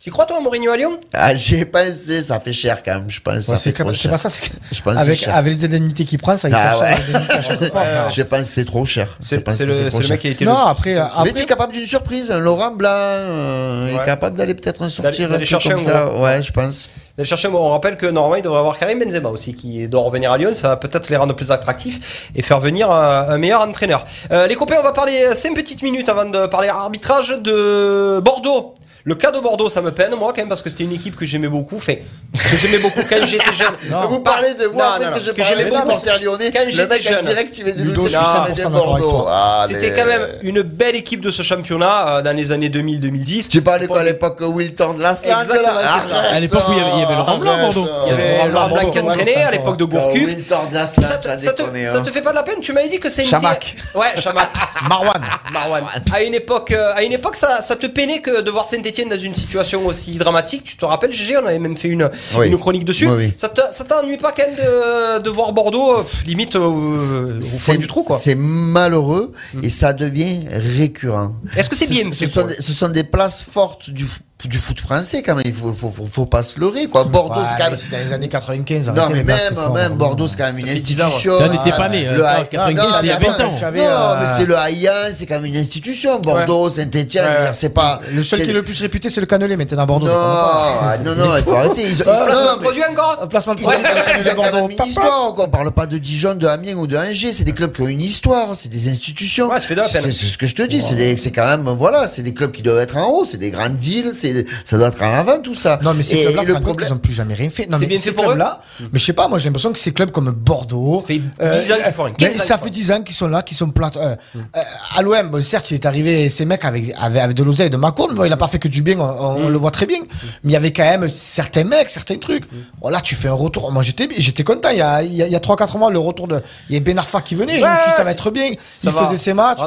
Tu 0.00 0.12
crois 0.12 0.26
toi 0.26 0.38
Mourinho 0.40 0.70
à 0.70 0.76
Lyon? 0.76 0.96
Ah, 1.12 1.34
j'ai 1.34 1.64
pensé, 1.64 2.22
ça 2.22 2.38
fait 2.38 2.52
cher 2.52 2.84
quand 2.84 2.94
même, 2.94 3.10
je 3.10 3.20
pense. 3.20 3.48
Ouais, 3.48 3.56
C'est 3.58 3.72
pas 3.72 4.16
ça, 4.16 4.28
c'est 4.28 4.42
que- 4.48 4.54
Je 4.70 4.80
pense 4.80 4.94
que 4.94 5.00
avec, 5.00 5.18
cher. 5.18 5.34
avec 5.34 5.58
les 5.58 5.64
indemnités 5.64 6.04
qu'il 6.04 6.18
prend, 6.20 6.36
ça 6.36 6.48
il 6.48 6.54
Ah 6.54 6.74
fait 6.78 6.86
cher, 6.86 7.60
ouais. 7.74 8.10
Je 8.14 8.22
pense 8.22 8.38
que 8.42 8.44
c'est 8.46 8.64
trop 8.64 8.84
cher. 8.84 9.16
C'est 9.18 9.44
le, 9.64 10.08
mec 10.08 10.20
qui 10.20 10.28
a 10.28 10.30
été 10.30 10.44
Non, 10.44 10.52
le- 10.52 10.70
après, 10.70 10.94
Mais 11.24 11.32
tu 11.32 11.42
es 11.42 11.46
capable 11.46 11.72
d'une 11.72 11.84
surprise. 11.84 12.30
Un 12.30 12.38
Laurent 12.38 12.70
Blanc 12.70 12.90
euh, 12.94 13.86
Ouais. 13.86 13.94
est 14.00 14.04
capable 14.04 14.36
d'aller 14.36 14.54
peut-être 14.54 14.82
en 14.82 14.88
sortir 14.88 15.28
D'aller- 15.28 15.44
chercher 15.44 15.70
comme 15.70 15.80
un 15.80 15.82
ça. 15.82 16.00
gros. 16.04 16.22
Ouais, 16.22 16.42
je 16.44 16.52
pense. 16.52 16.88
D'aller 17.16 17.28
chercher, 17.28 17.48
on 17.48 17.70
rappelle 17.70 17.96
que 17.96 18.06
normalement 18.06 18.36
il 18.36 18.42
devrait 18.42 18.60
avoir 18.60 18.78
Karim 18.78 19.00
Benzema 19.00 19.30
aussi 19.30 19.52
qui 19.56 19.88
doit 19.88 20.02
revenir 20.02 20.30
à 20.30 20.38
Lyon, 20.38 20.50
ça 20.54 20.68
va 20.68 20.76
peut-être 20.76 21.08
les 21.10 21.16
rendre 21.16 21.34
plus 21.34 21.50
attractifs 21.50 22.30
et 22.36 22.42
faire 22.42 22.60
venir 22.60 22.88
un, 22.92 23.30
un 23.30 23.38
meilleur 23.38 23.62
entraîneur. 23.62 24.04
Euh, 24.30 24.46
les 24.46 24.54
copains, 24.54 24.76
on 24.78 24.84
va 24.84 24.92
parler 24.92 25.34
5 25.34 25.56
petites 25.56 25.82
minutes 25.82 26.08
avant 26.08 26.24
de 26.26 26.46
parler 26.46 26.68
arbitrage 26.68 27.30
de 27.30 28.20
Bordeaux. 28.20 28.76
Le 29.08 29.14
cas 29.14 29.30
de 29.30 29.40
Bordeaux, 29.40 29.70
ça 29.70 29.80
me 29.80 29.90
peine, 29.90 30.14
moi, 30.16 30.32
quand 30.34 30.42
même, 30.42 30.50
parce 30.50 30.60
que 30.60 30.68
c'était 30.68 30.84
une 30.84 30.92
équipe 30.92 31.16
que 31.16 31.24
j'aimais 31.24 31.48
beaucoup. 31.48 31.78
Fait, 31.78 32.02
que 32.50 32.56
j'aimais 32.58 32.76
beaucoup 32.76 33.00
quand 33.08 33.16
j'étais 33.26 33.54
jeune. 33.54 33.74
Vous 34.10 34.20
parlez 34.20 34.52
de 34.52 34.66
moi 34.66 34.82
Non, 34.84 34.90
après 34.96 35.04
non, 35.06 35.10
que 35.12 35.18
non, 35.20 35.24
je 35.28 35.30
que 35.32 35.42
j'aimais 35.44 35.64
beaucoup. 35.64 35.88
lyonnais. 36.22 36.50
Quand 36.52 36.64
Le 36.66 36.70
j'étais 36.70 36.86
mec 36.94 37.02
jeune. 37.02 37.22
direct, 37.22 37.54
tu 37.54 37.64
viens 37.64 37.72
de 37.74 37.82
Ludo, 37.84 38.02
nous 38.02 38.08
je 38.08 38.08
suis 38.08 38.18
dire 38.18 38.28
100% 38.28 38.42
que 38.44 38.48
c'était 38.50 38.62
d'accord 38.68 38.92
avec 38.94 39.02
Bordeaux. 39.04 39.18
toi. 39.22 39.30
Ah, 39.32 39.64
C'était 39.66 39.94
quand 39.94 40.04
même 40.04 40.28
une 40.42 40.60
belle 40.60 40.94
équipe 40.96 41.22
de 41.22 41.30
ce 41.30 41.42
championnat 41.42 42.18
euh, 42.18 42.22
dans 42.22 42.36
les 42.36 42.52
années 42.52 42.68
2000-2010. 42.68 43.48
Tu 43.48 43.62
parlais 43.62 43.86
quoi 43.86 44.00
à 44.00 44.04
l'époque 44.04 44.40
Wilton 44.42 44.92
de 44.92 45.02
Exactement, 45.02 45.80
c'est 46.02 46.08
ça. 46.08 46.20
À 46.20 46.38
l'époque 46.40 46.64
où 46.68 46.72
il 46.72 46.78
y 46.78 46.80
avait- 46.82 46.90
il 46.98 47.16
Laurent 47.16 47.38
Blanc, 47.38 47.58
Bordeaux. 47.58 47.88
Il 48.04 48.08
y 48.08 48.12
avait 48.12 48.48
Laurent 48.50 48.68
Blanc 48.68 48.90
qui 48.90 49.00
entraînait 49.00 49.36
à 49.36 49.50
l'époque 49.52 49.78
de 49.78 49.84
Gourcuff. 49.84 50.22
Wilton 50.22 50.58
de 50.70 50.76
Ça, 50.76 52.02
te- 52.02 52.10
fait 52.10 52.20
pas 52.20 52.30
de 52.32 52.36
la 52.36 52.42
peine? 52.42 52.60
Tu 52.60 52.74
m'avais 52.74 52.90
dit 52.90 53.00
que 53.00 53.08
c'est 53.08 53.22
une 53.22 53.28
Chamac. 53.28 53.74
Ouais, 53.94 54.20
Chamac. 54.20 54.50
Marwan. 54.88 55.22
Marwan. 55.50 55.84
À 56.12 56.22
une 56.22 56.34
époque, 56.34 56.72
euh, 56.72 56.92
à 56.94 57.02
une 57.04 57.12
époque, 57.12 57.36
ça, 57.36 57.60
te 57.74 57.86
peinait 57.86 58.20
que 58.20 58.42
de 58.42 58.50
voir 58.50 58.66
Saint-Etienne 58.98 59.08
dans 59.08 59.22
une 59.22 59.34
situation 59.34 59.86
aussi 59.86 60.16
dramatique. 60.16 60.64
Tu 60.64 60.76
te 60.76 60.84
rappelles, 60.84 61.12
GG, 61.12 61.36
on 61.38 61.46
avait 61.46 61.58
même 61.58 61.76
fait 61.76 61.88
une, 61.88 62.08
Oui. 62.36 62.48
une 62.48 62.58
chronique 62.58 62.84
dessus. 62.84 63.06
Oui, 63.08 63.14
oui. 63.26 63.32
Ça 63.36 63.48
te- 63.48 63.60
ça 63.70 63.84
t'ennuie 63.84 64.16
pas 64.16 64.32
quand 64.32 64.46
même 64.46 64.56
de, 64.56 65.22
de 65.22 65.30
voir 65.30 65.52
Bordeaux 65.52 65.98
euh, 65.98 66.02
limite 66.26 66.56
euh, 66.56 67.38
au 67.38 67.40
fond 67.42 67.74
du 67.76 67.86
trou, 67.86 68.02
quoi. 68.02 68.18
C'est 68.22 68.34
malheureux 68.34 69.32
et 69.62 69.68
ça 69.68 69.92
devient 69.92 70.46
récurrent. 70.50 71.34
Est-ce 71.56 71.70
que 71.70 71.76
c'est 71.76 71.86
Ce- 71.86 71.90
bien 71.92 72.10
ce, 72.12 72.26
sont, 72.26 72.46
ce 72.58 72.72
sont 72.72 72.88
des 72.88 73.04
places 73.04 73.42
fortes 73.42 73.90
du, 73.90 74.06
du 74.46 74.58
foot 74.58 74.78
français 74.80 75.22
quand 75.24 75.34
même. 75.34 75.42
Il 75.46 75.52
faut, 75.52 75.72
faut, 75.72 75.88
faut, 75.88 76.06
faut 76.06 76.26
pas 76.26 76.44
se 76.44 76.60
leurrer 76.60 76.86
quoi. 76.86 77.02
Bordeaux, 77.04 77.40
Ouais, 77.40 77.46
c'est 77.50 77.56
quand 77.60 77.70
même. 77.70 77.78
c'est 77.78 77.90
dans 77.90 77.98
les 77.98 78.12
années 78.12 78.28
95. 78.28 78.88
Non 78.94 79.08
mais 79.10 79.24
même, 79.24 79.36
même. 79.74 79.94
Bordeaux 79.94 80.28
c'est 80.28 80.36
quand 80.36 80.44
même 80.44 80.58
une 80.58 80.66
Ça 80.66 80.72
fait 80.74 80.80
10 80.80 81.00
ans, 81.00 81.04
institution. 81.06 81.36
Toi, 81.38 81.48
n'étais 81.48 81.70
pas 81.72 81.88
né, 81.88 82.04
Le 82.04 82.22
euh, 82.22 82.26
Haï- 82.28 82.48
95, 82.48 82.74
non, 82.76 82.92
c'est 83.00 83.06
il 83.06 83.08
y 83.08 83.12
a 83.12 83.18
mais 83.18 83.26
20 83.26 83.32
attends, 83.32 83.46
ans. 83.48 83.54
Tu 83.58 83.64
avais, 83.64 83.80
Non 83.80 83.86
euh, 83.88 84.16
mais 84.20 84.26
c'est 84.26 84.46
le 84.46 84.56
Haïen, 84.56 84.92
c'est 85.12 85.26
quand 85.26 85.34
même 85.36 85.46
une 85.46 85.56
institution. 85.56 86.20
Bordeaux, 86.20 86.70
Saint-Etienne, 86.70 87.24
Ouais. 87.24 87.48
c'est 87.52 87.70
pas. 87.70 88.00
Le 88.12 88.22
seul 88.22 88.38
qui 88.40 88.50
est 88.50 88.52
le 88.52 88.62
plus 88.62 88.80
réputé, 88.80 89.10
c'est 89.10 89.20
le 89.20 89.26
Canelet, 89.26 89.56
maintenant 89.56 89.82
à 89.82 89.86
Bordeaux. 89.86 90.06
Non, 90.06 90.12
ah, 90.16 90.96
non, 91.04 91.16
non, 91.16 91.36
il 91.36 91.42
faut 91.42 91.54
arrêter. 91.56 91.82
Ils, 91.82 91.88
ils- 91.90 92.04
Ça, 92.04 92.20
de 92.24 92.58
mais- 92.58 92.62
produit 92.62 92.82
encore 92.84 93.18
Un 93.22 93.26
placement 93.26 93.54
de 93.56 93.60
Ils 93.60 93.66
ont, 93.66 93.70
produit. 93.70 93.86
ils 94.20 94.28
ont 94.28 94.34
quand 94.36 94.52
même 94.52 94.70
une 94.78 94.86
histoire. 94.86 95.34
quoi. 95.34 95.44
On 95.46 95.48
parle 95.48 95.70
pas 95.72 95.86
de 95.86 95.98
Dijon, 95.98 96.34
de 96.34 96.46
Amiens 96.46 96.76
ou 96.76 96.86
de 96.86 96.96
Angers. 96.96 97.32
C'est 97.32 97.44
des 97.44 97.52
clubs 97.54 97.72
qui 97.72 97.82
ont 97.82 97.88
une 97.88 98.00
histoire. 98.02 98.54
C'est 98.54 98.68
des 98.68 98.88
institutions. 98.88 99.50
C'est 99.58 100.12
ce 100.12 100.38
que 100.38 100.46
je 100.46 100.54
te 100.54 100.62
dis. 100.62 100.80
C'est 100.80 100.94
des- 100.94 101.16
C'est 101.16 101.32
quand 101.32 101.46
même, 101.46 101.68
voilà, 101.76 102.06
c'est 102.06 102.22
des 102.22 102.34
clubs 102.34 102.52
qui 102.52 102.62
doivent 102.62 102.78
être 102.78 102.96
en 102.96 103.08
haut. 103.10 103.24
C'est 103.28 103.38
des 103.38 103.50
grandes 103.50 103.76
villes. 103.76 104.10
C'est, 104.14 104.27
ça 104.64 104.76
doit 104.78 104.88
être 104.88 105.02
en 105.02 105.12
avant 105.14 105.40
tout 105.40 105.54
ça. 105.54 105.78
Non, 105.82 105.94
mais 105.94 106.02
ces 106.02 106.22
clubs-là, 106.24 106.42
le 106.44 106.60
problème, 106.60 106.88
ils 106.88 106.92
ont 106.94 106.98
plus 106.98 107.12
jamais 107.12 107.34
rien 107.34 107.50
fait. 107.50 107.66
Non, 107.66 107.76
C'est 107.76 107.82
mais 107.84 107.88
bien 107.88 107.98
ces 107.98 108.04
fait 108.10 108.12
pour 108.12 108.24
eux 108.24 108.34
clubs-là, 108.34 108.62
mais 108.92 108.98
je 108.98 109.04
sais 109.04 109.12
pas, 109.12 109.28
moi 109.28 109.38
j'ai 109.38 109.48
l'impression 109.48 109.72
que 109.72 109.78
ces 109.78 109.92
clubs 109.92 110.10
comme 110.10 110.30
Bordeaux. 110.30 110.98
Ça 111.00 111.06
fait 111.06 111.18
10 111.18 111.22
euh, 111.40 111.46
ans 111.48 111.76
qu'ils 111.84 111.92
font 111.94 112.02
rien, 112.04 112.12
15 112.14 112.18
mais 112.20 112.26
ans 112.28 112.30
qu'ils 112.32 112.40
ça 112.40 112.58
fait 112.58 112.70
10 112.70 112.92
ans 112.92 113.02
qu'ils 113.02 113.14
sont 113.14 113.28
là, 113.28 113.42
qu'ils 113.42 113.56
sont 113.56 113.70
plates. 113.70 113.96
euh, 113.96 114.16
euh, 114.36 114.60
à 114.96 115.02
l'OM, 115.02 115.28
bon, 115.30 115.42
certes, 115.42 115.70
il 115.70 115.74
est 115.74 115.86
arrivé, 115.86 116.28
ces 116.28 116.44
mecs 116.44 116.64
avec, 116.64 116.92
avec, 116.98 117.22
avec 117.22 117.36
de 117.36 117.42
l'oseille 117.42 117.70
de 117.70 117.76
Macron, 117.76 118.08
bon, 118.12 118.24
il 118.24 118.32
a 118.32 118.36
pas 118.36 118.48
fait 118.48 118.58
que 118.58 118.68
du 118.68 118.82
bien, 118.82 118.98
on, 118.98 119.44
on 119.44 119.48
le 119.48 119.58
voit 119.58 119.70
très 119.70 119.86
bien. 119.86 119.98
Mais 120.44 120.50
il 120.50 120.52
y 120.52 120.56
avait 120.56 120.72
quand 120.72 120.84
même 120.84 121.08
certains 121.08 121.64
mecs, 121.64 121.90
certains 121.90 122.16
trucs. 122.16 122.44
Bon, 122.80 122.88
là, 122.88 123.00
tu 123.00 123.14
fais 123.14 123.28
un 123.28 123.32
retour. 123.34 123.70
Moi, 123.72 123.82
j'étais, 123.82 124.08
j'étais 124.18 124.44
content. 124.44 124.70
Il 124.70 124.78
y 124.78 124.82
a, 124.82 125.02
il 125.02 125.14
y 125.14 125.22
a, 125.22 125.26
il 125.26 125.32
y 125.32 125.36
a 125.36 125.40
3-4 125.40 125.78
mois, 125.78 125.90
le 125.90 125.98
retour 125.98 126.28
de, 126.28 126.40
il 126.68 126.74
y 126.74 126.76
a 126.76 126.80
Ben 126.80 126.98
Arfa 126.98 127.20
qui 127.20 127.34
venait. 127.34 127.60
je 127.60 127.66
me 127.66 127.74
suis 127.80 127.90
dit, 127.90 127.96
ça 127.96 128.04
va 128.04 128.12
être 128.12 128.30
bien. 128.30 128.50
Va 128.84 128.92
faisaient 128.92 129.16
ses 129.18 129.34
matchs. 129.34 129.58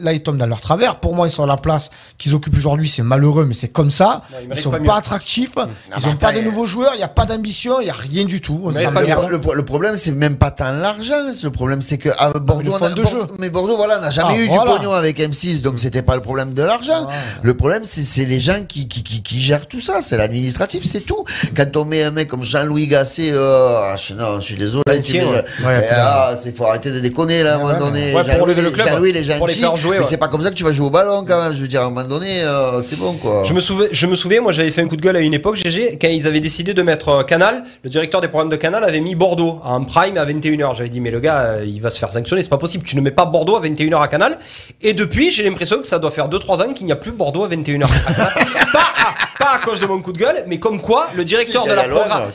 là, 0.00 0.12
ils 0.12 0.22
tombent 0.22 0.36
dans 0.38 0.46
leur 0.46 0.60
travers. 0.60 0.96
Pour 1.00 1.14
moi, 1.14 1.26
ils 1.26 1.30
sont 1.30 1.42
à 1.42 1.46
la 1.46 1.56
place 1.56 1.90
qu'ils 2.18 2.34
occupent 2.34 2.56
aujourd'hui. 2.56 2.88
C'est 2.88 3.02
malheureux, 3.02 3.44
mais 3.50 3.54
c'est 3.54 3.66
comme 3.68 3.90
ça. 3.90 4.22
ils 4.42 4.48
ils 4.48 4.56
sont 4.56 4.70
pas 4.70 4.96
attractifs. 4.96 5.54
Ils 5.56 6.02
mais 6.06 6.12
ont 6.12 6.14
pas 6.14 6.32
de 6.32 6.40
nouveaux 6.40 6.66
joueurs. 6.66 6.92
Il 6.94 6.98
n'y 6.98 7.02
a 7.02 7.08
pas 7.08 7.24
d'ambition. 7.26 7.80
Il 7.80 7.84
n'y 7.86 7.90
a 7.90 7.94
rien 7.94 8.24
du 8.24 8.40
tout. 8.40 8.60
On 8.64 8.70
Mais 8.70 8.84
s'en 8.84 8.92
pas 8.92 9.02
merde. 9.02 9.26
le, 9.28 9.38
le- 9.38 9.54
le 9.56 9.64
problème, 9.64 9.96
c'est 9.96 10.12
même 10.12 10.36
pas 10.36 10.52
tant 10.52 10.70
l'argent. 10.70 11.14
Le 11.42 11.50
problème, 11.50 11.82
c'est 11.82 11.98
que 11.98 12.10
à 12.16 12.30
Bordeaux, 12.30 12.62
le 12.62 12.70
on 12.70 12.78
fond 12.78 12.84
a- 12.84 12.90
de 12.90 13.02
Bordeaux- 13.02 13.20
jeu. 13.22 13.26
mais 13.40 13.50
Bordeaux, 13.50 13.76
voilà, 13.76 13.98
n'a 13.98 14.10
jamais 14.10 14.34
Ah, 14.36 14.40
eu 14.40 14.46
voilà. 14.46 14.70
du 14.72 14.76
pognon 14.78 14.92
avec 14.92 15.18
M6, 15.18 15.62
donc 15.62 15.80
c'était 15.80 16.02
pas 16.02 16.14
le 16.14 16.22
problème 16.22 16.54
de 16.54 16.62
l'argent. 16.62 17.08
Le 17.42 17.54
problème, 17.54 17.82
c'est 17.84 18.24
les 18.24 18.38
gens 18.38 18.60
qui, 18.68 18.86
qui, 18.86 19.02
qui, 19.02 19.20
qui 19.22 19.42
gèrent 19.42 19.66
tout 19.66 19.80
ça. 19.80 20.00
C'est 20.00 20.16
l'administratif, 20.16 20.84
c'est 20.84 21.00
tout. 21.00 21.24
Quand 21.56 21.76
on 21.76 21.84
met 21.84 22.04
un 22.04 22.12
mec 22.12 22.28
comme 22.28 22.44
Jean-Louis 22.44 22.86
Gasset, 22.86 23.32
euh, 23.32 23.80
ah, 23.92 23.96
je, 23.96 24.14
non, 24.14 24.38
je 24.38 24.44
suis 24.44 24.54
désolé. 24.54 24.84
L'ancien, 24.86 25.20
c'est- 25.22 25.26
ouais. 25.26 25.44
euh, 25.62 25.66
Ouais, 25.66 25.88
ah, 25.92 26.34
c'est 26.36 26.56
faut 26.56 26.66
arrêter 26.66 26.90
de 26.92 27.00
déconner 27.00 27.42
là, 27.42 27.54
à 27.54 27.56
un 27.56 27.58
moment 27.58 27.78
donné. 27.78 28.12
Jean-Louis, 28.12 29.10
il 29.10 29.16
est 29.16 29.24
gentil, 29.24 29.62
mais 29.90 30.02
c'est 30.04 30.16
pas 30.16 30.28
comme 30.28 30.40
ça 30.42 30.50
que 30.50 30.54
tu 30.54 30.64
vas 30.64 30.72
jouer 30.72 30.86
au 30.86 30.90
ballon 30.90 31.24
quand 31.26 31.42
même. 31.42 31.52
Je 31.52 31.60
veux 31.60 31.68
dire, 31.68 31.80
à 31.82 31.84
un 31.86 31.90
moment 31.90 32.04
donné, 32.06 32.42
euh, 32.42 32.82
c'est 32.82 32.96
bon 32.98 33.14
quoi. 33.14 33.39
Quoi. 33.40 33.48
Je 33.48 33.52
me, 33.54 33.60
souviens, 33.60 33.86
je 33.90 34.06
me 34.06 34.14
souviens, 34.14 34.40
moi 34.40 34.52
j'avais 34.52 34.70
fait 34.70 34.82
un 34.82 34.88
coup 34.88 34.96
de 34.96 35.02
gueule 35.02 35.16
à 35.16 35.20
une 35.20 35.34
époque, 35.34 35.56
GG, 35.56 35.98
quand 36.00 36.08
ils 36.08 36.26
avaient 36.26 36.40
décidé 36.40 36.74
de 36.74 36.82
mettre 36.82 37.08
euh, 37.08 37.22
Canal, 37.22 37.64
le 37.82 37.90
directeur 37.90 38.20
des 38.20 38.28
programmes 38.28 38.50
de 38.50 38.56
Canal 38.56 38.84
avait 38.84 39.00
mis 39.00 39.14
Bordeaux 39.14 39.60
en 39.64 39.82
prime 39.84 40.16
à 40.16 40.24
21h. 40.24 40.76
J'avais 40.76 40.88
dit, 40.88 41.00
mais 41.00 41.10
le 41.10 41.20
gars, 41.20 41.40
euh, 41.42 41.64
il 41.66 41.80
va 41.80 41.90
se 41.90 41.98
faire 41.98 42.12
sanctionner, 42.12 42.42
c'est 42.42 42.48
pas 42.48 42.58
possible, 42.58 42.84
tu 42.84 42.96
ne 42.96 43.00
mets 43.00 43.10
pas 43.10 43.24
Bordeaux 43.26 43.56
à 43.56 43.60
21h 43.60 44.00
à 44.00 44.08
Canal. 44.08 44.38
Et 44.82 44.94
depuis, 44.94 45.30
j'ai 45.30 45.42
l'impression 45.42 45.78
que 45.80 45.86
ça 45.86 45.98
doit 45.98 46.10
faire 46.10 46.28
2-3 46.28 46.62
ans 46.62 46.72
qu'il 46.72 46.86
n'y 46.86 46.92
a 46.92 46.96
plus 46.96 47.12
Bordeaux 47.12 47.44
à 47.44 47.48
21h. 47.48 47.80
pas, 48.72 48.80
à, 48.80 49.14
pas 49.38 49.50
à 49.54 49.58
cause 49.58 49.80
de 49.80 49.86
mon 49.86 50.00
coup 50.00 50.12
de 50.12 50.18
gueule, 50.18 50.44
mais 50.46 50.58
comme 50.58 50.80
quoi 50.80 51.08
le 51.14 51.24
directeur 51.24 51.64
de 51.64 51.72
la 51.72 51.84
programmation. 51.84 52.32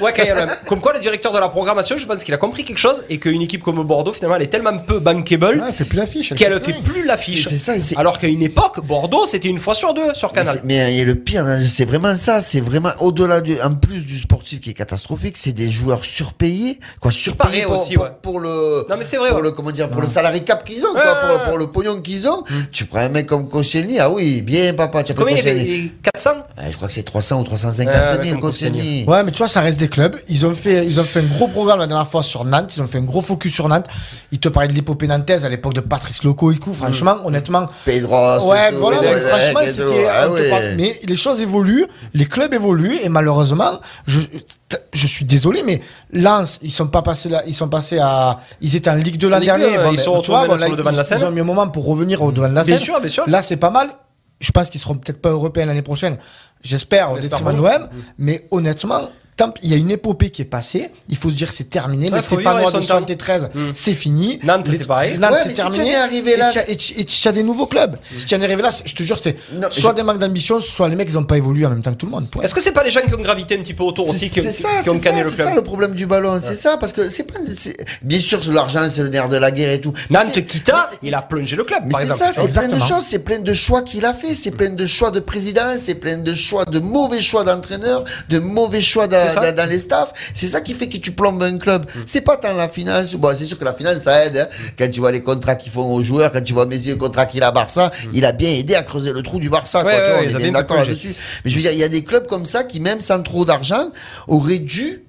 Ouais. 0.00 0.12
Comme 0.66 0.80
quoi 0.80 0.92
le 0.92 0.98
directeur 1.00 1.32
de 1.32 1.38
la 1.38 1.48
programmation, 1.48 1.96
je 1.96 2.06
pense 2.06 2.22
qu'il 2.24 2.34
a 2.34 2.38
compris 2.38 2.64
quelque 2.64 2.78
chose 2.78 3.04
et 3.08 3.18
qu'une 3.18 3.42
équipe 3.42 3.62
comme 3.62 3.82
Bordeaux, 3.82 4.12
finalement, 4.12 4.36
elle 4.36 4.42
est 4.42 4.48
tellement 4.48 4.76
peu 4.78 4.98
bankable 4.98 5.44
Ouais, 5.44 5.64
elle 5.68 5.74
fait 5.74 5.84
plus 5.84 5.98
l'affiche. 5.98 6.34
qu'elle 6.34 6.52
fait 6.60 6.72
fait 6.72 6.82
plus 6.82 7.04
l'affiche. 7.04 7.46
Alors 7.96 8.18
qu'à 8.18 8.28
une 8.28 8.42
époque, 8.42 8.84
Bordeaux, 8.84 9.24
c'était 9.26 9.48
une 9.48 9.58
fois 9.58 9.74
sur 9.74 9.94
deux 9.94 10.14
sur 10.28 10.32
Mais 10.32 10.38
Canal. 10.40 10.54
c'est- 10.56 10.60
Mais, 10.64 10.96
et 10.96 11.04
le 11.04 11.14
pire, 11.14 11.44
hein, 11.46 11.58
c'est 11.68 11.84
vraiment 11.84 12.14
ça. 12.14 12.40
C'est 12.40 12.60
vraiment 12.60 12.90
au-delà 13.00 13.40
du, 13.40 13.60
en 13.60 13.74
plus 13.74 14.04
du 14.06 14.18
sportif 14.18 14.60
qui 14.60 14.70
est 14.70 14.74
catastrophique, 14.74 15.36
c'est 15.36 15.52
des 15.52 15.70
joueurs 15.70 16.04
surpayés, 16.04 16.78
quoi, 17.00 17.10
surpayés 17.12 17.62
pour, 17.64 17.74
aussi, 17.74 17.94
pour, 17.94 18.04
ouais. 18.04 18.10
pour 18.22 18.40
le, 18.40 18.84
Non, 18.88 18.96
mais 18.98 19.04
c'est 19.04 19.16
vrai, 19.16 19.28
pour 19.30 19.38
ouais. 19.38 19.44
le, 19.44 19.50
comment 19.52 19.70
dire, 19.70 19.90
pour 19.90 20.00
le 20.00 20.08
salarié 20.08 20.40
cap 20.42 20.64
qu'ils 20.64 20.84
ont, 20.84 20.92
quoi, 20.92 21.00
Ouais, 21.02 21.08
pour, 21.20 21.28
ouais, 21.30 21.34
ouais. 21.36 21.48
pour 21.48 21.58
le 21.58 21.66
pognon 21.68 22.00
qu'ils 22.00 22.26
ont. 22.28 22.42
Tu 22.72 22.84
prends 22.86 23.00
un 23.00 23.08
mec 23.08 23.26
comme 23.26 23.48
Koscielny, 23.48 23.98
ah 24.00 24.10
oui, 24.10 24.42
bien 24.42 24.72
papa, 24.74 25.02
tu 25.02 25.12
as 25.12 25.14
pris 25.14 25.24
Combien 25.24 25.36
il 25.36 25.44
y 25.44 25.48
avait 25.48 25.60
Koscielny. 25.60 25.82
les 25.82 25.92
400 26.14 26.30
Ah, 26.56 26.70
je 26.70 26.76
crois 26.76 26.88
que 26.88 26.94
c'est 26.94 27.02
300 27.02 27.40
ou 27.40 27.44
350 27.44 27.94
Ouais, 27.94 28.24
000 28.24 28.40
comme 28.40 28.50
Koscielny. 28.50 29.04
Ouais, 29.06 29.22
mais 29.22 29.30
tu 29.32 29.38
vois, 29.38 29.48
ça 29.48 29.60
reste 29.60 29.78
des 29.78 29.88
clubs. 29.88 30.16
Ils 30.28 30.46
ont 30.46 30.52
fait, 30.52 30.86
ils 30.86 31.00
ont 31.00 31.04
fait 31.04 31.20
un 31.20 31.24
gros 31.24 31.48
programme 31.48 31.78
la 31.80 31.86
dernière 31.86 32.08
fois 32.08 32.22
sur 32.22 32.44
Nantes. 32.44 32.74
Ils 32.76 32.82
ont 32.82 32.86
fait 32.86 32.98
un 32.98 33.02
gros 33.02 33.20
focus 33.20 33.52
sur 33.52 33.68
Nantes. 33.68 33.86
Ils 34.32 34.38
te 34.38 34.48
parlaient 34.48 34.68
de 34.68 34.72
l'épopée 34.74 35.06
nantaise 35.06 35.44
à 35.44 35.48
l'époque 35.48 35.74
de 35.74 35.80
Patrice 35.80 36.22
Loco 36.22 36.50
et 36.52 36.56
coup. 36.56 36.72
Franchement, 36.72 37.16
honnêtement. 37.24 37.66
Pedro, 37.84 38.14
Ouais, 38.50 38.70
voilà, 38.72 39.00
mais 39.02 39.20
franchement, 39.20 39.60
c'était. 39.64 40.06
Ah 40.14 40.28
ouais. 40.28 40.50
parle- 40.50 40.74
Mais 40.76 40.98
les 41.06 41.16
choses 41.16 41.42
évoluent, 41.42 41.86
les 42.14 42.26
clubs 42.26 42.52
évoluent, 42.54 42.98
et 43.02 43.08
malheureusement, 43.08 43.80
je, 44.06 44.20
je 44.92 45.06
suis 45.06 45.24
désolé, 45.24 45.62
mais 45.62 45.80
Lens, 46.12 46.58
ils 46.62 46.70
sont 46.70 46.86
pas 46.88 47.02
passés 47.02 47.28
là, 47.28 47.42
ils 47.46 47.54
sont 47.54 47.68
passés 47.68 47.98
à, 48.00 48.38
ils 48.60 48.74
étaient 48.76 48.90
en 48.90 48.94
Ligue 48.94 49.18
2 49.18 49.28
l'an 49.28 49.40
dernier. 49.40 49.76
Bon, 49.78 49.90
ils 49.92 49.96
mais 49.96 50.02
sont 50.02 50.20
tu 50.20 50.30
vois, 50.30 50.46
bon, 50.46 50.52
sur 50.52 50.60
là, 50.60 50.68
le 50.68 50.76
devant 50.76 50.90
de 50.90 50.94
ils- 50.94 50.98
la 50.98 51.04
scène. 51.04 51.18
Ils 51.20 51.24
ont 51.26 51.30
mis 51.30 51.40
un 51.40 51.44
moment 51.44 51.68
pour 51.68 51.86
revenir 51.86 52.22
au 52.22 52.32
devant 52.32 52.48
de 52.48 52.54
la 52.54 52.64
Bien 52.64 52.76
scène. 52.76 52.84
sûr, 52.84 53.00
bien 53.00 53.08
sûr. 53.10 53.24
Là, 53.28 53.42
c'est 53.42 53.56
pas 53.56 53.70
mal. 53.70 53.90
Je 54.40 54.50
pense 54.52 54.68
qu'ils 54.70 54.80
seront 54.80 54.94
peut-être 54.96 55.20
pas 55.22 55.30
européens 55.30 55.66
l'année 55.66 55.82
prochaine. 55.82 56.16
J'espère, 56.62 57.12
au 57.12 57.18
détriment 57.18 57.52
de 57.52 57.56
l'OM. 57.58 57.88
Mais 58.18 58.46
honnêtement, 58.50 59.02
il 59.62 59.70
y 59.70 59.74
a 59.74 59.76
une 59.76 59.90
épopée 59.90 60.30
qui 60.30 60.42
est 60.42 60.46
passée. 60.46 60.90
Il 61.08 61.16
faut 61.16 61.30
se 61.30 61.34
dire 61.34 61.48
que 61.48 61.54
c'est 61.54 61.68
terminé. 61.70 62.08
Ouais, 62.08 62.16
le 62.16 62.22
faut 62.22 62.36
Stéphanois 62.36 62.60
de 62.60 62.66
avec 62.66 62.70
son 62.70 62.78
temps. 62.80 62.98
73, 62.98 63.48
Mm. 63.54 63.60
c'est 63.74 63.94
fini. 63.94 64.38
Nantes, 64.44 64.68
Les- 64.68 64.76
c'est 64.78 64.86
pareil. 64.86 65.18
Nantes, 65.18 65.32
Ouais, 65.32 65.38
c'est 65.42 65.50
si 65.50 65.56
terminé. 65.56 65.84
tu 65.84 65.90
en 65.90 65.92
es 65.92 65.96
arrivé 65.96 66.36
là, 66.36 66.50
Et 66.68 66.76
tu 66.76 67.28
as- 67.28 67.32
des 67.32 67.42
nouveaux 67.42 67.66
clubs. 67.66 67.96
Si 68.16 68.26
tu 68.26 68.34
en 68.36 68.40
es 68.40 68.44
arrivé 68.44 68.62
là, 68.62 68.70
c'est- 68.70 68.86
je 68.86 68.94
te 68.94 69.02
jure, 69.02 69.18
c'est 69.18 69.36
soit 69.70 69.90
je- 69.90 69.96
des 69.96 70.02
manques 70.04 70.18
d'ambition, 70.18 70.60
soit 70.60 70.88
les 70.88 70.94
mecs, 70.96 71.08
ils 71.10 71.18
ont 71.18 71.24
pas 71.24 71.36
évolué 71.36 71.66
en 71.66 71.70
même 71.70 71.82
temps 71.82 71.90
que 71.92 71.96
tout 71.96 72.06
le 72.06 72.12
monde. 72.12 72.28
Point. 72.30 72.42
Est-ce 72.44 72.54
que 72.54 72.60
c'est 72.60 72.72
pas 72.72 72.84
les 72.84 72.90
gens 72.92 73.00
qui 73.00 73.14
ont 73.14 73.20
gravité 73.20 73.56
un 73.56 73.62
petit 73.62 73.74
peu 73.74 73.82
autour 73.82 74.08
aussi 74.08 74.30
qui, 74.30 74.40
C'est 74.40 74.48
qui- 74.48 74.52
ça, 74.62 74.68
qui 74.82 74.90
ont 74.90 74.94
c'est 74.94 75.00
canné 75.00 75.18
ça, 75.18 75.24
le 75.24 75.30
c'est 75.30 75.34
club 75.36 75.48
ça 75.48 75.54
le 75.54 75.62
problème 75.62 75.94
du 75.94 76.06
ballon, 76.06 76.38
c'est 76.40 76.54
ça, 76.54 76.76
parce 76.76 76.92
que 76.92 77.08
c'est 77.10 77.24
pas, 77.24 77.38
c'est- 77.56 77.76
bien 78.02 78.20
sûr, 78.20 78.40
l'argent 78.52 78.88
c'est 78.88 79.02
le 79.02 79.08
nerf 79.08 79.28
de 79.28 79.36
la 79.36 79.50
guerre 79.50 79.72
et 79.72 79.80
tout. 79.80 79.92
Nantes 80.10 80.30
c'est- 80.32 80.44
Kita, 80.44 80.86
c'est- 80.90 80.98
il 81.02 81.14
a 81.14 81.22
plongé 81.22 81.56
le 81.56 81.64
club, 81.64 81.82
c'est 81.92 82.00
exemple. 82.02 82.18
ça, 82.20 82.30
c'est 82.32 82.52
plein 82.52 82.68
de 82.68 82.80
choses, 82.80 83.04
c'est 83.04 83.18
plein 83.18 83.38
de 83.40 83.52
choix 83.54 83.82
qu'il 83.82 84.04
a 84.04 84.14
fait, 84.14 84.34
c'est 84.34 84.52
plein 84.52 84.70
de 84.70 84.86
choix 84.86 85.10
de 85.10 85.18
président, 85.20 85.74
c'est 85.76 85.96
plein 85.96 86.18
de 86.18 86.34
choix 86.34 86.64
de 86.64 86.78
mauvais 86.78 87.20
choix 87.20 87.42
d'entraîneur, 87.44 88.04
de 88.28 88.38
mauvais 88.38 88.80
choix 88.80 89.06
C'est 89.10 89.10
ça. 89.20 89.23
Dans- 89.40 89.54
dans 89.54 89.68
les 89.68 89.78
staffs. 89.78 90.12
C'est 90.34 90.46
ça 90.46 90.60
qui 90.60 90.74
fait 90.74 90.88
que 90.88 90.96
tu 90.98 91.12
plombes 91.12 91.42
un 91.42 91.58
club. 91.58 91.86
Mm. 91.86 92.00
C'est 92.06 92.20
pas 92.20 92.36
tant 92.36 92.54
la 92.54 92.68
finance. 92.68 93.14
Bon, 93.14 93.34
c'est 93.34 93.44
sûr 93.44 93.58
que 93.58 93.64
la 93.64 93.74
finance 93.74 93.98
ça 93.98 94.24
aide. 94.26 94.36
hein. 94.36 94.46
Quand 94.78 94.90
tu 94.90 95.00
vois 95.00 95.12
les 95.12 95.22
contrats 95.22 95.54
qu'ils 95.56 95.72
font 95.72 95.92
aux 95.94 96.02
joueurs, 96.02 96.32
quand 96.32 96.42
tu 96.42 96.52
vois 96.52 96.66
Messi 96.66 96.88
le 96.90 96.96
contrat 96.96 97.26
qu'il 97.26 97.42
a 97.42 97.48
à 97.48 97.52
Barça, 97.52 97.90
il 98.12 98.24
a 98.24 98.32
bien 98.32 98.50
aidé 98.50 98.74
à 98.74 98.82
creuser 98.82 99.12
le 99.12 99.22
trou 99.22 99.38
du 99.40 99.48
Barça. 99.50 99.82
quoi, 99.82 99.90
Mm. 99.90 99.94
Ouais, 99.94 100.00
tu 100.04 100.10
vois, 100.10 100.18
ouais, 100.20 100.26
on 100.26 100.30
est 100.30 100.34
bien 100.36 100.52
d'accord 100.52 100.76
là-dessus. 100.88 101.14
Mais 101.44 101.50
je 101.50 101.56
veux 101.56 101.62
dire, 101.62 101.72
il 101.72 101.78
y 101.78 101.84
a 101.84 101.88
des 101.88 102.04
clubs 102.04 102.26
comme 102.26 102.46
ça 102.46 102.64
qui 102.64 102.80
même 102.80 103.00
sans 103.00 103.22
trop 103.22 103.44
d'argent 103.44 103.90
auraient 104.28 104.58
dû 104.58 105.00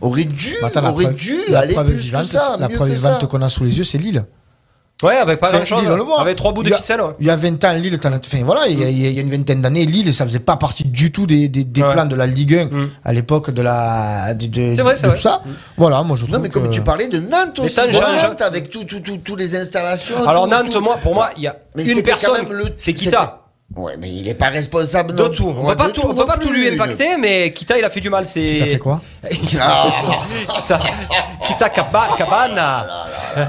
auraient 0.00 0.24
dû, 0.24 0.54
Bah, 0.60 0.68
preuve- 0.70 1.14
dû 1.14 1.36
aller 1.54 1.74
plus 1.74 1.94
vivante, 1.94 2.22
que 2.22 2.28
ça, 2.28 2.56
La 2.60 2.68
mieux 2.68 2.74
preuve 2.76 2.90
vivante 2.90 3.26
qu'on 3.28 3.40
a 3.42 3.48
sous 3.48 3.64
les 3.64 3.78
yeux, 3.78 3.84
c'est 3.84 3.98
Lille. 3.98 4.24
Ouais, 5.02 5.16
avec 5.16 5.38
pas 5.40 5.48
Enfin, 5.48 5.56
grand 5.58 5.66
chose. 5.66 5.80
Lille, 5.82 5.90
on 5.92 5.96
le 5.96 6.02
voit. 6.04 6.20
Avec 6.22 6.36
trois 6.36 6.52
bouts 6.52 6.62
de 6.62 6.68
Il 6.68 6.70
y 6.70 6.74
a- 6.74 6.78
ficelle. 6.78 7.02
ouais. 7.02 7.12
Il 7.20 7.26
y 7.26 7.30
a 7.30 7.36
20 7.36 7.62
ans, 7.64 7.72
Lille, 7.74 7.98
as- 8.02 8.08
enfin, 8.08 8.42
voilà, 8.44 8.66
il 8.66 8.80
y, 8.80 8.84
a, 8.84 8.88
il 8.88 9.12
y 9.12 9.18
a 9.18 9.20
une 9.20 9.30
vingtaine 9.30 9.60
d'années, 9.60 9.84
Lille, 9.84 10.12
ça 10.14 10.24
faisait 10.24 10.38
pas 10.38 10.56
partie 10.56 10.84
du 10.84 11.12
tout 11.12 11.26
des, 11.26 11.48
des, 11.48 11.64
des 11.64 11.82
Ouais. 11.82 11.92
plans 11.92 12.06
de 12.06 12.16
la 12.16 12.26
Ligue 12.26 12.54
1 12.54 12.64
Mm. 12.64 12.90
à 13.04 13.12
l'époque 13.12 13.50
de 13.50 13.60
la, 13.60 14.32
de, 14.32 14.46
de- 14.46 14.74
C'est 14.74 14.80
vrai, 14.80 14.94
de 14.94 14.98
c'est 14.98 15.06
vrai. 15.06 15.16
tout 15.16 15.22
ça. 15.22 15.42
Voilà, 15.76 16.02
moi 16.02 16.16
je 16.16 16.22
trouve 16.22 16.34
Non, 16.34 16.40
mais 16.40 16.48
comme 16.48 16.68
que- 16.68 16.72
tu 16.72 16.80
parlais 16.80 17.08
de 17.08 17.20
Nantes 17.20 17.58
aussi, 17.58 17.76
Jean- 17.92 18.00
Nantes 18.28 18.40
avec 18.40 18.70
tout, 18.70 18.84
tout, 18.84 19.00
tout, 19.00 19.18
tout 19.18 19.36
les 19.36 19.54
installations. 19.54 20.26
Alors 20.26 20.44
tout- 20.44 20.50
Nantes, 20.50 20.70
tout- 20.72 20.80
moi, 20.80 20.96
pour 21.02 21.14
moi, 21.14 21.28
il 21.36 21.42
y 21.42 21.46
a 21.46 21.54
Mais 21.74 21.84
une 21.86 22.02
personne, 22.02 22.34
quand 22.34 22.48
même 22.48 22.58
le- 22.58 22.68
c'est 22.78 22.94
Kita. 22.94 23.42
Ouais, 23.74 23.96
mais 23.98 24.08
il 24.10 24.28
est 24.28 24.34
pas 24.34 24.48
responsable 24.48 25.14
De 25.14 25.22
non 25.24 25.28
tout. 25.28 25.44
On 25.54 25.64
Ouais, 25.66 25.72
peut 25.74 25.78
pas 25.84 25.88
tout, 25.90 26.00
on 26.04 26.14
peut 26.14 26.20
non 26.20 26.26
pas 26.26 26.36
tout 26.38 26.50
lui 26.50 26.68
impacter, 26.68 27.16
mais 27.18 27.52
Kita, 27.52 27.76
il 27.76 27.84
a 27.84 27.90
fait 27.90 28.00
du 28.00 28.08
mal. 28.08 28.26
C'est. 28.28 28.56
T'as 28.60 28.66
fait 28.66 28.78
quoi? 28.78 29.00
Kita, 29.28 30.80
Kita 31.44 31.68
Kaba- 31.70 32.14
Cabana. 32.16 32.86
Euh, 33.36 33.44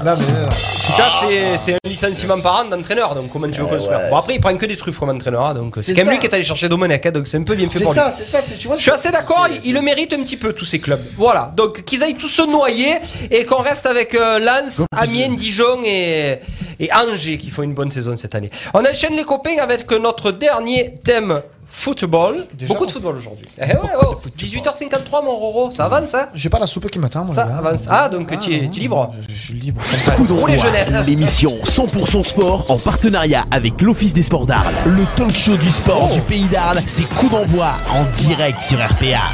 Kita, 0.50 1.04
c'est- 1.20 1.56
c'est 1.56 1.74
un 1.74 1.78
licenciement 1.88 2.38
par 2.40 2.60
an 2.60 2.64
d'entraîneur. 2.64 3.14
Donc 3.14 3.30
comment 3.32 3.48
tu 3.48 3.60
veux 3.60 3.66
construire 3.66 4.00
Bon 4.10 4.16
après, 4.16 4.34
il 4.34 4.40
prend 4.40 4.54
que 4.56 4.66
des 4.66 4.76
truffes 4.76 4.98
comme 4.98 5.10
entraîneur. 5.10 5.54
donc 5.54 5.74
c'est 5.76 5.82
C'est 5.82 5.92
quand 5.92 5.98
même 5.98 6.06
ça. 6.06 6.12
lui 6.12 6.18
qui 6.18 6.26
est 6.26 6.34
allé 6.34 6.44
chercher 6.44 6.68
Domenech. 6.68 7.06
hein, 7.06 7.10
donc 7.12 7.26
c'est 7.28 7.38
un 7.38 7.42
peu 7.44 7.54
bien 7.54 7.68
fait 7.68 7.78
C'est 7.78 7.84
pour 7.84 7.92
lui. 7.92 7.98
ça, 8.00 8.10
c'est 8.10 8.24
ça, 8.24 8.40
c'est- 8.42 8.58
tu 8.58 8.66
vois. 8.66 8.76
Je 8.76 8.82
suis 8.82 8.90
assez 8.90 9.10
d'accord, 9.12 9.46
c'est- 9.50 9.60
il, 9.64 9.72
le 9.74 9.80
mérite 9.82 10.12
un 10.12 10.22
petit 10.22 10.36
peu 10.36 10.52
tous 10.52 10.64
ces 10.64 10.80
clubs. 10.80 11.00
Voilà, 11.16 11.52
donc 11.56 11.84
qu'ils 11.84 12.02
aillent 12.02 12.16
tous 12.16 12.28
se 12.28 12.42
noyer 12.42 12.96
et 13.30 13.44
qu'on 13.44 13.62
reste 13.62 13.86
avec 13.86 14.14
euh, 14.14 14.40
Lens, 14.40 14.82
Amiens, 14.96 15.30
Dijon 15.36 15.78
et, 15.84 16.38
et 16.80 16.90
Angers 16.92 17.38
qui 17.38 17.50
font 17.50 17.62
une 17.62 17.74
bonne 17.74 17.90
saison 17.92 18.16
cette 18.16 18.34
année. 18.34 18.50
On 18.74 18.80
enchaîne 18.80 19.14
les 19.16 19.24
copains 19.24 19.56
avec 19.60 19.88
notre 19.92 20.07
dernier 20.32 20.94
thème 21.04 21.42
football. 21.70 22.46
Déjà 22.54 22.72
Beaucoup 22.72 22.86
de 22.86 22.90
football 22.90 23.16
aujourd'hui. 23.16 23.44
Eh 23.58 23.62
ouais, 23.66 23.76
oh, 24.02 24.16
18h53 24.36 25.24
mon 25.24 25.36
Roro, 25.36 25.70
ça 25.70 25.84
avance 25.84 26.14
hein 26.14 26.28
J'ai 26.34 26.48
pas 26.48 26.58
la 26.58 26.66
soupe 26.66 26.90
qui 26.90 26.98
m'attend, 26.98 27.24
moi. 27.24 27.34
Ça 27.34 27.42
avance. 27.44 27.84
Ah 27.88 28.08
donc 28.08 28.36
tu 28.40 28.54
es, 28.54 28.62
non, 28.62 28.68
tu 28.68 28.78
es 28.78 28.82
libre 28.82 29.14
Je, 29.28 29.34
je 29.34 29.40
suis 29.40 29.54
libre. 29.54 29.80
Coup 30.16 30.24
Pour 30.24 30.48
les 30.48 30.56
d'envoi, 30.56 30.66
jeunesses. 30.72 30.98
l'émission 31.06 31.50
100% 31.64 32.24
sport 32.24 32.64
en 32.70 32.78
partenariat 32.78 33.44
avec 33.50 33.80
l'Office 33.82 34.14
des 34.14 34.22
sports 34.22 34.46
d'Arles. 34.46 34.74
Le 34.86 35.04
talk 35.14 35.30
show 35.36 35.56
du 35.56 35.68
sport 35.70 36.08
du 36.08 36.20
pays 36.22 36.46
d'Arles, 36.46 36.80
c'est 36.86 37.08
Coup 37.10 37.28
d'envoi 37.28 37.72
en 37.94 38.04
direct 38.16 38.60
sur 38.60 38.78
RPA. 38.78 39.28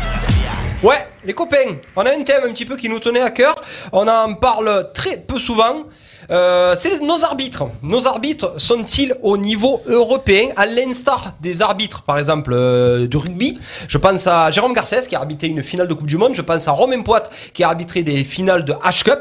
Ouais, 0.83 1.07
les 1.25 1.33
copains, 1.33 1.77
on 1.97 2.03
a 2.03 2.11
un 2.11 2.23
thème 2.25 2.43
un 2.47 2.53
petit 2.53 2.67
peu 2.67 2.77
qui 2.77 2.89
nous 2.91 2.99
tenait 2.99 3.23
à 3.23 3.31
cœur. 3.31 3.55
On 3.93 4.07
en 4.07 4.35
parle 4.35 4.91
très 4.93 5.17
peu 5.19 5.39
souvent. 5.39 5.85
Euh, 6.31 6.75
c'est 6.77 7.01
nos 7.01 7.25
arbitres. 7.25 7.65
Nos 7.83 8.07
arbitres 8.07 8.55
sont-ils 8.59 9.15
au 9.23 9.37
niveau 9.37 9.83
européen, 9.87 10.49
à 10.57 10.67
l'instar 10.67 11.35
des 11.41 11.63
arbitres, 11.63 12.03
par 12.03 12.19
exemple, 12.19 12.53
euh, 12.55 13.07
du 13.07 13.17
rugby? 13.17 13.59
Je 13.89 13.99
pense 13.99 14.27
à 14.27 14.51
Jérôme 14.51 14.73
Garcès 14.73 15.07
qui 15.07 15.15
a 15.17 15.21
arbitré 15.21 15.49
une 15.49 15.63
finale 15.63 15.89
de 15.89 15.95
Coupe 15.95 16.07
du 16.07 16.17
Monde. 16.17 16.35
Je 16.35 16.43
pense 16.43 16.69
à 16.69 16.73
Romain 16.73 17.03
Poit 17.03 17.25
qui 17.53 17.63
a 17.63 17.69
arbitré 17.69 18.03
des 18.03 18.25
finales 18.25 18.65
de 18.65 18.73
H-Cup. 18.73 19.21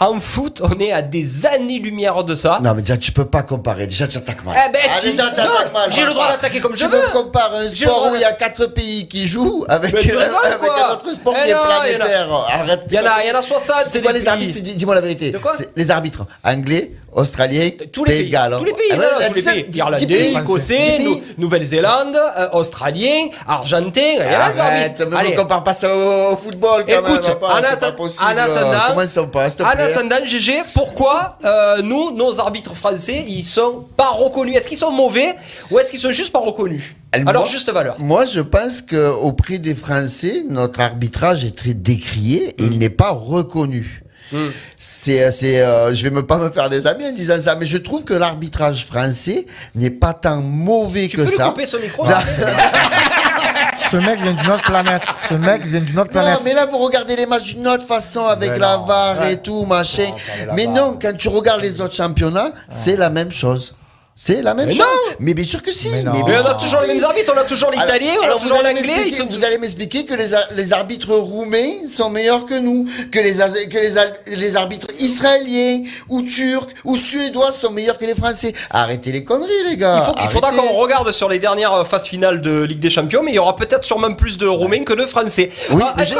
En 0.00 0.18
foot, 0.20 0.62
on 0.64 0.78
est 0.80 0.92
à 0.92 1.02
des 1.02 1.46
années-lumière 1.46 2.24
de 2.24 2.34
ça. 2.34 2.58
Non, 2.62 2.74
mais 2.74 2.82
déjà, 2.82 2.96
tu 2.96 3.12
peux 3.12 3.24
pas 3.24 3.42
comparer. 3.42 3.86
Déjà, 3.86 4.06
tu 4.08 4.18
attaques 4.18 4.44
mal. 4.44 4.56
Eh 4.68 4.72
ben, 4.72 4.80
si. 4.92 5.10
déjà, 5.12 5.30
tu 5.30 5.40
attaques 5.40 5.72
mal. 5.72 5.92
j'ai 5.92 6.04
le 6.04 6.12
droit 6.14 6.28
d'attaquer 6.28 6.60
comme 6.60 6.74
je 6.76 6.84
Tu 6.84 6.90
veux. 6.90 6.98
me 6.98 7.12
compares 7.12 7.54
un 7.54 7.68
sport 7.68 8.08
où 8.10 8.14
il 8.14 8.20
y 8.20 8.24
a 8.24 8.32
quatre 8.32 8.66
pays 8.66 9.08
qui 9.08 9.26
jouent 9.26 9.64
avec, 9.68 9.94
tu 9.98 10.16
un 10.16 10.92
autre 10.92 11.12
sport 11.12 11.34
Eh 11.36 11.44
qui 11.44 11.50
est 11.50 11.54
non, 11.54 11.60
planétaire. 11.98 12.32
Arrête. 12.48 12.84
Il 12.88 12.94
y 12.94 12.98
en 12.98 13.04
a, 13.04 13.24
il 13.24 13.28
y 13.28 13.32
en 13.34 13.38
a 13.38 13.42
60. 13.42 13.76
C'est 13.86 14.02
quoi 14.02 14.12
les 14.12 14.20
pays. 14.20 14.28
arbitres? 14.28 14.60
Dis-moi 14.60 14.94
la 14.94 15.00
vérité. 15.00 15.30
De 15.30 15.38
quoi? 15.38 15.52
C'est 15.56 15.68
Les 15.76 15.90
arbitres 15.90 16.26
anglais, 16.42 16.92
australiens, 17.14 17.70
tous 17.92 18.04
les 18.04 18.12
pays 18.12 18.22
pays, 18.22 18.30
Galles. 18.30 18.56
tous 18.58 18.64
les 18.64 18.72
pays, 18.72 18.90
Ah 18.92 18.96
tous 19.28 19.34
les 19.34 19.42
pays, 19.42 19.66
Irlandais. 19.74 20.32
Écossais. 20.32 20.98
Nou- 21.00 21.20
Nouvelle-Zélande, 21.38 22.16
euh, 22.38 22.48
Australiens, 22.52 23.28
Argentins, 23.46 24.00
il 24.00 24.18
y 24.18 24.20
a 24.20 24.24
des 24.28 24.34
Arrête, 24.34 24.58
arbitres. 25.00 25.06
mais 25.10 25.16
Allez. 25.16 25.30
me 25.32 25.36
compare 25.36 25.64
pas 25.64 25.72
ça 25.72 25.88
au 25.94 26.36
football 26.36 26.84
quand 26.88 27.02
même. 27.02 27.14
Écoute, 27.14 27.24
en, 27.42 27.56
atta- 27.60 27.78
pas 27.78 27.92
possible. 27.92 28.24
en 28.24 28.36
attendant, 28.36 28.78
Comment 28.88 29.06
sont 29.06 29.26
pas, 29.28 29.46
en 29.48 29.64
attendant, 29.78 30.24
GG, 30.24 30.62
pourquoi 30.74 31.38
euh, 31.44 31.82
nous, 31.82 32.10
nos 32.12 32.40
arbitres 32.40 32.74
français, 32.74 33.24
ils 33.26 33.44
sont 33.44 33.84
pas 33.96 34.08
reconnus? 34.08 34.56
Est-ce 34.56 34.68
qu'ils 34.68 34.78
sont 34.78 34.90
mauvais 34.92 35.34
ou 35.70 35.78
est-ce 35.78 35.90
qu'ils 35.90 36.00
sont 36.00 36.12
juste 36.12 36.32
pas 36.32 36.40
reconnus? 36.40 36.94
Alors 37.12 37.42
moi- 37.42 37.44
juste 37.50 37.70
valeur. 37.70 37.94
Moi, 38.00 38.24
je 38.24 38.40
pense 38.40 38.82
que 38.82 39.10
au 39.12 39.32
prix 39.32 39.60
des 39.60 39.74
Français, 39.76 40.44
notre 40.48 40.80
arbitrage 40.80 41.44
est 41.44 41.56
très 41.56 41.72
décrié 41.74 42.48
et 42.60 42.64
il 42.64 42.78
n'est 42.80 42.90
pas 42.90 43.10
reconnu. 43.10 44.03
C'est, 44.78 45.30
c'est, 45.30 45.60
euh, 45.62 45.94
je 45.94 46.02
vais 46.02 46.10
me 46.10 46.24
pas 46.26 46.38
me 46.38 46.50
faire 46.50 46.68
des 46.68 46.86
amis 46.86 47.06
en 47.06 47.12
disant 47.12 47.38
ça, 47.38 47.54
mais 47.56 47.66
je 47.66 47.76
trouve 47.78 48.04
que 48.04 48.14
l'arbitrage 48.14 48.84
français 48.86 49.46
n'est 49.74 49.90
pas 49.90 50.12
tant 50.14 50.40
mauvais 50.40 51.06
Tu 51.08 51.16
que 51.16 51.22
peux 51.22 51.28
lui 51.28 51.36
ça. 51.36 51.44
couper 51.46 51.66
son 51.66 51.78
micro 51.78 52.04
Non. 52.06 52.12
Ce 53.90 53.96
mec 53.98 54.18
vient 54.20 54.32
d'une 54.32 54.50
autre 54.50 54.64
planète. 54.64 55.02
Ce 55.28 55.34
mec 55.34 55.64
vient 55.66 55.80
d'une 55.80 55.98
autre 55.98 56.08
Non, 56.08 56.20
planète. 56.20 56.40
mais 56.44 56.54
là, 56.54 56.66
vous 56.66 56.78
regardez 56.78 57.14
les 57.16 57.26
matchs 57.26 57.54
d'une 57.54 57.68
autre 57.68 57.86
façon 57.86 58.24
avec 58.26 58.50
Mais 58.52 58.58
la 58.58 58.76
non, 58.78 58.86
VAR 58.86 59.20
ouais. 59.20 59.34
et 59.34 59.36
tout, 59.36 59.64
machin. 59.66 60.08
Non, 60.48 60.54
mais 60.54 60.66
non, 60.66 60.98
quand 61.00 61.16
tu 61.16 61.28
regardes 61.28 61.60
les 61.60 61.80
autres 61.80 61.94
championnats, 61.94 62.50
c'est 62.70 62.96
la 62.96 63.10
même 63.10 63.30
chose. 63.30 63.76
C'est 64.16 64.42
la 64.42 64.54
même 64.54 64.66
Mais 64.68 64.74
chose. 64.74 64.84
non 64.84 65.16
Mais 65.18 65.34
bien 65.34 65.44
sûr 65.44 65.60
que 65.60 65.72
si. 65.72 65.88
Mais 65.90 66.04
on 66.06 66.46
a 66.46 66.54
toujours 66.54 66.80
les 66.82 66.94
mêmes 66.94 67.02
arbitres, 67.04 67.32
on 67.34 67.38
a 67.38 67.42
toujours 67.44 67.70
l'italien, 67.72 68.12
on 68.22 68.26
a 68.26 68.34
vous 68.34 68.38
toujours 68.40 68.62
l'anglais. 68.62 69.12
sont- 69.12 69.26
Vous 69.28 69.44
allez 69.44 69.58
m'expliquer 69.58 70.04
que 70.04 70.14
les, 70.14 70.32
ar- 70.34 70.46
les 70.54 70.72
arbitres 70.72 71.12
roumains 71.16 71.86
sont 71.88 72.10
meilleurs 72.10 72.46
que 72.46 72.54
nous, 72.54 72.86
que 73.10 73.18
les, 73.18 73.40
as- 73.40 73.66
que 73.66 73.76
les, 73.76 73.98
al- 73.98 74.12
les 74.28 74.54
arbitres 74.54 74.86
israéliens 75.00 75.82
ou 76.08 76.22
turcs 76.22 76.68
ou 76.84 76.96
suédois 76.96 77.50
sont 77.50 77.72
meilleurs 77.72 77.98
que 77.98 78.04
les 78.04 78.14
Français. 78.14 78.52
Arrêtez 78.70 79.10
les 79.10 79.24
conneries, 79.24 79.50
les 79.68 79.76
gars. 79.76 79.98
Il, 80.00 80.04
faut, 80.12 80.18
il 80.24 80.28
faudra 80.30 80.52
qu'on 80.52 80.74
regarde 80.74 81.10
sur 81.10 81.28
les 81.28 81.40
dernières 81.40 81.72
euh, 81.74 81.84
phases 81.84 82.04
finales 82.06 82.40
de 82.40 82.62
Ligue 82.62 82.78
des 82.80 82.90
Champions, 82.90 83.22
mais 83.24 83.32
il 83.32 83.36
y 83.36 83.38
aura 83.40 83.56
peut-être 83.56 83.84
sûrement 83.84 84.12
plus 84.14 84.38
de 84.38 84.46
Roumains 84.46 84.84
que 84.84 84.92
de 84.92 85.06
Français. 85.06 85.50
Oui, 85.72 85.82
Ah, 85.84 86.04
j'ai- 86.04 86.14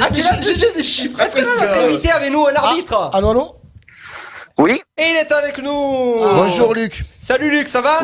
Ah, 0.00 0.08
j'ai- 0.12 0.72
des 0.74 0.84
chiffres. 0.84 1.20
Est-ce 1.20 1.36
que 1.36 1.44
ça. 1.44 1.82
invité 1.84 2.10
avec 2.10 2.32
nous 2.32 2.46
un 2.46 2.54
arbitre 2.54 3.10
Allô, 3.12 3.30
allô 3.30 3.54
Oui, 4.58 4.80
Et 4.96 5.02
il 5.10 5.16
est 5.16 5.32
avec 5.32 5.58
nous 5.62 5.70
Bonjour 6.34 6.74
Luc. 6.74 7.04
Salut 7.20 7.50
Luc, 7.50 7.68
ça 7.68 7.80
va 7.80 8.00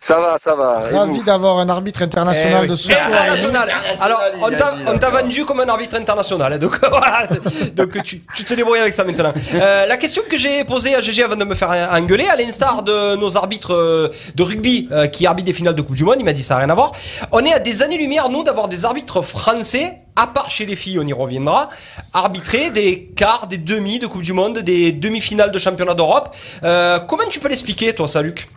ça 0.00 0.20
va, 0.20 0.36
ça 0.38 0.54
va. 0.54 0.74
Ravi 0.92 1.24
d'avoir 1.24 1.58
un 1.58 1.68
arbitre 1.68 2.02
international 2.02 2.60
Eh 2.60 2.62
oui. 2.62 2.68
de 2.68 2.74
ce 2.76 2.84
soir. 2.84 2.98
International. 3.08 3.68
Alors, 4.00 4.22
il 4.48 4.56
on 4.86 4.96
t'a 4.98 5.10
vendu 5.10 5.44
comme 5.44 5.58
un 5.58 5.68
arbitre 5.68 5.96
international. 5.96 6.52
hein, 6.52 6.58
Donc 6.58 6.78
voilà, 6.88 7.26
donc 7.74 8.00
tu, 8.04 8.22
tu 8.36 8.44
te 8.44 8.54
débrouilles 8.54 8.78
avec 8.78 8.92
ça 8.94 9.02
maintenant. 9.02 9.32
Euh, 9.54 9.86
la 9.86 9.96
question 9.96 10.22
que 10.30 10.38
j'ai 10.38 10.62
posée 10.64 10.94
à 10.94 11.00
GG 11.00 11.24
avant 11.24 11.34
de 11.34 11.44
me 11.44 11.56
faire 11.56 11.70
engueuler, 11.92 12.28
à 12.28 12.36
l'instar 12.36 12.84
de 12.84 13.16
nos 13.16 13.36
arbitres 13.36 13.74
euh, 13.74 14.08
de 14.36 14.42
rugby 14.44 14.88
euh, 14.92 15.08
qui 15.08 15.26
arbitrent 15.26 15.46
des 15.46 15.52
finales 15.52 15.74
de 15.74 15.82
Coupe 15.82 15.96
du 15.96 16.04
Monde, 16.04 16.16
il 16.20 16.24
m'a 16.24 16.32
dit 16.32 16.44
ça 16.44 16.54
n'a 16.54 16.60
rien 16.60 16.70
à 16.70 16.74
voir. 16.76 16.92
On 17.32 17.44
est 17.44 17.52
à 17.52 17.58
des 17.58 17.82
années-lumière, 17.82 18.28
nous, 18.28 18.44
d'avoir 18.44 18.68
des 18.68 18.84
arbitres 18.84 19.22
français, 19.22 19.97
à 20.22 20.26
part 20.26 20.50
chez 20.50 20.66
les 20.66 20.76
filles, 20.76 20.98
on 20.98 21.06
y 21.06 21.12
reviendra, 21.12 21.68
arbitrer 22.12 22.70
des 22.70 23.04
quarts, 23.16 23.46
des 23.46 23.58
demi 23.58 23.98
de 23.98 24.06
Coupe 24.06 24.22
du 24.22 24.32
Monde, 24.32 24.58
des 24.58 24.92
demi-finales 24.92 25.52
de 25.52 25.58
championnat 25.58 25.94
d'Europe. 25.94 26.34
Euh, 26.64 26.98
comment 27.08 27.24
tu 27.30 27.38
peux 27.40 27.48
l'expliquer, 27.48 27.94
toi, 27.94 28.08
ça, 28.08 28.20
Luc? 28.22 28.48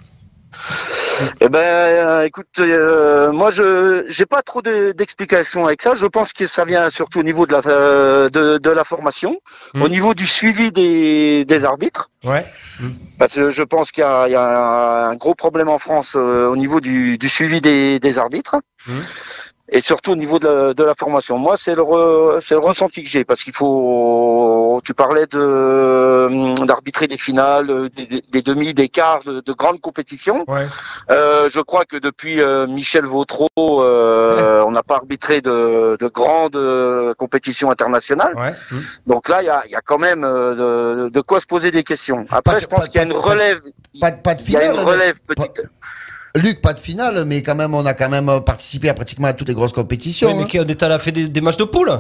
Eh 1.40 1.50
ben, 1.50 1.60
euh, 1.60 2.24
écoute, 2.26 2.48
euh, 2.60 3.32
moi, 3.32 3.52
je 3.52 4.06
j'ai 4.10 4.26
pas 4.26 4.42
trop 4.42 4.62
de- 4.62 4.92
d'explications 4.92 5.66
avec 5.66 5.82
ça. 5.82 5.94
Je 5.96 6.06
pense 6.08 6.34
que 6.34 6.48
ça 6.48 6.66
vient 6.66 6.90
surtout 6.90 7.20
au 7.20 7.24
niveau 7.24 7.46
de 7.46 7.52
la 7.54 7.62
euh, 7.66 8.30
de, 8.30 8.58
de 8.58 8.70
la 8.70 8.84
formation, 8.84 9.38
Hmm. 9.74 9.82
au 9.84 9.90
niveau 9.90 10.14
du 10.14 10.26
suivi 10.26 10.72
des, 10.72 11.46
des 11.46 11.66
arbitres. 11.66 12.10
Ouais. 12.24 12.46
Parce 13.20 13.36
que 13.36 13.50
je 13.50 13.62
pense 13.64 13.92
qu'il 13.92 14.02
y, 14.02 14.06
a 14.06 14.28
il 14.28 14.32
y 14.32 14.36
a 14.36 15.08
un 15.10 15.16
gros 15.16 15.36
problème 15.36 15.70
en 15.70 15.78
France 15.78 16.16
au 16.16 16.56
niveau 16.56 16.80
du, 16.82 17.18
du 17.18 17.30
suivi 17.30 17.62
des, 17.62 18.00
des 18.00 18.18
arbitres. 18.18 18.56
Mhm. 18.88 19.04
Et 19.74 19.80
surtout 19.80 20.12
au 20.12 20.16
niveau 20.18 20.38
de 20.38 20.48
la, 20.50 20.74
de 20.74 20.84
la 20.84 20.96
formation. 20.96 21.38
Moi, 21.38 21.56
c'est 21.58 21.76
le, 21.76 21.82
re- 21.82 22.40
c'est 22.42 22.56
le 22.56 22.60
ressenti 22.60 23.04
que 23.04 23.10
j'ai, 23.10 23.24
parce 23.24 23.42
qu'il 23.42 23.54
faut. 23.54 24.82
Tu 24.84 24.94
parlais 24.94 25.28
de 25.28 25.40
hum, 26.30 26.56
d'arbitrer 26.68 27.08
des 27.08 27.16
finales, 27.18 27.90
des, 27.96 28.22
des- 28.30 28.42
demi, 28.42 28.74
des 28.74 28.90
quarts, 28.90 29.24
de, 29.24 29.40
de 29.40 29.54
grandes 29.54 29.80
compétitions. 29.80 30.44
Ouais. 30.50 30.66
Euh, 31.10 31.48
je 31.50 31.62
crois 31.62 31.86
que 31.86 31.96
depuis 31.96 32.42
euh, 32.42 32.68
Michel 32.68 33.06
Vautreau, 33.06 33.48
euh, 33.58 34.62
on 34.68 34.72
n'a 34.72 34.84
pas 34.84 34.96
arbitré 34.96 35.40
de, 35.40 35.96
de 35.98 36.08
grandes 36.08 36.58
euh, 36.58 37.14
compétitions 37.14 37.72
internationales. 37.72 38.34
Ouais. 38.36 38.54
Donc 39.08 39.30
là, 39.30 39.42
il 39.42 39.46
y 39.46 39.50
a, 39.50 39.64
y 39.68 39.76
a 39.76 39.82
quand 39.82 40.00
même 40.00 40.26
euh, 40.26 41.06
de, 41.06 41.10
de 41.10 41.22
quoi 41.22 41.40
se 41.40 41.46
poser 41.46 41.72
des 41.72 41.84
questions. 41.86 42.26
Après, 42.30 42.56
Pas- 42.56 42.60
je 42.60 42.66
pense 42.68 42.86
qu'il 42.90 42.96
y 42.96 43.00
a 43.00 43.04
une 43.04 43.14
relève. 43.14 43.62
Pas, 44.02 44.12
de- 44.12 44.22
pas 44.22 44.36
de 44.36 44.42
Il 44.42 44.52
y 44.52 44.58
a 44.58 44.60
finale. 44.62 44.76
une 44.76 44.82
relève 44.82 45.18
petite. 45.26 45.62
Luc, 46.36 46.62
pas 46.62 46.74
de 46.74 46.80
finale, 46.80 47.26
mais 47.26 47.42
quand 47.44 47.56
même, 47.56 47.74
on 47.74 47.86
a 47.86 47.94
quand 47.94 48.10
même 48.10 48.30
euh, 48.30 48.40
participé 48.40 48.88
à 48.90 48.94
pratiquement 48.94 49.28
à 49.28 49.34
toutes 49.34 49.50
les 49.50 49.54
grosses 49.54 49.74
compétitions. 49.74 50.30
Ouais, 50.30 50.34
mais 50.36 50.44
hein. 50.44 50.48
qui- 50.50 50.60
on 50.60 50.66
est 50.66 50.84
allé 50.84 50.98
fait 51.00 51.12
des, 51.12 51.28
des 51.28 51.42
matchs 51.42 51.58
de 51.58 51.66
poule 51.66 51.92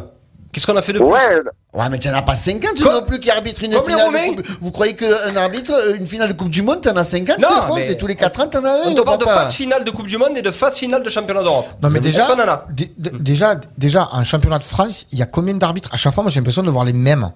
Qu'est-ce 0.54 0.68
qu'on 0.68 0.76
a 0.76 0.82
fait 0.82 0.92
de 0.92 0.98
plus? 1.00 1.08
Ouais, 1.08 1.42
Ouais, 1.74 1.88
mais 1.90 1.98
tu 1.98 2.10
n'en 2.10 2.16
as 2.18 2.22
pas 2.24 2.36
50 2.36 2.78
Comme- 2.84 2.92
non 2.94 3.02
plus 3.04 3.22
qui 3.22 3.32
arbitrent 3.32 3.64
une 3.64 3.72
comme 3.74 3.86
finale. 3.86 4.12
De 4.36 4.42
coupe. 4.42 4.48
Vous 4.60 4.72
croyez 4.72 4.94
qu'un 4.98 5.34
arbitre, 5.38 5.72
euh, 5.72 5.96
une 5.96 6.06
finale 6.06 6.28
de 6.28 6.34
Coupe 6.34 6.50
du 6.50 6.62
Monde, 6.62 6.82
t'en 6.82 6.92
as 6.98 7.06
50 7.06 7.40
Non, 7.40 7.48
C'est 7.82 7.98
tous 7.98 8.08
les 8.08 8.16
4 8.16 8.42
ans, 8.42 8.48
t'en 8.48 8.66
as 8.66 8.70
un. 8.70 8.82
On 8.88 8.94
te 8.94 9.00
parle 9.02 9.20
de 9.20 9.24
phase 9.26 9.54
finale 9.54 9.86
de 9.86 9.92
Coupe 9.92 10.08
du 10.08 10.18
Monde 10.18 10.36
et 10.36 10.42
de 10.42 10.52
phase 10.52 10.76
finale 10.78 11.04
de 11.04 11.10
championnat 11.10 11.42
d'Europe. 11.44 11.68
Non 11.82 11.90
mais 11.90 12.02
déjà, 12.02 12.30
en 12.30 12.38
a? 12.40 12.66
dé- 12.70 12.92
dé- 12.98 13.12
déjà, 13.18 13.56
déjà, 13.78 14.10
en 14.12 14.26
championnat 14.26 14.60
de 14.60 14.66
France, 14.66 15.06
il 15.14 15.20
y 15.20 15.22
a 15.22 15.26
combien 15.26 15.54
d'arbitres? 15.54 15.90
À 15.94 15.98
chaque 15.98 16.14
fois, 16.14 16.24
moi 16.24 16.30
j'ai 16.32 16.42
l'impression 16.42 16.64
de 16.64 16.70
voir 16.70 16.84
les 16.84 16.92
mêmes. 16.94 17.32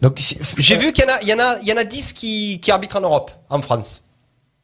Donc 0.00 0.20
J'ai 0.58 0.76
euh, 0.76 0.78
vu 0.78 0.92
qu'il 0.92 1.04
y 1.04 1.08
en 1.08 1.12
a, 1.12 1.18
il 1.22 1.28
y 1.28 1.34
en 1.34 1.40
a, 1.40 1.56
il 1.62 1.66
y 1.68 1.72
en 1.72 1.76
a 1.76 1.82
10 1.84 2.12
qui, 2.12 2.60
qui 2.60 2.70
arbitrent 2.70 2.98
en 2.98 3.00
Europe, 3.02 3.32
en 3.50 3.60
France. 3.60 4.02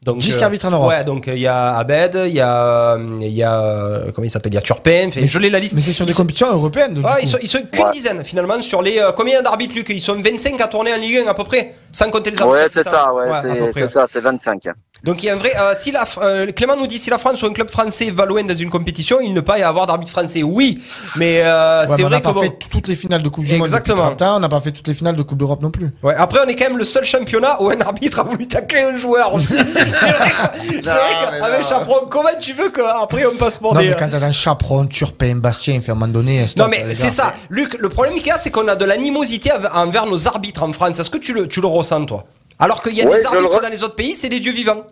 Donc, 0.05 0.19
10 0.19 0.37
qui 0.37 0.43
arbitrent 0.43 0.67
en 0.67 0.71
Europe. 0.71 0.89
Ouais, 0.89 1.03
donc 1.03 1.27
euh, 1.27 1.33
il 1.35 1.41
y 1.41 1.47
a 1.47 1.75
Abed, 1.75 2.17
il 2.27 2.33
y 2.33 2.39
a, 2.39 2.93
euh, 2.93 3.17
il 3.19 3.27
y 3.33 3.43
a, 3.43 3.61
euh, 3.61 4.11
comment 4.13 4.25
il 4.25 4.29
s'appelle, 4.29 4.53
il 4.53 4.55
y 4.55 4.59
a 4.59 4.61
Turpin. 4.61 5.09
Mais 5.15 5.27
je 5.27 5.39
l'ai 5.39 5.49
la 5.49 5.59
liste. 5.59 5.75
Mais 5.75 5.81
c'est 5.81 5.91
sur 5.91 6.05
des 6.05 6.13
compétitions 6.13 6.49
européennes. 6.53 6.93
du 6.93 7.01
Ouais, 7.01 7.09
ils 7.23 7.27
sont, 7.27 7.39
ils 7.41 7.47
sont 7.49 7.59
qu'une 7.69 7.83
Ouais. 7.83 7.91
dizaine 7.91 8.23
finalement 8.23 8.61
sur 8.61 8.81
les 8.81 8.99
euh, 8.99 9.11
combien 9.11 9.41
d'arbitres 9.41 9.75
Luc? 9.75 9.89
Ils 9.89 9.99
sont 9.99 10.15
25 10.15 10.61
à 10.61 10.67
tourner 10.67 10.93
en 10.93 10.97
Ligue 10.97 11.23
1 11.25 11.29
à 11.29 11.33
peu 11.33 11.43
près, 11.43 11.73
sans 11.91 12.09
compter 12.09 12.31
les 12.31 12.39
arbitres. 12.41 12.57
ouais, 12.61 12.67
c'est 12.69 12.83
ça, 12.83 13.13
ouais, 13.13 13.71
c'est 13.73 13.87
ça, 13.89 14.05
c'est 14.09 14.21
25. 14.21 14.61
Donc 15.03 15.21
il 15.21 15.27
y 15.27 15.29
a 15.29 15.33
un 15.33 15.37
vrai. 15.37 15.51
euh, 15.59 15.73
si 15.77 15.91
la, 15.91 16.05
euh, 16.23 16.51
Clément 16.51 16.75
nous 16.75 16.87
dit 16.87 16.97
si 16.97 17.11
la 17.11 17.19
France 17.19 17.43
ou 17.43 17.45
un 17.45 17.53
club 17.53 17.69
français 17.69 18.09
va 18.09 18.25
loin 18.25 18.43
dans 18.43 18.55
une 18.55 18.71
compétition, 18.71 19.19
il 19.21 19.29
ne 19.31 19.41
peut 19.41 19.45
pas 19.45 19.59
y 19.59 19.61
avoir 19.61 19.85
d'arbitre 19.85 20.09
français. 20.11 20.41
Oui, 20.41 20.81
mais 21.15 21.41
euh, 21.43 21.81
Ouais, 21.81 21.85
c'est 21.95 22.01
vrai 22.01 22.09
n'a 22.11 22.17
que 22.19 22.23
pas 22.23 22.33
bon. 22.33 22.41
fait 22.41 22.53
toutes 22.71 22.87
les 22.87 22.95
finales 22.95 23.21
de 23.21 23.29
Coupe 23.29 23.45
du 23.45 23.51
Monde 23.57 23.67
Exactement. 23.67 24.05
depuis 24.05 24.17
30 24.17 24.21
ans, 24.23 24.37
on 24.37 24.39
n'a 24.39 24.49
pas 24.49 24.59
fait 24.59 24.71
toutes 24.71 24.87
les 24.87 24.95
finales 24.95 25.15
de 25.15 25.21
Coupe 25.21 25.37
d'Europe 25.37 25.61
non 25.61 25.69
plus. 25.69 25.89
Ouais, 26.01 26.15
après, 26.17 26.39
on 26.43 26.49
est 26.49 26.55
quand 26.55 26.67
même 26.69 26.79
le 26.79 26.83
seul 26.83 27.03
championnat 27.05 27.61
où 27.61 27.69
un 27.69 27.79
arbitre 27.79 28.19
a 28.21 28.23
voulu 28.23 28.47
tacler 28.47 28.81
un 28.81 28.97
joueur 28.97 29.35
aussi. 29.35 29.53
c'est 29.93 30.89
vrai, 30.91 31.39
qu'avec 31.39 31.63
Chaperon, 31.63 32.05
comment 32.09 32.29
tu 32.39 32.53
veux 32.53 32.69
qu'après 32.69 33.25
on 33.25 33.35
passe 33.35 33.57
pour 33.57 33.73
non, 33.73 33.81
des. 33.81 33.89
mais 33.89 33.95
quand 33.95 34.09
t'as 34.09 34.23
un 34.25 34.31
chaperon, 34.31 34.85
Turpin, 34.87 35.35
Bastien, 35.35 35.81
fait 35.81 35.89
à 35.89 35.93
un 35.93 35.95
moment 35.95 36.11
donné. 36.11 36.47
stop, 36.47 36.63
Non 36.65 36.69
mais 36.69 36.83
les 36.85 36.95
c'est 36.95 37.09
ça, 37.09 37.33
Luc. 37.49 37.75
Le 37.79 37.89
problème 37.89 38.15
qu'il 38.15 38.27
y 38.27 38.31
a, 38.31 38.37
c'est 38.37 38.51
qu'on 38.51 38.67
a 38.67 38.75
de 38.75 38.85
l'animosité 38.85 39.51
envers 39.73 40.05
nos 40.05 40.27
arbitres 40.27 40.63
en 40.63 40.71
France. 40.73 40.99
Est-ce 40.99 41.09
que 41.09 41.17
tu 41.17 41.33
le, 41.33 41.47
tu 41.47 41.61
le 41.61 41.67
ressens 41.67 42.05
toi? 42.05 42.25
Alors 42.59 42.81
qu'il 42.81 42.93
y 42.95 43.01
a 43.01 43.05
Ouais, 43.05 43.15
des 43.17 43.21
le 43.21 43.27
arbitres 43.27 43.59
re- 43.59 43.61
dans 43.63 43.69
les 43.69 43.83
autres 43.83 43.95
pays, 43.95 44.15
c'est 44.15 44.29
des 44.29 44.39
dieux 44.39 44.51
vivants. 44.53 44.83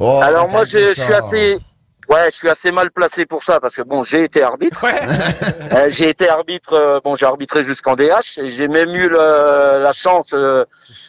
Oh, 0.00 0.20
Alors 0.22 0.48
moi, 0.48 0.64
je, 0.66 0.92
suis 0.94 1.12
assez, 1.12 1.58
ouais, 2.14 2.30
je 2.30 2.36
suis 2.36 2.48
assez 2.48 2.70
mal 2.72 2.90
placé 2.90 3.26
pour 3.26 3.42
ça 3.44 3.60
parce 3.60 3.74
que 3.74 3.82
bon, 3.82 4.02
j'ai 4.04 4.24
été 4.24 4.42
arbitre. 4.42 4.82
Ouais. 4.82 4.94
Euh, 5.76 5.86
j'ai 5.88 6.08
été 6.08 6.28
arbitre, 6.28 6.72
euh, 6.74 7.00
bon, 7.04 7.16
j'ai 7.16 7.26
arbitré 7.26 7.64
jusqu'en 7.64 7.94
DH 7.96 8.38
et 8.38 8.50
j'ai 8.52 8.68
même 8.68 8.90
eu 8.94 9.08
le- 9.08 9.82
la 9.82 9.92
chance 9.92 10.28
euh, 10.32 10.64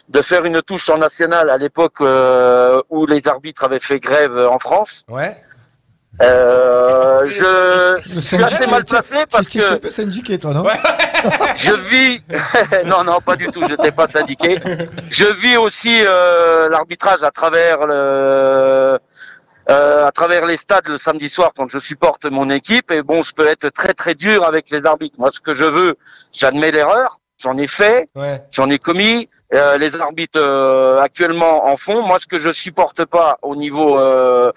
de 0.08 0.22
faire 0.22 0.44
une 0.44 0.60
touche 0.62 0.88
en 0.90 0.98
national 0.98 1.50
à 1.50 1.56
l'époque 1.56 2.00
euh, 2.00 2.80
où 2.90 3.06
les 3.06 3.26
arbitres 3.28 3.64
avaient 3.64 3.80
fait 3.80 4.00
grève 4.00 4.36
en 4.50 4.58
France. 4.58 5.04
Ouais. 5.08 5.34
Euh, 6.22 7.20
je, 7.26 8.00
je 8.14 8.20
suis 8.20 8.42
assez 8.42 8.66
mal 8.66 8.84
placé 8.86 9.16
parce 9.30 9.46
tu- 9.46 9.58
tu 9.58 9.64
es 9.64 9.66
un 9.66 9.74
que 9.76 9.80
peu 9.82 9.90
syndiqué, 9.90 10.38
toi, 10.38 10.54
non 10.54 10.64
je 11.56 11.72
vis, 11.90 12.22
non, 12.86 13.04
non, 13.04 13.20
pas 13.20 13.36
du 13.36 13.46
tout, 13.48 13.60
je 13.62 13.72
n'étais 13.72 13.92
pas 13.92 14.08
syndiqué. 14.08 14.58
Je 15.10 15.26
vis 15.42 15.58
aussi 15.58 16.00
euh, 16.06 16.70
l'arbitrage 16.70 17.22
à 17.22 17.30
travers 17.30 17.86
le, 17.86 18.98
euh, 19.68 20.06
à 20.06 20.12
travers 20.12 20.46
les 20.46 20.56
stades 20.56 20.88
le 20.88 20.96
samedi 20.96 21.28
soir 21.28 21.52
quand 21.56 21.68
je 21.68 21.78
supporte 21.78 22.24
mon 22.26 22.50
équipe. 22.50 22.90
Et 22.90 23.02
bon, 23.02 23.22
je 23.22 23.32
peux 23.34 23.46
être 23.46 23.68
très 23.70 23.94
très 23.94 24.14
dur 24.14 24.44
avec 24.44 24.70
les 24.70 24.86
arbitres. 24.86 25.18
Moi, 25.18 25.30
ce 25.32 25.40
que 25.40 25.54
je 25.54 25.64
veux, 25.64 25.94
j'admets 26.32 26.70
l'erreur, 26.70 27.18
j'en 27.38 27.56
ai 27.58 27.66
fait, 27.66 28.08
Ouais. 28.14 28.42
j'en 28.50 28.70
ai 28.70 28.78
commis. 28.78 29.28
Euh, 29.54 29.78
les 29.78 29.94
arbitres 29.94 30.40
euh, 30.42 31.00
actuellement 31.00 31.66
en 31.68 31.76
font. 31.76 32.02
Moi, 32.02 32.18
ce 32.18 32.26
que 32.26 32.38
je 32.38 32.50
supporte 32.50 33.04
pas 33.04 33.38
au 33.42 33.54
niveau 33.54 33.96
euh, 33.96 34.50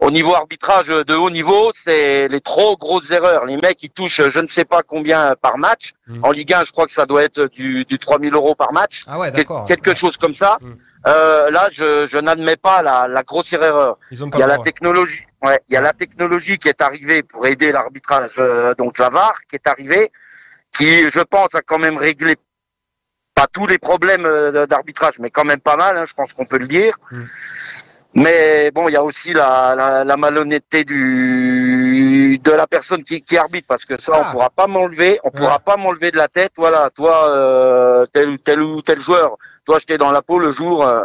au 0.00 0.10
niveau 0.10 0.34
arbitrage 0.34 0.86
de 0.88 1.14
haut 1.14 1.30
niveau, 1.30 1.72
c'est 1.74 2.28
les 2.28 2.40
trop 2.40 2.76
grosses 2.76 3.10
erreurs. 3.10 3.44
Les 3.46 3.56
mecs, 3.56 3.82
ils 3.82 3.90
touchent 3.90 4.28
je 4.28 4.38
ne 4.38 4.46
sais 4.48 4.64
pas 4.64 4.82
combien 4.82 5.34
par 5.40 5.58
match. 5.58 5.92
Mm. 6.06 6.24
En 6.24 6.30
Ligue 6.30 6.52
1, 6.52 6.64
je 6.64 6.72
crois 6.72 6.86
que 6.86 6.92
ça 6.92 7.06
doit 7.06 7.22
être 7.24 7.46
du, 7.46 7.84
du 7.84 7.98
3000 7.98 8.32
euros 8.34 8.54
par 8.54 8.72
match. 8.72 9.04
Ah 9.06 9.18
ouais, 9.18 9.28
Quel- 9.28 9.36
d'accord. 9.38 9.66
quelque 9.66 9.94
chose 9.94 10.16
comme 10.16 10.34
ça. 10.34 10.58
Mm. 10.60 10.72
Euh, 11.06 11.50
là, 11.50 11.68
je, 11.70 12.06
je 12.06 12.18
n'admets 12.18 12.56
pas 12.56 12.82
la, 12.82 13.06
la 13.08 13.22
grossière 13.22 13.62
erreur. 13.62 13.98
Ils 14.10 14.22
ont 14.24 14.26
Il 14.28 14.30
pas 14.30 14.38
y 14.38 14.42
a 14.42 14.46
la 14.48 14.58
technologie, 14.58 15.24
ouais, 15.42 15.60
il 15.68 15.74
y 15.74 15.76
a 15.76 15.80
la 15.80 15.92
technologie 15.92 16.58
qui 16.58 16.68
est 16.68 16.80
arrivée 16.82 17.22
pour 17.22 17.46
aider 17.46 17.70
l'arbitrage, 17.72 18.32
euh, 18.38 18.74
donc 18.74 18.98
la 18.98 19.08
VAR 19.08 19.34
qui 19.48 19.56
est 19.56 19.66
arrivée, 19.68 20.10
qui, 20.72 21.08
je 21.08 21.20
pense, 21.20 21.54
a 21.54 21.62
quand 21.62 21.78
même 21.78 21.96
réglé 21.96 22.34
pas 23.34 23.46
tous 23.52 23.68
les 23.68 23.78
problèmes 23.78 24.26
euh, 24.26 24.66
d'arbitrage, 24.66 25.20
mais 25.20 25.30
quand 25.30 25.44
même 25.44 25.60
pas 25.60 25.76
mal. 25.76 25.96
hein, 25.96 26.04
je 26.04 26.14
pense 26.14 26.32
qu'on 26.32 26.46
peut 26.46 26.58
le 26.58 26.66
dire. 26.66 26.98
Mm. 27.12 27.22
Mais 28.14 28.70
bon, 28.72 28.88
il 28.88 28.94
y 28.94 28.96
a 28.96 29.04
aussi 29.04 29.32
la, 29.32 29.74
la, 29.76 30.02
la 30.04 30.16
malhonnêteté 30.16 30.82
du 30.84 32.38
de 32.42 32.50
la 32.52 32.66
personne 32.66 33.04
qui, 33.04 33.20
qui 33.22 33.36
arbitre, 33.36 33.66
parce 33.68 33.84
que 33.84 34.00
ça, 34.00 34.12
Ah. 34.14 34.24
on 34.28 34.32
pourra 34.32 34.50
pas 34.50 34.66
m'enlever, 34.66 35.20
on 35.24 35.28
Ouais. 35.28 35.34
pourra 35.36 35.58
pas 35.58 35.76
m'enlever 35.76 36.10
de 36.10 36.16
la 36.16 36.28
tête. 36.28 36.52
Voilà, 36.56 36.88
toi, 36.94 37.30
euh, 37.30 38.06
tel 38.12 38.28
ou 38.30 38.38
tel 38.38 38.62
ou 38.62 38.80
tel 38.82 38.98
joueur, 39.00 39.36
toi, 39.68 39.78
j'étais 39.78 39.98
dans 39.98 40.10
la 40.10 40.22
peau 40.22 40.38
le 40.38 40.50
jour. 40.50 40.82
euh, 40.82 41.02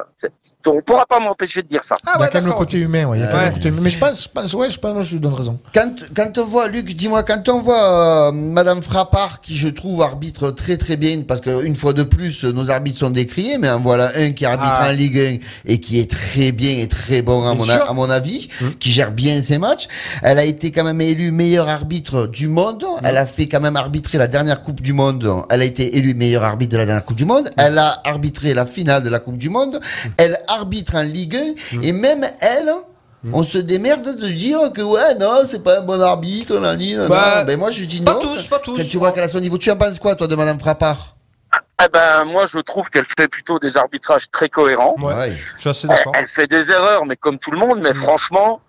on 0.66 0.82
pourra 0.82 1.06
pas 1.06 1.20
m'empêcher 1.20 1.62
de 1.62 1.68
dire 1.68 1.84
ça. 1.84 1.98
Ah 2.06 2.14
Il 2.18 2.22
y 2.22 2.24
a 2.24 2.28
quand 2.30 2.36
même 2.40 2.46
le 2.48 2.54
côté 2.54 2.78
humain, 2.78 3.04
ouais, 3.08 3.18
il 3.18 3.22
y 3.22 3.24
a 3.26 3.28
quand 3.28 3.34
même 3.36 3.44
Ouais. 3.44 3.50
le 3.50 3.56
côté 3.56 3.68
humain. 3.68 3.82
Mais 3.82 3.90
je 3.90 3.98
pense, 4.00 4.24
je 4.24 4.30
pense, 4.30 4.54
ouais, 4.54 4.70
je 4.70 4.80
pense, 4.80 5.06
je 5.06 5.16
lui 5.16 5.20
donne 5.20 5.34
raison. 5.34 5.58
Quand, 5.76 5.94
quand 6.16 6.38
on 6.38 6.46
voit, 6.46 6.70
Luc, 6.70 6.96
dis-moi, 6.96 7.24
quand 7.24 7.50
on 7.50 7.60
voit 7.62 8.30
euh, 8.30 8.32
Madame 8.32 8.82
Frappard, 8.82 9.42
qui 9.42 9.58
je 9.58 9.68
trouve 9.68 10.02
arbitre 10.02 10.52
très 10.52 10.78
très 10.78 10.96
bien, 10.96 11.22
parce 11.28 11.42
qu'une 11.42 11.76
fois 11.76 11.92
de 11.92 12.04
plus, 12.04 12.46
nos 12.46 12.72
arbitres 12.72 12.98
sont 13.00 13.10
décriés, 13.10 13.58
mais 13.58 13.70
en 13.70 13.82
voilà 13.82 14.14
un 14.16 14.32
qui 14.32 14.46
arbitre 14.46 14.72
Ah. 14.74 14.88
en 14.88 14.92
Ligue 14.94 15.18
1 15.20 15.38
et 15.70 15.82
qui 15.82 16.00
est 16.00 16.10
très 16.10 16.54
bien 16.54 16.78
et 16.78 16.88
très 16.88 17.22
bon 17.22 17.46
à 17.46 17.54
mon, 17.56 17.68
a- 17.68 17.90
à 17.90 17.92
mon 17.92 18.10
avis, 18.10 18.48
Mmh. 18.62 18.66
qui 18.80 18.92
gère 18.92 19.12
bien 19.12 19.42
ses 19.42 19.58
matchs. 19.58 19.90
Elle 20.22 20.40
a 20.40 20.46
été 20.46 20.72
quand 20.72 20.86
même 20.86 21.02
élue 21.02 21.32
meilleure 21.32 21.68
arbitre 21.68 22.26
du 22.28 22.48
monde. 22.48 22.84
Mmh. 22.86 23.02
Elle 23.06 23.18
a 23.18 23.26
fait 23.26 23.48
quand 23.50 23.60
même 23.60 23.76
arbitrer 23.76 24.18
la 24.18 24.28
dernière 24.28 24.62
Coupe 24.62 24.80
du 24.80 24.94
Monde. 24.94 25.30
Elle 25.50 25.62
a 25.62 25.66
été 25.66 25.98
élue 25.98 26.14
meilleure 26.14 26.46
arbitre 26.46 26.72
de 26.72 26.78
la 26.78 26.86
dernière 26.86 27.04
Coupe 27.04 27.18
du 27.18 27.26
monde. 27.26 27.50
Elle 27.58 27.78
a 27.78 28.02
arbitré 28.06 28.53
la 28.54 28.66
finale 28.66 29.04
de 29.04 29.10
la 29.10 29.20
Coupe 29.20 29.38
du 29.38 29.50
Monde. 29.50 29.80
Elle 30.18 30.38
arbitre 30.48 30.96
en 30.96 31.04
Ligue 31.04 31.36
1 31.74 31.82
et 31.82 31.92
même 31.92 32.26
elle. 32.40 32.72
On 33.32 33.42
se 33.42 33.58
démerde 33.58 34.18
de 34.18 34.28
dire 34.28 34.74
que 34.74 34.82
ouais 34.82 35.16
non 35.18 35.44
c'est 35.46 35.64
pas 35.64 35.80
un 35.80 35.82
bon 35.82 36.02
arbitre 36.02 36.56
nanani, 36.56 36.92
nanana. 36.96 37.08
Bah, 37.10 37.44
ben 37.46 37.58
moi 37.58 37.72
je 37.72 37.86
dis 37.86 38.02
pas 38.02 38.16
non 38.16 38.20
tous, 38.20 38.48
pas 38.48 38.60
tous. 38.60 38.76
quand 38.76 38.90
tu 38.90 38.98
vois 38.98 39.14
qu'elle 39.14 39.24
a 39.24 39.30
son 39.30 39.40
niveau 39.40 39.58
tu 39.58 39.72
en 39.72 39.78
penses 39.78 39.98
quoi 39.98 40.16
toi 40.16 40.28
de 40.28 40.36
Madame 40.36 40.60
Frappard? 40.60 41.16
Eh 41.84 41.90
ben, 41.92 42.24
moi, 42.26 42.46
je 42.46 42.60
trouve 42.60 42.90
qu'elle 42.90 43.06
fait 43.18 43.28
plutôt 43.28 43.60
des 43.60 43.78
arbitrages 43.78 44.30
très 44.32 44.48
cohérents. 44.48 44.96
Ouais. 45.00 45.36
Je 45.56 45.62
suis 45.62 45.70
assez 45.70 45.88
Elle, 45.90 45.98
d'accord. 45.98 46.14
elle 46.16 46.28
fait 46.28 46.48
des 46.48 46.70
erreurs, 46.70 47.06
mais 47.06 47.16
comme 47.16 47.40
tout 47.40 47.52
le 47.52 47.58
monde. 47.58 47.80
Mais 47.82 47.94
franchement, 47.94 48.62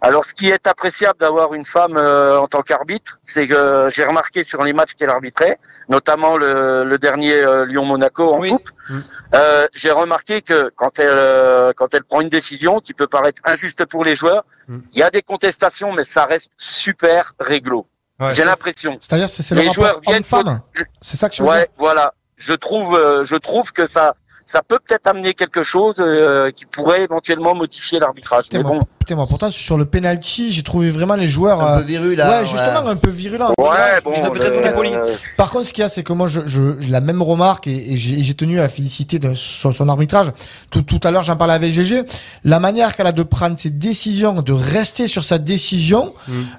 alors 0.00 0.24
ce 0.24 0.34
qui 0.34 0.48
est 0.50 0.66
appréciable 0.66 1.18
d'avoir 1.20 1.54
une 1.54 1.64
femme 1.64 1.96
euh, 1.96 2.38
en 2.38 2.46
tant 2.48 2.62
qu'arbitre, 2.62 3.18
c'est 3.24 3.46
que 3.48 3.88
j'ai 3.90 4.04
remarqué 4.04 4.44
sur 4.44 4.62
les 4.62 4.72
matchs 4.72 4.94
qu'elle 4.94 5.10
arbitrait, 5.10 5.58
notamment 5.88 6.36
le, 6.36 6.84
le 6.84 6.98
dernier 6.98 7.34
euh, 7.34 7.64
Lyon-Monaco 7.66 8.32
en 8.34 8.40
Oui. 8.40 8.50
coupe, 8.50 8.70
Mm. 8.90 8.98
euh, 9.36 9.66
j'ai 9.72 9.90
remarqué 9.92 10.42
que 10.42 10.70
quand 10.74 10.98
elle 10.98 11.06
euh, 11.10 11.72
quand 11.76 11.94
elle 11.94 12.02
prend 12.02 12.20
une 12.20 12.28
décision 12.28 12.80
qui 12.80 12.92
peut 12.92 13.06
paraître 13.06 13.40
injuste 13.44 13.84
pour 13.84 14.04
les 14.04 14.16
joueurs, 14.16 14.44
il 14.68 14.74
Mm. 14.74 14.82
y 14.94 15.02
a 15.02 15.10
des 15.10 15.22
contestations, 15.22 15.92
mais 15.92 16.04
ça 16.04 16.24
reste 16.26 16.50
super 16.58 17.34
réglo. 17.38 17.86
Ouais. 18.18 18.30
J'ai 18.34 18.44
l'impression. 18.44 18.98
C'est-à-dire, 19.00 19.28
c'est 19.28 19.54
le 19.54 19.60
Les 19.62 19.68
rapport 19.68 19.74
joueurs 19.84 20.00
viennent 20.00 20.16
homme-femme. 20.18 20.60
C'est 21.00 21.16
ça 21.16 21.28
que 21.28 21.34
tu 21.36 21.42
veux 21.42 21.48
Ouais, 21.48 21.58
dire 21.60 21.66
voilà. 21.78 22.12
Je 22.36 22.52
trouve, 22.54 22.94
euh, 22.96 23.22
je 23.22 23.36
trouve 23.36 23.72
que 23.72 23.86
ça, 23.86 24.14
ça 24.52 24.62
peut 24.66 24.78
peut-être 24.84 25.06
amener 25.06 25.34
quelque 25.34 25.62
chose 25.62 25.96
euh, 26.00 26.50
qui 26.50 26.64
pourrait 26.64 27.02
éventuellement 27.02 27.54
modifier 27.54 27.98
l'arbitrage. 28.00 28.46
Mais 28.52 28.62
bon, 28.62 28.80
putain, 28.98 29.14
moi, 29.14 29.26
pourtant, 29.28 29.48
sur 29.50 29.78
le 29.78 29.84
penalty, 29.84 30.50
j'ai 30.52 30.62
trouvé 30.62 30.90
vraiment 30.90 31.14
les 31.14 31.28
joueurs. 31.28 31.60
un 31.62 31.76
euh, 31.76 31.80
peu 31.80 31.84
virulent 31.86 32.16
Ouais, 32.22 32.46
justement, 32.46 32.86
un 32.88 32.96
peu 32.96 33.10
virulent. 33.10 33.52
ouais, 33.58 34.00
bon. 34.02 34.12
ils 34.16 34.26
ont 34.26 34.30
peut-être 34.30 34.66
euh, 34.66 34.72
polis. 34.72 34.94
Par 35.36 35.50
contre, 35.52 35.66
ce 35.66 35.72
qu'il 35.72 35.82
y 35.82 35.84
a, 35.84 35.88
c'est 35.88 36.02
que 36.02 36.12
moi, 36.12 36.26
je, 36.26 36.40
je, 36.46 36.60
la 36.88 37.00
même 37.00 37.22
remarque 37.22 37.66
et, 37.68 37.92
et 37.92 37.96
j'ai, 37.96 38.34
tenu 38.34 38.58
à 38.58 38.62
la 38.62 38.68
féliciter 38.68 39.18
de 39.18 39.34
son, 39.34 39.70
son 39.72 39.88
arbitrage. 39.88 40.32
Tout, 40.70 40.82
tout 40.82 41.00
à 41.04 41.10
l'heure, 41.10 41.22
j'en 41.22 41.36
parlais 41.36 41.54
avec 41.54 41.72
GG. 41.72 42.02
La 42.44 42.58
manière 42.58 42.96
qu'elle 42.96 43.06
a 43.06 43.12
de 43.12 43.22
prendre 43.22 43.58
ses 43.58 43.70
décisions, 43.70 44.42
de 44.42 44.52
rester 44.52 45.06
sur 45.06 45.22
sa 45.22 45.38
décision, 45.38 46.12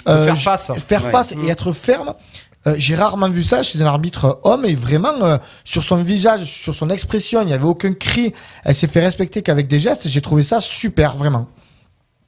euh, 0.08 0.26
faire 0.26 0.38
face. 0.38 0.72
faire 0.78 1.04
Ouais. 1.04 1.12
face 1.12 1.32
et 1.34 1.50
être 1.50 1.72
ferme. 1.72 2.14
Euh, 2.68 2.76
j'ai 2.78 2.96
rarement 2.96 3.30
vu 3.30 3.42
ça 3.44 3.64
chez 3.64 3.82
un 3.82 3.86
arbitre 3.86 4.40
homme 4.44 4.66
et 4.66 4.76
vraiment 4.76 5.14
euh, 5.24 5.38
sur 5.66 5.84
son 5.84 5.98
visage, 5.98 6.46
sur 6.46 6.76
son 6.76 6.90
expression, 6.90 7.42
il 7.42 7.48
n'y 7.48 7.54
avait 7.54 7.66
aucun 7.66 7.94
cri. 7.94 8.34
Elle 8.64 8.76
s'est 8.76 8.88
fait 8.88 9.00
respecter 9.00 9.42
qu'avec 9.42 9.68
des 9.68 9.80
gestes. 9.80 10.08
J'ai 10.08 10.22
trouvé 10.22 10.44
ça 10.44 10.62
super, 10.62 11.18
vraiment. 11.18 11.48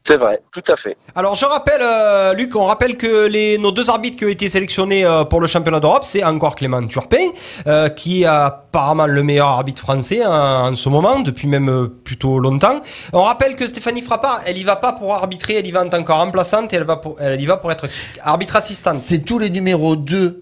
C'est 0.06 0.18
vrai, 0.18 0.42
tout 0.52 0.64
à 0.68 0.76
fait. 0.76 0.98
Alors 1.16 1.36
je 1.36 1.46
rappelle, 1.46 1.80
euh, 1.82 2.34
Luc, 2.34 2.54
on 2.58 2.66
rappelle 2.66 2.98
que 2.98 3.28
les, 3.28 3.58
nos 3.58 3.72
deux 3.72 3.90
arbitres 3.90 4.18
qui 4.18 4.26
ont 4.26 4.30
été 4.30 4.50
sélectionnés 4.50 5.06
euh, 5.06 5.24
pour 5.24 5.40
le 5.40 5.48
championnat 5.48 5.80
d'Europe, 5.80 6.04
c'est 6.04 6.26
encore 6.26 6.56
Clément 6.56 6.86
Turpin, 6.88 7.30
euh, 7.68 7.88
qui 7.88 8.24
est 8.24 8.26
apparemment 8.26 9.08
le 9.08 9.24
meilleur 9.24 9.48
arbitre 9.48 9.80
français 9.80 10.22
hein, 10.22 10.72
en 10.72 10.76
ce 10.76 10.90
moment, 10.90 11.20
depuis 11.22 11.48
même 11.48 11.70
euh, 11.70 11.88
plutôt 12.04 12.40
longtemps. 12.40 12.82
On 13.14 13.22
rappelle 13.22 13.56
que 13.56 13.66
Stéphanie 13.66 14.02
Frappard, 14.02 14.42
elle 14.46 14.58
y 14.58 14.64
va 14.66 14.76
pas 14.76 14.92
pour 14.92 15.14
arbitrer, 15.14 15.56
elle 15.60 15.68
y 15.68 15.72
va 15.72 15.86
en 15.86 15.88
tant 15.90 16.04
que 16.04 16.12
remplaçante, 16.12 16.74
et 16.74 16.76
elle, 16.76 16.84
va 16.84 16.98
pour, 16.98 17.16
elle 17.22 17.40
y 17.40 17.46
va 17.46 17.56
pour 17.56 17.72
être 17.72 17.88
arbitre 18.24 18.58
assistante. 18.58 18.98
c'est 18.98 19.20
tous 19.24 19.40
les 19.40 19.50
numéros 19.50 19.96
2 19.96 20.42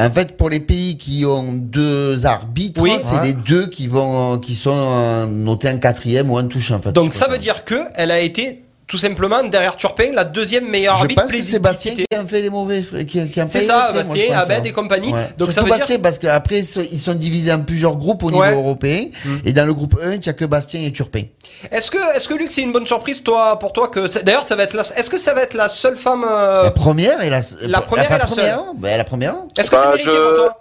en 0.00 0.10
fait, 0.10 0.36
pour 0.36 0.48
les 0.48 0.60
pays 0.60 0.96
qui 0.96 1.24
ont 1.26 1.52
deux 1.52 2.24
arbitres, 2.26 2.80
Oui. 2.82 2.94
c'est 2.98 3.16
Ouais. 3.16 3.22
les 3.22 3.32
deux 3.34 3.66
qui 3.66 3.86
vont, 3.86 4.38
qui 4.38 4.54
sont 4.54 5.26
notés 5.28 5.68
en 5.70 5.76
quatrième 5.78 6.30
ou 6.30 6.38
en 6.38 6.48
touche, 6.48 6.70
en 6.72 6.80
fait. 6.80 6.90
Donc 6.92 7.12
ça 7.14 7.28
veut 7.28 7.36
dire 7.38 7.64
que 7.66 7.76
elle 7.96 8.10
a 8.10 8.18
été 8.18 8.64
tout 8.90 8.98
simplement 8.98 9.44
derrière 9.44 9.76
Turpin 9.76 10.10
la 10.12 10.24
deuxième 10.24 10.66
meilleure 10.68 10.96
Je 10.96 11.02
arbitre 11.02 11.22
pense 11.22 11.30
que 11.30 11.40
c'est 11.42 11.60
Bastien 11.60 11.94
qui 11.94 12.04
en 12.18 12.26
fait 12.26 12.42
les 12.42 12.50
mauvais, 12.50 12.82
qui, 13.06 13.20
C'est 13.46 13.60
ça, 13.60 13.90
moi, 13.92 14.02
Bastien, 14.02 14.24
je 14.26 14.32
pense, 14.32 14.42
Abed 14.42 14.56
hein. 14.58 14.62
et 14.64 14.72
compagnie. 14.72 15.12
Ouais. 15.12 15.28
Donc 15.38 15.52
ça 15.52 15.60
Surtout 15.60 15.68
veut 15.70 15.76
dire 15.76 15.78
Bastien, 15.86 15.98
parce 16.00 16.18
qu'après, 16.18 16.58
ils 16.58 16.64
sont- 16.64 16.82
ils 16.90 16.98
sont 16.98 17.14
divisés 17.14 17.52
en 17.52 17.60
plusieurs 17.60 17.94
groupes 17.94 18.24
au 18.24 18.30
niveau 18.32 18.42
Ouais. 18.42 18.52
européen. 18.52 19.04
Mm. 19.24 19.36
Et 19.44 19.52
dans 19.52 19.64
le 19.64 19.74
groupe 19.74 19.94
1, 20.02 20.14
il 20.14 20.20
n'y 20.20 20.28
a 20.28 20.32
que 20.32 20.44
Bastien 20.44 20.80
et 20.82 20.92
Turpin. 20.92 21.22
Est-ce 21.70 21.88
que, 21.90 22.16
est-ce 22.16 22.26
que 22.28 22.34
Luc, 22.34 22.50
c'est 22.50 22.62
une 22.62 22.72
bonne 22.72 22.86
surprise 22.88 23.22
toi, 23.22 23.58
pour 23.60 23.72
toi 23.72 23.86
que 23.86 24.00
d'ailleurs 24.24 24.44
ça 24.44 24.56
va 24.56 24.64
être 24.64 24.74
la, 24.74 24.82
est-ce 24.82 25.08
que 25.08 25.18
ça 25.18 25.34
va 25.34 25.42
être 25.42 25.54
la 25.54 25.68
seule 25.68 25.96
femme 25.96 26.24
euh, 26.28 26.64
La 26.64 26.70
première 26.72 27.22
et 27.22 27.30
la, 27.30 27.40
la 27.62 27.80
première 27.82 28.08
pas 28.08 28.16
et 28.16 28.18
la 28.18 28.26
seule? 28.26 28.54
Ben, 28.76 28.98
la 28.98 29.04
première. 29.04 29.36
Est-ce 29.56 29.70
que 29.70 29.76
Bah, 29.76 29.82
c'est 29.96 30.04
mérité 30.04 30.10
je- 30.12 30.28
pour 30.28 30.34
toi? 30.36 30.59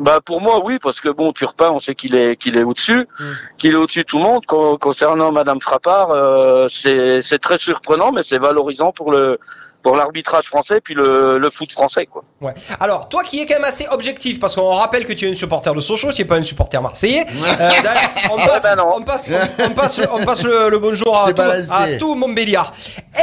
Bah 0.00 0.18
pour 0.24 0.40
moi 0.40 0.60
oui 0.64 0.78
parce 0.82 1.00
que 1.00 1.08
bon 1.10 1.32
Turpin 1.32 1.70
on 1.70 1.78
sait 1.78 1.94
qu'il 1.94 2.14
est 2.16 2.36
qu'il 2.36 2.56
est 2.56 2.62
au-dessus, 2.64 3.06
Mm. 3.18 3.24
qu'il 3.58 3.72
est 3.74 3.76
au-dessus 3.76 4.00
de 4.00 4.04
tout 4.06 4.16
le 4.18 4.24
monde. 4.24 4.44
Con- 4.46 4.76
concernant 4.80 5.30
Madame 5.30 5.60
Frappard, 5.60 6.10
euh, 6.10 6.66
c'est 6.68 7.20
c'est 7.22 7.38
très 7.38 7.58
surprenant 7.58 8.10
mais 8.10 8.22
c'est 8.22 8.38
valorisant 8.38 8.92
pour 8.92 9.12
le 9.12 9.38
pour 9.82 9.96
l'arbitrage 9.96 10.44
français 10.44 10.80
puis 10.82 10.92
le, 10.94 11.38
le 11.38 11.50
foot 11.50 11.70
français 11.72 12.04
quoi. 12.06 12.22
Ouais. 12.42 12.52
Alors, 12.80 13.08
toi 13.08 13.22
qui 13.24 13.40
es 13.40 13.46
quand 13.46 13.54
même 13.54 13.64
assez 13.64 13.86
objectif, 13.90 14.38
parce 14.38 14.54
qu'on 14.54 14.68
rappelle 14.70 15.06
que 15.06 15.14
tu 15.14 15.26
es 15.26 15.30
un 15.30 15.34
supporter 15.34 15.72
de 15.74 15.80
Sochaux, 15.80 16.12
tu 16.12 16.20
n'es 16.20 16.26
pas 16.26 16.36
un 16.36 16.42
supporter 16.42 16.82
marseillais. 16.82 17.24
Euh, 17.26 17.56
d'ailleurs, 17.82 18.10
on, 18.30 18.36
passe, 18.46 18.62
ben 18.64 18.78
on, 18.94 19.00
passe, 19.02 19.30
on, 19.30 19.64
on 19.64 19.70
passe, 19.70 20.00
on 20.12 20.24
passe 20.24 20.42
le, 20.44 20.68
le 20.68 20.78
bonjour 20.78 21.16
à 21.18 21.32
tout, 21.32 21.40
à 21.40 21.96
tout 21.98 22.14
Montbéliard. 22.14 22.72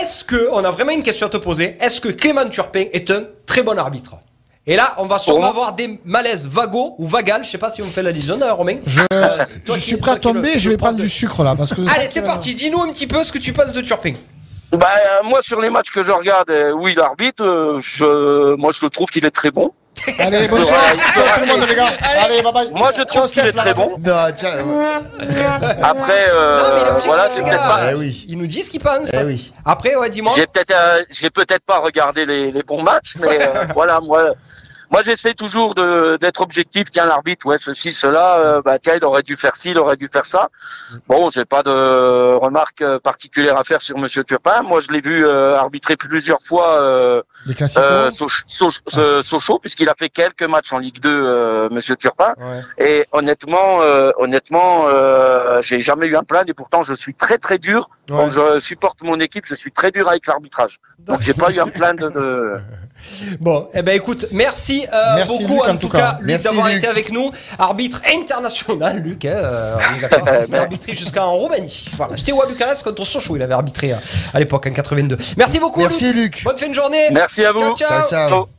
Est-ce 0.02 0.24
que, 0.26 0.50
on 0.52 0.64
a 0.66 0.72
vraiment 0.72 0.94
une 0.94 1.04
question 1.04 1.28
à 1.28 1.30
te 1.30 1.38
poser, 1.38 1.78
est-ce 1.80 2.02
que 2.02 2.10
Clément 2.10 2.50
Turpin 2.50 2.86
est 2.92 3.12
un 3.12 3.22
très 3.46 3.62
bon 3.62 3.78
arbitre? 3.78 4.14
Et 4.68 4.76
là, 4.76 4.94
on 4.98 5.06
va 5.06 5.18
sûrement 5.18 5.50
avoir 5.50 5.74
des 5.74 6.00
malaises 6.06 6.48
vagos 6.48 6.96
ou 7.00 7.06
vagales. 7.08 7.44
Je 7.46 7.50
sais 7.50 7.58
pas 7.58 7.70
si 7.70 7.82
on 7.82 7.86
fait 7.86 8.04
la 8.04 8.12
liaison, 8.12 8.38
hein, 8.44 8.52
Romain. 8.52 8.78
Je, 8.86 9.02
Euh, 9.14 9.38
toi 9.66 9.76
je 9.76 9.80
qui- 9.82 9.88
suis 9.88 9.98
prêt 9.98 10.12
à 10.12 10.18
tomber, 10.18 10.54
le- 10.54 10.60
je 10.60 10.70
vais 10.70 10.76
le 10.76 10.78
prendre 10.78 10.98
de- 10.98 11.04
du 11.04 11.10
sucre 11.10 11.44
là. 11.44 11.56
Parce 11.58 11.74
que 11.74 11.82
je 11.86 11.88
Allez, 11.96 12.08
c'est 12.08 12.22
que- 12.22 12.26
parti. 12.28 12.54
Dis-nous 12.54 12.82
un 12.82 12.92
petit 12.92 13.08
peu 13.08 13.24
ce 13.24 13.32
que 13.32 13.38
tu 13.40 13.54
penses 13.54 13.72
de 13.72 13.82
Turpin. 13.82 14.14
Bah 14.74 14.90
euh, 14.96 15.24
moi 15.24 15.42
sur 15.42 15.62
les 15.62 15.70
matchs 15.70 15.92
que 15.92 16.04
je 16.04 16.12
regarde 16.12 16.50
euh, 16.50 16.74
où 16.74 16.90
il 16.90 17.00
arbitre, 17.00 17.42
euh, 17.42 17.80
je 17.82 18.54
moi 18.56 18.72
je 18.78 18.86
trouve 18.88 19.08
qu'il 19.10 19.24
est 19.26 19.32
très 19.32 19.50
bon. 19.50 19.72
Allez, 20.20 20.48
bonsoir. 20.50 20.80
Ciao 21.16 21.24
tout 21.36 21.40
le 21.40 21.48
monde, 21.48 21.68
les 21.70 21.74
gars. 21.76 21.88
Allez, 22.22 22.42
bye 22.44 22.52
bye. 22.54 22.70
Moi 22.74 22.90
je 22.92 22.98
Ciao, 22.98 23.06
trouve 23.06 23.32
qu'il 23.32 23.42
Steph, 23.44 23.48
est 23.48 23.54
très 23.54 23.66
là, 23.66 23.74
bon. 23.74 23.92
Non, 23.98 24.14
tiens, 24.36 24.64
ouais. 24.66 25.26
Après 25.82 26.28
euh, 26.32 26.60
Non, 26.60 27.00
voilà 27.06 27.30
les 27.30 27.36
c'est 27.36 27.44
gars. 27.44 27.50
peut-être 27.52 27.64
pas 27.64 27.92
Eh 27.92 27.96
oui. 27.96 28.26
Il 28.28 28.38
nous 28.38 28.46
dit 28.48 28.62
ce 28.62 28.70
qu'il 28.70 28.82
pense. 28.82 29.10
Eh 29.14 29.24
oui. 29.24 29.54
Après, 29.66 29.96
ouais, 29.96 30.10
dis-moi. 30.10 30.34
J'ai 30.36 30.46
peut-être 30.48 30.72
euh, 30.76 31.00
j'ai 31.10 31.30
peut-être 31.30 31.64
pas 31.66 31.80
regardé 31.80 32.26
les, 32.26 32.52
les 32.52 32.64
bons 32.64 32.84
matchs, 32.84 33.16
mais 33.20 33.40
euh, 33.42 33.64
voilà 33.74 34.00
moi 34.02 34.26
moi 34.92 35.02
j'essaie 35.04 35.34
toujours 35.34 35.76
de 35.76 36.18
d'être 36.18 36.42
objectif. 36.42 36.86
Tiens 36.92 37.06
l'arbitre, 37.06 37.46
ouais 37.46 37.58
ceci 37.60 37.92
cela, 37.94 38.40
euh, 38.40 38.62
bah 38.62 38.80
tiens 38.80 38.94
il 38.98 39.04
aurait 39.06 39.24
dû 39.24 39.36
faire 39.36 39.56
ci, 39.56 39.72
il 39.72 39.78
aurait 39.78 39.96
dû 39.98 40.08
faire 40.12 40.26
ça. 40.26 40.50
Bon 41.08 41.30
j'ai 41.30 41.46
pas 41.46 41.64
de 41.64 42.34
remarques 42.36 42.82
euh, 42.82 43.00
particulières 43.00 43.58
à 43.58 43.64
faire 43.64 43.82
sur 43.82 43.98
Monsieur 43.98 44.24
Turpin. 44.24 44.62
Moi 44.64 44.82
je 44.82 44.92
l'ai 44.92 45.02
vu 45.02 45.26
euh, 45.26 45.56
arbitrer 45.56 45.96
plusieurs 45.98 46.42
fois 46.42 46.82
euh, 46.82 47.22
euh, 47.82 48.12
Soch- 48.12 48.44
Soch- 48.48 48.82
euh, 48.98 49.22
Sochaux 49.24 49.60
puisqu'il 49.60 49.90
a 49.90 49.96
fait 49.98 50.10
quelques 50.10 50.44
matchs 50.44 50.72
en 50.74 50.78
Ligue 50.80 51.00
2 51.00 51.10
euh, 51.14 51.70
Monsieur 51.70 51.96
Turpin. 51.96 52.34
Ouais. 52.38 52.62
Et 52.86 53.06
honnêtement, 53.12 53.82
euh, 53.82 54.12
honnêtement, 54.18 54.86
euh, 54.88 55.62
j'ai 55.62 55.80
jamais 55.80 56.08
eu 56.08 56.16
un 56.16 56.24
plan 56.24 56.44
et 56.48 56.54
pourtant 56.54 56.84
je 56.84 56.94
suis 56.94 57.14
très 57.14 57.38
très 57.38 57.58
dur. 57.58 57.90
Ouais. 58.10 58.16
Quand 58.18 58.30
je 58.30 58.60
supporte 58.60 59.02
mon 59.04 59.20
équipe, 59.20 59.46
je 59.46 59.56
suis 59.56 59.72
très 59.72 59.92
dur 59.92 60.08
avec 60.08 60.26
l'arbitrage. 60.28 60.78
Donc 61.00 61.22
j'ai 61.22 61.34
pas 61.34 61.52
eu 61.52 61.60
un 61.60 61.68
plan 61.68 61.94
de. 61.94 62.58
Bon, 63.40 63.68
eh 63.74 63.82
ben 63.82 63.96
écoute, 63.96 64.26
merci, 64.32 64.86
euh, 64.94 65.16
Merci, 65.16 65.38
beaucoup 65.46 65.62
Luc, 65.62 65.70
en, 65.70 65.74
en 65.74 65.78
tout 65.78 65.90
cas, 65.90 66.20
cas. 66.26 66.38
D'avoir 66.38 66.70
été 66.70 66.88
avec 66.88 67.12
nous, 67.12 67.32
arbitre 67.58 68.02
international, 68.16 69.02
Luc. 69.04 69.26
Hein, 69.26 69.32
euh, 69.36 69.76
il 69.98 70.06
a 70.06 70.10
fait- 70.10 70.46
il 70.48 70.56
a 70.56 70.62
arbitré 70.62 70.94
jusqu'en 70.94 71.32
Roumanie. 71.34 71.86
Voilà, 71.96 72.16
j'étais 72.16 72.32
au 72.32 72.42
à 72.42 72.46
Bucarest 72.46 72.84
contre 72.84 73.04
Sochaux, 73.06 73.36
il 73.36 73.42
avait 73.42 73.54
arbitré 73.54 73.94
euh, 73.94 73.98
à 74.34 74.40
l'époque 74.40 74.66
en 74.68 74.72
82. 74.72 75.18
Merci 75.38 75.60
beaucoup, 75.60 75.80
Merci, 75.82 76.06
Luc. 76.14 76.16
Luc. 76.36 76.44
Bonne 76.44 76.58
fin 76.58 76.68
de 76.70 76.74
journée. 76.74 77.08
Merci 77.12 77.44
à 77.46 77.52
vous. 77.52 77.60
Ciao, 77.60 77.76
ciao. 77.76 78.08
Ciao, 78.10 78.30
ciao. 78.30 78.57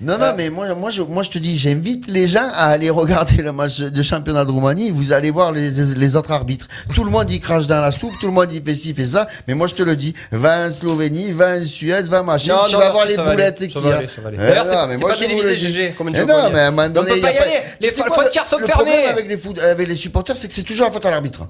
Non, 0.00 0.18
non, 0.18 0.32
mais 0.36 0.50
moi, 0.50 0.74
moi, 0.74 0.90
je, 0.90 1.02
moi, 1.02 1.22
je 1.22 1.30
te 1.30 1.38
dis, 1.38 1.56
j'invite 1.58 2.06
les 2.08 2.26
gens 2.28 2.48
à 2.54 2.66
aller 2.66 2.90
regarder 2.90 3.36
le 3.42 3.52
match 3.52 3.78
de 3.78 4.02
championnat 4.02 4.44
de 4.44 4.50
Roumanie. 4.50 4.90
Vous 4.90 5.12
allez 5.12 5.30
voir 5.30 5.52
les, 5.52 5.70
les 5.70 6.16
autres 6.16 6.32
arbitres. 6.32 6.66
Tout 6.94 7.04
le 7.04 7.10
monde 7.10 7.30
y 7.30 7.40
crache 7.40 7.66
dans 7.66 7.80
la 7.80 7.90
soupe, 7.92 8.12
tout 8.20 8.26
le 8.26 8.32
monde 8.32 8.52
y 8.52 8.60
fait 8.62 8.74
ci, 8.74 8.94
fait 8.94 9.06
ça. 9.06 9.26
Mais 9.46 9.54
moi, 9.54 9.66
je 9.68 9.74
te 9.74 9.82
le 9.82 9.96
dis, 9.96 10.14
va 10.30 10.66
en 10.66 10.70
Slovénie, 10.72 11.32
va 11.32 11.56
en 11.58 11.62
Suède, 11.64 12.06
va 12.08 12.22
machin. 12.22 12.54
Non, 12.56 12.64
tu 12.66 12.72
non, 12.74 12.78
vas 12.80 12.86
non, 12.86 12.92
voir 12.92 13.06
les 13.06 13.16
boulettes 13.16 13.58
ça 13.60 13.66
qu'il 13.66 13.80
va 13.80 13.88
y 13.88 13.92
a. 13.92 13.96
aller, 13.98 14.08
ça 14.14 14.20
va 14.20 14.28
aller. 14.28 14.38
Eh 14.40 14.46
D'ailleurs, 14.46 14.66
c'est- 14.66 15.02
pas 15.02 15.16
télévisé, 15.16 15.50
le. 15.50 15.56
GG, 15.56 15.94
Eh 15.98 16.24
non, 16.24 16.50
mais 16.50 16.60
à 16.60 16.66
un 16.66 16.70
moment 16.70 16.82
On 16.86 16.88
donné, 16.90 17.10
peut 17.12 17.16
il 17.18 17.22
y 17.22 17.26
aller. 17.26 17.50
Les 17.80 17.88
Tu 17.88 17.94
sais 17.94 18.00
fo- 18.02 18.06
quoi, 18.08 18.22
frontières 18.22 18.46
sont 18.46 18.58
le 18.58 18.66
fermées. 18.66 18.84
problème 18.90 19.10
avec 19.12 19.28
les, 19.28 19.36
foot- 19.38 19.58
avec 19.60 19.88
les 19.88 19.96
supporters, 19.96 20.36
c'est 20.36 20.48
que 20.48 20.54
c'est 20.54 20.62
toujours 20.62 20.86
la 20.86 20.92
faute 20.92 21.06
à 21.06 21.10
l'arbitre. 21.10 21.46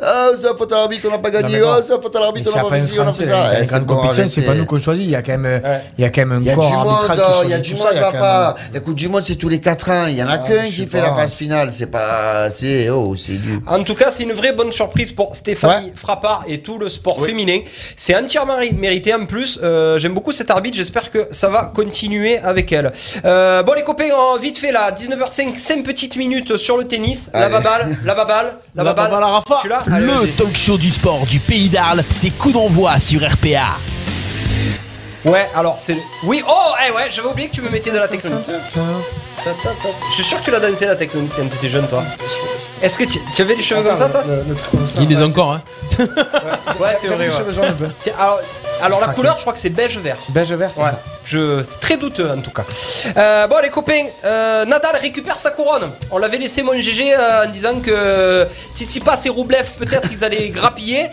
Ah, 0.00 0.28
c'est 0.40 0.46
la 0.46 0.54
faute 0.54 0.72
à 0.72 0.76
l'arbitre, 0.76 1.08
on 1.08 1.10
n'a 1.10 1.18
pas 1.18 1.30
gagné. 1.30 1.60
Ah, 1.66 1.80
c'est 1.82 1.92
la 1.92 2.00
faute 2.00 2.14
à 2.14 2.20
l'arbitre, 2.20 2.50
on 2.54 2.58
a 2.58 2.62
pas 2.62 2.68
on 2.68 3.08
a 3.08 3.12
fait 3.12 3.24
ça. 3.24 3.50
Eh, 3.52 3.58
Les 3.58 3.64
c'est 3.64 3.70
grandes 3.72 3.84
bon, 3.84 3.96
compétitions, 3.96 4.28
c'est 4.28 4.42
pas 4.42 4.54
nous 4.54 4.64
qu'on 4.64 4.78
choisit. 4.78 5.04
Il 5.04 5.10
y 5.10 5.16
a 5.16 5.22
quand 5.22 5.36
même, 5.38 5.60
Ouais. 5.64 5.80
il 5.98 6.02
y 6.02 6.04
a 6.06 6.10
quand 6.10 6.20
même 6.20 6.32
un 6.32 6.40
Il 6.40 6.46
y 6.46 6.50
a 6.50 6.54
corps 6.54 6.70
du 6.70 6.76
monde, 6.76 6.86
arbitral 6.88 7.18
qui 7.18 7.24
il 7.46 7.50
y 7.50 7.54
a 7.54 7.56
choisit 7.56 7.62
du 7.64 7.74
monde, 7.82 7.92
ça. 7.94 8.10
papa. 8.12 8.54
La 8.72 8.78
Coupe 8.80 8.94
du 8.94 9.08
Monde, 9.08 9.24
c'est 9.24 9.34
tous 9.34 9.48
les 9.48 9.60
4 9.60 9.90
ans. 9.90 10.04
Il 10.06 10.14
y 10.14 10.22
en 10.22 10.28
a 10.28 10.34
Ah, 10.34 10.38
qu'un 10.38 10.66
qui 10.68 10.86
fait 10.86 11.00
pas. 11.00 11.08
la 11.08 11.14
phase 11.16 11.34
finale. 11.34 11.70
C'est 11.72 11.88
pas, 11.88 12.48
c'est, 12.50 12.90
oh, 12.90 13.16
c'est 13.16 13.32
du. 13.32 13.58
En 13.66 13.82
tout 13.82 13.96
cas, 13.96 14.10
c'est 14.12 14.22
une 14.22 14.34
vraie 14.34 14.52
bonne 14.52 14.70
surprise 14.70 15.10
pour 15.10 15.34
Stéphanie 15.34 15.90
Frappard 15.96 16.44
et 16.46 16.62
tout 16.62 16.78
le 16.78 16.88
sport 16.88 17.24
féminin. 17.24 17.58
C'est 17.96 18.14
entièrement 18.16 18.56
ri- 18.56 18.74
mérité 18.74 19.12
en 19.12 19.26
plus. 19.26 19.58
Euh, 19.64 19.98
J'aime 19.98 20.14
beaucoup 20.14 20.30
cette 20.30 20.50
arbitre. 20.52 20.76
J'espère 20.76 21.10
que 21.10 21.26
ça 21.32 21.48
va 21.48 21.64
continuer 21.74 22.38
avec 22.38 22.70
elle. 22.70 22.92
Euh, 23.24 23.64
bon, 23.64 23.72
les 23.72 23.82
copains, 23.82 24.04
vite 24.40 24.58
fait 24.58 24.70
là, 24.70 24.92
19h05, 24.92 25.58
5 25.58 25.82
petites 25.84 26.14
minutes 26.16 26.56
sur 26.56 26.78
le 26.78 26.84
tennis. 26.86 27.30
La 27.34 27.48
baballe, 27.48 27.96
la 28.04 28.14
baballe, 28.14 28.58
la 28.76 28.84
La 28.84 28.94
baballe. 28.94 29.10
baballe 29.10 29.24
à 29.24 29.26
Rafa. 29.32 29.58
Tu 29.62 29.68
l'as 29.68 29.82
Allez, 29.92 30.06
Le 30.06 30.28
talk 30.36 30.56
show 30.56 30.76
du 30.76 30.90
sport 30.90 31.26
du 31.26 31.38
pays 31.40 31.68
d'Arles, 31.68 32.04
c'est 32.10 32.30
coup 32.30 32.52
d'envoi 32.52 32.98
sur 32.98 33.20
RPA. 33.20 33.76
Ouais, 35.24 35.48
alors 35.54 35.78
c'est. 35.78 35.96
Oui, 36.24 36.42
oh, 36.48 36.52
eh 36.86 36.92
ouais, 36.92 37.08
j'avais 37.10 37.28
oublié 37.28 37.48
que 37.48 37.54
tu 37.54 37.60
me 37.62 37.68
mettais 37.70 37.90
de 37.90 37.98
la 37.98 38.08
technique. 38.08 38.34
Je 38.46 40.14
suis 40.14 40.24
sûr 40.24 40.38
que 40.40 40.44
tu 40.44 40.50
l'as 40.50 40.60
dansé 40.60 40.86
la 40.86 40.96
techno 40.96 41.22
quand 41.36 41.44
t'étais 41.48 41.68
jeune, 41.68 41.86
toi. 41.86 42.02
Est-ce 42.82 42.98
que 42.98 43.04
tu, 43.04 43.18
tu 43.34 43.42
avais 43.42 43.54
les 43.54 43.62
cheveux 43.62 43.82
comme 43.82 43.96
ça, 43.96 44.08
toi 44.08 44.22
Le, 44.26 44.42
le 44.48 44.54
truc 44.54 44.70
comme 44.70 44.86
ça. 44.86 45.00
Il 45.02 45.08
les 45.08 45.20
a 45.20 45.26
encore, 45.26 45.52
hein. 45.52 45.62
Ouais, 45.98 46.96
c'est 47.00 47.08
vrai. 47.08 47.28
Ouais. 47.28 47.88
Tiens, 48.02 48.12
Alors, 48.18 48.40
alors 48.82 49.00
la 49.00 49.08
couleur, 49.08 49.36
je 49.36 49.42
crois 49.42 49.52
que 49.52 49.58
c'est 49.58 49.70
beige 49.70 49.98
vert. 49.98 50.16
Beige 50.30 50.52
vert, 50.52 50.70
c'est 50.72 50.80
Ouais, 50.80 50.90
ça. 50.90 51.00
je 51.24 51.62
très 51.80 51.96
douteux 51.96 52.30
en 52.30 52.40
tout 52.40 52.50
cas. 52.50 52.64
Euh, 53.16 53.46
bon 53.46 53.56
les 53.62 53.70
copains, 53.70 54.04
euh, 54.24 54.64
Nadal 54.64 54.96
récupère 55.00 55.38
sa 55.38 55.50
couronne. 55.50 55.90
On 56.10 56.18
l'avait 56.18 56.38
laissé 56.38 56.62
mon 56.62 56.74
GG 56.74 57.14
euh, 57.14 57.44
en 57.46 57.50
disant 57.50 57.80
que 57.80 58.46
Tsitsipas 58.74 59.20
et 59.24 59.28
Roublev 59.28 59.66
peut-être 59.78 60.08
ils 60.12 60.24
allaient 60.24 60.48
grappiller. 60.58 61.06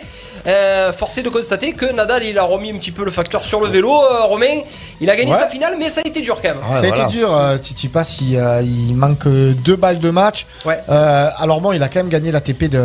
Euh, 0.47 0.93
forcé 0.93 1.21
de 1.23 1.29
constater 1.29 1.73
que 1.73 1.91
Nadal 1.91 2.23
il 2.23 2.37
a 2.37 2.43
remis 2.43 2.69
un 2.71 2.77
petit 2.77 2.91
peu 2.91 3.03
le 3.03 3.11
facteur 3.11 3.43
sur 3.43 3.59
le 3.61 3.67
vélo. 3.67 3.91
Euh, 3.91 4.23
Romain, 4.25 4.61
il 5.01 5.09
a 5.09 5.15
gagné 5.15 5.31
Ouais. 5.31 5.37
sa 5.37 5.47
finale, 5.47 5.75
mais 5.79 5.89
ça 5.89 6.01
a 6.05 6.07
été 6.07 6.21
dur 6.21 6.35
quand 6.41 6.49
même. 6.49 6.57
Ouais, 6.57 6.75
ça 6.79 6.85
a 6.85 6.87
voilà. 6.87 7.03
été 7.05 7.11
dur, 7.13 7.35
euh, 7.35 7.57
Titi 7.57 7.87
Pass, 7.87 8.21
il, 8.21 8.37
euh, 8.37 8.61
il 8.61 8.93
manque 8.95 9.27
deux 9.27 9.75
balles 9.75 9.99
de 9.99 10.09
match. 10.11 10.45
Ouais. 10.65 10.79
Euh, 10.89 11.29
alors 11.39 11.61
bon, 11.61 11.71
il 11.71 11.81
a 11.81 11.87
quand 11.89 11.99
même 11.99 12.09
gagné 12.09 12.31
l'ATP 12.31 12.65
de 12.69 12.77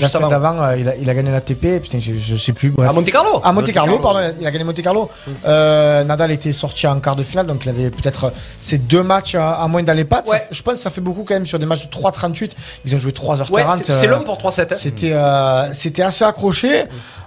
la 0.00 0.08
semaine 0.08 0.24
avant. 0.24 0.28
d'avant. 0.28 0.62
euh, 0.62 0.76
il, 0.78 0.88
a, 0.88 0.96
il 0.96 1.10
a 1.10 1.14
gagné 1.14 1.30
l'ATP, 1.30 1.80
putain, 1.82 1.98
je, 2.00 2.12
je 2.18 2.36
sais 2.36 2.52
plus. 2.52 2.70
Bref. 2.70 2.88
À 2.88 2.92
Monte 2.92 3.10
Carlo. 3.10 3.40
À 3.44 3.52
Monte 3.52 3.72
Carlo, 3.72 3.98
pardon, 3.98 4.20
il 4.40 4.46
a- 4.46 4.50
gagné 4.50 4.64
Monte 4.64 4.80
Carlo. 4.82 5.10
Euh, 5.46 6.04
Nadal 6.04 6.30
était 6.30 6.52
sorti 6.52 6.86
en 6.86 6.98
quart 7.00 7.16
de 7.16 7.22
finale, 7.22 7.46
donc 7.46 7.64
il 7.64 7.68
avait 7.68 7.90
peut-être 7.90 8.32
ces 8.60 8.78
deux 8.78 9.02
matchs 9.02 9.34
à, 9.34 9.52
à 9.62 9.68
moins 9.68 9.82
dans 9.82 9.94
les 9.96 10.04
pattes. 10.04 10.26
Ça 10.26 10.32
Ouais. 10.32 10.38
fait- 10.38 10.48
je 10.52 10.62
pense 10.62 10.74
que 10.74 10.80
ça 10.80 10.90
fait 10.90 11.00
beaucoup 11.00 11.24
quand 11.24 11.34
même 11.34 11.46
sur 11.46 11.58
des 11.58 11.66
matchs 11.66 11.86
de 11.86 11.90
3h38. 11.90 12.52
Ils 12.84 12.94
ont 12.94 12.98
joué 12.98 13.12
3h40. 13.12 13.50
Ouais, 13.50 13.62
c'est 13.84 13.92
c'est 13.92 14.06
l'homme 14.06 14.24
pour 14.24 14.38
3-7. 14.38 14.72
hein. 14.72 14.76
C'était 14.78 15.12
euh, 15.12 15.72
c'était 15.72 16.02
assez 16.02 16.24
accroché. 16.42 16.84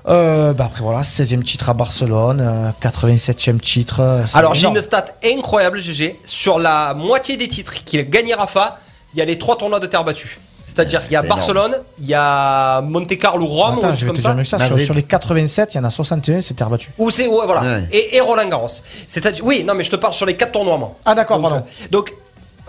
Euh, 0.08 0.54
bah 0.54 0.66
après 0.66 0.82
voilà, 0.82 1.02
16e 1.04 1.44
titre 1.44 1.70
à 1.70 1.74
Barcelone, 1.76 2.42
euh, 2.42 2.70
87e 2.82 3.60
titre. 3.60 4.00
euh, 4.00 4.24
Alors 4.34 4.54
j'ai 4.56 4.68
une 4.68 4.82
stat 4.82 5.06
incroyable 5.24 5.80
GG. 5.80 6.20
Sur 6.26 6.58
la 6.58 6.94
moitié 6.96 7.38
des 7.38 7.48
titres 7.48 7.74
qu'il 7.84 8.00
a 8.00 8.04
gagné 8.04 8.34
Rafa, 8.34 8.80
il 9.14 9.20
y 9.20 9.22
a 9.22 9.26
les 9.26 9.38
trois 9.38 9.58
tournois 9.58 9.80
de 9.80 9.86
terre 9.88 10.04
battue. 10.04 10.40
C'est-à-dire 10.66 11.04
qu'il 11.04 11.12
y 11.12 11.16
a 11.18 11.22
Barcelone, 11.22 11.76
il 12.00 12.06
y 12.08 12.14
a 12.16 12.80
Monte 12.82 13.18
Carlo, 13.18 13.46
Rome, 13.46 13.76
ou 13.76 13.80
Attends, 13.80 13.88
un 13.90 13.94
je 13.94 14.06
vais 14.06 14.12
te 14.14 14.22
comme 14.22 14.32
dire 14.32 14.36
mieux 14.38 14.44
ça. 14.46 14.56
que 14.58 14.64
ça. 14.64 14.68
Sur, 14.70 14.80
sur 14.80 14.94
les 14.94 15.04
87, 15.04 15.74
il 15.74 15.78
y 15.78 15.80
en 15.82 15.84
a 15.84 15.90
61, 15.90 16.40
c'est 16.40 16.54
terre 16.54 16.70
battue. 16.70 16.92
Ou 16.98 17.12
c'est 17.12 17.28
ouais, 17.28 17.46
voilà. 17.46 17.62
Ouais. 17.62 17.88
Et, 17.92 18.16
et 18.16 18.22
Roland 18.22 18.48
Garros. 18.48 18.70
C'est-à-dire 19.06 19.44
oui, 19.46 19.66
non 19.68 19.74
mais 19.76 19.84
je 19.84 19.92
te 19.92 19.98
parle 19.98 20.14
sur 20.14 20.26
les 20.26 20.36
quatre 20.38 20.54
tournois 20.54 20.78
moi. 20.78 20.94
Ah 21.06 21.14
d'accord, 21.14 21.42
pardon. 21.42 21.58
euh, 21.58 21.88
Donc 21.92 22.14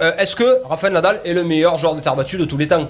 euh, 0.01 0.13
est-ce 0.19 0.35
que 0.35 0.67
Rafael 0.69 0.93
Nadal 0.93 1.21
est 1.25 1.33
le 1.33 1.45
meilleur 1.45 1.77
joueur 1.79 1.95
de 1.95 2.01
terre 2.01 2.17
battue 2.17 2.37
de 2.39 2.45
tous 2.45 2.57
les 2.59 2.67
temps? 2.67 2.89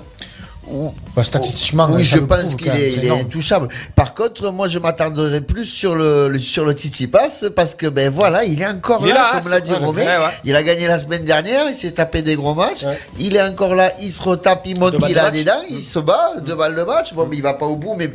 Bah, 1.17 1.25
statistiquement, 1.25 1.89
Oui, 1.91 2.05
je 2.05 2.19
pense 2.19 2.55
qu'il 2.55 2.69
est, 2.69 3.11
intouchable. 3.11 3.69
Par 3.95 4.15
contre, 4.15 4.51
moi, 4.53 4.69
je 4.69 4.79
m'attarderai 4.79 5.41
plus 5.41 5.67
sur 5.67 5.95
le, 5.95 6.29
le- 6.29 6.39
sur 6.39 6.65
le 6.65 6.73
Tsitsipas 6.73 7.51
parce 7.55 7.75
que 7.75 7.87
ben 7.89 8.09
voilà, 8.11 8.45
il 8.45 8.63
est 8.63 8.67
encore 8.67 9.01
Il 9.07 9.09
là, 9.09 9.33
là, 9.35 9.41
comme 9.41 9.51
l'a 9.51 9.61
dit 9.61 9.73
Romain. 9.73 10.03
ouais. 10.03 10.33
Il 10.45 10.55
a 10.57 10.63
gagné 10.63 10.87
la 10.87 10.99
semaine 10.99 11.25
dernière, 11.25 11.69
il 11.69 11.75
s'est 11.75 11.91
tapé 11.91 12.23
des 12.23 12.37
gros 12.37 12.55
matchs. 12.55 12.85
Ouais. 12.85 12.99
Il 13.19 13.37
est 13.37 13.43
encore 13.43 13.75
là, 13.75 13.93
il 14.01 14.11
se 14.11 14.23
retape, 14.23 14.63
il 14.67 14.79
monte, 14.79 14.95
il 15.09 15.19
a 15.19 15.31
des 15.31 15.45
dents, 15.45 15.63
il 15.69 15.83
se 15.83 15.99
bat, 15.99 16.35
deux 16.47 16.55
balles 16.55 16.77
de 16.77 16.83
match. 16.85 17.13
Bon, 17.13 17.27
mais 17.29 17.37
il 17.37 17.43
va 17.43 17.55
pas 17.55 17.67
au 17.67 17.77
bout, 17.77 17.95
mais 17.99 18.11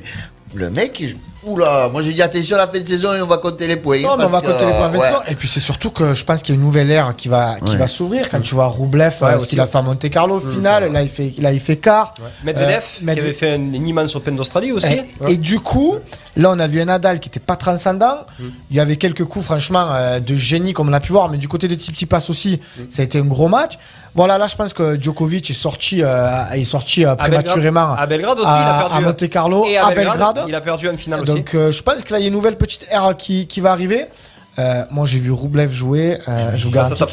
le 0.55 0.69
mec, 0.69 1.03
oula, 1.47 1.89
moi 1.91 2.01
je 2.03 2.11
dis 2.11 2.21
attention 2.21 2.55
à 2.55 2.59
la 2.59 2.67
fin 2.67 2.79
de 2.79 2.85
saison 2.85 3.13
et 3.13 3.21
on 3.21 3.27
va 3.27 3.37
compter 3.37 3.67
les 3.67 3.77
points. 3.77 4.01
Non, 4.01 4.17
mais 4.17 4.25
on 4.25 4.27
va 4.27 4.41
que, 4.41 4.47
compter 4.47 4.65
les 4.65 4.71
points 4.71 4.89
ouais. 4.91 5.31
Et 5.31 5.35
puis 5.35 5.47
c'est 5.47 5.59
surtout 5.59 5.89
que 5.91 6.13
je 6.13 6.23
pense 6.23 6.41
qu'il 6.41 6.53
y 6.53 6.57
a 6.57 6.59
une 6.59 6.65
nouvelle 6.65 6.91
ère 6.91 7.15
qui 7.15 7.27
va, 7.27 7.55
qui 7.63 7.71
Ouais. 7.71 7.77
va 7.77 7.87
s'ouvrir 7.87 8.29
quand 8.29 8.41
tu 8.41 8.53
vois 8.55 8.67
Roublev, 8.67 9.13
Ouais, 9.21 9.27
euh, 9.29 9.35
aussi, 9.35 9.45
ce 9.45 9.49
qu'il 9.49 9.59
a 9.59 9.67
fait 9.67 9.77
à 9.77 9.81
Monte 9.81 10.09
Carlo, 10.09 10.39
final, 10.39 10.91
là 10.91 11.01
il 11.01 11.09
fait, 11.09 11.33
là 11.39 11.51
il 11.53 11.59
fait 11.59 11.77
quart. 11.77 12.13
Medvedev, 12.43 12.83
Euh, 13.07 13.13
qui 13.13 13.19
avait 13.19 13.33
fait 13.33 13.51
un, 13.53 13.61
un 13.61 13.85
immense 13.85 14.15
Open 14.15 14.35
d'Australie 14.35 14.71
aussi. 14.71 14.93
Et, 14.93 15.03
Ouais. 15.23 15.33
et 15.33 15.37
du 15.37 15.59
coup, 15.59 15.95
là 16.37 16.51
on 16.53 16.59
a 16.59 16.67
vu 16.67 16.79
un 16.81 16.85
Nadal 16.85 17.19
qui 17.19 17.29
était 17.29 17.39
pas 17.39 17.55
transcendant. 17.55 18.19
Mm. 18.39 18.43
Il 18.71 18.77
y 18.77 18.79
avait 18.79 18.95
quelques 18.95 19.25
coups 19.25 19.45
franchement 19.45 19.87
euh, 19.91 20.19
de 20.19 20.35
génie 20.35 20.73
comme 20.73 20.89
on 20.89 20.93
a 20.93 20.99
pu 20.99 21.11
voir, 21.11 21.29
mais 21.29 21.37
du 21.37 21.47
côté 21.47 21.67
de 21.67 21.75
Tsitsipas 21.75 22.25
aussi, 22.29 22.59
Mm. 22.77 22.81
ça 22.89 23.01
a 23.01 23.05
été 23.05 23.19
un 23.19 23.25
gros 23.25 23.47
match. 23.47 23.73
Voilà, 24.15 24.37
là 24.37 24.47
je 24.47 24.55
pense 24.55 24.73
que 24.73 24.99
Djokovic 25.01 25.49
est 25.49 25.53
sorti, 25.53 26.01
euh, 26.03 26.45
est 26.53 26.63
sorti 26.63 27.05
euh, 27.05 27.11
À 27.11 27.15
Belgrade- 27.15 27.43
prématurément 27.43 27.93
à 27.93 28.05
Belgrade 28.07 28.39
aussi, 28.39 28.51
il 28.51 28.55
a 28.55 28.79
perdu. 28.79 28.95
à 28.95 29.01
Monte 29.01 29.29
Carlo, 29.29 29.65
Et 29.67 29.77
à 29.77 29.89
Belgrade. 29.91 30.43
il 30.47 30.55
a 30.55 30.61
perdu 30.61 30.89
en 30.89 30.97
finale 30.97 31.21
aussi. 31.21 31.33
Donc 31.33 31.49
je 31.53 31.81
pense 31.83 32.03
que 32.03 32.13
là 32.13 32.19
il 32.19 32.23
y 32.23 32.25
a 32.25 32.27
une 32.29 32.33
nouvelle 32.33 32.57
petite 32.57 32.87
ère 32.89 33.15
qui, 33.17 33.47
qui 33.47 33.59
va 33.59 33.71
arriver. 33.71 34.05
Euh, 34.59 34.83
moi 34.89 35.05
j'ai 35.05 35.19
vu 35.19 35.31
Roublev 35.31 35.71
jouer, 35.71 36.17
euh, 36.27 36.51
je 36.55 36.67
vous 36.67 36.73
Ah, 36.77 36.83
ça 36.83 36.95
garantis 36.95 37.05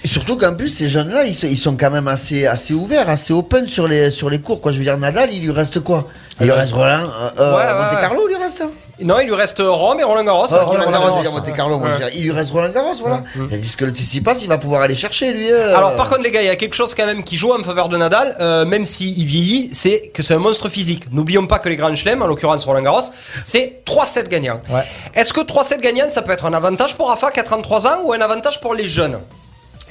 qu'il 0.00 0.10
Surtout 0.10 0.36
qu'en 0.36 0.54
plus, 0.54 0.68
ces 0.68 0.88
jeunes-là, 0.88 1.24
ils, 1.24 1.34
sont- 1.34 1.46
ils 1.46 1.56
sont 1.56 1.74
quand 1.76 1.90
même 1.90 2.06
assez, 2.08 2.46
assez 2.46 2.74
ouverts, 2.74 3.08
assez 3.08 3.32
open 3.32 3.66
sur 3.66 3.88
les, 3.88 4.10
sur 4.10 4.28
les 4.28 4.40
cours. 4.40 4.60
Quoi. 4.60 4.72
Je 4.72 4.78
veux 4.78 4.84
dire, 4.84 4.98
Nadal, 4.98 5.32
il 5.32 5.40
lui 5.42 5.50
reste 5.52 5.80
quoi? 5.80 6.06
Il 6.40 6.44
lui 6.46 6.52
reste 6.52 6.72
Roland, 6.72 6.84
euh, 6.86 7.30
euh, 7.40 7.50
Ouais, 7.56 7.56
ouais, 7.64 7.84
Monte 7.84 7.94
ouais. 7.94 8.00
Carlo, 8.00 8.22
il 8.28 8.34
lui 8.36 8.42
reste? 8.42 8.64
Non, 9.02 9.18
il 9.20 9.26
lui 9.26 9.34
reste 9.34 9.58
Rome 9.64 9.98
et 10.00 10.04
Roland 10.04 10.22
Garros. 10.22 10.46
Qui 10.46 10.54
Roland 10.54 10.90
Garros, 10.90 11.10
dire 11.22 11.22
Garros. 11.32 11.36
Monte 11.46 11.56
Carlo, 11.56 11.76
Ouais. 11.78 11.98
dire, 11.98 12.08
il 12.14 12.22
lui 12.22 12.30
reste 12.30 12.50
Roland 12.52 12.70
Garros, 12.72 12.94
voilà. 13.00 13.22
C'est-à-dire 13.34 13.76
que 13.76 13.84
le 13.86 13.90
Tsitsipas, 13.90 14.34
il 14.42 14.48
va 14.48 14.58
pouvoir 14.58 14.82
aller 14.82 14.94
chercher, 14.94 15.32
lui. 15.32 15.50
euh. 15.50 15.76
Alors 15.76 15.96
par 15.96 16.08
contre 16.08 16.22
les 16.22 16.30
gars, 16.30 16.42
il 16.42 16.46
y 16.46 16.50
a 16.50 16.56
quelque 16.56 16.74
chose 16.74 16.94
quand 16.94 17.06
même 17.06 17.24
qui 17.24 17.36
joue 17.36 17.52
en 17.52 17.62
faveur 17.64 17.88
de 17.88 17.96
Nadal, 17.96 18.36
euh, 18.40 18.64
même 18.64 18.84
s'il 18.84 19.24
vieillit, 19.26 19.70
c'est 19.72 20.10
que 20.14 20.22
c'est 20.22 20.34
un 20.34 20.38
monstre 20.38 20.68
physique. 20.68 21.06
N'oublions 21.12 21.46
pas 21.46 21.58
que 21.58 21.68
les 21.68 21.76
grands 21.76 21.94
chelems, 21.96 22.22
en 22.22 22.26
l'occurrence 22.26 22.64
Roland 22.64 22.82
Garros, 22.82 23.00
c'est 23.44 23.80
3-7 23.86 24.28
gagnants. 24.28 24.60
Ouais. 24.70 24.84
Est-ce 25.14 25.32
que 25.32 25.40
3-7 25.40 25.80
gagnants, 25.80 26.08
ça 26.10 26.22
peut 26.22 26.32
être 26.32 26.44
un 26.46 26.52
avantage 26.52 26.81
pour 26.96 27.08
Rafa 27.08 27.30
qui 27.30 27.40
a 27.40 27.44
33 27.44 27.86
ans 27.86 28.00
ou 28.04 28.12
un 28.12 28.20
avantage 28.20 28.60
pour 28.60 28.74
les 28.74 28.86
jeunes? 28.88 29.18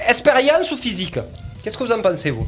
Expérience 0.06 0.70
ou 0.72 0.76
physique? 0.76 1.18
Qu'est-ce 1.62 1.78
que 1.78 1.84
vous 1.84 1.92
en 1.92 2.02
pensez 2.02 2.30
vous? 2.30 2.46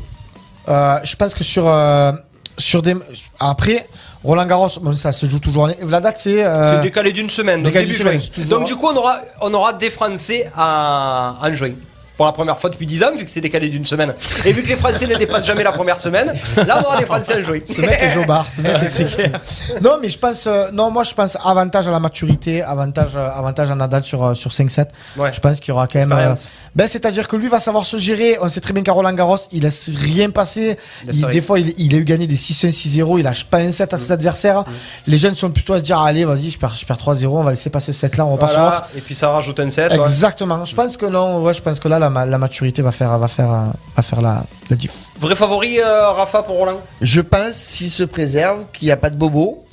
Euh, 0.69 0.99
je 1.05 1.15
pense 1.17 1.35
que 1.35 1.45
sur, 1.45 1.69
euh, 1.69 2.13
sur 2.59 2.83
des. 2.83 2.97
Après, 3.39 3.87
Roland 4.23 4.47
Garros, 4.47 4.71
bon, 4.81 4.95
ça 4.95 5.13
se 5.13 5.27
joue 5.27 5.39
toujours. 5.39 5.65
en- 5.65 5.75
La 5.89 6.01
date 6.01 6.19
c'est. 6.19 6.43
euh, 6.43 6.77
C'est 6.77 6.83
décalé 6.83 7.13
d'une 7.13 7.31
semaine, 7.31 7.63
donc 7.63 7.73
début 7.73 7.95
juin. 7.95 8.19
toujours- 8.19 8.51
Donc 8.59 8.67
du 8.67 8.75
coup 8.77 8.87
on 8.89 8.97
aura, 8.97 9.19
on 9.41 9.53
aura 9.55 9.73
des 9.75 9.91
Français 9.91 10.51
en, 10.57 11.35
en 11.43 11.55
juin. 11.55 11.73
Pour 12.17 12.27
la 12.27 12.33
première 12.33 12.59
fois 12.61 12.71
depuis 12.71 12.87
10 12.87 13.03
ans, 13.03 13.11
vu 13.17 13.25
que 13.25 13.31
c'est 13.31 13.41
décalé 13.41 13.69
d'une 13.69 13.85
semaine. 13.85 14.15
Et 14.45 14.53
vu 14.53 14.63
que 14.63 14.69
les 14.69 14.77
Français 14.77 15.07
ne 15.09 15.17
dépassent 15.17 15.47
jamais 15.47 15.65
la 15.65 15.73
première 15.73 16.01
semaine, 16.01 16.33
là 16.67 16.79
on 16.81 16.87
aura 16.87 16.97
des 16.97 17.07
Français 17.07 17.41
en 17.41 17.45
juin. 17.45 17.59
Ce 17.67 17.81
mec 17.81 17.99
est 18.01 18.11
jobard. 18.13 18.47
Ce 18.51 18.61
mec 18.61 18.77
est 18.83 19.33
Non, 19.83 19.99
mais 20.01 20.09
je 20.09 20.19
pense. 20.19 20.47
euh, 20.47 20.71
non, 20.73 20.91
moi 20.91 21.03
je 21.03 21.13
pense 21.13 21.37
avantage 21.45 21.89
à 21.89 21.91
la 21.91 21.99
maturité, 21.99 22.63
avantage, 22.63 23.11
euh, 23.17 23.29
avantage 23.35 23.71
à 23.71 23.75
Nadal 23.75 24.05
sur, 24.05 24.25
euh, 24.25 24.35
sur 24.35 24.51
5-7. 24.53 24.87
Ouais. 25.17 25.33
Je 25.33 25.41
pense 25.41 25.59
qu'il 25.59 25.71
y 25.71 25.73
aura 25.73 25.89
quand 25.89 25.99
même. 25.99 26.13
euh, 26.13 26.35
ben, 26.77 26.87
c'est-à-dire 26.87 27.27
que 27.27 27.35
lui 27.37 27.49
va 27.49 27.59
savoir 27.59 27.85
se 27.85 27.97
gérer. 27.97 28.39
On 28.41 28.49
sait 28.49 28.61
très 28.61 28.73
bien 28.73 28.83
qu'à 28.85 28.93
Roland 28.93 29.13
Garros, 29.13 29.39
il 29.51 29.63
laisse 29.63 29.91
rien 29.97 30.31
passer. 30.31 30.77
Il 31.13 31.27
des 31.27 31.41
fois, 31.41 31.59
il, 31.59 31.75
il 31.79 31.95
a 31.95 31.99
eu 31.99 32.05
gagné 32.05 32.27
des 32.29 32.37
6-1, 32.37 32.69
6-0. 32.71 33.19
Il 33.19 33.25
lâche 33.25 33.45
pas 33.45 33.59
un 33.59 33.71
7 33.73 33.93
à 33.93 33.97
ses 33.97 34.13
adversaires. 34.13 34.65
Les 35.09 35.19
jeunes 35.19 35.35
sont 35.35 35.51
plutôt 35.51 35.73
à 35.73 35.79
se 35.79 35.85
dire 35.85 35.99
allez, 35.99 36.25
vas-y, 36.25 36.51
je 36.51 36.59
perds, 36.59 36.77
je 36.77 36.87
perds 36.87 36.97
3-0. 36.99 37.27
On 37.27 37.43
va 37.43 37.51
laisser 37.51 37.71
passer 37.71 37.91
ce 37.93 37.99
7 38.01 38.17
là. 38.19 38.27
On 38.27 38.33
va 38.33 38.37
pas 38.39 38.49
sur 38.49 38.61
l'autre. 38.61 38.71
Voilà, 38.71 38.89
et 38.97 39.01
puis 39.01 39.15
ça 39.17 39.31
rajoute 39.31 39.59
un 39.59 39.69
7. 39.71 39.91
ouais. 39.93 39.99
Exactement. 40.01 40.65
Je 40.65 40.75
pense 40.77 40.97
que 40.97 41.07
non. 41.07 41.43
Ouais, 41.43 41.55
je 41.55 41.61
pense 41.63 41.81
que 41.81 41.89
là, 41.89 41.99
la, 42.05 42.11
ma- 42.11 42.27
la 42.27 42.39
maturité 42.39 42.81
va 42.83 42.93
faire, 42.93 43.19
va 43.19 43.29
faire, 43.29 43.49
va 43.97 44.03
faire 44.03 44.23
la, 44.23 44.45
la 44.71 44.77
diff. 44.77 44.93
Vrai 45.21 45.35
favori, 45.37 45.79
euh, 45.81 46.11
Rafa, 46.11 46.43
pour 46.43 46.57
Roland? 46.57 46.81
Je 47.01 47.21
pense, 47.21 47.53
s'il 47.53 47.91
se 47.91 48.03
préserve, 48.05 48.65
qu'il 48.73 48.87
n'y 48.87 48.93
a 48.93 48.97
pas 48.97 49.11
de 49.11 49.17
bobo. 49.17 49.65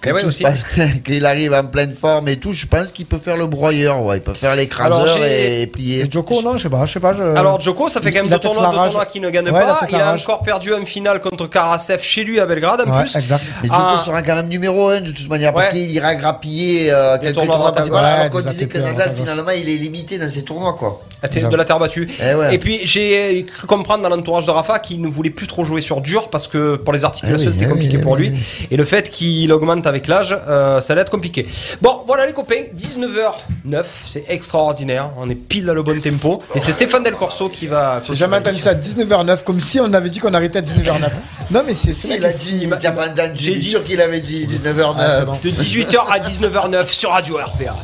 Que 0.00 0.08
Eh 0.08 0.12
ouais, 0.12 0.20
tout 0.22 0.28
aussi. 0.28 0.44
qu'il 1.04 1.24
arrive 1.26 1.52
en 1.54 1.64
pleine 1.64 1.94
forme 1.94 2.28
et 2.28 2.36
tout, 2.36 2.52
je 2.52 2.66
pense 2.66 2.92
qu'il 2.92 3.06
peut 3.06 3.18
faire 3.18 3.36
le 3.36 3.46
broyeur, 3.46 4.02
ouais, 4.02 4.18
il 4.18 4.22
peut 4.22 4.34
faire 4.34 4.54
l'écraseur 4.56 5.18
et 5.24 5.66
plier. 5.66 6.00
Et 6.02 6.10
Djoko, 6.10 6.42
non, 6.42 6.56
je 6.56 6.64
sais 6.64 6.68
pas, 6.70 6.86
je 6.86 6.92
sais 6.94 7.00
pas. 7.00 7.12
je- 7.12 7.22
Alors 7.22 7.60
Djoko, 7.60 7.88
ça 7.88 8.00
fait 8.00 8.12
quand 8.12 8.22
même 8.24 8.32
a 8.32 8.36
deux 8.36 8.40
tournois, 8.48 8.66
deux 8.70 8.76
tournois 8.76 9.06
qui 9.06 9.20
ne 9.20 9.30
gagne 9.30 9.46
Ouais, 9.50 9.52
il 9.52 9.70
a 9.70 9.74
pas. 9.74 9.86
Il 9.90 9.96
a 9.96 10.12
encore 10.14 10.42
perdu 10.42 10.74
en 10.74 10.84
finale 10.84 11.20
contre 11.20 11.46
Karasev 11.48 12.02
chez 12.02 12.24
lui 12.24 12.40
à 12.40 12.46
Belgrade 12.46 12.82
en 12.86 12.90
Ouais, 12.92 13.02
plus. 13.02 13.16
exact. 13.16 13.44
Mais 13.62 13.68
Djoko 13.68 13.80
Ah. 13.80 14.02
sera 14.04 14.22
quand 14.22 14.34
même 14.36 14.48
numéro 14.48 14.88
1 14.88 15.00
de 15.00 15.10
toute 15.12 15.28
manière, 15.28 15.52
parce 15.52 15.68
qu'il 15.70 15.90
ira 15.90 16.14
grappiller 16.14 16.90
euh, 16.92 17.18
quelques 17.18 17.34
tournois 17.34 17.72
Parce 17.72 17.90
qu'on 17.90 18.40
disait 18.40 18.66
que 18.66 18.78
Nadal, 18.78 19.12
finalement, 19.14 19.50
il 19.50 19.68
est 19.68 19.76
limité 19.76 20.18
dans 20.18 20.28
ses 20.28 20.42
tournois, 20.42 20.74
quoi. 20.74 21.00
Ah, 21.22 21.28
c'est 21.30 21.48
de 21.48 21.56
la 21.56 21.64
terre 21.64 21.78
battue. 21.78 22.08
Eh 22.20 22.34
ouais. 22.34 22.54
Et 22.54 22.58
puis 22.58 22.80
j'ai 22.84 23.44
cru 23.44 23.66
comprendre 23.66 24.02
dans 24.02 24.14
l'entourage 24.14 24.44
de 24.46 24.50
Rafa 24.50 24.78
qu'il 24.78 25.00
ne 25.00 25.08
voulait 25.08 25.30
plus 25.30 25.46
trop 25.46 25.64
jouer 25.64 25.80
sur 25.80 26.00
dur 26.00 26.28
parce 26.28 26.46
que 26.46 26.76
pour 26.76 26.92
les 26.92 27.04
articulations 27.04 27.46
oui, 27.48 27.52
c'était 27.52 27.66
compliqué 27.66 27.98
pour 27.98 28.16
lui. 28.16 28.32
Et 28.70 28.76
le 28.76 28.84
fait 28.84 29.08
qu'il 29.10 29.50
augmente 29.52 29.85
avec 29.86 30.06
l'âge, 30.08 30.36
euh, 30.48 30.80
ça 30.80 30.92
allait 30.92 31.02
être 31.02 31.10
compliqué. 31.10 31.46
Bon, 31.80 32.02
voilà 32.06 32.26
les 32.26 32.32
copains, 32.32 32.62
19h09, 32.76 33.84
c'est 34.06 34.24
extraordinaire. 34.28 35.10
On 35.16 35.28
est 35.30 35.34
pile 35.34 35.64
dans 35.66 35.74
le 35.74 35.82
bon 35.82 35.98
tempo. 36.00 36.38
Et 36.54 36.60
c'est 36.60 36.72
Stéphane 36.72 37.02
Del 37.02 37.14
Corso 37.14 37.48
qui 37.48 37.66
va. 37.66 38.00
J'ai 38.04 38.14
jamais 38.16 38.36
entendu 38.38 38.60
ça 38.60 38.70
à 38.70 38.74
19h09, 38.74 39.44
comme 39.44 39.60
si 39.60 39.80
on 39.80 39.92
avait 39.92 40.10
dit 40.10 40.18
qu'on 40.18 40.34
arrêtait 40.34 40.58
à 40.58 40.62
19h09. 40.62 41.10
Non, 41.50 41.62
mais 41.64 41.74
c'est 41.74 41.94
Si, 41.94 42.08
c'est 42.08 42.16
il 42.16 42.26
a 42.26 42.32
dit, 42.32 42.58
il 42.62 42.68
pas 42.68 42.76
entendu, 43.08 43.34
J'ai 43.36 43.54
dit- 43.54 43.62
sûr 43.62 43.84
qu'il 43.84 44.00
avait 44.00 44.18
dit 44.18 44.46
19h09. 44.46 44.94
Ah, 44.98 45.24
bon. 45.24 45.38
De 45.42 45.50
18h 45.50 45.98
à 46.10 46.18
19h09 46.18 46.86
sur 46.86 47.10
Radio 47.10 47.36
RPA. 47.36 47.76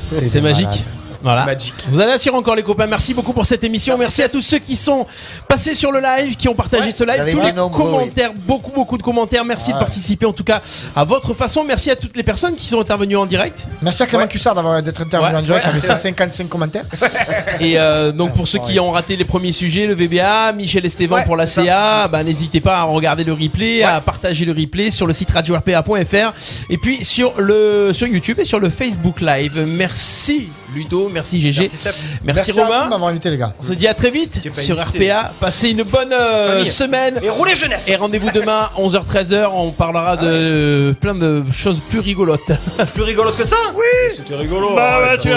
C'est 0.00 0.40
magique. 0.42 0.84
Voilà. 1.22 1.44
Magique. 1.44 1.74
Vous 1.88 2.00
allez 2.00 2.12
assurer 2.12 2.36
encore 2.36 2.54
les 2.54 2.62
copains. 2.62 2.86
Merci 2.86 3.14
beaucoup 3.14 3.32
pour 3.32 3.46
cette 3.46 3.64
émission. 3.64 3.96
Merci, 3.98 4.22
à 4.22 4.28
tous 4.28 4.40
ceux 4.40 4.58
qui 4.58 4.76
sont 4.76 5.06
passés 5.48 5.74
sur 5.74 5.92
le 5.92 6.00
live, 6.00 6.36
qui 6.36 6.48
ont 6.48 6.54
partagé 6.54 6.86
Ouais, 6.86 6.92
ce 6.92 7.04
live, 7.04 7.32
tous 7.32 7.40
les 7.40 7.52
nombreux, 7.52 7.84
commentaires, 7.84 8.32
beaucoup 8.34 8.72
beaucoup 8.72 8.98
de 8.98 9.02
commentaires. 9.02 9.44
Merci 9.44 9.72
de 9.72 9.78
participer 9.78 10.26
en 10.26 10.32
tout 10.32 10.44
cas 10.44 10.60
à 10.96 11.04
votre 11.04 11.34
façon. 11.34 11.64
Merci 11.64 11.90
à 11.90 11.96
toutes 11.96 12.16
les 12.16 12.22
personnes 12.22 12.54
qui 12.54 12.66
sont 12.66 12.80
intervenues 12.80 13.16
en 13.16 13.26
direct. 13.26 13.68
Merci 13.82 14.02
à 14.02 14.06
Clément 14.06 14.22
Ouais. 14.22 14.28
Cussard 14.28 14.54
d'avoir 14.54 14.82
d'être 14.82 15.02
intervenu 15.02 15.36
en 15.36 15.42
direct 15.42 15.66
avec 15.66 15.82
c'est 15.82 15.94
ses 15.94 16.00
55 16.00 16.48
commentaires. 16.48 16.84
Et 17.60 17.78
euh, 17.78 18.12
donc 18.12 18.34
pour 18.34 18.46
ceux 18.46 18.58
qui 18.60 18.78
ont 18.78 18.92
raté 18.92 19.16
les 19.16 19.24
premiers 19.24 19.52
sujets, 19.52 19.86
le 19.86 19.94
VBA, 19.94 20.52
Michel 20.52 20.84
Estevan 20.86 21.24
pour 21.24 21.36
la 21.36 21.46
CA, 21.46 22.08
bah, 22.08 22.22
n'hésitez 22.22 22.60
pas 22.60 22.78
à 22.78 22.82
regarder 22.84 23.24
le 23.24 23.32
replay, 23.32 23.82
à 23.82 24.00
partager 24.00 24.44
le 24.44 24.52
replay 24.52 24.90
sur 24.90 25.06
le 25.06 25.12
site 25.12 25.30
radio-rpa.fr 25.30 26.32
et 26.70 26.78
puis 26.78 27.04
sur 27.04 27.40
le 27.40 27.92
sur 27.92 28.06
YouTube 28.06 28.38
et 28.40 28.44
sur 28.44 28.60
le 28.60 28.68
Facebook 28.68 29.20
Live. 29.20 29.64
Merci 29.66 30.48
Ludo, 30.74 31.08
merci 31.12 31.40
GG. 31.40 31.60
Merci. 31.60 31.88
Merci, 32.24 32.52
Romain. 32.52 32.84
de 32.84 32.90
m'avoir 32.90 33.10
invité, 33.10 33.30
les 33.30 33.36
gars. 33.38 33.52
On 33.60 33.62
se 33.62 33.72
dit 33.74 33.86
à 33.86 33.94
très 33.94 34.10
vite 34.10 34.40
sur 34.52 34.80
invité. 34.80 35.10
RPA. 35.12 35.32
Passez 35.40 35.70
une 35.70 35.82
bonne 35.82 36.12
euh, 36.12 36.52
Famille. 36.52 36.68
semaine. 36.68 37.20
Et 37.22 37.28
roulez 37.28 37.54
jeunesse 37.54 37.88
Et 37.88 37.96
rendez-vous 37.96 38.30
demain 38.32 38.68
11h-13h. 38.78 39.48
On 39.54 39.70
parlera 39.70 40.16
de 40.16 40.94
plein 41.00 41.14
de 41.14 41.42
choses 41.54 41.80
plus 41.90 42.00
rigolotes. 42.00 42.40
Plus 42.94 43.02
rigolote 43.02 43.36
que 43.36 43.44
ça 43.44 43.56
Oui 43.74 44.14
C'était 44.16 44.34
rigolo. 44.36 44.70
Bah 44.74 44.98
ouais, 45.00 45.18
tu. 45.18 45.30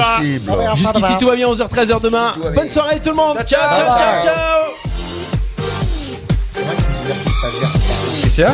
Jusqu'ici 0.75 1.13
tout 1.19 1.27
va 1.27 1.35
bien 1.35 1.47
11h-13h 1.47 2.01
demain. 2.01 2.33
Bonne 2.55 2.69
soirée 2.69 2.99
tout 3.01 3.09
le 3.09 3.15
monde. 3.15 3.37
Ciao, 3.45 3.59
Ciao 3.59 3.87
ciao 3.87 3.97
ciao. 3.97 3.97
ciao. 3.97 4.23
ciao. 4.23 4.35
Qu'est-ce 8.23 8.35
qu'il 8.35 8.43
y 8.43 8.47
a? 8.47 8.53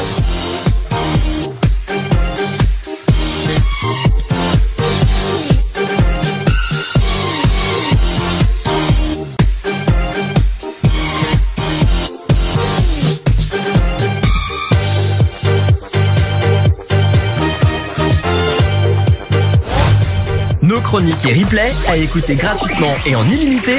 Chroniques 20.92 21.26
et 21.26 21.42
replays 21.42 21.72
à 21.88 21.96
écouter 21.96 22.36
gratuitement 22.36 22.92
et 23.06 23.16
en 23.16 23.26
illimité 23.30 23.78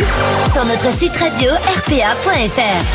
Sur 0.54 0.64
notre 0.64 0.90
site 0.98 1.14
radio 1.14 1.50
rpa.fr. 1.52 2.92